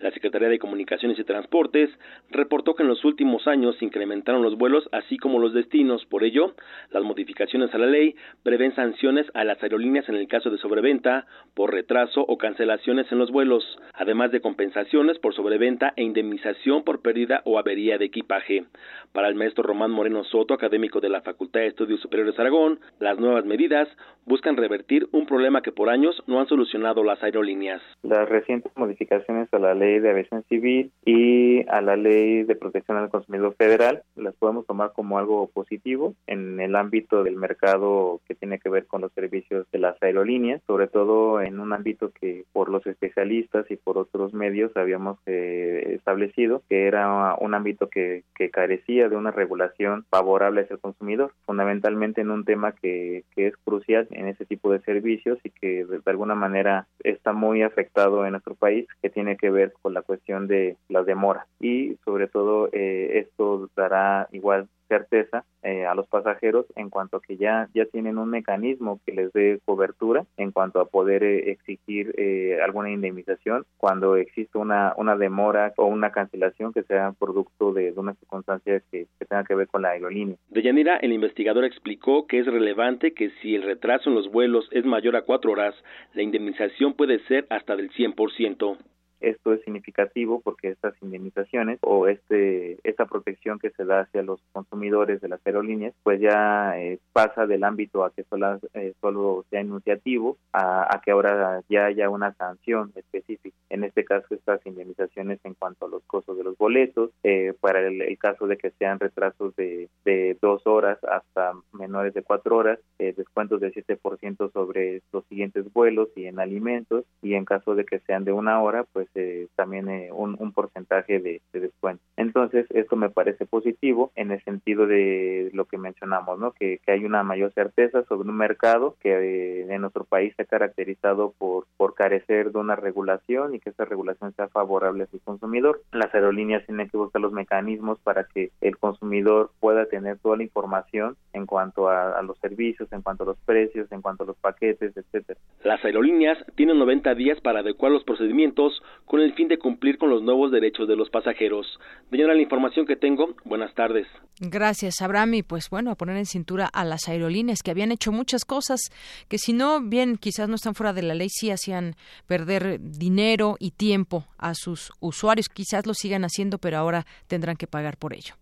La 0.00 0.10
Secretaría 0.12 0.48
de 0.48 0.58
Comunicaciones 0.58 1.18
y 1.18 1.24
Transportes 1.24 1.90
reportó 2.30 2.74
que 2.74 2.82
en 2.82 2.88
los 2.88 3.04
últimos 3.04 3.46
años 3.46 3.76
se 3.76 3.84
incrementaron 3.84 4.42
los 4.42 4.56
vuelos 4.56 4.88
así 4.92 5.18
como 5.18 5.38
los 5.38 5.52
destinos. 5.52 6.06
Por 6.06 6.24
ello, 6.24 6.54
las 6.90 7.04
modificaciones 7.04 7.74
a 7.74 7.78
la 7.78 7.84
ley 7.84 8.16
prevén 8.42 8.74
sanciones 8.74 9.26
a 9.34 9.44
las 9.44 9.62
aerolíneas 9.62 10.08
en 10.08 10.14
el 10.14 10.26
caso 10.26 10.48
de 10.48 10.56
sobreventa, 10.56 11.26
por 11.54 11.74
retraso 11.74 12.22
o 12.26 12.38
cancelaciones 12.38 13.12
en 13.12 13.18
los 13.18 13.30
vuelos, 13.30 13.62
además 13.92 14.32
de 14.32 14.40
compensaciones 14.40 15.18
por 15.18 15.34
sobreventa 15.34 15.92
e 15.96 16.02
indemnización 16.02 16.82
por 16.82 17.02
pérdida 17.02 17.42
o 17.44 17.58
avería 17.58 17.98
de 17.98 18.06
equipaje. 18.06 18.64
Para 19.12 19.28
el 19.28 19.34
maestro 19.34 19.64
Román 19.64 19.90
Moreno 19.90 20.24
Soto, 20.24 20.54
académico 20.54 21.00
de 21.00 21.10
la 21.10 21.20
Facultad 21.20 21.60
de 21.60 21.66
Estudios 21.66 22.00
Superiores 22.00 22.38
Aragón, 22.38 22.80
las 23.00 23.18
nuevas 23.18 23.44
medidas 23.44 23.88
buscan 24.24 24.56
revertir 24.56 25.08
un 25.12 25.26
problema 25.26 25.60
que 25.60 25.72
por 25.72 25.90
años 25.90 26.22
no 26.26 26.40
han 26.40 26.46
solucionado 26.46 27.04
las 27.04 27.22
aerolíneas. 27.22 27.82
Las 28.02 28.28
recientes 28.28 28.72
modificaciones 28.76 29.52
a 29.52 29.58
la 29.58 29.74
ley 29.74 29.89
de 29.98 30.10
aviación 30.10 30.44
civil 30.48 30.92
y 31.04 31.68
a 31.68 31.80
la 31.80 31.96
ley 31.96 32.44
de 32.44 32.54
protección 32.54 32.96
al 32.96 33.10
consumidor 33.10 33.54
federal 33.56 34.02
las 34.16 34.34
podemos 34.34 34.66
tomar 34.66 34.92
como 34.92 35.18
algo 35.18 35.48
positivo 35.48 36.14
en 36.26 36.60
el 36.60 36.76
ámbito 36.76 37.24
del 37.24 37.36
mercado 37.36 38.20
que 38.28 38.34
tiene 38.34 38.58
que 38.58 38.68
ver 38.68 38.86
con 38.86 39.00
los 39.00 39.12
servicios 39.12 39.66
de 39.72 39.78
las 39.78 40.00
aerolíneas, 40.02 40.62
sobre 40.66 40.86
todo 40.86 41.40
en 41.40 41.58
un 41.58 41.72
ámbito 41.72 42.12
que 42.12 42.44
por 42.52 42.68
los 42.68 42.86
especialistas 42.86 43.68
y 43.70 43.76
por 43.76 43.98
otros 43.98 44.34
medios 44.34 44.76
habíamos 44.76 45.18
eh, 45.26 45.94
establecido 45.96 46.62
que 46.68 46.86
era 46.86 47.34
un 47.40 47.54
ámbito 47.54 47.88
que, 47.88 48.24
carecía 48.52 49.08
de 49.08 49.16
una 49.16 49.30
regulación 49.30 50.04
favorable 50.10 50.62
hacia 50.62 50.74
el 50.74 50.80
consumidor, 50.80 51.32
fundamentalmente 51.46 52.22
en 52.22 52.30
un 52.30 52.44
tema 52.44 52.72
que, 52.72 53.22
que 53.34 53.48
es 53.48 53.56
crucial 53.58 54.08
en 54.10 54.28
ese 54.28 54.44
tipo 54.44 54.72
de 54.72 54.80
servicios 54.80 55.38
y 55.44 55.50
que 55.50 55.84
de 55.84 56.00
alguna 56.06 56.34
manera 56.34 56.86
está 57.04 57.32
muy 57.32 57.62
afectado 57.62 58.24
en 58.24 58.32
nuestro 58.32 58.54
país, 58.54 58.86
que 59.02 59.10
tiene 59.10 59.36
que 59.36 59.50
ver 59.50 59.72
con 59.82 59.94
la 59.94 60.02
cuestión 60.02 60.46
de 60.46 60.76
las 60.88 61.06
demoras 61.06 61.46
y 61.60 61.96
sobre 62.04 62.26
todo 62.26 62.68
eh, 62.72 63.18
esto 63.18 63.68
dará 63.76 64.28
igual 64.32 64.68
certeza 64.88 65.44
eh, 65.62 65.86
a 65.86 65.94
los 65.94 66.08
pasajeros 66.08 66.66
en 66.74 66.90
cuanto 66.90 67.18
a 67.18 67.22
que 67.22 67.36
ya 67.36 67.68
ya 67.74 67.84
tienen 67.84 68.18
un 68.18 68.28
mecanismo 68.28 69.00
que 69.06 69.12
les 69.12 69.32
dé 69.32 69.60
cobertura 69.64 70.24
en 70.36 70.50
cuanto 70.50 70.80
a 70.80 70.86
poder 70.86 71.22
eh, 71.22 71.50
exigir 71.50 72.14
alguna 72.62 72.90
indemnización 72.90 73.64
cuando 73.76 74.16
existe 74.16 74.58
una 74.58 74.94
una 74.96 75.16
demora 75.16 75.72
o 75.76 75.86
una 75.86 76.10
cancelación 76.10 76.72
que 76.72 76.82
sea 76.82 77.12
producto 77.12 77.72
de, 77.72 77.92
una 77.96 78.14
circunstancia 78.14 78.80
que, 78.90 79.06
que, 79.18 79.24
tenga 79.24 79.44
que 79.44 79.54
ver 79.54 79.68
con 79.68 79.82
la 79.82 79.90
aerolínea. 79.90 80.36
De 80.48 80.62
Yanira, 80.62 80.96
el 80.96 81.12
investigador 81.12 81.64
explicó 81.64 82.26
que 82.26 82.40
es 82.40 82.46
relevante 82.46 83.12
que 83.12 83.30
si 83.40 83.54
el 83.54 83.62
retraso 83.62 84.10
en 84.10 84.16
los 84.16 84.30
vuelos 84.30 84.68
es 84.72 84.84
mayor 84.84 85.16
a 85.16 85.22
cuatro 85.22 85.52
horas, 85.52 85.74
la 86.14 86.22
indemnización 86.22 86.94
puede 86.94 87.20
ser 87.26 87.46
hasta 87.50 87.76
del 87.76 87.90
100%. 87.92 88.76
Esto 89.20 89.52
es 89.52 89.62
significativo 89.62 90.40
porque 90.40 90.68
estas 90.68 90.94
indemnizaciones 91.02 91.78
o 91.82 92.08
este 92.08 92.78
esta 92.84 93.06
protección 93.06 93.58
que 93.58 93.70
se 93.70 93.84
da 93.84 94.00
hacia 94.00 94.22
los 94.22 94.40
consumidores 94.52 95.20
de 95.20 95.28
las 95.28 95.40
aerolíneas, 95.46 95.94
pues 96.02 96.20
ya 96.20 96.78
eh, 96.78 96.98
pasa 97.12 97.46
del 97.46 97.64
ámbito 97.64 98.04
a 98.04 98.12
que 98.12 98.24
solo, 98.24 98.58
eh, 98.74 98.94
solo 99.00 99.44
sea 99.50 99.60
enunciativo 99.60 100.36
a, 100.52 101.00
que 101.04 101.12
ahora 101.12 101.62
ya 101.68 101.86
haya 101.86 102.10
una 102.10 102.34
sanción 102.34 102.92
específica. 102.94 103.56
En 103.70 103.84
este 103.84 104.04
caso, 104.04 104.34
estas 104.34 104.64
indemnizaciones 104.66 105.38
en 105.44 105.54
cuanto 105.54 105.86
a 105.86 105.88
los 105.88 106.02
costos 106.04 106.36
de 106.36 106.44
los 106.44 106.58
boletos, 106.58 107.10
eh, 107.22 107.54
para 107.60 107.86
el, 107.86 108.18
caso 108.18 108.46
de 108.46 108.58
que 108.58 108.70
sean 108.72 108.98
retrasos 108.98 109.56
de, 109.56 109.88
de 110.04 110.36
dos 110.42 110.66
horas 110.66 110.98
hasta 111.04 111.52
menores 111.72 112.12
de 112.12 112.22
cuatro 112.22 112.56
horas, 112.56 112.78
descuentos 112.98 113.60
del 113.60 113.72
7% 113.72 114.52
sobre 114.52 115.00
los 115.10 115.24
siguientes 115.26 115.72
vuelos 115.72 116.08
y 116.16 116.26
en 116.26 116.38
alimentos, 116.38 117.04
y 117.22 117.34
en 117.34 117.46
caso 117.46 117.74
de 117.74 117.86
que 117.86 118.00
sean 118.00 118.24
de 118.24 118.32
una 118.32 118.60
hora, 118.60 118.84
pues 118.92 119.08
también 119.56 119.88
un, 120.12 120.36
un, 120.38 120.52
porcentaje 120.52 121.20
de, 121.20 121.40
de 121.52 121.60
descuento. 121.60 122.02
Entonces, 122.16 122.66
esto 122.70 122.96
me 122.96 123.10
parece 123.10 123.46
positivo 123.46 124.12
en 124.14 124.30
el 124.30 124.42
sentido 124.44 124.86
de 124.86 125.50
lo 125.52 125.64
que 125.64 125.78
mencionamos, 125.78 126.38
¿no? 126.38 126.52
Que, 126.52 126.78
que 126.84 126.92
hay 126.92 127.04
una 127.04 127.22
mayor 127.22 127.52
certeza 127.52 128.04
sobre 128.04 128.28
un 128.28 128.36
mercado 128.36 128.96
que 129.00 129.10
eh, 129.12 129.66
en 129.68 129.80
nuestro 129.80 130.04
país 130.04 130.34
se 130.36 130.42
ha 130.42 130.46
caracterizado 130.46 131.34
por, 131.38 131.66
por 131.76 131.94
carecer 131.94 132.52
de 132.52 132.58
una 132.58 132.76
regulación 132.76 133.54
y 133.54 133.60
que 133.60 133.70
esa 133.70 133.84
regulación 133.84 134.34
sea 134.34 134.48
favorable 134.48 135.04
a 135.04 135.06
su 135.06 135.20
consumidor. 135.20 135.82
Las 135.92 136.14
aerolíneas 136.14 136.64
tienen 136.66 136.88
que 136.88 136.96
buscar 136.96 137.22
los 137.22 137.32
mecanismos 137.32 137.98
para 138.00 138.24
que 138.24 138.50
el 138.60 138.76
consumidor 138.78 139.50
pueda 139.60 139.86
tener 139.86 140.18
toda 140.18 140.36
la 140.36 140.42
información 140.42 141.16
en 141.32 141.46
cuanto 141.46 141.88
a, 141.88 142.18
a 142.18 142.22
los 142.22 142.38
servicios, 142.38 142.92
en 142.92 143.02
cuanto 143.02 143.24
a 143.24 143.26
los 143.26 143.38
precios, 143.38 143.90
en 143.92 144.02
cuanto 144.02 144.24
a 144.24 144.26
los 144.26 144.36
paquetes, 144.36 144.96
etcétera. 144.96 145.38
Las 145.64 145.84
aerolíneas 145.84 146.38
tienen 146.54 146.78
90 146.78 147.14
días 147.14 147.40
para 147.40 147.60
adecuar 147.60 147.92
los 147.92 148.04
procedimientos 148.04 148.82
con 149.06 149.20
el 149.20 149.34
fin 149.34 149.48
de 149.48 149.58
cumplir 149.58 149.98
con 149.98 150.10
los 150.10 150.22
nuevos 150.22 150.50
derechos 150.52 150.86
de 150.88 150.96
los 150.96 151.10
pasajeros. 151.10 151.66
Señora, 152.10 152.34
la 152.34 152.42
información 152.42 152.86
que 152.86 152.96
tengo. 152.96 153.34
Buenas 153.44 153.74
tardes. 153.74 154.06
Gracias, 154.38 155.00
Abraham. 155.02 155.34
Y 155.34 155.42
pues 155.42 155.68
bueno, 155.70 155.90
a 155.90 155.94
poner 155.96 156.16
en 156.16 156.26
cintura 156.26 156.66
a 156.66 156.84
las 156.84 157.08
aerolíneas 157.08 157.62
que 157.62 157.70
habían 157.70 157.92
hecho 157.92 158.12
muchas 158.12 158.44
cosas 158.44 158.80
que 159.28 159.38
si 159.38 159.52
no, 159.52 159.80
bien, 159.80 160.16
quizás 160.16 160.48
no 160.48 160.54
están 160.54 160.74
fuera 160.74 160.92
de 160.92 161.02
la 161.02 161.14
ley, 161.14 161.28
sí 161.28 161.50
hacían 161.50 161.96
perder 162.26 162.78
dinero 162.80 163.56
y 163.58 163.72
tiempo 163.72 164.26
a 164.38 164.54
sus 164.54 164.92
usuarios. 165.00 165.48
Quizás 165.48 165.86
lo 165.86 165.94
sigan 165.94 166.24
haciendo, 166.24 166.58
pero 166.58 166.78
ahora 166.78 167.06
tendrán 167.26 167.56
que 167.56 167.66
pagar 167.66 167.96
por 167.96 168.14
ello. 168.14 168.34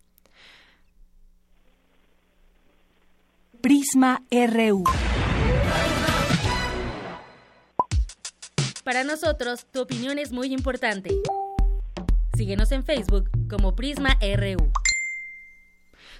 Prisma 3.61 4.21
RU. 4.31 4.83
Para 8.89 9.03
nosotros, 9.03 9.67
tu 9.71 9.81
opinión 9.81 10.17
es 10.17 10.31
muy 10.31 10.51
importante. 10.51 11.11
Síguenos 12.35 12.71
en 12.71 12.83
Facebook 12.83 13.29
como 13.47 13.75
Prisma 13.75 14.17
RU. 14.19 14.71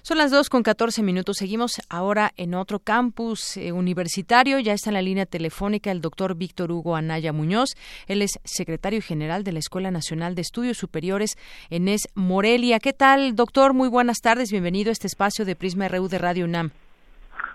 Son 0.02 0.18
las 0.18 0.30
dos 0.30 0.48
con 0.48 0.62
14 0.62 1.02
minutos. 1.02 1.38
Seguimos 1.38 1.80
ahora 1.90 2.30
en 2.36 2.54
otro 2.54 2.78
campus 2.78 3.56
eh, 3.56 3.72
universitario. 3.72 4.60
Ya 4.60 4.72
está 4.72 4.90
en 4.90 4.94
la 4.94 5.02
línea 5.02 5.26
telefónica 5.26 5.90
el 5.90 6.00
doctor 6.00 6.36
Víctor 6.36 6.70
Hugo 6.70 6.94
Anaya 6.94 7.32
Muñoz. 7.32 7.70
Él 8.06 8.22
es 8.22 8.38
secretario 8.44 9.02
general 9.02 9.42
de 9.42 9.50
la 9.50 9.58
Escuela 9.58 9.90
Nacional 9.90 10.36
de 10.36 10.42
Estudios 10.42 10.78
Superiores 10.78 11.34
ENES 11.70 12.02
Morelia. 12.14 12.78
¿Qué 12.78 12.92
tal, 12.92 13.34
doctor? 13.34 13.74
Muy 13.74 13.88
buenas 13.88 14.18
tardes. 14.18 14.52
Bienvenido 14.52 14.90
a 14.90 14.92
este 14.92 15.08
espacio 15.08 15.44
de 15.44 15.56
Prisma 15.56 15.88
RU 15.88 16.06
de 16.06 16.18
Radio 16.18 16.44
UNAM. 16.44 16.70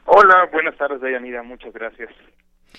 Hola, 0.08 0.50
buenas 0.52 0.76
tardes, 0.76 1.00
Dayanira. 1.00 1.42
Muchas 1.42 1.72
gracias. 1.72 2.10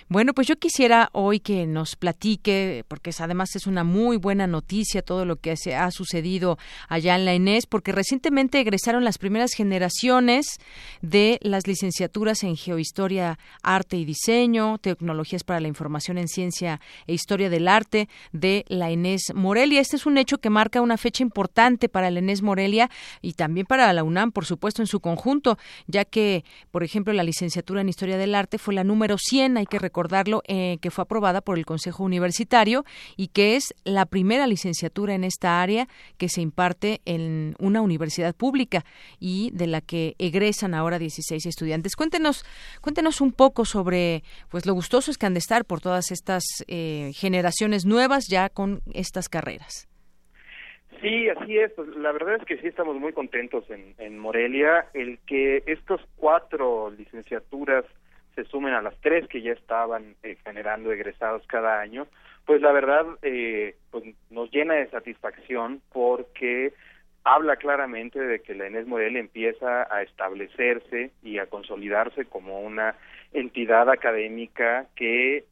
Bueno, 0.08 0.34
pues 0.34 0.46
yo 0.46 0.56
quisiera 0.56 1.08
hoy 1.12 1.40
que 1.40 1.66
nos 1.66 1.96
platique, 1.96 2.84
porque 2.88 3.10
además 3.18 3.56
es 3.56 3.66
una 3.66 3.84
muy 3.84 4.16
buena 4.16 4.46
noticia 4.46 5.02
todo 5.02 5.24
lo 5.24 5.36
que 5.36 5.56
se 5.56 5.74
ha 5.74 5.90
sucedido 5.90 6.58
allá 6.88 7.16
en 7.16 7.24
la 7.24 7.32
ENES, 7.32 7.66
porque 7.66 7.92
recientemente 7.92 8.60
egresaron 8.60 9.04
las 9.04 9.18
primeras 9.18 9.52
generaciones 9.52 10.46
de 11.02 11.38
las 11.42 11.66
licenciaturas 11.66 12.42
en 12.42 12.56
Geohistoria, 12.56 13.38
Arte 13.62 13.96
y 13.96 14.04
Diseño, 14.04 14.78
Tecnologías 14.78 15.44
para 15.44 15.60
la 15.60 15.68
Información 15.68 16.18
en 16.18 16.28
Ciencia 16.28 16.80
e 17.06 17.14
Historia 17.14 17.50
del 17.50 17.68
Arte 17.68 18.08
de 18.32 18.64
la 18.68 18.90
ENES 18.90 19.32
Morelia. 19.34 19.80
Este 19.80 19.96
es 19.96 20.06
un 20.06 20.18
hecho 20.18 20.38
que 20.38 20.50
marca 20.50 20.80
una 20.80 20.96
fecha 20.96 21.22
importante 21.22 21.88
para 21.88 22.10
la 22.10 22.18
ENES 22.18 22.42
Morelia 22.42 22.90
y 23.22 23.32
también 23.32 23.66
para 23.66 23.92
la 23.92 24.04
UNAM, 24.04 24.32
por 24.32 24.46
supuesto, 24.46 24.82
en 24.82 24.86
su 24.86 25.00
conjunto, 25.00 25.58
ya 25.86 26.04
que, 26.04 26.44
por 26.70 26.84
ejemplo, 26.84 27.12
la 27.12 27.24
licenciatura 27.24 27.80
en 27.80 27.88
Historia 27.88 28.18
del 28.18 28.34
Arte 28.34 28.58
fue 28.58 28.74
la 28.74 28.84
número 28.84 29.16
100, 29.18 29.56
hay 29.56 29.66
que 29.66 29.78
recordarlo, 29.86 30.42
eh, 30.48 30.78
que 30.80 30.90
fue 30.90 31.02
aprobada 31.02 31.40
por 31.40 31.58
el 31.58 31.64
Consejo 31.64 32.04
Universitario 32.04 32.84
y 33.16 33.28
que 33.28 33.56
es 33.56 33.74
la 33.84 34.06
primera 34.06 34.46
licenciatura 34.46 35.14
en 35.14 35.24
esta 35.24 35.62
área 35.62 35.86
que 36.18 36.28
se 36.28 36.40
imparte 36.40 37.00
en 37.04 37.54
una 37.58 37.80
universidad 37.80 38.34
pública 38.34 38.84
y 39.20 39.50
de 39.52 39.66
la 39.66 39.80
que 39.80 40.14
egresan 40.18 40.74
ahora 40.74 40.98
16 40.98 41.46
estudiantes. 41.46 41.96
Cuéntenos, 41.96 42.44
cuéntenos 42.80 43.20
un 43.20 43.32
poco 43.32 43.64
sobre 43.64 44.22
pues 44.50 44.66
lo 44.66 44.74
gustoso 44.74 45.10
es 45.10 45.18
que 45.18 45.26
han 45.26 45.34
de 45.34 45.38
estar 45.38 45.64
por 45.64 45.80
todas 45.80 46.10
estas 46.10 46.42
eh, 46.68 47.12
generaciones 47.14 47.86
nuevas 47.86 48.26
ya 48.28 48.48
con 48.48 48.80
estas 48.92 49.28
carreras. 49.28 49.88
Sí, 51.00 51.28
así 51.28 51.58
es. 51.58 51.72
Pues, 51.72 51.88
la 51.96 52.12
verdad 52.12 52.36
es 52.36 52.44
que 52.44 52.56
sí 52.58 52.68
estamos 52.68 52.96
muy 52.96 53.12
contentos 53.12 53.68
en, 53.70 53.94
en 53.98 54.18
Morelia. 54.18 54.86
El 54.94 55.18
que 55.26 55.62
estos 55.66 56.00
cuatro 56.16 56.90
licenciaturas 56.90 57.84
se 58.36 58.44
sumen 58.44 58.74
a 58.74 58.82
las 58.82 58.94
tres 59.00 59.26
que 59.26 59.42
ya 59.42 59.52
estaban 59.52 60.14
eh, 60.22 60.36
generando 60.44 60.92
egresados 60.92 61.44
cada 61.48 61.80
año, 61.80 62.06
pues 62.44 62.60
la 62.60 62.70
verdad 62.70 63.04
eh, 63.22 63.74
pues 63.90 64.04
nos 64.30 64.50
llena 64.52 64.74
de 64.74 64.88
satisfacción 64.90 65.80
porque 65.92 66.72
habla 67.24 67.56
claramente 67.56 68.20
de 68.20 68.40
que 68.40 68.54
la 68.54 68.68
Enes 68.68 68.86
Model 68.86 69.16
empieza 69.16 69.92
a 69.92 70.02
establecerse 70.02 71.10
y 71.24 71.38
a 71.38 71.46
consolidarse 71.46 72.26
como 72.26 72.60
una 72.60 72.94
entidad 73.32 73.90
académica 73.90 74.86
que 74.94 75.44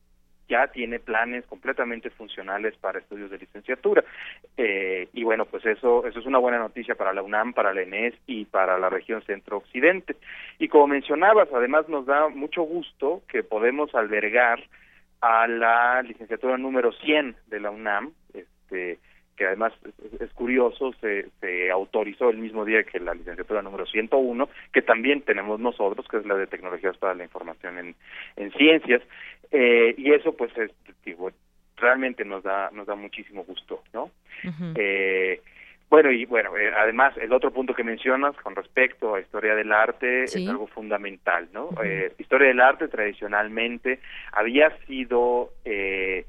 ya 0.49 0.69
tiene 0.69 0.99
planes 0.99 1.45
completamente 1.47 2.11
funcionales 2.11 2.77
para 2.77 2.99
estudios 2.99 3.31
de 3.31 3.39
licenciatura. 3.39 4.05
Eh, 4.57 5.09
y 5.13 5.25
bueno, 5.25 5.47
pues 5.47 5.65
eso, 5.67 6.07
eso 6.07 6.19
es 6.19 6.27
una 6.27 6.39
buena 6.39 6.59
noticia 6.59 6.95
para 6.95 7.13
la 7.13 7.23
UNAM, 7.23 7.55
para 7.55 7.73
la 7.73 7.83
ENES 7.83 8.15
y 8.27 8.45
para 8.45 8.79
la 8.79 8.91
región 8.91 9.23
centro-occidente. 9.23 10.17
Y 10.59 10.69
como 10.69 10.89
mencionabas, 10.89 11.49
además 11.53 11.89
nos 11.89 12.07
da 12.07 12.29
mucho 12.29 12.63
gusto 12.63 13.23
que 13.29 13.43
podemos 13.43 13.95
albergar 13.95 14.63
a 15.21 15.47
la 15.49 16.03
licenciatura 16.03 16.59
número 16.59 16.93
100 16.93 17.37
de 17.47 17.61
la 17.61 17.71
UNAM, 17.71 18.13
este, 18.35 18.99
que 19.37 19.47
además 19.47 19.73
es, 20.21 20.33
curioso, 20.33 20.93
se, 21.01 21.29
se, 21.41 21.71
autorizó 21.71 22.31
el 22.31 22.39
mismo 22.39 22.65
día 22.65 22.85
que 22.85 23.01
la 23.01 23.15
licenciatura 23.15 23.63
número 23.63 23.87
101, 23.87 24.49
que 24.73 24.83
también 24.83 25.23
tenemos 25.23 25.61
nosotros, 25.61 26.07
que 26.09 26.19
es 26.19 26.27
la 26.27 26.35
de 26.37 26.47
Tecnologías 26.47 26.97
para 26.99 27.15
la 27.15 27.25
Información 27.25 27.79
en, 27.79 27.95
en 28.37 28.53
Ciencias, 28.53 29.03
eh, 29.51 29.95
y 29.97 30.13
eso 30.13 30.37
pues 30.37 30.57
es, 30.57 30.71
digo, 31.05 31.31
realmente 31.77 32.25
nos 32.25 32.43
da, 32.43 32.71
nos 32.73 32.87
da 32.87 32.95
muchísimo 32.95 33.45
gusto, 33.45 33.83
¿no? 33.93 34.11
eh, 34.77 35.41
bueno, 35.95 36.11
y 36.11 36.25
bueno, 36.25 36.57
eh, 36.57 36.73
además, 36.77 37.17
el 37.19 37.33
otro 37.33 37.53
punto 37.53 37.73
que 37.73 37.85
mencionas 37.85 38.35
con 38.39 38.57
respecto 38.57 39.15
a 39.15 39.21
historia 39.21 39.55
del 39.55 39.71
arte 39.73 40.25
es 40.25 40.37
algo 40.49 40.67
fundamental, 40.67 41.49
¿no? 41.53 41.71
eh, 41.85 42.13
historia 42.19 42.49
del 42.49 42.61
arte 42.61 42.89
tradicionalmente 42.89 44.01
había 44.33 44.77
sido 44.87 45.51
eh, 45.65 46.25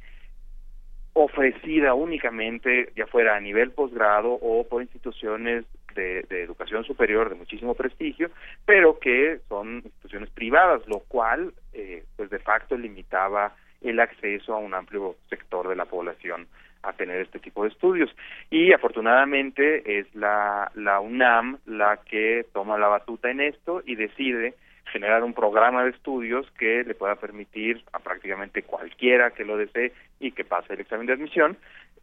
ofrecida 1.18 1.94
únicamente, 1.94 2.92
ya 2.96 3.08
fuera 3.08 3.38
a 3.38 3.40
nivel 3.40 3.72
posgrado 3.72 4.34
o 4.34 4.68
por 4.68 4.82
instituciones 4.82 5.64
de, 5.96 6.24
de, 6.24 6.44
educación 6.44 6.84
superior 6.84 7.30
de 7.30 7.36
muchísimo 7.36 7.74
prestigio, 7.74 8.30
pero 8.66 9.00
que 9.00 9.40
son 9.48 9.78
instituciones 9.78 10.30
privadas, 10.32 10.82
lo 10.88 11.00
cual, 11.00 11.54
eh, 11.74 12.04
pues 12.18 12.30
de 12.30 12.40
facto 12.40 12.78
limitaba 12.78 13.56
el 13.82 14.02
acceso 14.02 14.54
a 14.54 14.58
un 14.58 14.74
amplio 14.74 15.16
sector 15.30 15.70
de 15.70 15.78
la 15.78 15.86
población 15.86 16.48
a 16.84 16.92
tener 16.92 17.22
este 17.22 17.40
tipo 17.40 17.64
de 17.64 17.70
estudios. 17.70 18.14
Y 18.50 18.74
afortunadamente 18.74 20.00
es 20.00 20.14
la, 20.16 20.70
la 20.76 21.00
UNAM 21.00 21.60
la 21.66 21.98
que 21.98 22.46
toma 22.52 22.78
la 22.78 22.90
batuta 22.90 23.32
en 23.32 23.40
esto 23.40 23.82
y 23.86 23.96
decide 23.96 24.56
generar 24.96 25.26
un 25.26 25.34
programa 25.34 25.84
de 25.84 25.90
estudios 25.90 26.50
que 26.52 26.86
le 26.86 26.96
pueda 26.96 27.18
permitir 27.18 27.84
a 27.92 28.00
prácticamente 28.00 28.64
cualquiera 28.64 29.32
que 29.32 29.44
lo 29.44 29.58
desee 29.58 29.92
y 30.22 30.32
que 30.32 30.46
pase 30.46 30.74
el 30.74 30.80
examen 30.80 31.06
de 31.06 31.12
admisión, 31.12 31.58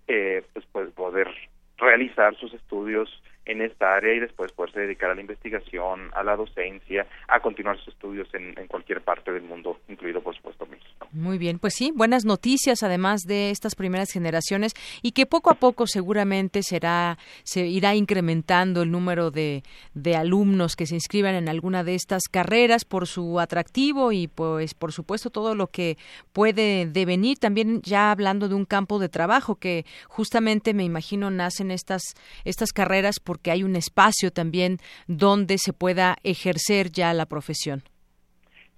eh, 0.08 0.44
pues, 0.52 0.66
pues 0.70 0.90
poder 0.90 1.26
realizar 1.78 2.36
sus 2.36 2.52
estudios 2.52 3.08
en 3.44 3.62
esta 3.62 3.94
área 3.94 4.14
y 4.14 4.20
después 4.20 4.52
poderse 4.52 4.80
dedicar 4.80 5.10
a 5.10 5.14
la 5.14 5.20
investigación, 5.20 6.10
a 6.14 6.22
la 6.22 6.36
docencia, 6.36 7.06
a 7.28 7.40
continuar 7.40 7.78
sus 7.78 7.88
estudios 7.88 8.28
en, 8.34 8.58
en 8.58 8.66
cualquier 8.66 9.00
parte 9.00 9.32
del 9.32 9.42
mundo, 9.42 9.78
incluido 9.88 10.20
por 10.22 10.34
supuesto 10.34 10.66
México. 10.66 11.08
Muy 11.12 11.38
bien, 11.38 11.58
pues 11.58 11.74
sí, 11.74 11.92
buenas 11.94 12.24
noticias 12.24 12.82
además 12.82 13.22
de 13.22 13.50
estas 13.50 13.74
primeras 13.74 14.10
generaciones 14.10 14.72
y 15.02 15.12
que 15.12 15.26
poco 15.26 15.50
a 15.50 15.54
poco 15.54 15.86
seguramente 15.86 16.62
será 16.62 17.18
se 17.42 17.66
irá 17.66 17.94
incrementando 17.94 18.82
el 18.82 18.90
número 18.90 19.30
de, 19.30 19.62
de 19.94 20.16
alumnos 20.16 20.76
que 20.76 20.86
se 20.86 20.94
inscriban 20.94 21.34
en 21.34 21.48
alguna 21.48 21.84
de 21.84 21.94
estas 21.94 22.22
carreras 22.30 22.84
por 22.84 23.06
su 23.06 23.40
atractivo 23.40 24.12
y 24.12 24.28
pues 24.28 24.74
por 24.74 24.92
supuesto 24.92 25.30
todo 25.30 25.54
lo 25.54 25.66
que 25.66 25.98
puede 26.32 26.86
devenir 26.86 27.38
también 27.38 27.82
ya 27.82 28.10
hablando 28.10 28.48
de 28.48 28.54
un 28.54 28.64
campo 28.64 28.98
de 28.98 29.08
trabajo 29.08 29.56
que 29.56 29.84
justamente 30.08 30.74
me 30.74 30.84
imagino 30.84 31.30
nacen 31.30 31.70
estas 31.70 32.02
estas 32.44 32.72
carreras 32.72 33.20
porque 33.32 33.50
hay 33.50 33.64
un 33.64 33.76
espacio 33.76 34.30
también 34.30 34.76
donde 35.06 35.56
se 35.56 35.72
pueda 35.72 36.16
ejercer 36.22 36.90
ya 36.90 37.14
la 37.14 37.24
profesión. 37.24 37.82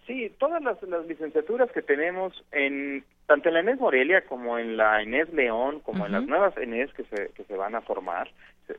Sí, 0.07 0.31
todas 0.39 0.63
las, 0.63 0.81
licenciaturas 1.09 1.73
que 1.73 1.83
tenemos 1.83 2.33
en 2.53 3.03
tanto 3.27 3.49
en 3.49 3.55
la 3.55 3.61
ENES 3.61 3.81
Morelia 3.81 4.21
como 4.27 4.57
en 4.57 4.77
la 4.77 5.03
ENES 5.03 5.33
León, 5.33 5.81
como 5.81 6.07
en 6.07 6.13
las 6.13 6.25
nuevas 6.25 6.57
ENES 6.57 6.93
que 6.93 7.03
se, 7.03 7.33
que 7.35 7.43
se 7.43 7.57
van 7.57 7.75
a 7.75 7.81
formar, 7.81 8.31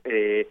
eh, 0.06 0.48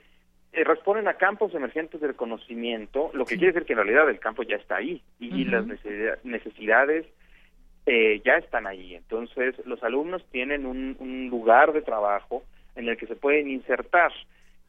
eh, 0.52 0.64
responden 0.64 1.08
a 1.08 1.14
campos 1.14 1.54
emergentes 1.54 2.02
del 2.02 2.16
conocimiento, 2.16 3.10
lo 3.14 3.24
que 3.24 3.38
quiere 3.38 3.54
decir 3.54 3.66
que 3.66 3.72
en 3.72 3.78
realidad 3.78 4.10
el 4.10 4.20
campo 4.20 4.42
ya 4.42 4.56
está 4.56 4.76
ahí 4.76 5.00
y, 5.18 5.46
las 5.46 5.64
necesidades 6.22 7.06
eh, 7.86 8.20
ya 8.26 8.34
están 8.34 8.66
ahí. 8.66 8.94
Entonces, 8.94 9.54
los 9.64 9.82
alumnos 9.82 10.22
tienen 10.32 10.66
un, 10.66 10.96
un, 10.98 11.30
lugar 11.30 11.72
de 11.72 11.80
trabajo 11.80 12.42
en 12.76 12.90
el 12.90 12.98
que 12.98 13.06
se 13.06 13.16
pueden 13.16 13.48
insertar 13.48 14.12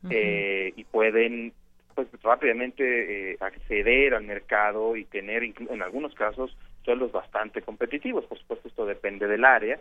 eh, 0.10 0.74
y 0.76 0.84
pueden 0.84 1.54
pues 1.96 2.08
rápidamente 2.22 3.32
eh, 3.32 3.38
acceder 3.40 4.14
al 4.14 4.24
mercado 4.26 4.96
y 4.98 5.06
tener 5.06 5.44
en 5.44 5.82
algunos 5.82 6.14
casos 6.14 6.56
sueldos 6.84 7.12
bastante 7.12 7.62
competitivos. 7.62 8.26
Por 8.26 8.38
supuesto, 8.38 8.68
esto 8.68 8.86
depende 8.86 9.28
del 9.28 9.46
área. 9.46 9.80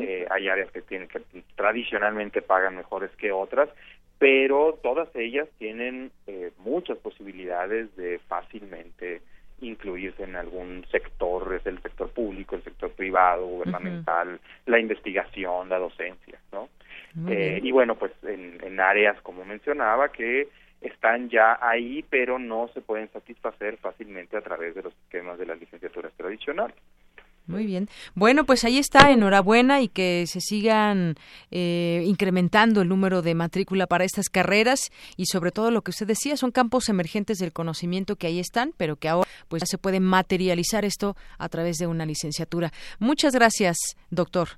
eh, 0.00 0.26
hay 0.30 0.48
áreas 0.48 0.70
que 0.70 0.82
tienen 0.82 1.08
que 1.08 1.20
tradicionalmente 1.56 2.42
pagan 2.42 2.76
mejores 2.76 3.10
que 3.16 3.32
otras, 3.32 3.68
pero 4.18 4.78
todas 4.82 5.08
ellas 5.14 5.48
tienen 5.58 6.10
eh, 6.26 6.52
muchas 6.58 6.96
posibilidades 6.98 7.94
de 7.96 8.18
fácilmente 8.28 9.20
incluirse 9.60 10.22
en 10.22 10.36
algún 10.36 10.86
sector, 10.90 11.52
es 11.54 11.66
el 11.66 11.82
sector 11.82 12.10
público, 12.10 12.54
el 12.54 12.62
sector 12.62 12.92
privado, 12.92 13.44
gubernamental, 13.46 14.40
la 14.66 14.78
investigación, 14.78 15.68
la 15.68 15.78
docencia, 15.78 16.38
¿no? 16.52 16.68
Eh, 17.28 17.60
y 17.62 17.72
bueno, 17.72 17.96
pues 17.96 18.12
en, 18.22 18.58
en 18.62 18.80
áreas 18.80 19.20
como 19.22 19.44
mencionaba 19.44 20.10
que 20.10 20.48
están 20.80 21.28
ya 21.28 21.58
ahí, 21.60 22.04
pero 22.08 22.38
no 22.38 22.68
se 22.74 22.80
pueden 22.80 23.10
satisfacer 23.12 23.78
fácilmente 23.78 24.36
a 24.36 24.42
través 24.42 24.74
de 24.74 24.82
los 24.82 24.94
esquemas 25.04 25.38
de 25.38 25.46
las 25.46 25.58
licenciaturas 25.58 26.12
tradicionales. 26.14 26.76
Muy 27.48 27.64
bien. 27.64 27.88
Bueno, 28.14 28.44
pues 28.44 28.62
ahí 28.64 28.76
está, 28.76 29.10
enhorabuena 29.10 29.80
y 29.80 29.88
que 29.88 30.26
se 30.26 30.38
sigan 30.38 31.14
eh, 31.50 32.02
incrementando 32.04 32.82
el 32.82 32.88
número 32.88 33.22
de 33.22 33.34
matrícula 33.34 33.86
para 33.86 34.04
estas 34.04 34.28
carreras 34.28 34.90
y 35.16 35.24
sobre 35.26 35.50
todo 35.50 35.70
lo 35.70 35.80
que 35.80 35.90
usted 35.90 36.06
decía, 36.06 36.36
son 36.36 36.50
campos 36.50 36.90
emergentes 36.90 37.38
del 37.38 37.54
conocimiento 37.54 38.16
que 38.16 38.26
ahí 38.26 38.38
están, 38.38 38.74
pero 38.76 38.96
que 38.96 39.08
ahora 39.08 39.28
pues 39.48 39.62
ya 39.62 39.66
se 39.66 39.78
puede 39.78 39.98
materializar 39.98 40.84
esto 40.84 41.16
a 41.38 41.48
través 41.48 41.78
de 41.78 41.86
una 41.86 42.04
licenciatura. 42.04 42.70
Muchas 42.98 43.32
gracias, 43.34 43.78
doctor. 44.10 44.48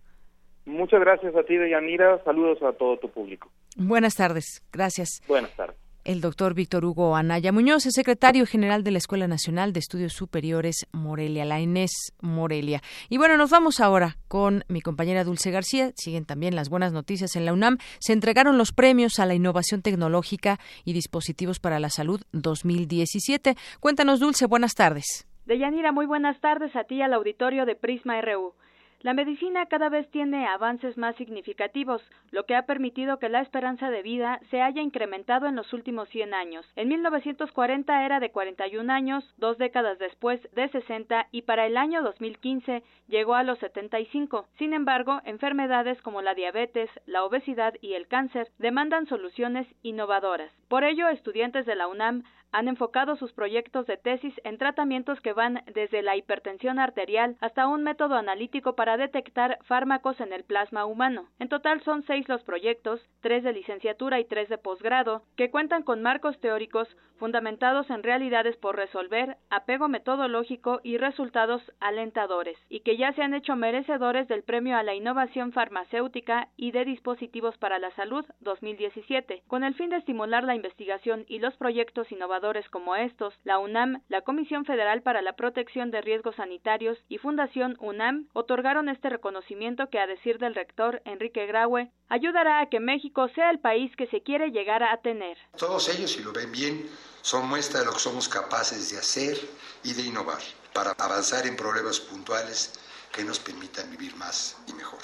Muchas 0.71 1.01
gracias 1.01 1.35
a 1.35 1.43
ti, 1.43 1.57
Deyanira. 1.57 2.23
Saludos 2.25 2.63
a 2.63 2.73
todo 2.73 2.97
tu 2.99 3.11
público. 3.11 3.51
Buenas 3.77 4.17
tardes. 4.17 4.63
Gracias. 4.73 5.21
Buenas 5.29 5.55
tardes 5.57 5.77
el 6.05 6.21
doctor 6.21 6.55
Víctor 6.55 6.85
Hugo 6.85 7.15
Anaya 7.15 7.53
Muñoz, 7.53 7.87
es 7.87 7.95
secretario 7.95 8.47
general 8.47 8.83
de 8.83 8.91
la 8.91 8.99
Escuela 8.99 9.29
Nacional 9.29 9.73
de 9.73 9.81
Estudios 9.81 10.13
Superiores 10.13 10.87
Morelia, 10.93 11.45
la 11.45 11.61
Inés 11.61 12.15
Morelia. 12.21 12.81
Y 13.09 13.19
bueno, 13.19 13.37
nos 13.37 13.51
vamos 13.51 13.81
ahora 13.81 14.17
con 14.29 14.65
mi 14.69 14.81
compañera 14.81 15.25
Dulce 15.25 15.51
García. 15.51 15.91
Siguen 15.95 16.25
también 16.25 16.57
las 16.57 16.71
buenas 16.71 16.93
noticias 16.93 17.37
en 17.37 17.45
la 17.45 17.53
UNAM. 17.53 17.79
Se 17.99 18.13
entregaron 18.13 18.59
los 18.59 18.73
premios 18.73 19.19
a 19.19 19.27
la 19.27 19.35
innovación 19.35 19.83
tecnológica 19.83 20.59
y 20.85 20.95
dispositivos 20.95 21.61
para 21.61 21.81
la 21.81 21.91
salud 21.91 22.21
2017. 22.33 23.55
Cuéntanos, 23.81 24.21
Dulce, 24.21 24.47
buenas 24.47 24.75
tardes. 24.75 25.27
Deyanira, 25.47 25.93
muy 25.93 26.07
buenas 26.07 26.41
tardes 26.41 26.75
a 26.77 26.85
ti 26.85 27.03
al 27.03 27.13
auditorio 27.13 27.67
de 27.67 27.75
Prisma 27.75 28.21
RU. 28.21 28.55
La 29.03 29.15
medicina 29.15 29.65
cada 29.65 29.89
vez 29.89 30.11
tiene 30.11 30.47
avances 30.47 30.99
más 30.99 31.17
significativos, 31.17 32.03
lo 32.33 32.45
que 32.45 32.55
ha 32.55 32.67
permitido 32.67 33.19
que 33.19 33.31
la 33.31 33.41
esperanza 33.41 33.89
de 33.89 34.03
vida 34.03 34.41
se 34.51 34.61
haya 34.61 34.83
incrementado 34.83 35.47
en 35.47 35.57
los 35.57 35.73
últimos 35.73 36.07
100 36.11 36.35
años. 36.35 36.67
En 36.77 36.89
1940 36.89 38.05
era 38.05 38.21
de 38.21 38.31
41 38.31 38.93
años, 38.93 39.25
dos 39.39 39.57
décadas 39.57 39.99
después 39.99 40.39
de 40.55 40.69
60 40.69 41.29
y 41.33 41.43
para 41.43 41.67
el 41.67 41.79
año 41.79 42.03
2015 42.03 42.83
llegó 43.09 43.37
a 43.37 43.43
los 43.43 43.59
75. 43.61 44.47
Sin 44.59 44.75
embargo, 44.75 45.23
enfermedades 45.25 46.03
como 46.03 46.21
la 46.21 46.35
diabetes, 46.35 46.91
la 47.07 47.25
obesidad 47.25 47.73
y 47.81 47.95
el 47.95 48.07
cáncer 48.07 48.49
demandan 48.59 49.07
soluciones 49.07 49.67
innovadoras. 49.83 50.53
Por 50.69 50.85
ello, 50.85 51.09
estudiantes 51.09 51.65
de 51.65 51.75
la 51.75 51.89
UNAM 51.89 52.25
han 52.53 52.69
enfocado 52.69 53.17
sus 53.17 53.33
proyectos 53.33 53.87
de 53.87 53.97
tesis 53.97 54.35
en 54.45 54.59
tratamientos 54.59 55.21
que 55.21 55.33
van 55.33 55.63
desde 55.75 56.03
la 56.03 56.17
hipertensión 56.17 56.79
arterial 56.79 57.37
hasta 57.41 57.67
un 57.67 57.83
método 57.83 58.17
analítico 58.17 58.75
para 58.75 58.97
detectar 58.97 59.59
fármacos 59.65 60.21
en 60.21 60.33
el 60.33 60.45
plasma 60.45 60.85
humano. 60.85 61.29
En 61.39 61.49
total 61.49 61.83
son 61.83 62.03
seis 62.07 62.29
los 62.29 62.43
proyectos, 62.43 63.01
tres 63.21 63.45
de 63.45 63.53
licenciatura 63.53 64.21
y 64.21 64.25
tres 64.25 64.49
de 64.49 64.59
posgrado, 64.59 65.23
que 65.37 65.51
cuentan 65.51 65.83
con 65.83 66.03
marcos 66.03 66.39
teóricos 66.41 66.89
fundamentados 67.21 67.89
en 67.91 68.03
realidades 68.03 68.57
por 68.57 68.75
resolver, 68.77 69.37
apego 69.51 69.89
metodológico 69.89 70.81
y 70.83 70.97
resultados 70.97 71.63
alentadores, 71.79 72.57
y 72.71 72.81
que 72.81 72.97
ya 72.97 73.13
se 73.13 73.23
han 73.23 73.35
hecho 73.35 73.55
merecedores 73.55 74.27
del 74.27 74.43
Premio 74.43 74.77
a 74.77 74.83
la 74.83 74.95
Innovación 74.95 75.53
Farmacéutica 75.53 76.49
y 76.57 76.73
de 76.73 76.87
Dispositivos 76.87 77.57
para 77.59 77.79
la 77.79 77.95
Salud 77.95 78.25
2017, 78.41 79.43
con 79.47 79.65
el 79.65 79.75
fin 79.75 79.91
de 79.91 79.99
estimular 79.99 80.45
la 80.45 80.55
investigación 80.55 81.27
y 81.29 81.39
los 81.39 81.55
proyectos 81.57 82.11
innovadores 82.11 82.69
como 82.71 82.97
estos, 82.97 83.35
la 83.45 83.59
UNAM, 83.59 84.03
la 84.09 84.23
Comisión 84.23 84.65
Federal 84.65 85.03
para 85.03 85.21
la 85.21 85.35
Protección 85.35 85.91
de 85.91 86.01
Riesgos 86.01 86.37
Sanitarios 86.37 86.99
y 87.09 87.19
Fundación 87.19 87.77
UNAM 87.81 88.29
otorgaron 88.33 88.89
este 88.89 89.11
reconocimiento 89.11 89.91
que, 89.91 89.99
a 89.99 90.07
decir 90.07 90.39
del 90.39 90.55
rector 90.55 91.03
Enrique 91.05 91.47
Graue, 91.47 91.91
ayudará 92.09 92.61
a 92.61 92.71
que 92.71 92.81
México 92.81 93.29
sea 93.35 93.51
el 93.51 93.59
país 93.59 93.95
que 93.97 94.07
se 94.07 94.23
quiere 94.23 94.51
llegar 94.51 94.83
a 94.83 94.97
tener. 95.03 95.37
Todos 95.59 95.95
ellos, 95.95 96.11
si 96.11 96.23
lo 96.23 96.33
ven 96.33 96.51
bien, 96.51 96.87
son 97.23 97.49
muestra 97.49 97.81
de 97.81 97.87
lo 97.87 97.93
que 97.93 98.01
somos 98.01 98.29
capaces 98.29 98.91
de 98.91 98.99
hacer 98.99 99.39
y 99.83 99.93
de 99.93 100.03
innovar 100.03 100.41
para 100.73 100.93
avanzar 100.93 101.47
en 101.47 101.57
problemas 101.57 102.01
puntuales 102.01 102.71
que 103.13 103.25
nos 103.25 103.39
permitan 103.39 103.91
vivir 103.91 104.15
más 104.17 104.57
y 104.67 104.73
mejor. 104.73 105.01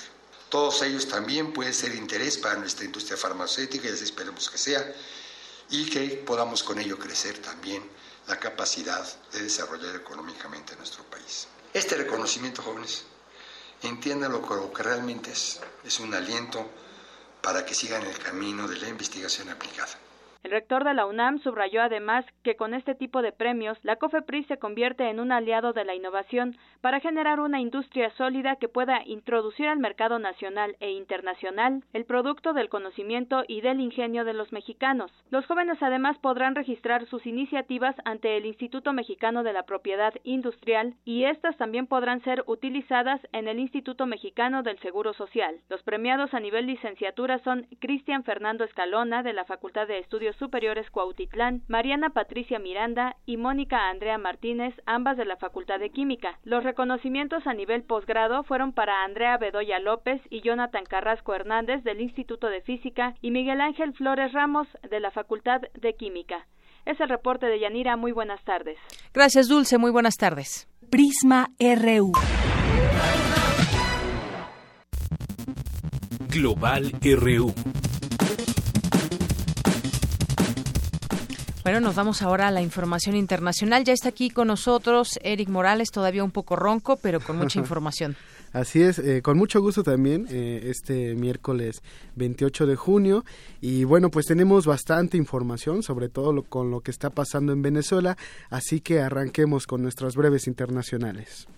Todos 0.49 0.83
ellos 0.83 1.09
también 1.09 1.53
pueden 1.53 1.75
ser 1.75 1.91
de 1.91 1.99
interés 1.99 2.39
para 2.39 2.57
nuestra 2.57 2.85
industria 2.85 3.17
farmacéutica 3.17 3.89
y 3.89 3.93
así 3.93 4.05
esperemos 4.05 4.49
que 4.49 4.59
sea 4.59 4.95
y 5.71 5.91
que 5.91 6.23
podamos 6.25 6.63
con 6.63 6.79
ello 6.79 6.99
crecer 6.99 7.39
también 7.39 7.83
la 8.29 8.39
capacidad 8.39 9.05
de 9.33 9.43
desarrollar 9.43 9.97
económicamente 9.97 10.77
nuestro 10.77 11.05
país. 11.05 11.49
Este 11.73 11.97
reconocimiento, 11.97 12.63
jóvenes, 12.63 13.05
entiéndanlo 13.83 14.41
lo 14.49 14.73
que 14.73 14.83
realmente 14.83 15.33
es, 15.33 15.61
es 15.85 16.01
un 16.01 16.15
aliento 16.15 16.69
para 17.43 17.65
que 17.65 17.75
sigan 17.75 18.03
el 18.03 18.19
camino 18.19 18.67
de 18.67 18.77
la 18.77 18.89
investigación 18.89 19.49
aplicada. 19.51 19.99
El 20.47 20.53
rector 20.53 20.85
de 20.85 20.95
la 20.95 21.07
UNAM 21.07 21.41
subrayó 21.41 21.83
además 21.83 22.25
que 22.45 22.55
con 22.55 22.73
este 22.73 22.95
tipo 22.95 23.21
de 23.21 23.33
premios, 23.33 23.77
la 23.83 23.97
COFEPRIS 23.97 24.47
se 24.47 24.59
convierte 24.59 25.11
en 25.11 25.19
un 25.19 25.33
aliado 25.33 25.73
de 25.73 25.85
la 25.85 25.97
innovación 25.97 26.57
para 26.81 27.01
generar 27.01 27.41
una 27.41 27.61
industria 27.61 28.11
sólida 28.11 28.55
que 28.55 28.69
pueda 28.69 29.03
introducir 29.05 29.67
al 29.67 29.81
mercado 29.81 30.21
nacional 30.21 30.77
e 30.79 30.93
internacional 30.93 31.83
el 31.93 32.05
producto 32.05 32.53
del 32.53 32.69
conocimiento 32.69 33.43
y 33.49 33.61
del 33.61 33.81
ingenio 33.81 34.25
de 34.25 34.35
los 34.35 34.53
mexicanos. 34.53 35.11
Los 35.31 35.45
jóvenes 35.47 35.83
además 35.83 36.17
podrán 36.19 36.55
registrar 36.55 37.07
sus 37.07 37.27
iniciativas 37.27 37.97
ante 38.05 38.37
el 38.37 38.47
Instituto 38.47 38.93
Mexicano 38.93 39.43
de 39.43 39.53
la 39.53 39.65
Propiedad 39.65 40.15
Industrial 40.23 40.95
y 41.05 41.25
estas 41.25 41.57
también 41.57 41.89
podrán 41.89 42.23
ser 42.23 42.45
utilizadas 42.47 43.21
en 43.33 43.49
el 43.49 43.59
Instituto 43.59 44.07
Mexicano 44.07 44.63
del 44.63 44.79
Seguro 44.79 45.13
Social. 45.13 45.57
Los 45.69 45.83
premiados 45.83 46.35
a 46.35 46.39
nivel 46.39 46.67
licenciatura 46.67 47.41
son 47.41 47.67
Cristian 47.81 48.23
Fernando 48.23 48.63
Escalona 48.63 49.25
de 49.25 49.33
la 49.33 49.45
Facultad 49.45 49.89
de 49.89 49.99
Estudios 49.99 50.36
Superiores 50.39 50.91
Cuautitlán, 50.91 51.63
Mariana 51.69 52.11
Patricia 52.11 52.59
Miranda 52.59 53.17
y 53.27 53.37
Mónica 53.37 53.89
Andrea 53.89 54.19
Martínez, 54.19 54.75
ambas 54.87 55.17
de 55.17 55.25
la 55.25 55.37
Facultad 55.37 55.79
de 55.79 55.91
Química. 55.91 56.39
Los 56.45 56.65
reconocimientos 56.65 57.47
a 57.47 57.55
nivel 57.55 57.83
posgrado 57.83 58.43
fueron 58.45 58.73
para 58.73 59.05
Andrea 59.05 59.37
Bedoya 59.39 59.79
López 59.79 60.21
y 60.31 60.43
Jonathan 60.43 60.85
Carrasco 60.85 61.35
Hernández 61.35 61.83
del 61.85 62.01
Instituto 62.01 62.49
de 62.49 62.63
Física 62.63 63.15
y 63.23 63.31
Miguel 63.31 63.61
Ángel 63.61 63.93
Flores 63.95 64.33
Ramos 64.33 64.69
de 64.89 65.01
la 65.01 65.11
Facultad 65.11 65.61
de 65.75 65.95
Química. 65.95 66.47
Es 66.85 67.01
el 67.01 67.09
reporte 67.09 67.47
de 67.47 67.59
Yanira. 67.59 67.97
Muy 67.97 68.13
buenas 68.13 68.43
tardes. 68.45 68.79
Gracias, 69.13 69.49
Dulce. 69.49 69.77
Muy 69.77 69.91
buenas 69.91 70.17
tardes. 70.17 70.69
Prisma 70.89 71.49
RU. 71.59 72.13
Global 76.29 76.93
RU. 77.03 77.53
Bueno, 81.67 81.81
nos 81.81 81.97
vamos 81.97 82.23
ahora 82.23 82.47
a 82.47 82.53
la 82.53 82.63
información 82.63 83.17
internacional. 83.17 83.83
Ya 83.83 83.93
está 83.93 84.11
aquí 84.11 84.31
con 84.31 84.47
nosotros 84.47 85.19
Eric 85.25 85.49
Morales, 85.49 85.91
todavía 85.91 86.23
un 86.23 86.31
poco 86.31 86.55
ronco, 86.55 86.97
pero 86.97 87.19
con 87.19 87.39
mucha 87.39 87.59
información. 87.59 88.15
Así 88.53 88.83
es, 88.83 89.01
eh, 89.01 89.21
con 89.21 89.37
mucho 89.37 89.61
gusto 89.61 89.83
también, 89.83 90.29
eh, 90.31 90.61
este 90.71 91.17
miércoles 91.17 91.83
28 92.15 92.67
de 92.67 92.77
junio. 92.77 93.25
Y 93.61 93.83
bueno, 93.83 94.13
pues 94.13 94.27
tenemos 94.27 94.65
bastante 94.65 95.17
información, 95.17 95.83
sobre 95.83 96.09
todo 96.09 96.33
lo, 96.33 96.45
con 96.45 96.71
lo 96.71 96.83
que 96.83 96.93
está 96.93 97.11
pasando 97.11 97.53
en 97.53 97.63
Venezuela, 97.63 98.17
así 98.49 98.81
que 98.81 99.01
arranquemos 99.01 99.67
con 99.67 99.83
nuestras 99.83 100.15
breves 100.15 100.47
internacionales. 100.47 101.49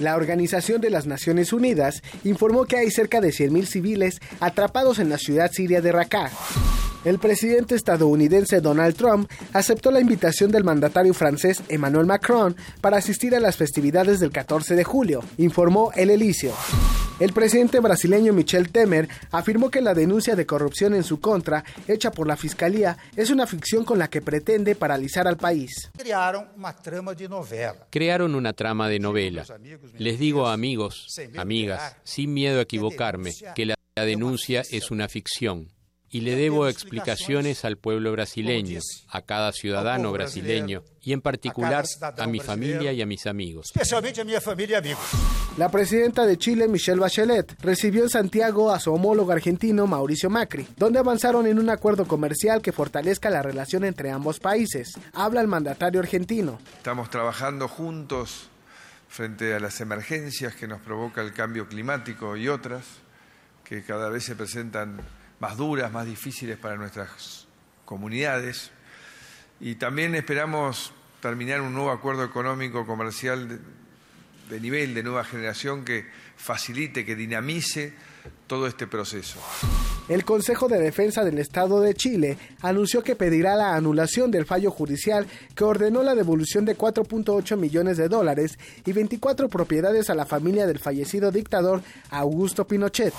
La 0.00 0.16
Organización 0.16 0.80
de 0.80 0.90
las 0.90 1.06
Naciones 1.06 1.52
Unidas 1.52 2.02
informó 2.24 2.66
que 2.66 2.76
hay 2.76 2.90
cerca 2.90 3.20
de 3.20 3.28
100.000 3.28 3.66
civiles 3.66 4.20
atrapados 4.40 4.98
en 4.98 5.08
la 5.08 5.18
ciudad 5.18 5.50
siria 5.50 5.80
de 5.80 5.92
Raqqa. 5.92 6.30
El 7.06 7.18
presidente 7.18 7.76
estadounidense 7.76 8.60
Donald 8.60 8.96
Trump 8.96 9.30
aceptó 9.52 9.92
la 9.92 10.00
invitación 10.00 10.50
del 10.50 10.64
mandatario 10.64 11.14
francés 11.14 11.62
Emmanuel 11.68 12.04
Macron 12.04 12.56
para 12.80 12.96
asistir 12.96 13.34
a 13.36 13.40
las 13.40 13.56
festividades 13.56 14.18
del 14.18 14.32
14 14.32 14.74
de 14.74 14.84
julio, 14.84 15.22
informó 15.38 15.92
El 15.94 16.10
Elicio. 16.10 16.52
El 17.18 17.32
presidente 17.32 17.80
brasileño 17.80 18.34
Michel 18.34 18.68
Temer 18.70 19.08
afirmó 19.30 19.70
que 19.70 19.80
la 19.80 19.94
denuncia 19.94 20.36
de 20.36 20.44
corrupción 20.44 20.94
en 20.94 21.02
su 21.02 21.18
contra, 21.18 21.64
hecha 21.88 22.10
por 22.10 22.26
la 22.26 22.36
Fiscalía, 22.36 22.98
es 23.16 23.30
una 23.30 23.46
ficción 23.46 23.86
con 23.86 23.98
la 23.98 24.08
que 24.08 24.20
pretende 24.20 24.74
paralizar 24.74 25.26
al 25.26 25.38
país. 25.38 25.90
Crearon 25.96 26.46
una 26.54 26.74
trama 26.74 27.14
de 27.14 27.26
novela. 27.26 27.86
Crearon 27.88 28.34
una 28.34 28.52
trama 28.52 28.88
de 28.90 28.98
novela. 28.98 29.46
Les 29.98 30.18
digo 30.18 30.46
a 30.46 30.52
amigos, 30.52 31.06
amigas, 31.36 31.96
sin 32.04 32.34
miedo 32.34 32.58
a 32.58 32.62
equivocarme, 32.62 33.32
que 33.54 33.66
la 33.66 33.76
denuncia 33.94 34.62
es 34.70 34.90
una 34.90 35.08
ficción 35.08 35.68
y 36.10 36.20
le 36.20 36.36
debo 36.36 36.68
explicaciones 36.68 37.64
al 37.64 37.76
pueblo 37.76 38.12
brasileño, 38.12 38.80
a 39.08 39.22
cada 39.22 39.52
ciudadano 39.52 40.12
brasileño 40.12 40.82
y 41.02 41.12
en 41.12 41.20
particular 41.20 41.84
a 42.00 42.26
mi 42.26 42.40
familia 42.40 42.92
y 42.92 43.02
a 43.02 43.06
mis 43.06 43.26
amigos. 43.26 43.66
Especialmente 43.66 44.20
a 44.20 44.24
mi 44.24 44.32
familia 44.40 44.76
y 44.76 44.78
amigos. 44.78 45.04
La 45.58 45.70
presidenta 45.70 46.26
de 46.26 46.36
Chile, 46.38 46.68
Michelle 46.68 47.00
Bachelet, 47.00 47.60
recibió 47.60 48.02
en 48.02 48.08
Santiago 48.08 48.70
a 48.70 48.80
su 48.80 48.92
homólogo 48.92 49.32
argentino, 49.32 49.86
Mauricio 49.86 50.30
Macri, 50.30 50.66
donde 50.76 50.98
avanzaron 50.98 51.46
en 51.46 51.58
un 51.58 51.70
acuerdo 51.70 52.06
comercial 52.06 52.62
que 52.62 52.72
fortalezca 52.72 53.30
la 53.30 53.42
relación 53.42 53.84
entre 53.84 54.10
ambos 54.10 54.38
países. 54.38 54.92
Habla 55.12 55.40
el 55.40 55.48
mandatario 55.48 56.00
argentino. 56.00 56.58
Estamos 56.78 57.10
trabajando 57.10 57.68
juntos 57.68 58.48
frente 59.08 59.54
a 59.54 59.60
las 59.60 59.80
emergencias 59.80 60.54
que 60.54 60.66
nos 60.66 60.80
provoca 60.80 61.20
el 61.22 61.32
cambio 61.32 61.68
climático 61.68 62.36
y 62.36 62.48
otras 62.48 62.84
que 63.64 63.82
cada 63.82 64.08
vez 64.10 64.24
se 64.24 64.36
presentan 64.36 65.00
más 65.40 65.56
duras, 65.56 65.92
más 65.92 66.06
difíciles 66.06 66.56
para 66.56 66.76
nuestras 66.76 67.46
comunidades. 67.84 68.70
Y 69.60 69.76
también 69.76 70.14
esperamos 70.14 70.92
terminar 71.20 71.60
un 71.60 71.74
nuevo 71.74 71.90
acuerdo 71.90 72.24
económico 72.24 72.86
comercial 72.86 73.60
de, 74.48 74.60
nivel, 74.60 74.94
de 74.94 75.02
nueva 75.02 75.24
generación, 75.24 75.84
que 75.84 76.06
facilite, 76.36 77.04
que 77.04 77.16
dinamice 77.16 77.94
todo 78.46 78.66
este 78.66 78.86
proceso. 78.86 79.38
El 80.08 80.24
Consejo 80.24 80.68
de 80.68 80.78
Defensa 80.78 81.24
del 81.24 81.38
Estado 81.38 81.80
de 81.80 81.94
Chile 81.94 82.38
anunció 82.62 83.02
que 83.02 83.16
pedirá 83.16 83.56
la 83.56 83.74
anulación 83.74 84.30
del 84.30 84.46
fallo 84.46 84.70
judicial 84.70 85.26
que 85.54 85.64
ordenó 85.64 86.02
la 86.02 86.14
devolución 86.14 86.64
de 86.64 86.78
4.8 86.78 87.56
millones 87.56 87.96
de 87.96 88.08
dólares 88.08 88.58
y 88.84 88.92
24 88.92 89.48
propiedades 89.48 90.08
a 90.08 90.14
la 90.14 90.24
familia 90.24 90.66
del 90.66 90.78
fallecido 90.78 91.32
dictador 91.32 91.82
Augusto 92.10 92.66
Pinochet. 92.66 93.12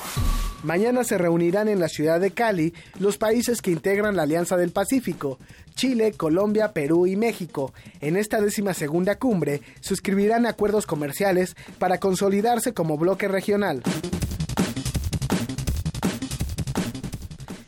Mañana 0.63 1.03
se 1.03 1.17
reunirán 1.17 1.67
en 1.67 1.79
la 1.79 1.87
ciudad 1.87 2.19
de 2.19 2.31
Cali 2.31 2.73
los 2.99 3.17
países 3.17 3.61
que 3.61 3.71
integran 3.71 4.15
la 4.15 4.23
Alianza 4.23 4.57
del 4.57 4.71
Pacífico, 4.71 5.39
Chile, 5.75 6.13
Colombia, 6.13 6.73
Perú 6.73 7.05
y 7.05 7.15
México. 7.15 7.73
En 8.01 8.17
esta 8.17 8.41
décima 8.41 8.73
segunda 8.73 9.17
cumbre 9.17 9.61
suscribirán 9.81 10.45
acuerdos 10.45 10.87
comerciales 10.87 11.55
para 11.77 11.99
consolidarse 11.99 12.73
como 12.73 12.97
bloque 12.97 13.27
regional. 13.27 13.83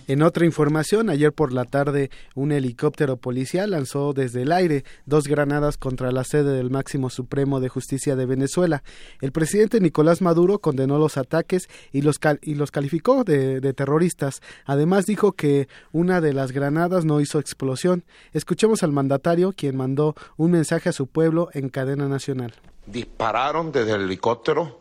En 0.09 0.23
otra 0.23 0.43
información, 0.43 1.11
ayer 1.11 1.31
por 1.31 1.53
la 1.53 1.65
tarde 1.65 2.09
un 2.33 2.51
helicóptero 2.51 3.17
policial 3.17 3.69
lanzó 3.69 4.11
desde 4.13 4.41
el 4.41 4.51
aire 4.51 4.83
dos 5.05 5.27
granadas 5.27 5.77
contra 5.77 6.11
la 6.11 6.23
sede 6.23 6.57
del 6.57 6.71
máximo 6.71 7.11
supremo 7.11 7.59
de 7.59 7.69
justicia 7.69 8.15
de 8.15 8.25
Venezuela. 8.25 8.81
El 9.21 9.31
presidente 9.31 9.79
Nicolás 9.79 10.23
Maduro 10.23 10.57
condenó 10.57 10.97
los 10.97 11.17
ataques 11.17 11.69
y 11.91 12.01
los, 12.01 12.19
y 12.41 12.55
los 12.55 12.71
calificó 12.71 13.23
de, 13.23 13.61
de 13.61 13.73
terroristas. 13.73 14.41
Además 14.65 15.05
dijo 15.05 15.33
que 15.33 15.67
una 15.91 16.21
de 16.21 16.33
las 16.33 16.53
granadas 16.53 17.05
no 17.05 17.21
hizo 17.21 17.37
explosión. 17.37 18.03
Escuchemos 18.33 18.81
al 18.81 18.91
mandatario 18.91 19.53
quien 19.55 19.77
mandó 19.77 20.15
un 20.37 20.49
mensaje 20.49 20.89
a 20.89 20.93
su 20.93 21.05
pueblo 21.05 21.49
en 21.53 21.69
cadena 21.69 22.07
nacional. 22.07 22.55
Dispararon 22.87 23.71
desde 23.71 23.93
el 23.93 24.01
helicóptero 24.01 24.79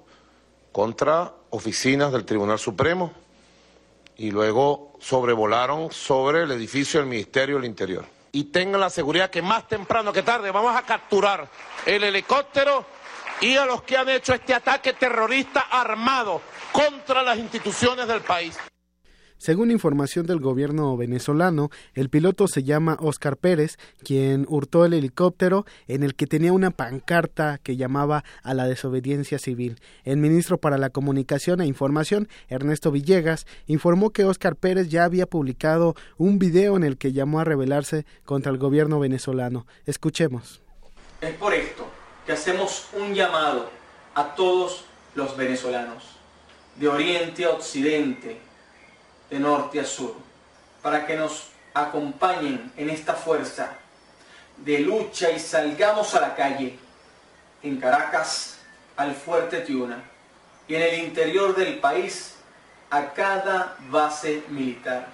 contra 0.72 1.34
oficinas 1.50 2.12
del 2.12 2.24
Tribunal 2.24 2.58
Supremo 2.58 3.27
y 4.18 4.32
luego 4.32 4.92
sobrevolaron 5.00 5.90
sobre 5.92 6.42
el 6.42 6.50
edificio 6.50 7.00
del 7.00 7.08
Ministerio 7.08 7.56
del 7.56 7.64
Interior. 7.64 8.04
Y 8.32 8.44
tengan 8.44 8.80
la 8.80 8.90
seguridad 8.90 9.30
que 9.30 9.40
más 9.40 9.66
temprano 9.66 10.12
que 10.12 10.22
tarde 10.22 10.50
vamos 10.50 10.76
a 10.76 10.82
capturar 10.82 11.48
el 11.86 12.04
helicóptero 12.04 12.84
y 13.40 13.56
a 13.56 13.64
los 13.64 13.82
que 13.82 13.96
han 13.96 14.08
hecho 14.08 14.34
este 14.34 14.52
ataque 14.52 14.92
terrorista 14.92 15.60
armado 15.70 16.42
contra 16.72 17.22
las 17.22 17.38
instituciones 17.38 18.06
del 18.08 18.20
país. 18.20 18.58
Según 19.38 19.70
información 19.70 20.26
del 20.26 20.40
gobierno 20.40 20.96
venezolano, 20.96 21.70
el 21.94 22.10
piloto 22.10 22.48
se 22.48 22.64
llama 22.64 22.96
Oscar 23.00 23.36
Pérez, 23.36 23.78
quien 24.02 24.44
hurtó 24.48 24.84
el 24.84 24.94
helicóptero 24.94 25.64
en 25.86 26.02
el 26.02 26.16
que 26.16 26.26
tenía 26.26 26.52
una 26.52 26.72
pancarta 26.72 27.58
que 27.62 27.76
llamaba 27.76 28.24
a 28.42 28.52
la 28.52 28.66
desobediencia 28.66 29.38
civil. 29.38 29.80
El 30.02 30.16
ministro 30.16 30.58
para 30.58 30.76
la 30.76 30.90
Comunicación 30.90 31.60
e 31.60 31.66
Información, 31.66 32.28
Ernesto 32.48 32.90
Villegas, 32.90 33.46
informó 33.68 34.10
que 34.10 34.24
Oscar 34.24 34.56
Pérez 34.56 34.88
ya 34.88 35.04
había 35.04 35.26
publicado 35.26 35.94
un 36.16 36.40
video 36.40 36.76
en 36.76 36.82
el 36.82 36.98
que 36.98 37.12
llamó 37.12 37.38
a 37.38 37.44
rebelarse 37.44 38.06
contra 38.24 38.50
el 38.50 38.58
gobierno 38.58 38.98
venezolano. 38.98 39.66
Escuchemos. 39.86 40.60
Es 41.20 41.34
por 41.34 41.54
esto 41.54 41.86
que 42.26 42.32
hacemos 42.32 42.88
un 42.92 43.14
llamado 43.14 43.70
a 44.16 44.34
todos 44.34 44.84
los 45.14 45.36
venezolanos, 45.36 46.02
de 46.74 46.88
oriente 46.88 47.44
a 47.44 47.50
occidente, 47.50 48.47
de 49.30 49.38
norte 49.38 49.80
a 49.80 49.84
sur, 49.84 50.14
para 50.82 51.06
que 51.06 51.16
nos 51.16 51.48
acompañen 51.74 52.72
en 52.76 52.90
esta 52.90 53.14
fuerza 53.14 53.72
de 54.56 54.80
lucha 54.80 55.30
y 55.30 55.38
salgamos 55.38 56.14
a 56.14 56.20
la 56.20 56.34
calle, 56.34 56.78
en 57.62 57.78
Caracas, 57.78 58.58
al 58.96 59.14
fuerte 59.14 59.60
Tiuna, 59.60 60.02
y 60.66 60.74
en 60.74 60.82
el 60.82 60.94
interior 61.00 61.54
del 61.54 61.78
país, 61.78 62.34
a 62.90 63.12
cada 63.12 63.76
base 63.90 64.42
militar, 64.48 65.08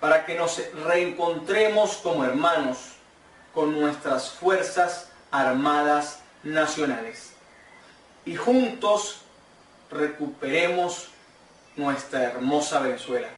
para 0.00 0.24
que 0.24 0.34
nos 0.34 0.60
reencontremos 0.84 1.96
como 1.96 2.24
hermanos 2.24 2.78
con 3.54 3.78
nuestras 3.78 4.30
fuerzas 4.30 5.08
armadas 5.30 6.20
nacionales. 6.42 7.32
Y 8.24 8.36
juntos 8.36 9.22
recuperemos 9.90 11.08
nuestra 11.76 12.22
hermosa 12.22 12.80
Venezuela. 12.80 13.28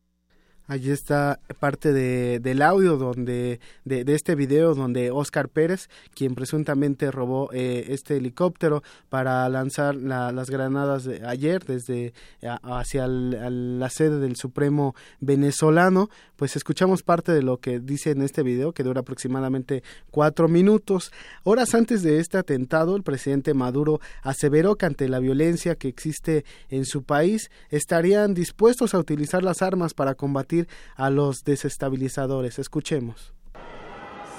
Allí 0.66 0.90
está 0.90 1.40
parte 1.60 1.92
de, 1.92 2.40
del 2.40 2.62
audio 2.62 2.96
donde 2.96 3.60
de, 3.84 4.04
de, 4.04 4.14
este 4.14 4.34
video 4.34 4.74
donde 4.74 5.10
Oscar 5.10 5.50
Pérez, 5.50 5.90
quien 6.14 6.34
presuntamente 6.34 7.10
robó 7.10 7.50
eh, 7.52 7.84
este 7.88 8.16
helicóptero 8.16 8.82
para 9.10 9.46
lanzar 9.50 9.94
la, 9.94 10.32
las 10.32 10.48
granadas 10.48 11.04
de 11.04 11.26
ayer 11.26 11.62
desde 11.66 12.14
a, 12.42 12.78
hacia 12.78 13.06
la 13.06 13.90
sede 13.90 14.20
del 14.20 14.36
Supremo 14.36 14.94
venezolano, 15.20 16.08
pues 16.36 16.56
escuchamos 16.56 17.02
parte 17.02 17.32
de 17.32 17.42
lo 17.42 17.58
que 17.58 17.78
dice 17.78 18.12
en 18.12 18.22
este 18.22 18.42
video 18.42 18.72
que 18.72 18.84
dura 18.84 19.02
aproximadamente 19.02 19.82
cuatro 20.10 20.48
minutos. 20.48 21.12
Horas 21.42 21.74
antes 21.74 22.02
de 22.02 22.20
este 22.20 22.38
atentado, 22.38 22.96
el 22.96 23.02
presidente 23.02 23.52
Maduro 23.52 24.00
aseveró 24.22 24.76
que 24.76 24.86
ante 24.86 25.10
la 25.10 25.18
violencia 25.18 25.74
que 25.74 25.88
existe 25.88 26.46
en 26.70 26.86
su 26.86 27.02
país 27.02 27.50
estarían 27.68 28.32
dispuestos 28.32 28.94
a 28.94 28.98
utilizar 28.98 29.42
las 29.42 29.60
armas 29.60 29.92
para 29.92 30.14
combatir 30.14 30.53
a 30.96 31.10
los 31.10 31.44
desestabilizadores. 31.44 32.58
Escuchemos. 32.58 33.32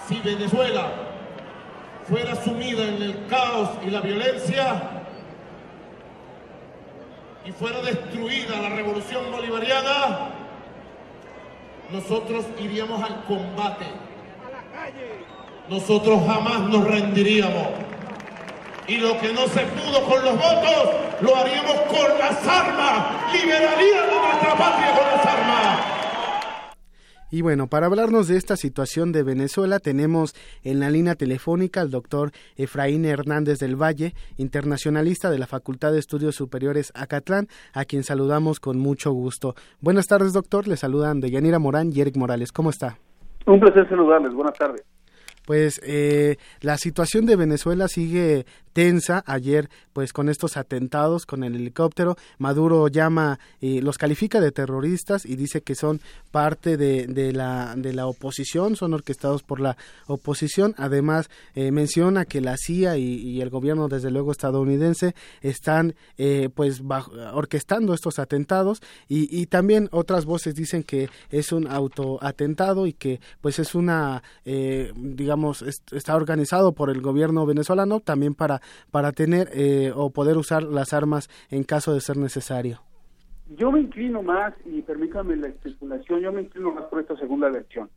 Si 0.08 0.20
Venezuela 0.20 0.92
fuera 2.08 2.36
sumida 2.44 2.88
en 2.88 3.02
el 3.02 3.26
caos 3.28 3.70
y 3.86 3.90
la 3.90 4.02
violencia 4.02 5.02
y 7.44 7.52
fuera 7.52 7.82
destruida 7.82 8.62
la 8.62 8.70
revolución 8.70 9.32
bolivariana, 9.32 10.30
nosotros 11.92 12.46
iríamos 12.60 13.04
al 13.04 13.24
combate. 13.26 13.86
Nosotros 15.70 16.22
jamás 16.28 16.62
nos 16.62 16.84
rendiríamos. 16.84 17.68
Y 18.88 18.98
lo 18.98 19.20
que 19.20 19.34
no 19.34 19.48
se 19.48 19.62
pudo 19.62 20.04
con 20.04 20.24
los 20.24 20.34
votos, 20.34 20.90
lo 21.22 21.36
haríamos 21.36 21.76
con 21.88 22.20
las 22.20 22.48
armas. 22.48 23.34
Liberaríamos 23.34 24.28
nuestra 24.28 24.56
patria 24.56 24.92
con 24.96 25.08
las 25.12 25.26
armas. 25.26 25.95
Y 27.36 27.42
bueno, 27.42 27.68
para 27.68 27.88
hablarnos 27.88 28.30
de 28.30 28.38
esta 28.38 28.56
situación 28.56 29.12
de 29.12 29.22
Venezuela, 29.22 29.80
tenemos 29.80 30.34
en 30.64 30.80
la 30.80 30.90
línea 30.90 31.16
telefónica 31.16 31.82
al 31.82 31.92
doctor 31.92 32.32
Efraín 32.56 33.04
Hernández 33.04 33.60
del 33.60 33.76
Valle, 33.76 34.14
internacionalista 34.38 35.30
de 35.30 35.38
la 35.38 35.46
Facultad 35.46 35.92
de 35.92 36.00
Estudios 36.00 36.36
Superiores 36.36 36.94
Acatlán, 36.96 37.50
a 37.74 37.84
quien 37.84 38.04
saludamos 38.04 38.62
con 38.62 38.80
mucho 38.80 39.12
gusto. 39.12 39.54
Buenas 39.82 40.08
tardes, 40.08 40.32
doctor. 40.32 40.66
Le 40.66 40.78
saludan 40.78 41.20
de 41.20 41.30
Yanira 41.30 41.60
Morán 41.60 41.92
y 41.94 42.00
Eric 42.00 42.16
Morales. 42.16 42.54
¿Cómo 42.54 42.70
está? 42.70 43.00
Un 43.46 43.60
placer 43.60 43.90
saludarles. 43.90 44.34
Buenas 44.34 44.58
tardes 44.58 44.86
pues 45.46 45.80
eh, 45.86 46.38
la 46.62 46.78
situación 46.78 47.26
de 47.26 47.36
Venezuela 47.36 47.88
sigue 47.88 48.46
tensa 48.76 49.24
ayer 49.26 49.70
pues 49.94 50.12
con 50.12 50.28
estos 50.28 50.58
atentados 50.58 51.26
con 51.26 51.46
el 51.46 51.56
helicóptero. 51.56 52.18
Maduro 52.40 52.90
llama 52.90 53.40
y 53.62 53.80
los 53.80 53.98
califica 53.98 54.42
de 54.42 54.52
terroristas 54.52 55.26
y 55.26 55.38
dice 55.38 55.62
que 55.62 55.76
son 55.76 56.02
parte 56.32 56.76
de, 56.76 57.08
de 57.08 57.32
la 57.32 57.74
de 57.78 57.94
la 57.94 58.06
oposición 58.06 58.76
son 58.76 58.94
orquestados 58.94 59.44
por 59.44 59.62
la 59.62 59.78
oposición. 60.08 60.76
Además 60.78 61.30
eh, 61.54 61.72
menciona 61.72 62.26
que 62.26 62.42
la 62.42 62.58
CIA 62.58 62.98
y, 62.98 63.42
el 63.42 63.50
gobierno 63.50 63.88
desde 63.88 64.12
luego 64.12 64.32
estadounidense 64.32 65.16
están 65.42 65.96
eh, 66.18 66.50
pues 66.54 66.82
orquestando 67.34 67.94
estos 67.94 68.20
atentados. 68.20 68.82
Y, 69.08 69.30
y, 69.36 69.46
también 69.46 69.88
otras 69.92 70.26
voces 70.26 70.54
dicen 70.56 70.84
que 70.84 71.10
es 71.30 71.54
un 71.54 71.68
autoatentado 71.68 72.88
y 72.88 72.94
que 72.94 73.22
pues 73.40 73.60
es 73.60 73.74
una 73.74 74.22
eh, 74.44 74.92
digamos 74.96 75.64
está 75.92 76.16
organizado 76.16 76.74
por 76.74 76.90
el 76.90 77.02
gobierno 77.02 77.46
venezolano 77.46 78.02
también 78.02 78.34
para 78.34 78.62
para 78.92 79.12
tener 79.12 79.50
eh, 79.54 79.92
o 79.96 80.10
poder 80.10 80.38
usar 80.38 80.64
las 80.64 80.94
armas 80.94 81.30
en 81.50 81.64
caso 81.64 81.94
de 81.94 82.02
ser 82.02 82.18
necesario? 82.18 82.82
Yo 83.48 83.72
me 83.72 83.80
inclino 83.80 84.24
más, 84.24 84.54
y 84.66 84.82
permítame 84.82 85.36
la 85.36 85.48
especulación, 85.48 86.20
yo 86.20 86.32
me 86.32 86.42
inclino 86.42 86.72
más 86.72 86.86
por 86.86 87.00
esta 87.00 87.16
segunda 87.18 87.50
versión. 87.50 87.90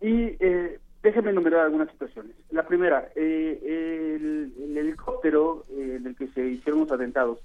Y 0.00 0.36
eh, 0.40 0.78
déjeme 1.02 1.30
enumerar 1.30 1.66
algunas 1.66 1.90
situaciones. 1.90 2.34
La 2.50 2.66
primera, 2.66 3.08
eh, 3.14 4.16
el, 4.16 4.76
helicóptero 4.76 5.64
eh, 5.70 5.96
en 5.98 6.06
el 6.06 6.16
que 6.16 6.28
se 6.28 6.44
hicieron 6.46 6.80
los 6.80 6.92
atentados 6.92 7.38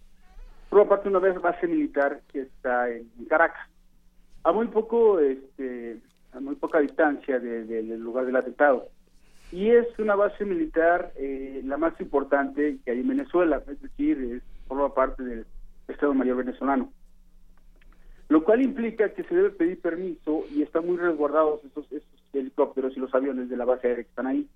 forma 0.70 0.88
parte 0.88 1.10
de 1.10 1.16
una 1.18 1.40
base 1.40 1.68
militar 1.68 2.22
que 2.32 2.42
está 2.42 2.90
en 2.90 3.10
Caracas, 3.28 3.68
a 4.44 4.52
muy 4.52 4.68
poco, 4.68 5.20
este, 5.20 6.00
a 6.32 6.40
muy 6.40 6.56
poca 6.56 6.80
distancia 6.80 7.40
del 7.40 8.00
lugar 8.00 8.26
del 8.26 8.36
atentado 8.36 8.88
y 9.52 9.72
es 9.72 9.88
una 9.98 10.16
base 10.16 10.46
militar 10.46 11.12
eh, 11.16 11.62
la 11.66 11.78
más 11.78 12.00
importante 12.00 12.78
que 12.84 12.92
hay 12.92 13.00
en 13.00 13.08
Venezuela, 13.08 13.62
es 13.68 13.82
decir, 13.82 14.44
forma 14.68 14.94
parte 14.94 15.24
del 15.24 15.46
Estado 15.88 16.14
Mayor 16.14 16.38
venezolano. 16.38 16.92
Lo 18.28 18.44
cual 18.44 18.62
implica 18.62 19.10
que 19.10 19.24
se 19.24 19.34
debe 19.34 19.50
pedir 19.50 19.82
permiso 19.82 20.44
y 20.54 20.62
están 20.62 20.86
muy 20.86 20.98
resguardados 20.98 21.62
esos, 21.66 21.88
helicópteros 22.32 22.96
y 22.96 23.00
los 23.00 23.14
aviones 23.16 23.50
de 23.50 23.58
la 23.58 23.66
base 23.66 23.88
aérea 23.88 24.04
que 24.04 24.10
están 24.10 24.28
ahí. 24.28 24.48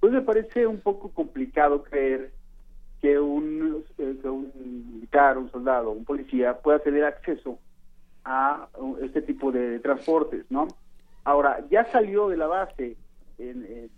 Pues 0.00 0.10
me 0.10 0.22
parece 0.22 0.66
un 0.66 0.80
poco 0.80 1.10
complicado 1.10 1.82
creer 1.82 2.32
que 3.02 3.18
un, 3.18 3.84
eh, 3.98 4.16
un 4.24 4.50
militar, 4.94 5.36
un 5.36 5.50
soldado, 5.50 5.90
un 5.90 6.06
policía 6.06 6.58
pueda 6.58 6.78
tener 6.78 7.04
acceso 7.04 7.58
a 8.24 8.68
este 9.02 9.20
tipo 9.20 9.52
de 9.52 9.80
transportes, 9.80 10.46
¿no? 10.48 10.68
Ahora, 11.24 11.62
ya 11.70 11.84
salió 11.92 12.30
de 12.30 12.38
la 12.38 12.46
base 12.46 12.96
en 13.38 13.66
en 13.66 13.90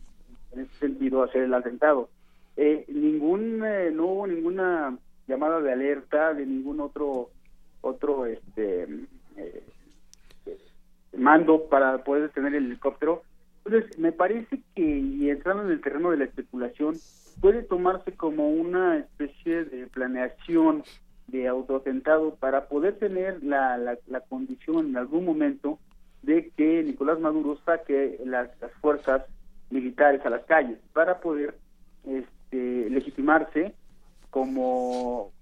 ese 0.61 0.79
sentido 0.79 1.23
hacer 1.23 1.43
el 1.43 1.55
atentado. 1.55 2.09
Eh, 2.57 2.85
ningún 2.89 3.65
eh, 3.65 3.91
no 3.93 4.07
hubo 4.07 4.27
ninguna 4.27 4.97
llamada 5.27 5.61
de 5.61 5.73
alerta 5.73 6.35
de 6.35 6.45
ningún 6.45 6.81
otro 6.81 7.31
otro 7.81 8.27
este 8.27 8.87
eh, 9.37 9.63
mando 11.17 11.69
para 11.69 12.05
poder 12.05 12.25
detener 12.25 12.55
el 12.55 12.67
helicóptero. 12.67 13.23
Entonces, 13.65 13.99
me 13.99 14.13
parece 14.13 14.61
que, 14.75 14.83
y 14.83 15.31
entrando 15.31 15.65
en 15.65 15.71
el 15.71 15.81
terreno 15.81 16.11
de 16.11 16.17
la 16.17 16.25
especulación, 16.25 16.97
puede 17.41 17.63
tomarse 17.63 18.13
como 18.13 18.51
una 18.51 18.99
especie 18.99 19.65
de 19.65 19.87
planeación 19.87 20.83
de 21.29 21.49
autoatentado 21.49 22.35
para 22.35 22.69
poder 22.69 22.99
tener 22.99 23.43
la, 23.43 23.79
la, 23.79 24.21
condición 24.21 24.89
en 24.89 24.97
algún 24.97 25.25
momento 25.25 25.79
de 26.23 26.51
que 26.57 26.83
Nicolás 26.83 27.21
Maduro 27.21 27.59
saque 27.65 28.21
las 28.25 28.51
fuerzas 28.81 29.23
militares 29.73 30.25
a 30.25 30.31
las 30.31 30.45
calles 30.45 30.79
para 30.93 31.21
poder 31.21 31.57
este, 32.07 32.91
legitimarse 32.91 33.75
como, 34.31 35.33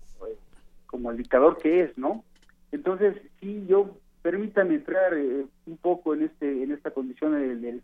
como 0.86 1.10
el 1.10 1.16
dictador 1.16 1.58
que 1.58 1.82
es, 1.82 1.98
¿no? 1.98 2.24
Entonces, 2.72 3.16
sí, 3.40 3.66
yo 3.68 3.96
permítame 4.22 4.74
entrar 4.74 5.14
eh, 5.14 5.46
un 5.66 5.76
poco 5.78 6.14
en 6.14 6.22
este 6.22 6.62
en 6.62 6.72
esta 6.72 6.90
condición 6.90 7.32
de, 7.32 7.80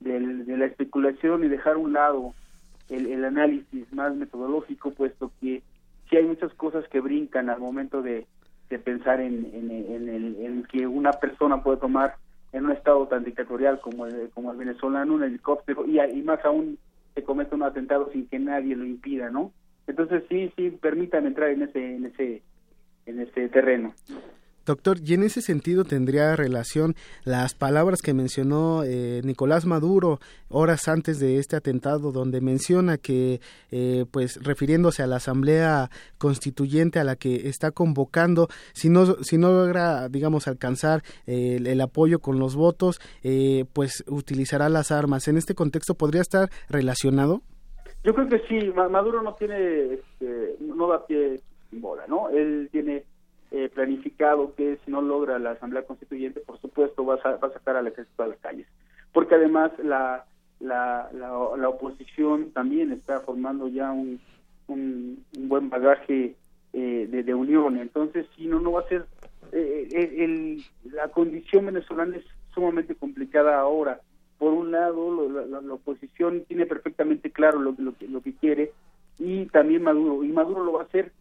de 0.00 0.56
la 0.56 0.66
especulación 0.66 1.44
y 1.44 1.48
dejar 1.48 1.74
a 1.74 1.78
un 1.78 1.92
lado 1.92 2.34
el, 2.88 3.24
análisis 3.24 3.92
más 3.92 4.14
metodológico, 4.14 4.92
puesto 4.92 5.32
que 5.40 5.62
sí 6.08 6.16
hay 6.16 6.24
muchas 6.24 6.52
cosas 6.54 6.86
que 6.88 7.00
brincan 7.00 7.50
al 7.50 7.60
momento 7.60 8.02
de, 8.02 8.26
pensar 8.84 9.20
en, 9.20 9.50
en, 9.54 9.70
el, 10.08 10.36
en 10.40 10.64
que 10.64 10.86
una 10.86 11.12
persona 11.12 11.62
puede 11.62 11.78
tomar 11.78 12.16
en 12.56 12.64
un 12.64 12.72
estado 12.72 13.06
tan 13.06 13.22
dictatorial 13.24 13.80
como 13.80 14.06
el, 14.06 14.30
como 14.30 14.50
el 14.50 14.56
venezolano, 14.56 15.14
un 15.14 15.24
helicóptero, 15.24 15.84
y, 15.86 16.00
y 16.00 16.22
más 16.22 16.44
aún 16.44 16.78
se 17.14 17.22
comete 17.22 17.54
un 17.54 17.62
atentado 17.62 18.10
sin 18.12 18.26
que 18.28 18.38
nadie 18.38 18.74
lo 18.74 18.84
impida, 18.84 19.30
¿no? 19.30 19.52
Entonces 19.86 20.24
sí, 20.28 20.52
sí, 20.56 20.70
permítanme 20.70 21.28
entrar 21.28 21.50
en 21.50 21.62
ese, 21.62 21.96
en 21.96 22.06
ese, 22.06 22.42
en 23.04 23.20
ese 23.20 23.48
terreno. 23.48 23.94
Doctor, 24.66 24.96
y 25.04 25.14
en 25.14 25.22
ese 25.22 25.42
sentido 25.42 25.84
tendría 25.84 26.34
relación 26.34 26.96
las 27.24 27.54
palabras 27.54 28.02
que 28.02 28.14
mencionó 28.14 28.82
eh, 28.84 29.20
Nicolás 29.24 29.64
Maduro 29.64 30.18
horas 30.48 30.88
antes 30.88 31.20
de 31.20 31.38
este 31.38 31.54
atentado, 31.54 32.10
donde 32.10 32.40
menciona 32.40 32.98
que, 32.98 33.40
eh, 33.70 34.06
pues, 34.10 34.42
refiriéndose 34.42 35.04
a 35.04 35.06
la 35.06 35.16
Asamblea 35.16 35.88
Constituyente 36.18 36.98
a 36.98 37.04
la 37.04 37.14
que 37.14 37.48
está 37.48 37.70
convocando, 37.70 38.48
si 38.72 38.88
no, 38.88 39.06
si 39.22 39.38
no 39.38 39.52
logra, 39.52 40.08
digamos, 40.08 40.48
alcanzar 40.48 41.02
eh, 41.28 41.60
el, 41.64 41.80
apoyo 41.80 42.18
con 42.18 42.40
los 42.40 42.56
votos, 42.56 43.00
pues 43.72 44.02
utilizará 44.08 44.68
las 44.68 44.90
armas. 44.90 45.28
¿En 45.28 45.36
este 45.36 45.54
contexto 45.54 45.94
podría 45.94 46.22
estar 46.22 46.50
relacionado? 46.68 47.42
Yo 48.02 48.14
creo 48.14 48.28
que 48.28 48.40
sí. 48.48 48.72
Maduro 48.72 49.22
no 49.22 49.34
tiene, 49.34 49.94
este, 49.94 50.56
no 50.60 50.88
da 50.88 51.06
pie 51.06 51.40
bola, 51.70 52.04
¿no? 52.08 52.28
Él 52.30 52.68
tiene 52.72 53.04
eh, 53.50 53.70
planificado 53.72 54.54
que 54.54 54.78
si 54.84 54.90
no 54.90 55.00
logra 55.00 55.38
la 55.38 55.52
Asamblea 55.52 55.86
Constituyente, 55.86 56.40
por 56.40 56.60
supuesto, 56.60 57.04
va 57.04 57.14
a, 57.22 57.36
va 57.36 57.48
a 57.48 57.52
sacar 57.52 57.76
al 57.76 57.86
ejército 57.86 58.22
a 58.22 58.28
las 58.28 58.38
calles. 58.38 58.66
Porque 59.12 59.36
además 59.36 59.72
la, 59.82 60.24
la, 60.60 61.08
la, 61.12 61.68
oposición 61.68 62.50
también 62.50 62.92
está 62.92 63.20
formando 63.20 63.68
ya 63.68 63.92
un, 63.92 64.20
un, 64.68 65.24
buen 65.38 65.70
bagaje 65.70 66.34
eh, 66.72 67.08
de, 67.08 67.34
unión. 67.34 67.78
Entonces, 67.78 68.26
si 68.36 68.46
no, 68.46 68.60
no 68.60 68.72
va 68.72 68.80
a 68.80 68.88
ser... 68.88 69.06
Eh, 69.52 69.88
el, 69.92 70.64
la 70.92 71.08
condición 71.08 71.66
venezolana 71.66 72.16
es 72.16 72.24
sumamente 72.52 72.94
complicada 72.94 73.58
ahora. 73.58 74.00
Por 74.38 74.52
un 74.52 74.72
lado, 74.72 75.28
la, 75.30 75.60
la, 75.62 75.72
oposición 75.72 76.44
tiene 76.48 76.66
perfectamente 76.66 77.30
claro 77.30 77.60
lo, 77.60 77.74
lo, 77.78 77.94
lo 78.08 78.20
que 78.20 78.34
quiere 78.34 78.72
y 79.18 79.46
también 79.46 79.82
Maduro. 79.82 80.24
Y 80.24 80.28
Maduro 80.32 80.64
lo 80.64 80.72
va 80.72 80.82
a 80.82 80.84
hacer 80.84 81.12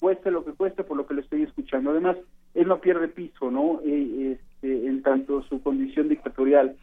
cueste 0.00 0.30
lo 0.30 0.44
que 0.44 0.52
cueste 0.52 0.84
por 0.84 0.96
lo 0.96 1.06
que 1.06 1.14
le 1.14 1.22
estoy 1.22 1.42
escuchando. 1.42 1.90
Además, 1.90 2.16
él 2.54 2.68
no 2.68 2.80
pierde 2.80 3.08
piso, 3.08 3.50
¿no? 3.50 3.80
Eh, 3.84 4.38
este, 4.38 4.86
en 4.86 5.02
tanto 5.02 5.42
su 5.44 5.62
condición 5.62 6.08
dictatorial 6.08 6.76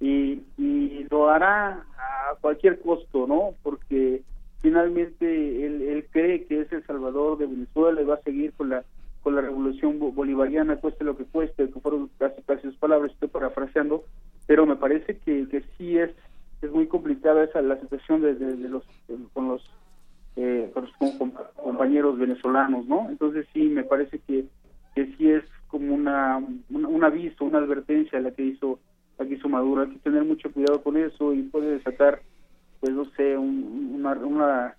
y, 0.00 0.42
y, 0.56 1.06
lo 1.10 1.30
hará 1.30 1.84
a 1.96 2.34
cualquier 2.40 2.80
costo, 2.80 3.26
¿no? 3.26 3.54
Porque 3.62 4.22
finalmente 4.60 5.66
él, 5.66 5.82
él, 5.82 6.06
cree 6.10 6.44
que 6.44 6.60
es 6.60 6.72
el 6.72 6.84
salvador 6.86 7.38
de 7.38 7.46
Venezuela 7.46 8.00
y 8.00 8.04
va 8.04 8.14
a 8.14 8.22
seguir 8.22 8.52
con 8.52 8.70
la 8.70 8.84
con 9.22 9.34
la 9.34 9.40
revolución 9.40 9.98
bolivariana, 9.98 10.76
cueste 10.76 11.04
lo 11.04 11.16
que 11.16 11.24
cueste, 11.24 11.68
que 11.68 11.80
fueron 11.80 12.08
casi, 12.18 12.40
casi 12.42 12.62
sus 12.62 12.76
palabras, 12.76 13.10
estoy 13.10 13.28
parafraseando, 13.28 14.04
pero 14.46 14.64
me 14.64 14.76
parece 14.76 15.18
que, 15.18 15.48
que 15.48 15.62
sí 15.76 15.98
es 15.98 16.10
es 16.62 16.70
muy 16.70 16.86
complicada 16.86 17.44
esa 17.44 17.60
la 17.62 17.78
situación 17.80 18.22
de, 18.22 18.34
de 18.34 18.68
los 18.68 18.84
con 19.32 19.48
los 19.48 19.62
eh, 20.40 20.72
con, 20.72 21.32
compañeros 21.56 22.16
venezolanos, 22.16 22.86
¿no? 22.86 23.10
Entonces 23.10 23.46
sí, 23.52 23.64
me 23.64 23.82
parece 23.82 24.20
que, 24.20 24.44
que 24.94 25.06
sí 25.16 25.30
es 25.30 25.42
como 25.66 25.92
una, 25.92 26.38
un 26.70 27.04
aviso, 27.04 27.44
una 27.44 27.58
advertencia 27.58 28.20
la 28.20 28.30
que 28.30 28.44
hizo 28.44 28.78
la 29.18 29.26
que 29.26 29.34
hizo 29.34 29.48
Maduro. 29.48 29.82
Hay 29.82 29.90
que 29.90 29.98
tener 29.98 30.24
mucho 30.24 30.52
cuidado 30.52 30.80
con 30.80 30.96
eso 30.96 31.34
y 31.34 31.42
puede 31.42 31.72
desatar, 31.72 32.22
pues 32.80 32.92
no 32.92 33.04
sé, 33.16 33.36
una, 33.36 34.12
una, 34.12 34.76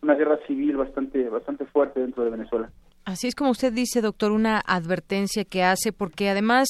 una 0.00 0.14
guerra 0.14 0.38
civil 0.46 0.76
bastante 0.76 1.28
bastante 1.28 1.66
fuerte 1.66 1.98
dentro 1.98 2.22
de 2.22 2.30
Venezuela. 2.30 2.70
Así 3.06 3.26
es 3.26 3.34
como 3.34 3.50
usted 3.50 3.72
dice, 3.72 4.02
doctor, 4.02 4.30
una 4.30 4.60
advertencia 4.60 5.44
que 5.44 5.64
hace, 5.64 5.90
porque 5.90 6.28
además 6.28 6.68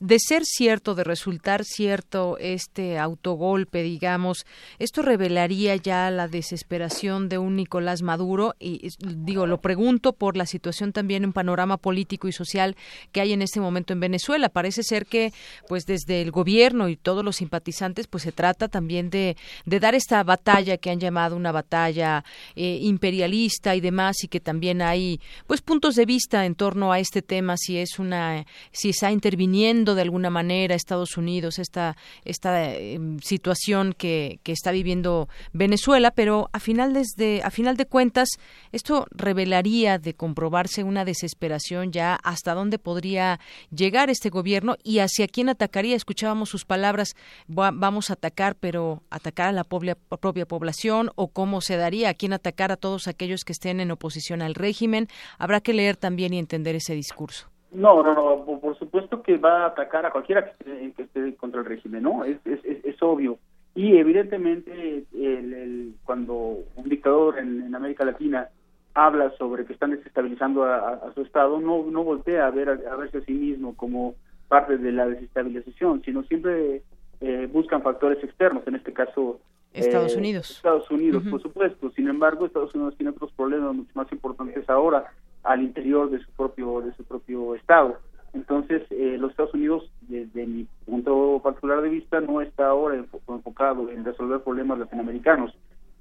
de 0.00 0.18
ser 0.18 0.44
cierto, 0.44 0.94
de 0.94 1.04
resultar 1.04 1.64
cierto 1.64 2.38
este 2.38 2.98
autogolpe, 2.98 3.82
digamos, 3.82 4.46
esto 4.78 5.02
revelaría 5.02 5.76
ya 5.76 6.10
la 6.10 6.28
desesperación 6.28 7.28
de 7.28 7.38
un 7.38 7.56
Nicolás 7.56 8.02
Maduro, 8.02 8.54
y 8.58 8.88
digo, 8.98 9.46
lo 9.46 9.60
pregunto 9.60 10.14
por 10.14 10.36
la 10.36 10.46
situación 10.46 10.92
también 10.92 11.24
en 11.24 11.32
panorama 11.32 11.76
político 11.76 12.26
y 12.26 12.32
social 12.32 12.74
que 13.12 13.20
hay 13.20 13.34
en 13.34 13.42
este 13.42 13.60
momento 13.60 13.92
en 13.92 14.00
Venezuela. 14.00 14.48
Parece 14.48 14.82
ser 14.82 15.06
que, 15.06 15.32
pues 15.68 15.84
desde 15.84 16.22
el 16.22 16.30
gobierno 16.30 16.88
y 16.88 16.96
todos 16.96 17.22
los 17.22 17.36
simpatizantes, 17.36 18.06
pues 18.06 18.22
se 18.22 18.32
trata 18.32 18.68
también 18.68 19.10
de, 19.10 19.36
de 19.66 19.80
dar 19.80 19.94
esta 19.94 20.24
batalla 20.24 20.78
que 20.78 20.90
han 20.90 21.00
llamado 21.00 21.36
una 21.36 21.52
batalla 21.52 22.24
eh, 22.54 22.78
imperialista 22.80 23.76
y 23.76 23.82
demás, 23.82 24.24
y 24.24 24.28
que 24.28 24.40
también 24.40 24.80
hay, 24.80 25.20
pues, 25.46 25.60
puntos 25.66 25.96
de 25.96 26.06
vista 26.06 26.46
en 26.46 26.54
torno 26.54 26.92
a 26.92 27.00
este 27.00 27.20
tema, 27.20 27.56
si 27.58 27.76
es 27.76 27.98
una, 27.98 28.46
si 28.72 28.90
está 28.90 29.10
interviniendo 29.10 29.94
de 29.94 30.02
alguna 30.02 30.30
manera 30.30 30.74
Estados 30.74 31.16
Unidos 31.16 31.58
esta 31.58 31.96
esta 32.24 32.74
em, 32.74 33.18
situación 33.18 33.92
que, 33.92 34.38
que 34.42 34.52
está 34.52 34.70
viviendo 34.70 35.28
Venezuela, 35.52 36.12
pero 36.12 36.48
a 36.52 36.60
final 36.60 36.94
desde 36.94 37.42
a 37.42 37.50
final 37.50 37.76
de 37.76 37.86
cuentas 37.86 38.28
esto 38.72 39.06
revelaría 39.10 39.98
de 39.98 40.14
comprobarse 40.14 40.84
una 40.84 41.04
desesperación 41.04 41.92
ya 41.92 42.14
hasta 42.14 42.54
dónde 42.54 42.78
podría 42.78 43.40
llegar 43.74 44.08
este 44.08 44.30
gobierno 44.30 44.76
y 44.82 45.00
hacia 45.00 45.26
quién 45.26 45.48
atacaría. 45.48 45.96
Escuchábamos 45.96 46.48
sus 46.48 46.64
palabras, 46.64 47.16
vamos 47.48 48.10
a 48.10 48.14
atacar, 48.14 48.54
pero 48.54 49.02
atacar 49.10 49.48
a 49.48 49.52
la 49.52 49.64
propia, 49.64 49.96
propia 49.96 50.46
población 50.46 51.10
o 51.16 51.28
cómo 51.28 51.60
se 51.60 51.76
daría 51.76 52.10
a 52.10 52.14
quién 52.14 52.32
atacar 52.32 52.70
a 52.70 52.76
todos 52.76 53.08
aquellos 53.08 53.44
que 53.44 53.52
estén 53.52 53.80
en 53.80 53.90
oposición 53.90 54.42
al 54.42 54.54
régimen. 54.54 55.08
Habrá 55.38 55.55
que 55.60 55.72
leer 55.72 55.96
también 55.96 56.34
y 56.34 56.38
entender 56.38 56.74
ese 56.74 56.94
discurso. 56.94 57.48
No, 57.72 58.02
no, 58.02 58.14
no, 58.14 58.60
por 58.60 58.78
supuesto 58.78 59.22
que 59.22 59.36
va 59.36 59.64
a 59.64 59.66
atacar 59.66 60.06
a 60.06 60.10
cualquiera 60.10 60.52
que 60.52 60.94
esté, 60.96 61.34
contra 61.36 61.60
el 61.60 61.66
régimen, 61.66 62.02
¿no? 62.02 62.24
Es, 62.24 62.38
es, 62.46 62.60
es 62.64 63.02
obvio. 63.02 63.38
Y 63.74 63.98
evidentemente 63.98 65.04
el, 65.12 65.94
cuando 66.04 66.60
un 66.76 66.88
dictador 66.88 67.38
en, 67.38 67.74
América 67.74 68.06
Latina 68.06 68.48
habla 68.94 69.30
sobre 69.36 69.66
que 69.66 69.74
están 69.74 69.90
desestabilizando 69.90 70.64
a, 70.64 71.12
su 71.14 71.20
Estado, 71.20 71.60
no, 71.60 71.84
no 71.84 72.02
voltea 72.02 72.46
a, 72.46 72.50
ver, 72.50 72.70
a, 72.70 72.96
verse 72.96 73.18
a 73.18 73.20
sí 73.20 73.32
mismo 73.32 73.76
como 73.76 74.14
parte 74.48 74.78
de 74.78 74.92
la 74.92 75.06
desestabilización, 75.06 76.02
sino 76.02 76.22
siempre 76.22 76.82
eh, 77.20 77.48
buscan 77.52 77.82
factores 77.82 78.24
externos, 78.24 78.66
en 78.66 78.76
este 78.76 78.94
caso 78.94 79.40
Estados 79.74 80.14
eh, 80.14 80.18
Unidos. 80.18 80.50
Estados 80.52 80.90
Unidos, 80.90 81.22
por 81.30 81.42
supuesto. 81.42 81.90
Sin 81.90 82.08
embargo, 82.08 82.46
Estados 82.46 82.74
Unidos 82.74 82.96
tiene 82.96 83.10
otros 83.10 83.30
problemas 83.32 83.74
mucho 83.74 83.90
más 83.92 84.10
importantes 84.10 84.66
ahora 84.70 85.04
al 85.46 85.62
interior 85.62 86.10
de 86.10 86.18
su 86.18 86.30
propio 86.32 86.80
de 86.80 86.92
su 86.94 87.04
propio 87.04 87.54
estado. 87.54 87.98
Entonces, 88.32 88.82
eh, 88.90 89.16
los 89.18 89.30
Estados 89.30 89.54
Unidos, 89.54 89.90
desde 90.02 90.46
mi 90.46 90.66
punto 90.84 91.40
particular 91.42 91.80
de 91.80 91.88
vista, 91.88 92.20
no 92.20 92.42
está 92.42 92.68
ahora 92.68 92.96
enfocado 93.28 93.90
en 93.90 94.04
resolver 94.04 94.40
problemas 94.40 94.78
latinoamericanos, 94.78 95.56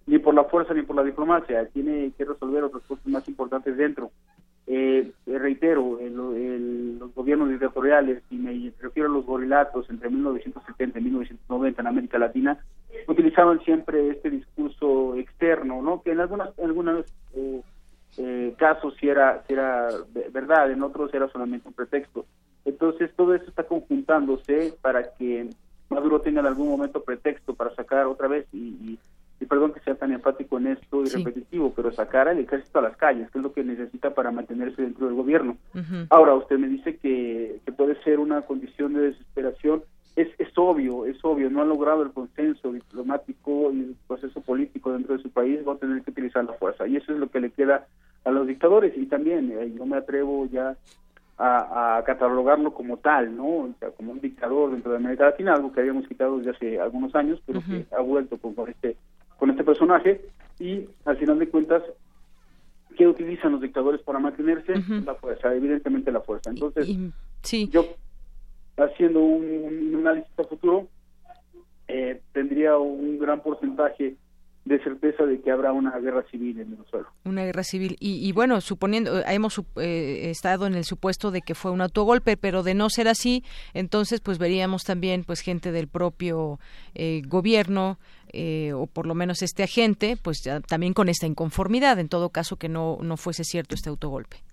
ni 0.06 0.20
por 0.20 0.34
la 0.34 0.44
fuerza 0.44 0.74
ni 0.74 0.82
por 0.82 0.98
la 0.98 1.04
diplomacia. 1.04 1.66
Tiene 1.70 2.12
que 2.18 2.26
resolver 2.26 2.64
otras 2.64 2.84
cosas 2.84 3.08
más 3.08 3.28
importantes 3.30 3.78
dentro. 3.78 4.12
Eh, 4.68 5.12
reitero, 5.28 6.00
los 6.02 7.14
gobiernos 7.14 7.50
dictatoriales, 7.50 8.22
y 8.30 8.36
me 8.36 8.74
refiero 8.82 9.10
a 9.10 9.14
los 9.14 9.26
gorilatos 9.26 9.90
entre 9.90 10.10
1970 10.10 11.00
y 11.00 11.04
1990 11.04 11.82
en 11.82 11.88
América 11.88 12.18
Latina, 12.18 12.60
utilizaban 13.08 13.60
siempre 13.62 14.10
este 14.10 14.30
discurso 14.30 15.16
externo, 15.16 15.82
¿no? 15.82 16.02
Que 16.02 16.12
en 16.12 16.20
algunas, 16.20 16.58
en 16.58 16.66
algunas 16.66 17.06
eh, 17.36 17.62
eh, 18.18 18.54
casos 18.58 18.96
sí 19.00 19.10
era, 19.10 19.44
era 19.48 19.90
verdad, 20.32 20.72
en 20.72 20.84
otros 20.84 21.14
era 21.14 21.28
solamente 21.30 21.68
un 21.68 21.74
pretexto. 21.74 22.26
Entonces 22.64 23.12
todo 23.16 23.36
eso 23.36 23.46
está 23.46 23.64
conjuntándose 23.64 24.74
para 24.82 25.14
que 25.16 25.50
Maduro 25.90 26.22
tenga 26.22 26.40
en 26.40 26.48
algún 26.48 26.68
momento 26.68 27.04
pretexto 27.04 27.54
para 27.54 27.74
sacar 27.76 28.06
otra 28.08 28.28
vez 28.28 28.48
y, 28.52 28.98
y, 29.40 29.46
perdón 29.46 29.74
que 29.74 29.80
sea 29.82 29.94
tan 29.94 30.12
enfático 30.12 30.58
en 30.58 30.68
esto 30.68 31.04
y 31.04 31.10
repetitivo, 31.10 31.72
pero 31.76 31.92
sacar 31.92 32.28
al 32.28 32.40
ejército 32.40 32.80
a 32.80 32.82
las 32.82 32.98
calles, 32.98 33.30
que 33.30 33.38
es 33.38 33.44
lo 33.44 33.54
que 33.54 33.64
necesita 33.64 34.12
para 34.16 34.32
mantenerse 34.32 34.82
dentro 34.82 35.06
del 35.06 35.16
gobierno. 35.16 35.58
Ahora, 36.10 36.34
usted 36.34 36.58
me 36.58 36.68
dice 36.68 36.98
que, 36.98 37.60
que 37.64 37.72
puede 37.72 38.02
ser 38.02 38.18
una 38.18 38.42
condición 38.42 38.94
de 38.96 39.02
desesperación 39.02 39.84
es, 40.16 40.30
es 40.38 40.50
obvio, 40.56 41.06
es 41.06 41.18
obvio, 41.24 41.50
no 41.50 41.62
ha 41.62 41.66
logrado 41.66 42.04
el 42.04 42.12
consenso 42.12 42.72
diplomático 42.72 43.72
y 43.74 43.80
el 43.80 43.96
proceso 44.08 44.42
político 44.42 44.94
dentro 44.94 45.18
de 45.18 45.24
su 45.24 45.30
país, 45.30 45.60
va 45.68 45.74
a 45.74 45.78
tener 45.78 46.02
que 46.04 46.12
utilizar 46.12 46.46
la 46.46 46.54
fuerza. 46.54 46.88
Y 46.88 46.96
eso 46.96 47.14
es 47.14 47.20
lo 47.20 47.30
que 47.30 47.42
le 47.42 47.52
queda 47.52 47.88
a 48.24 48.32
los 48.32 48.48
dictadores. 48.48 48.94
Y 48.96 49.08
también, 49.08 49.52
eh, 49.52 49.74
no 49.76 49.86
me 49.86 49.98
atrevo 49.98 50.48
ya 50.48 50.78
a, 51.38 52.02
catalogarlo 52.06 52.74
como 52.74 52.98
tal, 52.98 53.36
¿no? 53.36 53.46
O 53.46 53.74
sea, 53.80 53.92
como 53.92 54.14
un 54.14 54.22
dictador 54.22 54.72
dentro 54.72 54.92
de 54.92 54.98
América 54.98 55.26
Latina, 55.26 55.54
algo 55.54 55.74
que 55.74 55.82
habíamos 55.82 56.08
quitado 56.08 56.38
desde 56.38 56.52
hace 56.52 56.80
algunos 56.80 57.14
años, 57.14 57.42
pero 57.46 57.62
que 57.62 57.86
ha 57.94 58.02
vuelto 58.02 58.38
con, 58.38 58.56
este 58.70 58.96
con 59.38 59.50
este 59.50 59.66
personaje. 59.66 60.22
Y 60.60 60.86
al 61.04 61.18
final 61.18 61.40
de 61.40 61.50
cuentas, 61.50 61.84
¿qué 62.98 63.06
utilizan 63.06 63.52
los 63.52 63.62
dictadores 63.62 64.02
para 64.02 64.20
mantenerse? 64.20 64.74
La 65.06 65.16
fuerza, 65.16 65.54
evidentemente 65.54 66.10
la 66.10 66.22
fuerza. 66.22 66.52
Entonces, 66.52 66.88
sí. 67.42 67.68
yo 67.70 67.86
haciendo 68.78 69.20
un, 69.20 69.96
análisis 70.00 70.32
a 70.38 70.44
futuro, 70.44 70.88
eh, 71.88 72.22
tendría 72.34 72.78
un 72.78 73.20
gran 73.20 73.42
porcentaje 73.42 74.16
de 74.66 74.84
certeza 74.84 75.24
de 75.26 75.40
que 75.42 75.52
habrá 75.52 75.72
una 75.72 75.96
guerra 76.00 76.24
civil 76.32 76.60
en 76.60 76.72
Venezuela. 76.72 77.08
Una 77.24 77.44
guerra 77.44 77.64
civil. 77.64 77.98
Y, 78.00 78.32
bueno, 78.32 78.62
suponiendo, 78.62 79.24
hemos 79.28 79.62
eh, 79.76 80.32
estado 80.32 80.66
en 80.66 80.74
el 80.74 80.86
supuesto 80.86 81.30
de 81.30 81.42
que 81.42 81.54
fue 81.54 81.70
un 81.70 81.82
autogolpe, 81.82 82.36
pero 82.36 82.64
de 82.64 82.74
no 82.74 82.90
ser 82.90 83.08
así, 83.08 83.44
entonces 83.76 84.22
pues 84.22 84.40
veríamos 84.40 84.84
también 84.84 85.24
pues 85.24 85.42
gente 85.42 85.72
del 85.72 85.88
propio 85.88 86.60
eh, 86.96 87.22
gobierno 87.28 88.00
o 88.74 88.88
por 88.88 89.06
lo 89.06 89.16
menos 89.16 89.42
este 89.44 89.64
agente, 89.64 90.18
pues 90.22 90.44
también 90.68 90.94
con 90.94 91.08
esta 91.08 91.26
inconformidad, 91.26 92.00
en 92.00 92.10
todo 92.10 92.32
caso 92.32 92.58
que 92.58 92.68
no, 92.68 92.98
no 93.02 93.16
fuese 93.16 93.46
cierto 93.46 93.76
este 93.76 93.88
autogolpe. 93.88 94.44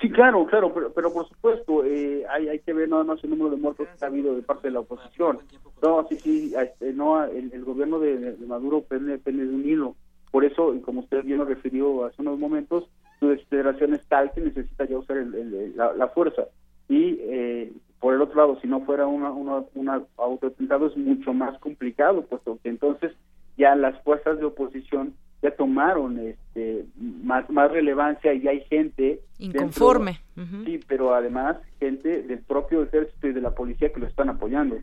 Sí, 0.00 0.10
claro, 0.10 0.44
claro, 0.44 0.74
pero, 0.74 0.92
pero 0.92 1.12
por 1.12 1.26
supuesto, 1.28 1.84
eh, 1.84 2.24
hay, 2.28 2.48
hay 2.48 2.58
que 2.58 2.74
ver 2.74 2.88
nada 2.88 3.04
más 3.04 3.22
el 3.24 3.30
número 3.30 3.50
de 3.50 3.56
muertos 3.56 3.88
que 3.98 4.04
ha 4.04 4.08
habido 4.08 4.34
de 4.34 4.42
parte 4.42 4.68
de 4.68 4.72
la 4.72 4.80
oposición. 4.80 5.38
No, 5.82 6.06
sí, 6.08 6.16
sí, 6.16 6.54
este, 6.54 6.92
no, 6.92 7.24
el, 7.24 7.64
gobierno 7.64 7.98
de, 7.98 8.36
Maduro 8.46 8.82
pende, 8.82 9.18
de 9.18 9.30
un 9.30 9.64
hilo. 9.64 9.96
Por 10.30 10.44
eso, 10.44 10.74
y 10.74 10.80
como 10.80 11.00
usted 11.00 11.24
bien 11.24 11.38
lo 11.38 11.46
refirió 11.46 12.04
hace 12.04 12.20
unos 12.20 12.38
momentos, 12.38 12.84
su 13.20 13.28
desesperación 13.28 13.94
es 13.94 14.06
tal 14.06 14.32
que 14.32 14.42
necesita 14.42 14.84
ya 14.84 14.98
usar 14.98 15.16
la, 15.16 16.08
fuerza. 16.08 16.42
Y 16.90 17.18
eh, 17.20 17.72
por 17.98 18.12
el 18.12 18.20
otro 18.20 18.36
lado, 18.36 18.60
si 18.60 18.68
no 18.68 18.80
fuera 18.82 19.06
una, 19.06 19.30
una, 19.30 19.64
una 19.74 20.02
autoatentado 20.18 20.88
es 20.88 20.96
mucho 20.96 21.32
más 21.32 21.58
complicado, 21.58 22.22
puesto 22.22 22.58
que 22.62 22.68
entonces 22.68 23.12
ya 23.56 23.74
las 23.74 23.98
fuerzas 24.02 24.38
de 24.38 24.44
oposición 24.44 25.14
ya 25.46 25.56
tomaron 25.56 26.18
este 26.18 26.84
más 26.98 27.48
más 27.50 27.70
relevancia 27.70 28.34
y 28.34 28.48
hay 28.48 28.60
gente 28.64 29.20
inconforme. 29.38 30.20
Sí 30.64 30.80
pero 30.86 31.14
además 31.14 31.56
gente 31.78 32.22
del 32.22 32.40
propio 32.40 32.82
ejército 32.82 33.28
y 33.28 33.32
de 33.32 33.40
la 33.40 33.52
policía 33.52 33.92
que 33.92 34.00
lo 34.00 34.06
están 34.06 34.28
apoyando. 34.28 34.76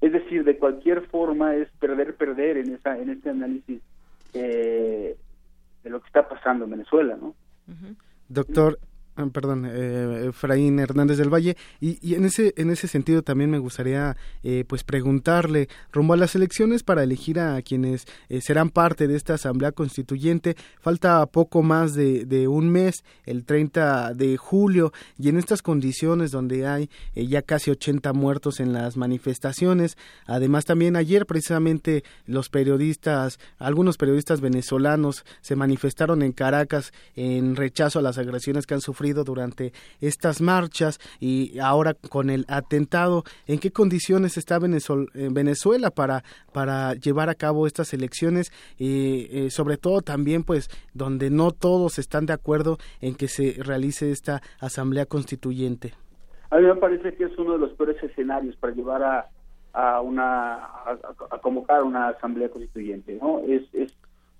Es 0.00 0.12
decir 0.12 0.44
de 0.44 0.58
cualquier 0.58 1.06
forma 1.06 1.54
es 1.56 1.68
perder 1.78 2.16
perder 2.16 2.58
en 2.58 2.74
esa 2.74 2.98
en 2.98 3.10
este 3.10 3.30
análisis 3.30 3.80
eh, 4.34 5.16
de 5.82 5.90
lo 5.90 6.00
que 6.00 6.06
está 6.06 6.28
pasando 6.28 6.64
en 6.64 6.72
Venezuela 6.72 7.16
no 7.20 7.34
doctor 8.28 8.78
perdón, 9.28 9.66
eh, 9.68 10.26
Efraín 10.30 10.78
Hernández 10.78 11.18
del 11.18 11.32
Valle, 11.32 11.56
y, 11.80 12.14
en 12.14 12.24
ese 12.24 12.54
en 12.56 12.70
ese 12.70 12.88
sentido 12.88 13.22
también 13.22 13.50
me 13.50 13.58
gustaría 13.58 14.16
eh, 14.42 14.64
pues 14.66 14.84
preguntarle 14.84 15.68
rumbo 15.92 16.14
a 16.14 16.16
las 16.16 16.34
elecciones 16.34 16.82
para 16.82 17.02
elegir 17.02 17.40
a 17.40 17.60
quienes 17.62 18.06
eh, 18.28 18.40
serán 18.40 18.70
parte 18.70 19.08
de 19.08 19.16
esta 19.16 19.34
asamblea 19.34 19.72
constituyente. 19.72 20.56
Falta 20.80 21.26
poco 21.26 21.62
más 21.62 21.94
de, 21.94 22.24
de, 22.24 22.48
un 22.48 22.70
mes, 22.70 23.04
el 23.24 23.44
30 23.44 24.14
de 24.14 24.36
julio, 24.36 24.92
y 25.18 25.28
en 25.28 25.38
estas 25.38 25.62
condiciones 25.62 26.30
donde 26.30 26.66
hay 26.66 26.90
eh, 27.14 27.26
ya 27.26 27.42
casi 27.42 27.70
80 27.70 28.12
muertos 28.12 28.60
en 28.60 28.72
las 28.72 28.96
manifestaciones, 28.96 29.96
además 30.26 30.64
también 30.64 30.96
ayer 30.96 31.26
precisamente 31.26 32.04
los 32.26 32.48
periodistas, 32.48 33.38
algunos 33.58 33.96
periodistas 33.96 34.40
venezolanos 34.40 35.24
se 35.40 35.56
manifestaron 35.56 36.22
en 36.22 36.32
Caracas 36.32 36.92
en 37.16 37.56
rechazo 37.56 37.98
a 37.98 38.02
las 38.02 38.18
agresiones 38.18 38.66
que 38.66 38.74
han 38.74 38.80
sufrido 38.80 39.09
durante 39.12 39.72
estas 40.00 40.40
marchas 40.40 40.98
y 41.18 41.58
ahora 41.58 41.94
con 41.94 42.30
el 42.30 42.44
atentado, 42.48 43.24
¿en 43.46 43.58
qué 43.58 43.70
condiciones 43.70 44.36
está 44.36 44.58
Venezuela 44.58 45.90
para, 45.90 46.24
para 46.52 46.94
llevar 46.94 47.28
a 47.28 47.34
cabo 47.34 47.66
estas 47.66 47.92
elecciones? 47.92 48.52
y 48.78 49.26
eh, 49.30 49.50
sobre 49.50 49.76
todo 49.76 50.00
también, 50.00 50.42
pues, 50.42 50.68
donde 50.94 51.30
no 51.30 51.52
todos 51.52 51.98
están 51.98 52.26
de 52.26 52.32
acuerdo 52.32 52.78
en 53.00 53.14
que 53.14 53.28
se 53.28 53.56
realice 53.62 54.10
esta 54.10 54.40
asamblea 54.60 55.06
constituyente. 55.06 55.94
A 56.50 56.58
mí 56.58 56.66
me 56.66 56.76
parece 56.76 57.14
que 57.14 57.24
es 57.24 57.38
uno 57.38 57.52
de 57.52 57.58
los 57.58 57.72
peores 57.72 58.02
escenarios 58.02 58.56
para 58.56 58.74
llevar 58.74 59.02
a, 59.02 59.28
a 59.72 60.00
una 60.00 60.54
a, 60.54 61.38
convocar 61.42 61.82
una 61.82 62.08
asamblea 62.08 62.48
constituyente, 62.48 63.18
¿no? 63.20 63.40
Es, 63.40 63.62
es 63.72 63.94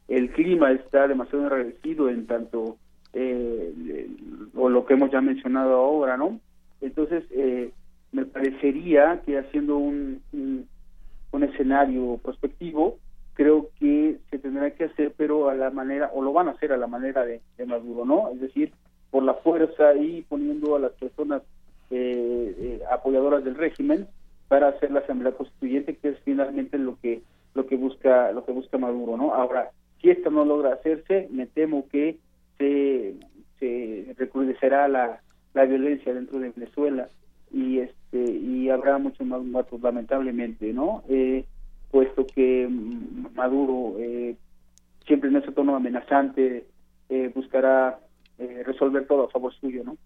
el 0.09 0.33
clima 0.33 0.73
está 0.73 1.07
demasiado 1.07 1.45
enrarecido 1.45 2.09
en 2.09 2.27
tanto 2.27 2.77
eh, 3.13 4.09
o 4.55 4.69
lo 4.69 4.87
que 4.87 4.95
hemos 4.95 5.11
ya 5.11 5.21
mencionado 5.21 5.75
ahora, 5.75 6.17
¿no? 6.17 6.41
Entonces, 6.81 7.25
eh, 7.31 7.73
me 8.13 8.25
parecería 8.25 9.23
que 9.25 9.39
haciendo 9.39 9.77
un, 9.77 10.23
un, 10.33 10.69
escenario 11.43 12.19
prospectivo, 12.23 12.99
creo 13.35 13.71
que 13.79 14.19
se 14.31 14.39
tendrá 14.39 14.71
que 14.73 14.85
hacer, 14.85 15.15
pero 15.17 15.49
a 15.49 15.55
la 15.55 15.71
manera, 15.71 16.11
o 16.13 16.23
lo 16.23 16.33
van 16.33 16.49
a 16.49 16.53
hacer 16.53 16.73
a 16.73 16.77
la 16.77 16.87
manera 16.87 17.25
de, 17.25 17.41
Maduro, 17.67 18.05
¿no? 18.05 18.31
Es 18.31 18.41
decir, 18.41 18.73
por 19.11 19.23
la 19.23 19.35
fuerza 19.35 19.95
y 19.95 20.23
poniendo 20.23 20.77
a 20.77 20.81
las 20.81 20.93
personas 20.93 21.43
eh, 21.91 22.55
eh, 22.59 22.83
apoyadoras 22.91 23.45
del 23.45 23.55
régimen 23.55 24.07
para 24.49 24.69
hacer 24.69 24.91
la 24.91 25.01
asamblea 25.01 25.33
constituyente, 25.33 25.97
que 25.97 26.11
es 26.11 26.19
finalmente 26.25 26.79
lo 26.79 26.99
que 27.01 27.23
lo 27.55 27.67
que 27.67 27.77
busca 27.77 28.31
lo 28.33 28.45
que 28.45 28.53
busca 28.53 28.79
Maduro, 28.79 29.17
¿no? 29.17 29.35
Ahora, 29.35 29.71
si 30.01 30.11
esto 30.11 30.31
no 30.31 30.45
logra 30.45 30.75
hacerse, 30.75 31.29
me 31.31 31.47
temo 31.47 31.87
que 31.89 32.19
se, 32.61 33.15
se 33.59 34.15
recrudecerá 34.19 34.87
la, 34.87 35.21
la 35.55 35.65
violencia 35.65 36.13
dentro 36.13 36.39
de 36.39 36.51
Venezuela 36.51 37.09
y 37.51 37.79
este 37.79 38.31
y 38.31 38.69
habrá 38.69 38.99
muchos 38.99 39.27
más 39.27 39.43
muertos 39.43 39.81
lamentablemente 39.81 40.73
no 40.73 41.03
eh, 41.09 41.45
puesto 41.91 42.27
que 42.27 42.69
mm, 42.69 43.35
Maduro 43.35 43.97
eh, 43.99 44.37
siempre 45.07 45.31
en 45.31 45.37
ese 45.37 45.53
tono 45.53 45.75
amenazante 45.75 46.67
eh, 47.09 47.33
buscará 47.35 47.99
resolver 48.65 49.07
todo 49.07 49.25
a 49.25 49.29
favor 49.29 49.53
suyo 49.53 49.85
no 49.85 49.99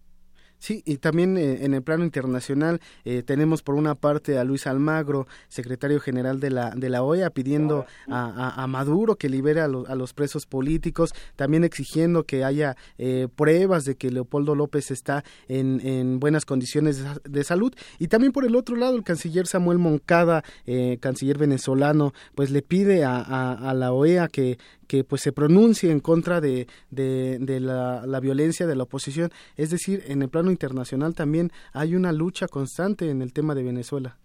Sí, 0.57 0.81
y 0.85 0.97
también 0.97 1.37
eh, 1.37 1.65
en 1.65 1.73
el 1.73 1.83
plano 1.83 2.03
internacional 2.03 2.81
eh, 3.03 3.23
tenemos 3.23 3.61
por 3.61 3.75
una 3.75 3.95
parte 3.95 4.37
a 4.37 4.43
Luis 4.43 4.67
Almagro, 4.67 5.27
secretario 5.47 5.99
general 5.99 6.39
de 6.39 6.49
la, 6.49 6.71
de 6.71 6.89
la 6.89 7.03
OEA, 7.03 7.29
pidiendo 7.29 7.85
a, 8.09 8.65
Maduro 8.67 9.15
que 9.15 9.29
libere 9.29 9.61
a, 9.61 9.67
los 9.67 10.13
presos 10.13 10.45
políticos, 10.45 11.13
también 11.35 11.63
exigiendo 11.63 12.23
que 12.23 12.43
haya 12.43 12.75
eh, 12.97 13.27
pruebas 13.35 13.85
de 13.85 13.95
que 13.95 14.09
Leopoldo 14.09 14.55
López 14.55 14.91
está 14.91 15.23
en, 15.47 15.85
en 15.85 16.19
buenas 16.19 16.45
condiciones 16.45 17.03
de, 17.23 17.43
salud. 17.43 17.73
Y 17.99 18.07
también 18.07 18.31
por 18.31 18.45
el 18.45 18.55
otro 18.55 18.75
lado, 18.75 18.95
el 18.95 19.03
canciller 19.03 19.45
Samuel 19.45 19.77
Moncada, 19.77 20.43
canciller 20.99 21.37
venezolano, 21.37 22.13
pues 22.33 22.49
le 22.49 22.61
pide 22.61 23.03
a, 23.03 23.19
a 23.19 23.73
la 23.73 23.91
OEA 23.91 24.27
que, 24.29 24.57
que 24.87 25.03
pues 25.03 25.21
se 25.21 25.31
pronuncie 25.31 25.91
en 25.91 25.99
contra 25.99 26.41
de, 26.41 26.67
de, 26.89 27.59
la, 27.59 28.19
violencia 28.21 28.67
de 28.67 28.75
la 28.75 28.83
oposición. 28.83 29.29
Es 29.57 29.71
decir, 29.71 30.03
en 30.07 30.21
el 30.21 30.29
plano 30.29 30.51
internacional 30.51 31.13
también 31.13 31.51
hay 31.73 31.95
una 31.95 32.11
lucha 32.11 32.47
constante 32.47 33.09
en 33.09 33.21
el 33.21 33.33
tema 33.33 33.55
de 33.55 33.63
Venezuela. 33.63 34.17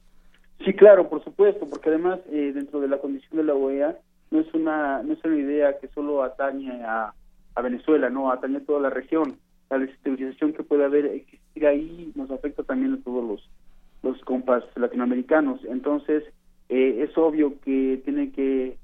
Sí, 0.64 0.74
claro, 0.74 1.08
por 1.08 1.24
supuesto, 1.24 1.66
porque 1.68 1.88
además 1.88 2.20
eh, 2.30 2.52
dentro 2.54 2.80
de 2.80 2.88
la 2.88 2.98
condición 2.98 3.38
de 3.38 3.44
la 3.44 3.54
OEA 3.54 3.98
no 4.30 4.40
es 4.40 4.54
una 4.54 5.02
no 5.02 5.14
es 5.14 5.24
una 5.24 5.36
idea 5.36 5.78
que 5.78 5.88
solo 5.88 6.22
atañe 6.22 6.82
a, 6.84 7.14
a 7.54 7.62
Venezuela, 7.62 8.10
no, 8.10 8.30
atañe 8.30 8.58
a 8.58 8.64
toda 8.64 8.80
la 8.80 8.90
región. 8.90 9.36
La 9.70 9.78
desestabilización 9.78 10.52
que 10.52 10.62
puede 10.62 10.84
haber 10.84 11.06
existir 11.06 11.66
ahí 11.66 12.12
nos 12.14 12.30
afecta 12.30 12.62
también 12.62 12.94
a 12.94 13.04
todos 13.04 13.24
los 13.24 13.48
los 14.02 14.20
compas 14.22 14.64
latinoamericanos. 14.76 15.60
Entonces, 15.64 16.24
eh, 16.68 17.06
es 17.08 17.16
obvio 17.18 17.60
que 17.60 18.00
tiene 18.04 18.32
que 18.32 18.78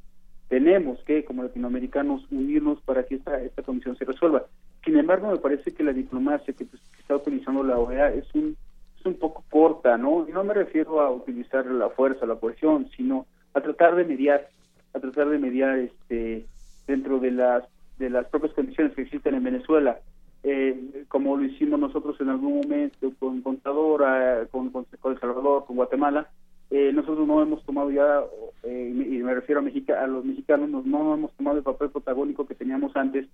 tenemos 0.48 1.02
que, 1.04 1.24
como 1.24 1.42
latinoamericanos, 1.42 2.26
unirnos 2.30 2.80
para 2.82 3.04
que 3.04 3.16
esta, 3.16 3.40
esta 3.40 3.62
comisión 3.62 3.96
se 3.96 4.04
resuelva. 4.04 4.44
Sin 4.84 4.96
embargo, 4.96 5.30
me 5.30 5.38
parece 5.38 5.72
que 5.72 5.82
la 5.82 5.92
diplomacia 5.92 6.54
que, 6.54 6.64
pues, 6.64 6.80
está 6.98 7.16
utilizando 7.16 7.64
la 7.64 7.78
OEA 7.78 8.12
es 8.12 8.32
un, 8.34 8.56
es 8.98 9.06
un 9.06 9.14
poco 9.14 9.44
corta, 9.50 9.96
¿no? 9.96 10.26
Y 10.28 10.32
no 10.32 10.44
me 10.44 10.54
refiero 10.54 11.00
a 11.00 11.10
utilizar 11.10 11.66
la 11.66 11.90
fuerza, 11.90 12.26
la 12.26 12.36
coerción, 12.36 12.88
sino 12.96 13.26
a 13.54 13.60
tratar 13.60 13.96
de 13.96 14.04
mediar, 14.04 14.48
a 14.94 15.00
tratar 15.00 15.28
de 15.28 15.38
mediar 15.38 15.78
este 15.78 16.46
dentro 16.86 17.18
de 17.18 17.32
las 17.32 17.64
de 17.98 18.10
las 18.10 18.26
propias 18.26 18.52
condiciones 18.52 18.94
que 18.94 19.02
existen 19.02 19.34
en 19.34 19.44
Venezuela. 19.44 19.98
Eh, 20.42 21.04
como 21.08 21.36
lo 21.36 21.44
hicimos 21.44 21.80
nosotros 21.80 22.20
en 22.20 22.28
algún 22.28 22.60
momento 22.60 23.10
con 23.18 23.40
Contadora, 23.40 24.46
con, 24.50 24.70
con, 24.70 24.84
con 25.00 25.14
El 25.14 25.20
Salvador, 25.20 25.64
con 25.64 25.76
Guatemala, 25.76 26.28
eh, 26.70 26.92
nosotros 26.92 27.26
no 27.26 27.40
hemos 27.42 27.64
tomado 27.64 27.90
ya, 27.90 28.22
eh, 28.64 28.92
y 28.92 29.22
me 29.22 29.34
refiero 29.34 29.60
a, 29.60 30.02
a 30.02 30.06
los 30.06 30.24
mexicanos, 30.24 30.84
no, 30.84 31.14
hemos 31.14 31.32
tomado 31.34 31.58
el 31.58 31.62
papel 31.62 31.90
protagónico 31.90 32.46
que 32.46 32.54
teníamos 32.54 32.96
antes 32.96 33.26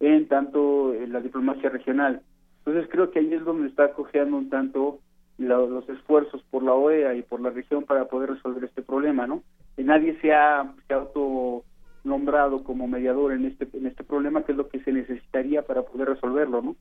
en 0.00 0.26
tanto 0.28 0.94
en 0.94 1.12
la 1.12 1.20
diplomacia 1.20 1.68
regional. 1.68 2.22
Entonces 2.58 2.88
creo 2.90 3.10
que 3.10 3.18
ahí 3.18 3.32
es 3.32 3.44
donde 3.44 3.68
está 3.68 3.92
cojeando 3.92 4.36
un 4.36 4.48
tanto 4.48 5.00
los 5.38 5.88
esfuerzos 5.88 6.42
por 6.50 6.62
la 6.62 6.74
OEA 6.74 7.14
y 7.14 7.22
por 7.22 7.40
la 7.40 7.50
región 7.50 7.84
para 7.84 8.06
poder 8.06 8.30
resolver 8.30 8.64
este 8.64 8.82
problema, 8.82 9.26
¿no? 9.26 9.42
Y 9.76 9.84
nadie 9.84 10.18
se 10.20 10.32
ha, 10.32 10.74
se 10.86 10.94
ha 10.94 10.96
auto 10.96 11.64
nombrado 12.04 12.64
como 12.64 12.88
mediador 12.88 13.32
en 13.32 13.44
este 13.44 13.68
en 13.76 13.86
este 13.86 14.02
problema 14.02 14.42
que 14.42 14.52
es 14.52 14.58
lo 14.58 14.68
que 14.68 14.80
se 14.80 14.92
necesitaría 14.92 15.62
para 15.62 15.82
poder 15.82 16.08
resolverlo, 16.08 16.62
¿no? 16.62 16.76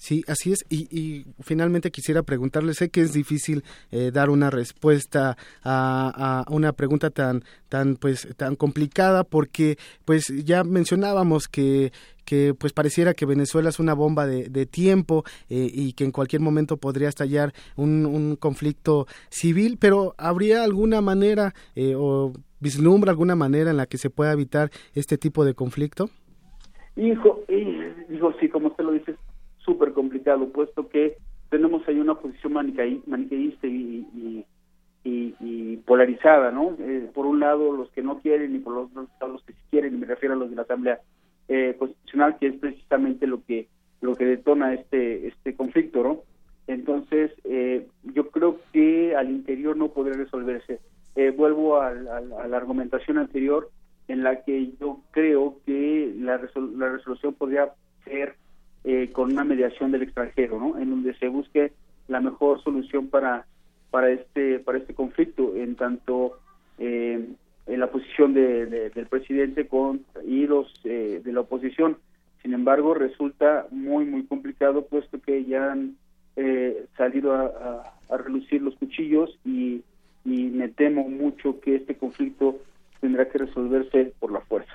Sí, 0.00 0.24
así 0.28 0.50
es. 0.50 0.64
Y, 0.70 1.26
finalmente 1.40 1.90
quisiera 1.90 2.22
preguntarle, 2.22 2.72
sé 2.72 2.88
que 2.88 3.02
es 3.02 3.12
difícil 3.12 3.64
eh, 3.90 4.10
dar 4.10 4.30
una 4.30 4.48
respuesta 4.48 5.36
a, 5.62 6.46
una 6.48 6.72
pregunta 6.72 7.10
tan, 7.10 7.44
tan, 7.68 7.96
pues, 7.96 8.26
tan 8.38 8.56
complicada, 8.56 9.24
porque, 9.24 9.76
pues, 10.06 10.28
ya 10.44 10.64
mencionábamos 10.64 11.48
que 11.48 11.92
que 12.24 12.54
pues 12.54 12.72
pareciera 12.72 13.12
que 13.12 13.26
Venezuela 13.26 13.70
es 13.70 13.80
una 13.80 13.92
bomba 13.92 14.24
de, 14.24 14.66
tiempo 14.66 15.24
eh, 15.48 15.68
y 15.72 15.94
que 15.94 16.04
en 16.04 16.12
cualquier 16.12 16.40
momento 16.40 16.76
podría 16.76 17.08
estallar 17.08 17.52
un, 17.76 18.36
conflicto 18.36 19.06
civil, 19.30 19.78
pero 19.80 20.14
¿habría 20.16 20.62
alguna 20.62 21.00
manera 21.00 21.54
eh, 21.74 21.94
o 21.96 22.32
vislumbra 22.60 23.10
alguna 23.10 23.34
manera 23.34 23.70
en 23.70 23.78
la 23.78 23.86
que 23.86 23.98
se 23.98 24.10
pueda 24.10 24.32
evitar 24.32 24.70
este 24.94 25.18
tipo 25.18 25.44
de 25.44 25.54
conflicto? 25.54 26.08
Hijo, 26.94 27.40
hijo, 27.48 28.32
sí, 28.38 28.48
como 28.48 28.68
usted 28.68 28.84
lo 28.84 28.92
dice, 28.92 29.16
súper 29.70 29.92
complicado, 29.92 30.48
puesto 30.48 30.88
que 30.88 31.16
tenemos 31.48 31.86
ahí 31.86 32.00
una 32.00 32.16
posición 32.16 32.54
maniqueísta 32.54 33.68
y, 33.68 34.44
y, 35.04 35.76
polarizada, 35.86 36.50
¿no? 36.50 36.76
Eh, 36.78 37.08
por 37.14 37.26
un 37.26 37.40
lado 37.40 37.72
los 37.72 37.90
que 37.90 38.02
no 38.02 38.18
quieren 38.18 38.54
y 38.54 38.58
por 38.58 38.74
los 38.74 38.90
otros 38.90 39.30
los 39.30 39.42
que 39.44 39.52
sí 39.52 39.58
quieren, 39.70 39.94
y 39.94 39.98
me 39.98 40.06
refiero 40.06 40.34
a 40.34 40.38
los 40.38 40.50
de 40.50 40.56
la 40.56 40.62
Asamblea 40.62 41.00
eh, 41.48 41.74
Constitucional, 41.78 42.36
que 42.38 42.48
es 42.48 42.54
precisamente 42.56 43.26
lo 43.26 43.44
que 43.44 43.68
lo 44.00 44.14
que 44.14 44.24
detona 44.24 44.74
este 44.74 45.28
este 45.28 45.54
conflicto, 45.54 46.02
¿no? 46.02 46.20
Entonces, 46.66 47.32
eh, 47.44 47.86
yo 48.14 48.30
creo 48.30 48.58
que 48.72 49.14
al 49.16 49.30
interior 49.30 49.76
no 49.76 49.88
podría 49.88 50.16
resolverse. 50.16 50.80
vuelvo 51.36 51.80
a, 51.80 51.92
la 51.92 52.56
argumentación 52.56 53.18
anterior 53.18 53.70
en 54.08 54.22
la 54.22 54.42
que 54.44 54.72
yo 54.80 55.00
creo 55.12 55.56
que 55.64 56.12
la, 56.18 56.40
la 56.76 56.88
resolución 56.88 57.34
podría 57.34 57.72
ser 58.04 58.36
eh, 58.82 59.10
con 59.12 59.32
una 59.32 59.44
mediación 59.44 59.92
del 59.92 60.02
extranjero, 60.02 60.58
¿no? 60.58 60.78
En 60.78 60.88
donde 60.88 61.14
se 61.14 61.28
busque 61.28 61.72
la 62.08 62.20
mejor 62.20 62.62
solución 62.62 63.08
para 63.08 63.46
para 63.90 64.10
este 64.10 64.58
para 64.58 64.78
este 64.78 64.94
conflicto, 64.94 65.54
en 65.54 65.76
tanto 65.76 66.38
eh, 66.78 67.28
en 67.66 67.80
la 67.80 67.90
posición 67.90 68.32
de, 68.32 68.90
del 68.90 69.06
presidente 69.06 69.68
con 69.68 70.04
y 70.26 70.46
los 70.46 70.72
eh, 70.84 71.20
de 71.22 71.32
la 71.32 71.40
oposición. 71.40 71.98
Sin 72.42 72.54
embargo, 72.54 72.94
resulta 72.94 73.66
muy 73.70 74.06
muy 74.06 74.24
complicado 74.24 74.86
puesto 74.86 75.20
que 75.20 75.44
ya 75.44 75.72
han 75.72 75.96
salido 76.96 77.34
a, 77.34 77.92
a, 78.08 78.16
relucir 78.16 78.62
los 78.62 78.74
cuchillos 78.76 79.38
y, 79.44 79.82
y 80.24 80.44
me 80.44 80.68
temo 80.68 81.06
mucho 81.06 81.60
que 81.60 81.76
este 81.76 81.96
conflicto 81.96 82.56
tendrá 82.98 83.28
que 83.28 83.36
resolverse 83.36 84.14
por 84.18 84.32
la 84.32 84.40
fuerza 84.40 84.72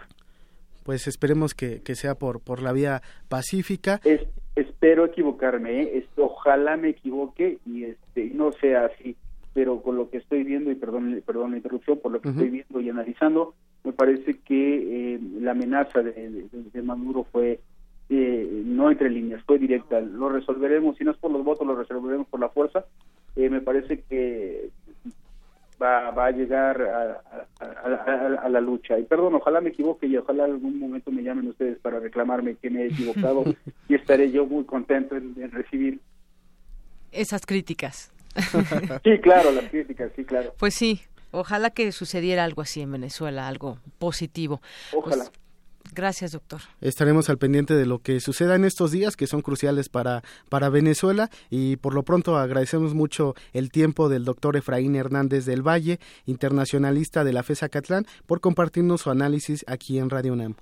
pues 0.85 1.07
esperemos 1.07 1.55
que, 1.55 1.81
que 1.81 1.95
sea 1.95 2.13
por, 2.13 2.41
por 2.41 2.61
la 2.61 2.71
vía 2.71 3.01
pacífica. 3.27 3.99
espero 4.55 5.05
equivocarme, 5.05 5.81
¿eh? 5.81 6.07
ojalá 6.17 6.77
me 6.77 6.89
equivoque 6.89 7.57
y 7.65 7.85
este 7.85 8.29
no 8.35 8.51
sea 8.51 8.85
así, 8.85 9.15
pero 9.53 9.81
con 9.81 9.97
lo 9.97 10.11
que 10.11 10.17
estoy 10.17 10.43
viendo, 10.43 10.69
y 10.69 10.75
perdón, 10.75 11.23
perdón 11.25 11.51
la 11.51 11.57
interrupción, 11.57 11.97
por 11.97 12.11
lo 12.11 12.21
que 12.21 12.29
estoy 12.29 12.49
viendo 12.49 12.79
y 12.79 12.89
analizando, 12.89 13.55
me 13.83 13.93
parece 13.93 14.37
que 14.41 15.15
eh, 15.15 15.19
la 15.39 15.51
amenaza 15.51 16.03
de, 16.03 16.45
de, 16.51 16.81
Maduro 16.83 17.25
fue 17.31 17.59
eh, 18.09 18.61
no 18.63 18.91
entre 18.91 19.09
líneas, 19.09 19.41
fue 19.43 19.57
directa. 19.57 19.99
Lo 19.99 20.29
resolveremos, 20.29 20.97
si 20.97 21.03
no 21.03 21.11
es 21.11 21.17
por 21.17 21.31
los 21.31 21.43
votos, 21.43 21.65
lo 21.65 21.75
resolveremos 21.75 22.27
por 22.27 22.39
la 22.39 22.49
fuerza. 22.49 22.85
me 23.35 23.61
parece 23.61 24.01
que 24.01 24.69
va, 25.81 26.11
va 26.11 26.27
a 26.27 26.31
llegar 26.31 26.81
a, 26.81 28.49
la 28.49 28.61
lucha. 28.61 28.97
Y 28.99 29.03
perdón, 29.03 29.35
ojalá 29.35 29.61
me 29.61 29.69
equivoque 29.69 30.07
y 30.07 30.17
ojalá 30.17 30.45
en 30.45 30.51
algún 30.51 30.79
momento 30.79 31.11
me 31.11 31.23
llamen 31.23 31.47
ustedes 31.47 31.79
para 31.79 31.99
reclamarme 31.99 32.55
que 32.55 32.69
me 32.69 32.83
he 32.83 32.87
equivocado 32.87 33.43
y 33.89 33.95
estaré 33.95 34.31
yo 34.31 34.45
muy 34.45 34.65
contento 34.65 35.15
en, 35.15 35.51
recibir 35.51 35.99
esas 37.11 37.45
críticas. 37.45 38.11
sí, 39.03 39.19
claro, 39.21 39.51
las 39.51 39.69
críticas, 39.69 40.11
sí, 40.15 40.25
claro. 40.25 40.53
Pues 40.57 40.75
sí, 40.75 41.01
ojalá 41.31 41.69
que 41.69 41.91
sucediera 41.91 42.43
algo 42.43 42.61
así 42.61 42.81
en 42.81 42.91
Venezuela, 42.91 43.47
algo 43.47 43.79
positivo. 43.99 44.61
Ojalá. 44.93 45.25
Pues 45.25 45.44
Gracias, 45.93 46.31
doctor. 46.31 46.61
Estaremos 46.81 47.29
al 47.29 47.37
pendiente 47.37 47.73
de 47.73 47.85
lo 47.85 47.99
que 47.99 48.19
suceda 48.19 48.55
en 48.55 48.65
estos 48.65 48.91
días, 48.91 49.15
que 49.15 49.27
son 49.27 49.41
cruciales 49.41 49.89
para, 49.89 50.23
para 50.49 50.69
Venezuela, 50.69 51.29
y 51.49 51.77
por 51.77 51.93
lo 51.93 52.03
pronto 52.03 52.37
agradecemos 52.37 52.93
mucho 52.93 53.33
el 53.53 53.71
tiempo 53.71 54.09
del 54.09 54.25
doctor 54.25 54.57
Efraín 54.57 54.95
Hernández 54.95 55.45
del 55.45 55.61
Valle, 55.61 55.99
internacionalista 56.25 57.23
de 57.23 57.33
la 57.33 57.43
FESA 57.43 57.69
Catlán, 57.69 58.05
por 58.25 58.41
compartirnos 58.41 59.01
su 59.01 59.09
análisis 59.09 59.63
aquí 59.67 59.99
en 59.99 60.09
Radio 60.09 60.33
UNAM. 60.33 60.55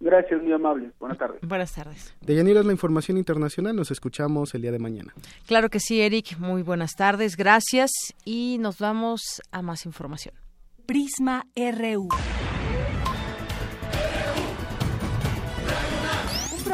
Gracias, 0.00 0.42
muy 0.42 0.52
amable. 0.52 0.90
Buenas 0.98 1.18
tardes. 1.18 1.40
Buenas 1.42 1.74
tardes. 1.74 2.14
De 2.22 2.34
Yanira 2.34 2.60
es 2.60 2.66
la 2.66 2.72
información 2.72 3.18
internacional. 3.18 3.76
Nos 3.76 3.90
escuchamos 3.90 4.54
el 4.54 4.62
día 4.62 4.72
de 4.72 4.78
mañana. 4.78 5.12
Claro 5.46 5.68
que 5.68 5.78
sí, 5.78 6.00
Eric. 6.00 6.38
Muy 6.38 6.62
buenas 6.62 6.92
tardes. 6.96 7.36
Gracias. 7.36 7.90
Y 8.24 8.56
nos 8.60 8.78
vamos 8.78 9.42
a 9.52 9.60
más 9.60 9.84
información. 9.84 10.34
Prisma 10.86 11.44
RU. 11.54 12.08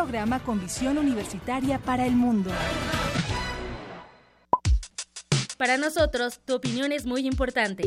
Programa 0.06 0.38
con 0.38 0.60
visión 0.60 0.98
universitaria 0.98 1.80
para 1.80 2.06
el 2.06 2.14
mundo. 2.14 2.52
Para 5.58 5.78
nosotros, 5.78 6.38
tu 6.44 6.54
opinión 6.54 6.92
es 6.92 7.06
muy 7.06 7.26
importante. 7.26 7.82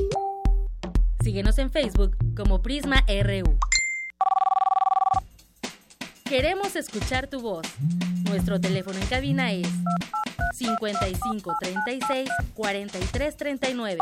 Síguenos 1.24 1.58
en 1.60 1.72
Facebook 1.72 2.18
como 2.36 2.62
Prisma 2.62 3.06
RU. 3.08 3.58
Queremos 6.26 6.76
escuchar 6.76 7.28
tu 7.28 7.40
voz. 7.40 7.66
Nuestro 8.30 8.60
teléfono 8.60 9.00
en 9.00 9.08
cabina 9.08 9.54
es 9.54 9.70
55 10.56 11.56
36 11.62 12.30
43 12.54 13.38
39. 13.38 13.98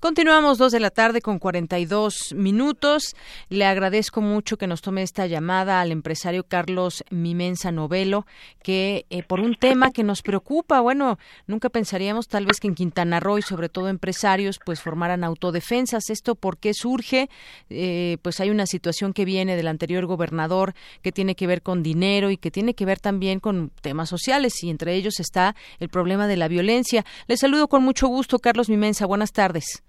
Continuamos 0.00 0.56
dos 0.56 0.72
de 0.72 0.80
la 0.80 0.88
tarde 0.88 1.20
con 1.20 1.38
42 1.38 2.32
minutos. 2.34 3.14
Le 3.50 3.66
agradezco 3.66 4.22
mucho 4.22 4.56
que 4.56 4.66
nos 4.66 4.80
tome 4.80 5.02
esta 5.02 5.26
llamada 5.26 5.82
al 5.82 5.92
empresario 5.92 6.44
Carlos 6.44 7.04
Mimensa 7.10 7.70
Novelo, 7.70 8.24
que 8.62 9.04
eh, 9.10 9.22
por 9.22 9.40
un 9.40 9.56
tema 9.56 9.90
que 9.90 10.02
nos 10.02 10.22
preocupa, 10.22 10.80
bueno, 10.80 11.18
nunca 11.46 11.68
pensaríamos 11.68 12.28
tal 12.28 12.46
vez 12.46 12.60
que 12.60 12.68
en 12.68 12.76
Quintana 12.76 13.20
Roo 13.20 13.36
y 13.36 13.42
sobre 13.42 13.68
todo 13.68 13.88
empresarios 13.88 14.58
pues 14.64 14.80
formaran 14.80 15.22
autodefensas. 15.22 16.08
Esto 16.08 16.34
porque 16.34 16.72
surge, 16.72 17.28
eh, 17.68 18.16
pues 18.22 18.40
hay 18.40 18.48
una 18.48 18.64
situación 18.64 19.12
que 19.12 19.26
viene 19.26 19.54
del 19.54 19.68
anterior 19.68 20.06
gobernador 20.06 20.72
que 21.02 21.12
tiene 21.12 21.34
que 21.34 21.46
ver 21.46 21.60
con 21.60 21.82
dinero 21.82 22.30
y 22.30 22.38
que 22.38 22.50
tiene 22.50 22.72
que 22.72 22.86
ver 22.86 23.00
también 23.00 23.38
con 23.38 23.70
temas 23.82 24.08
sociales 24.08 24.64
y 24.64 24.70
entre 24.70 24.94
ellos 24.94 25.20
está 25.20 25.54
el 25.78 25.90
problema 25.90 26.26
de 26.26 26.38
la 26.38 26.48
violencia. 26.48 27.04
Le 27.26 27.36
saludo 27.36 27.68
con 27.68 27.82
mucho 27.82 28.08
gusto, 28.08 28.38
Carlos 28.38 28.70
Mimensa. 28.70 29.04
Buenas 29.04 29.32
tardes. 29.32 29.82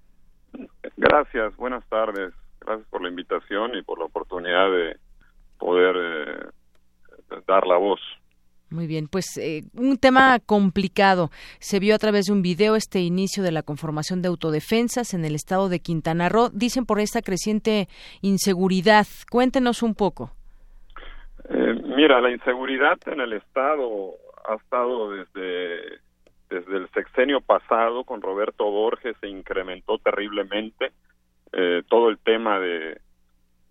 Gracias, 1.02 1.58
buenas 1.58 1.84
tardes. 1.90 2.32
Gracias 2.60 2.88
por 2.90 3.02
la 3.02 3.10
invitación 3.10 3.76
y 3.76 3.82
por 3.82 3.98
la 3.98 4.06
oportunidad 4.06 4.72
de 4.72 4.98
poder 5.58 5.96
eh, 5.98 7.40
dar 7.48 7.66
la 7.66 7.78
voz. 7.78 8.00
Muy 8.70 8.86
bien, 8.86 9.08
pues 9.08 9.36
eh, 9.38 9.64
un 9.74 9.98
tema 9.98 10.38
complicado. 10.46 11.32
Se 11.60 11.80
vio 11.80 11.96
a 11.96 11.98
través 11.98 12.28
de 12.28 12.34
un 12.34 12.44
video 12.44 12.76
este 12.76 13.00
inicio 13.00 13.42
de 13.42 13.52
la 13.52 13.64
conformación 13.64 14.22
de 14.22 14.28
autodefensas 14.28 15.16
en 15.16 15.26
el 15.26 15.34
estado 15.34 15.70
de 15.70 15.80
Quintana 15.80 16.30
Roo. 16.30 16.52
Dicen 16.54 16.86
por 16.86 17.00
esta 17.00 17.24
creciente 17.24 17.88
inseguridad. 18.22 19.08
Cuéntenos 19.32 19.82
un 19.82 19.96
poco. 19.96 20.30
Eh, 21.50 21.82
mira, 21.98 22.22
la 22.22 22.30
inseguridad 22.30 23.00
en 23.08 23.22
el 23.22 23.34
estado 23.34 24.12
ha 24.48 24.54
estado 24.54 25.14
desde 25.14 26.00
desde 26.52 26.78
el 26.78 26.90
sexenio 26.90 27.40
pasado 27.40 28.04
con 28.04 28.22
Roberto 28.22 28.70
Borges 28.70 29.16
se 29.22 29.30
incrementó 29.30 29.98
terriblemente 29.98 30.92
eh, 31.54 31.82
todo 31.88 32.10
el 32.10 32.18
tema 32.18 32.60
de, 32.60 33.00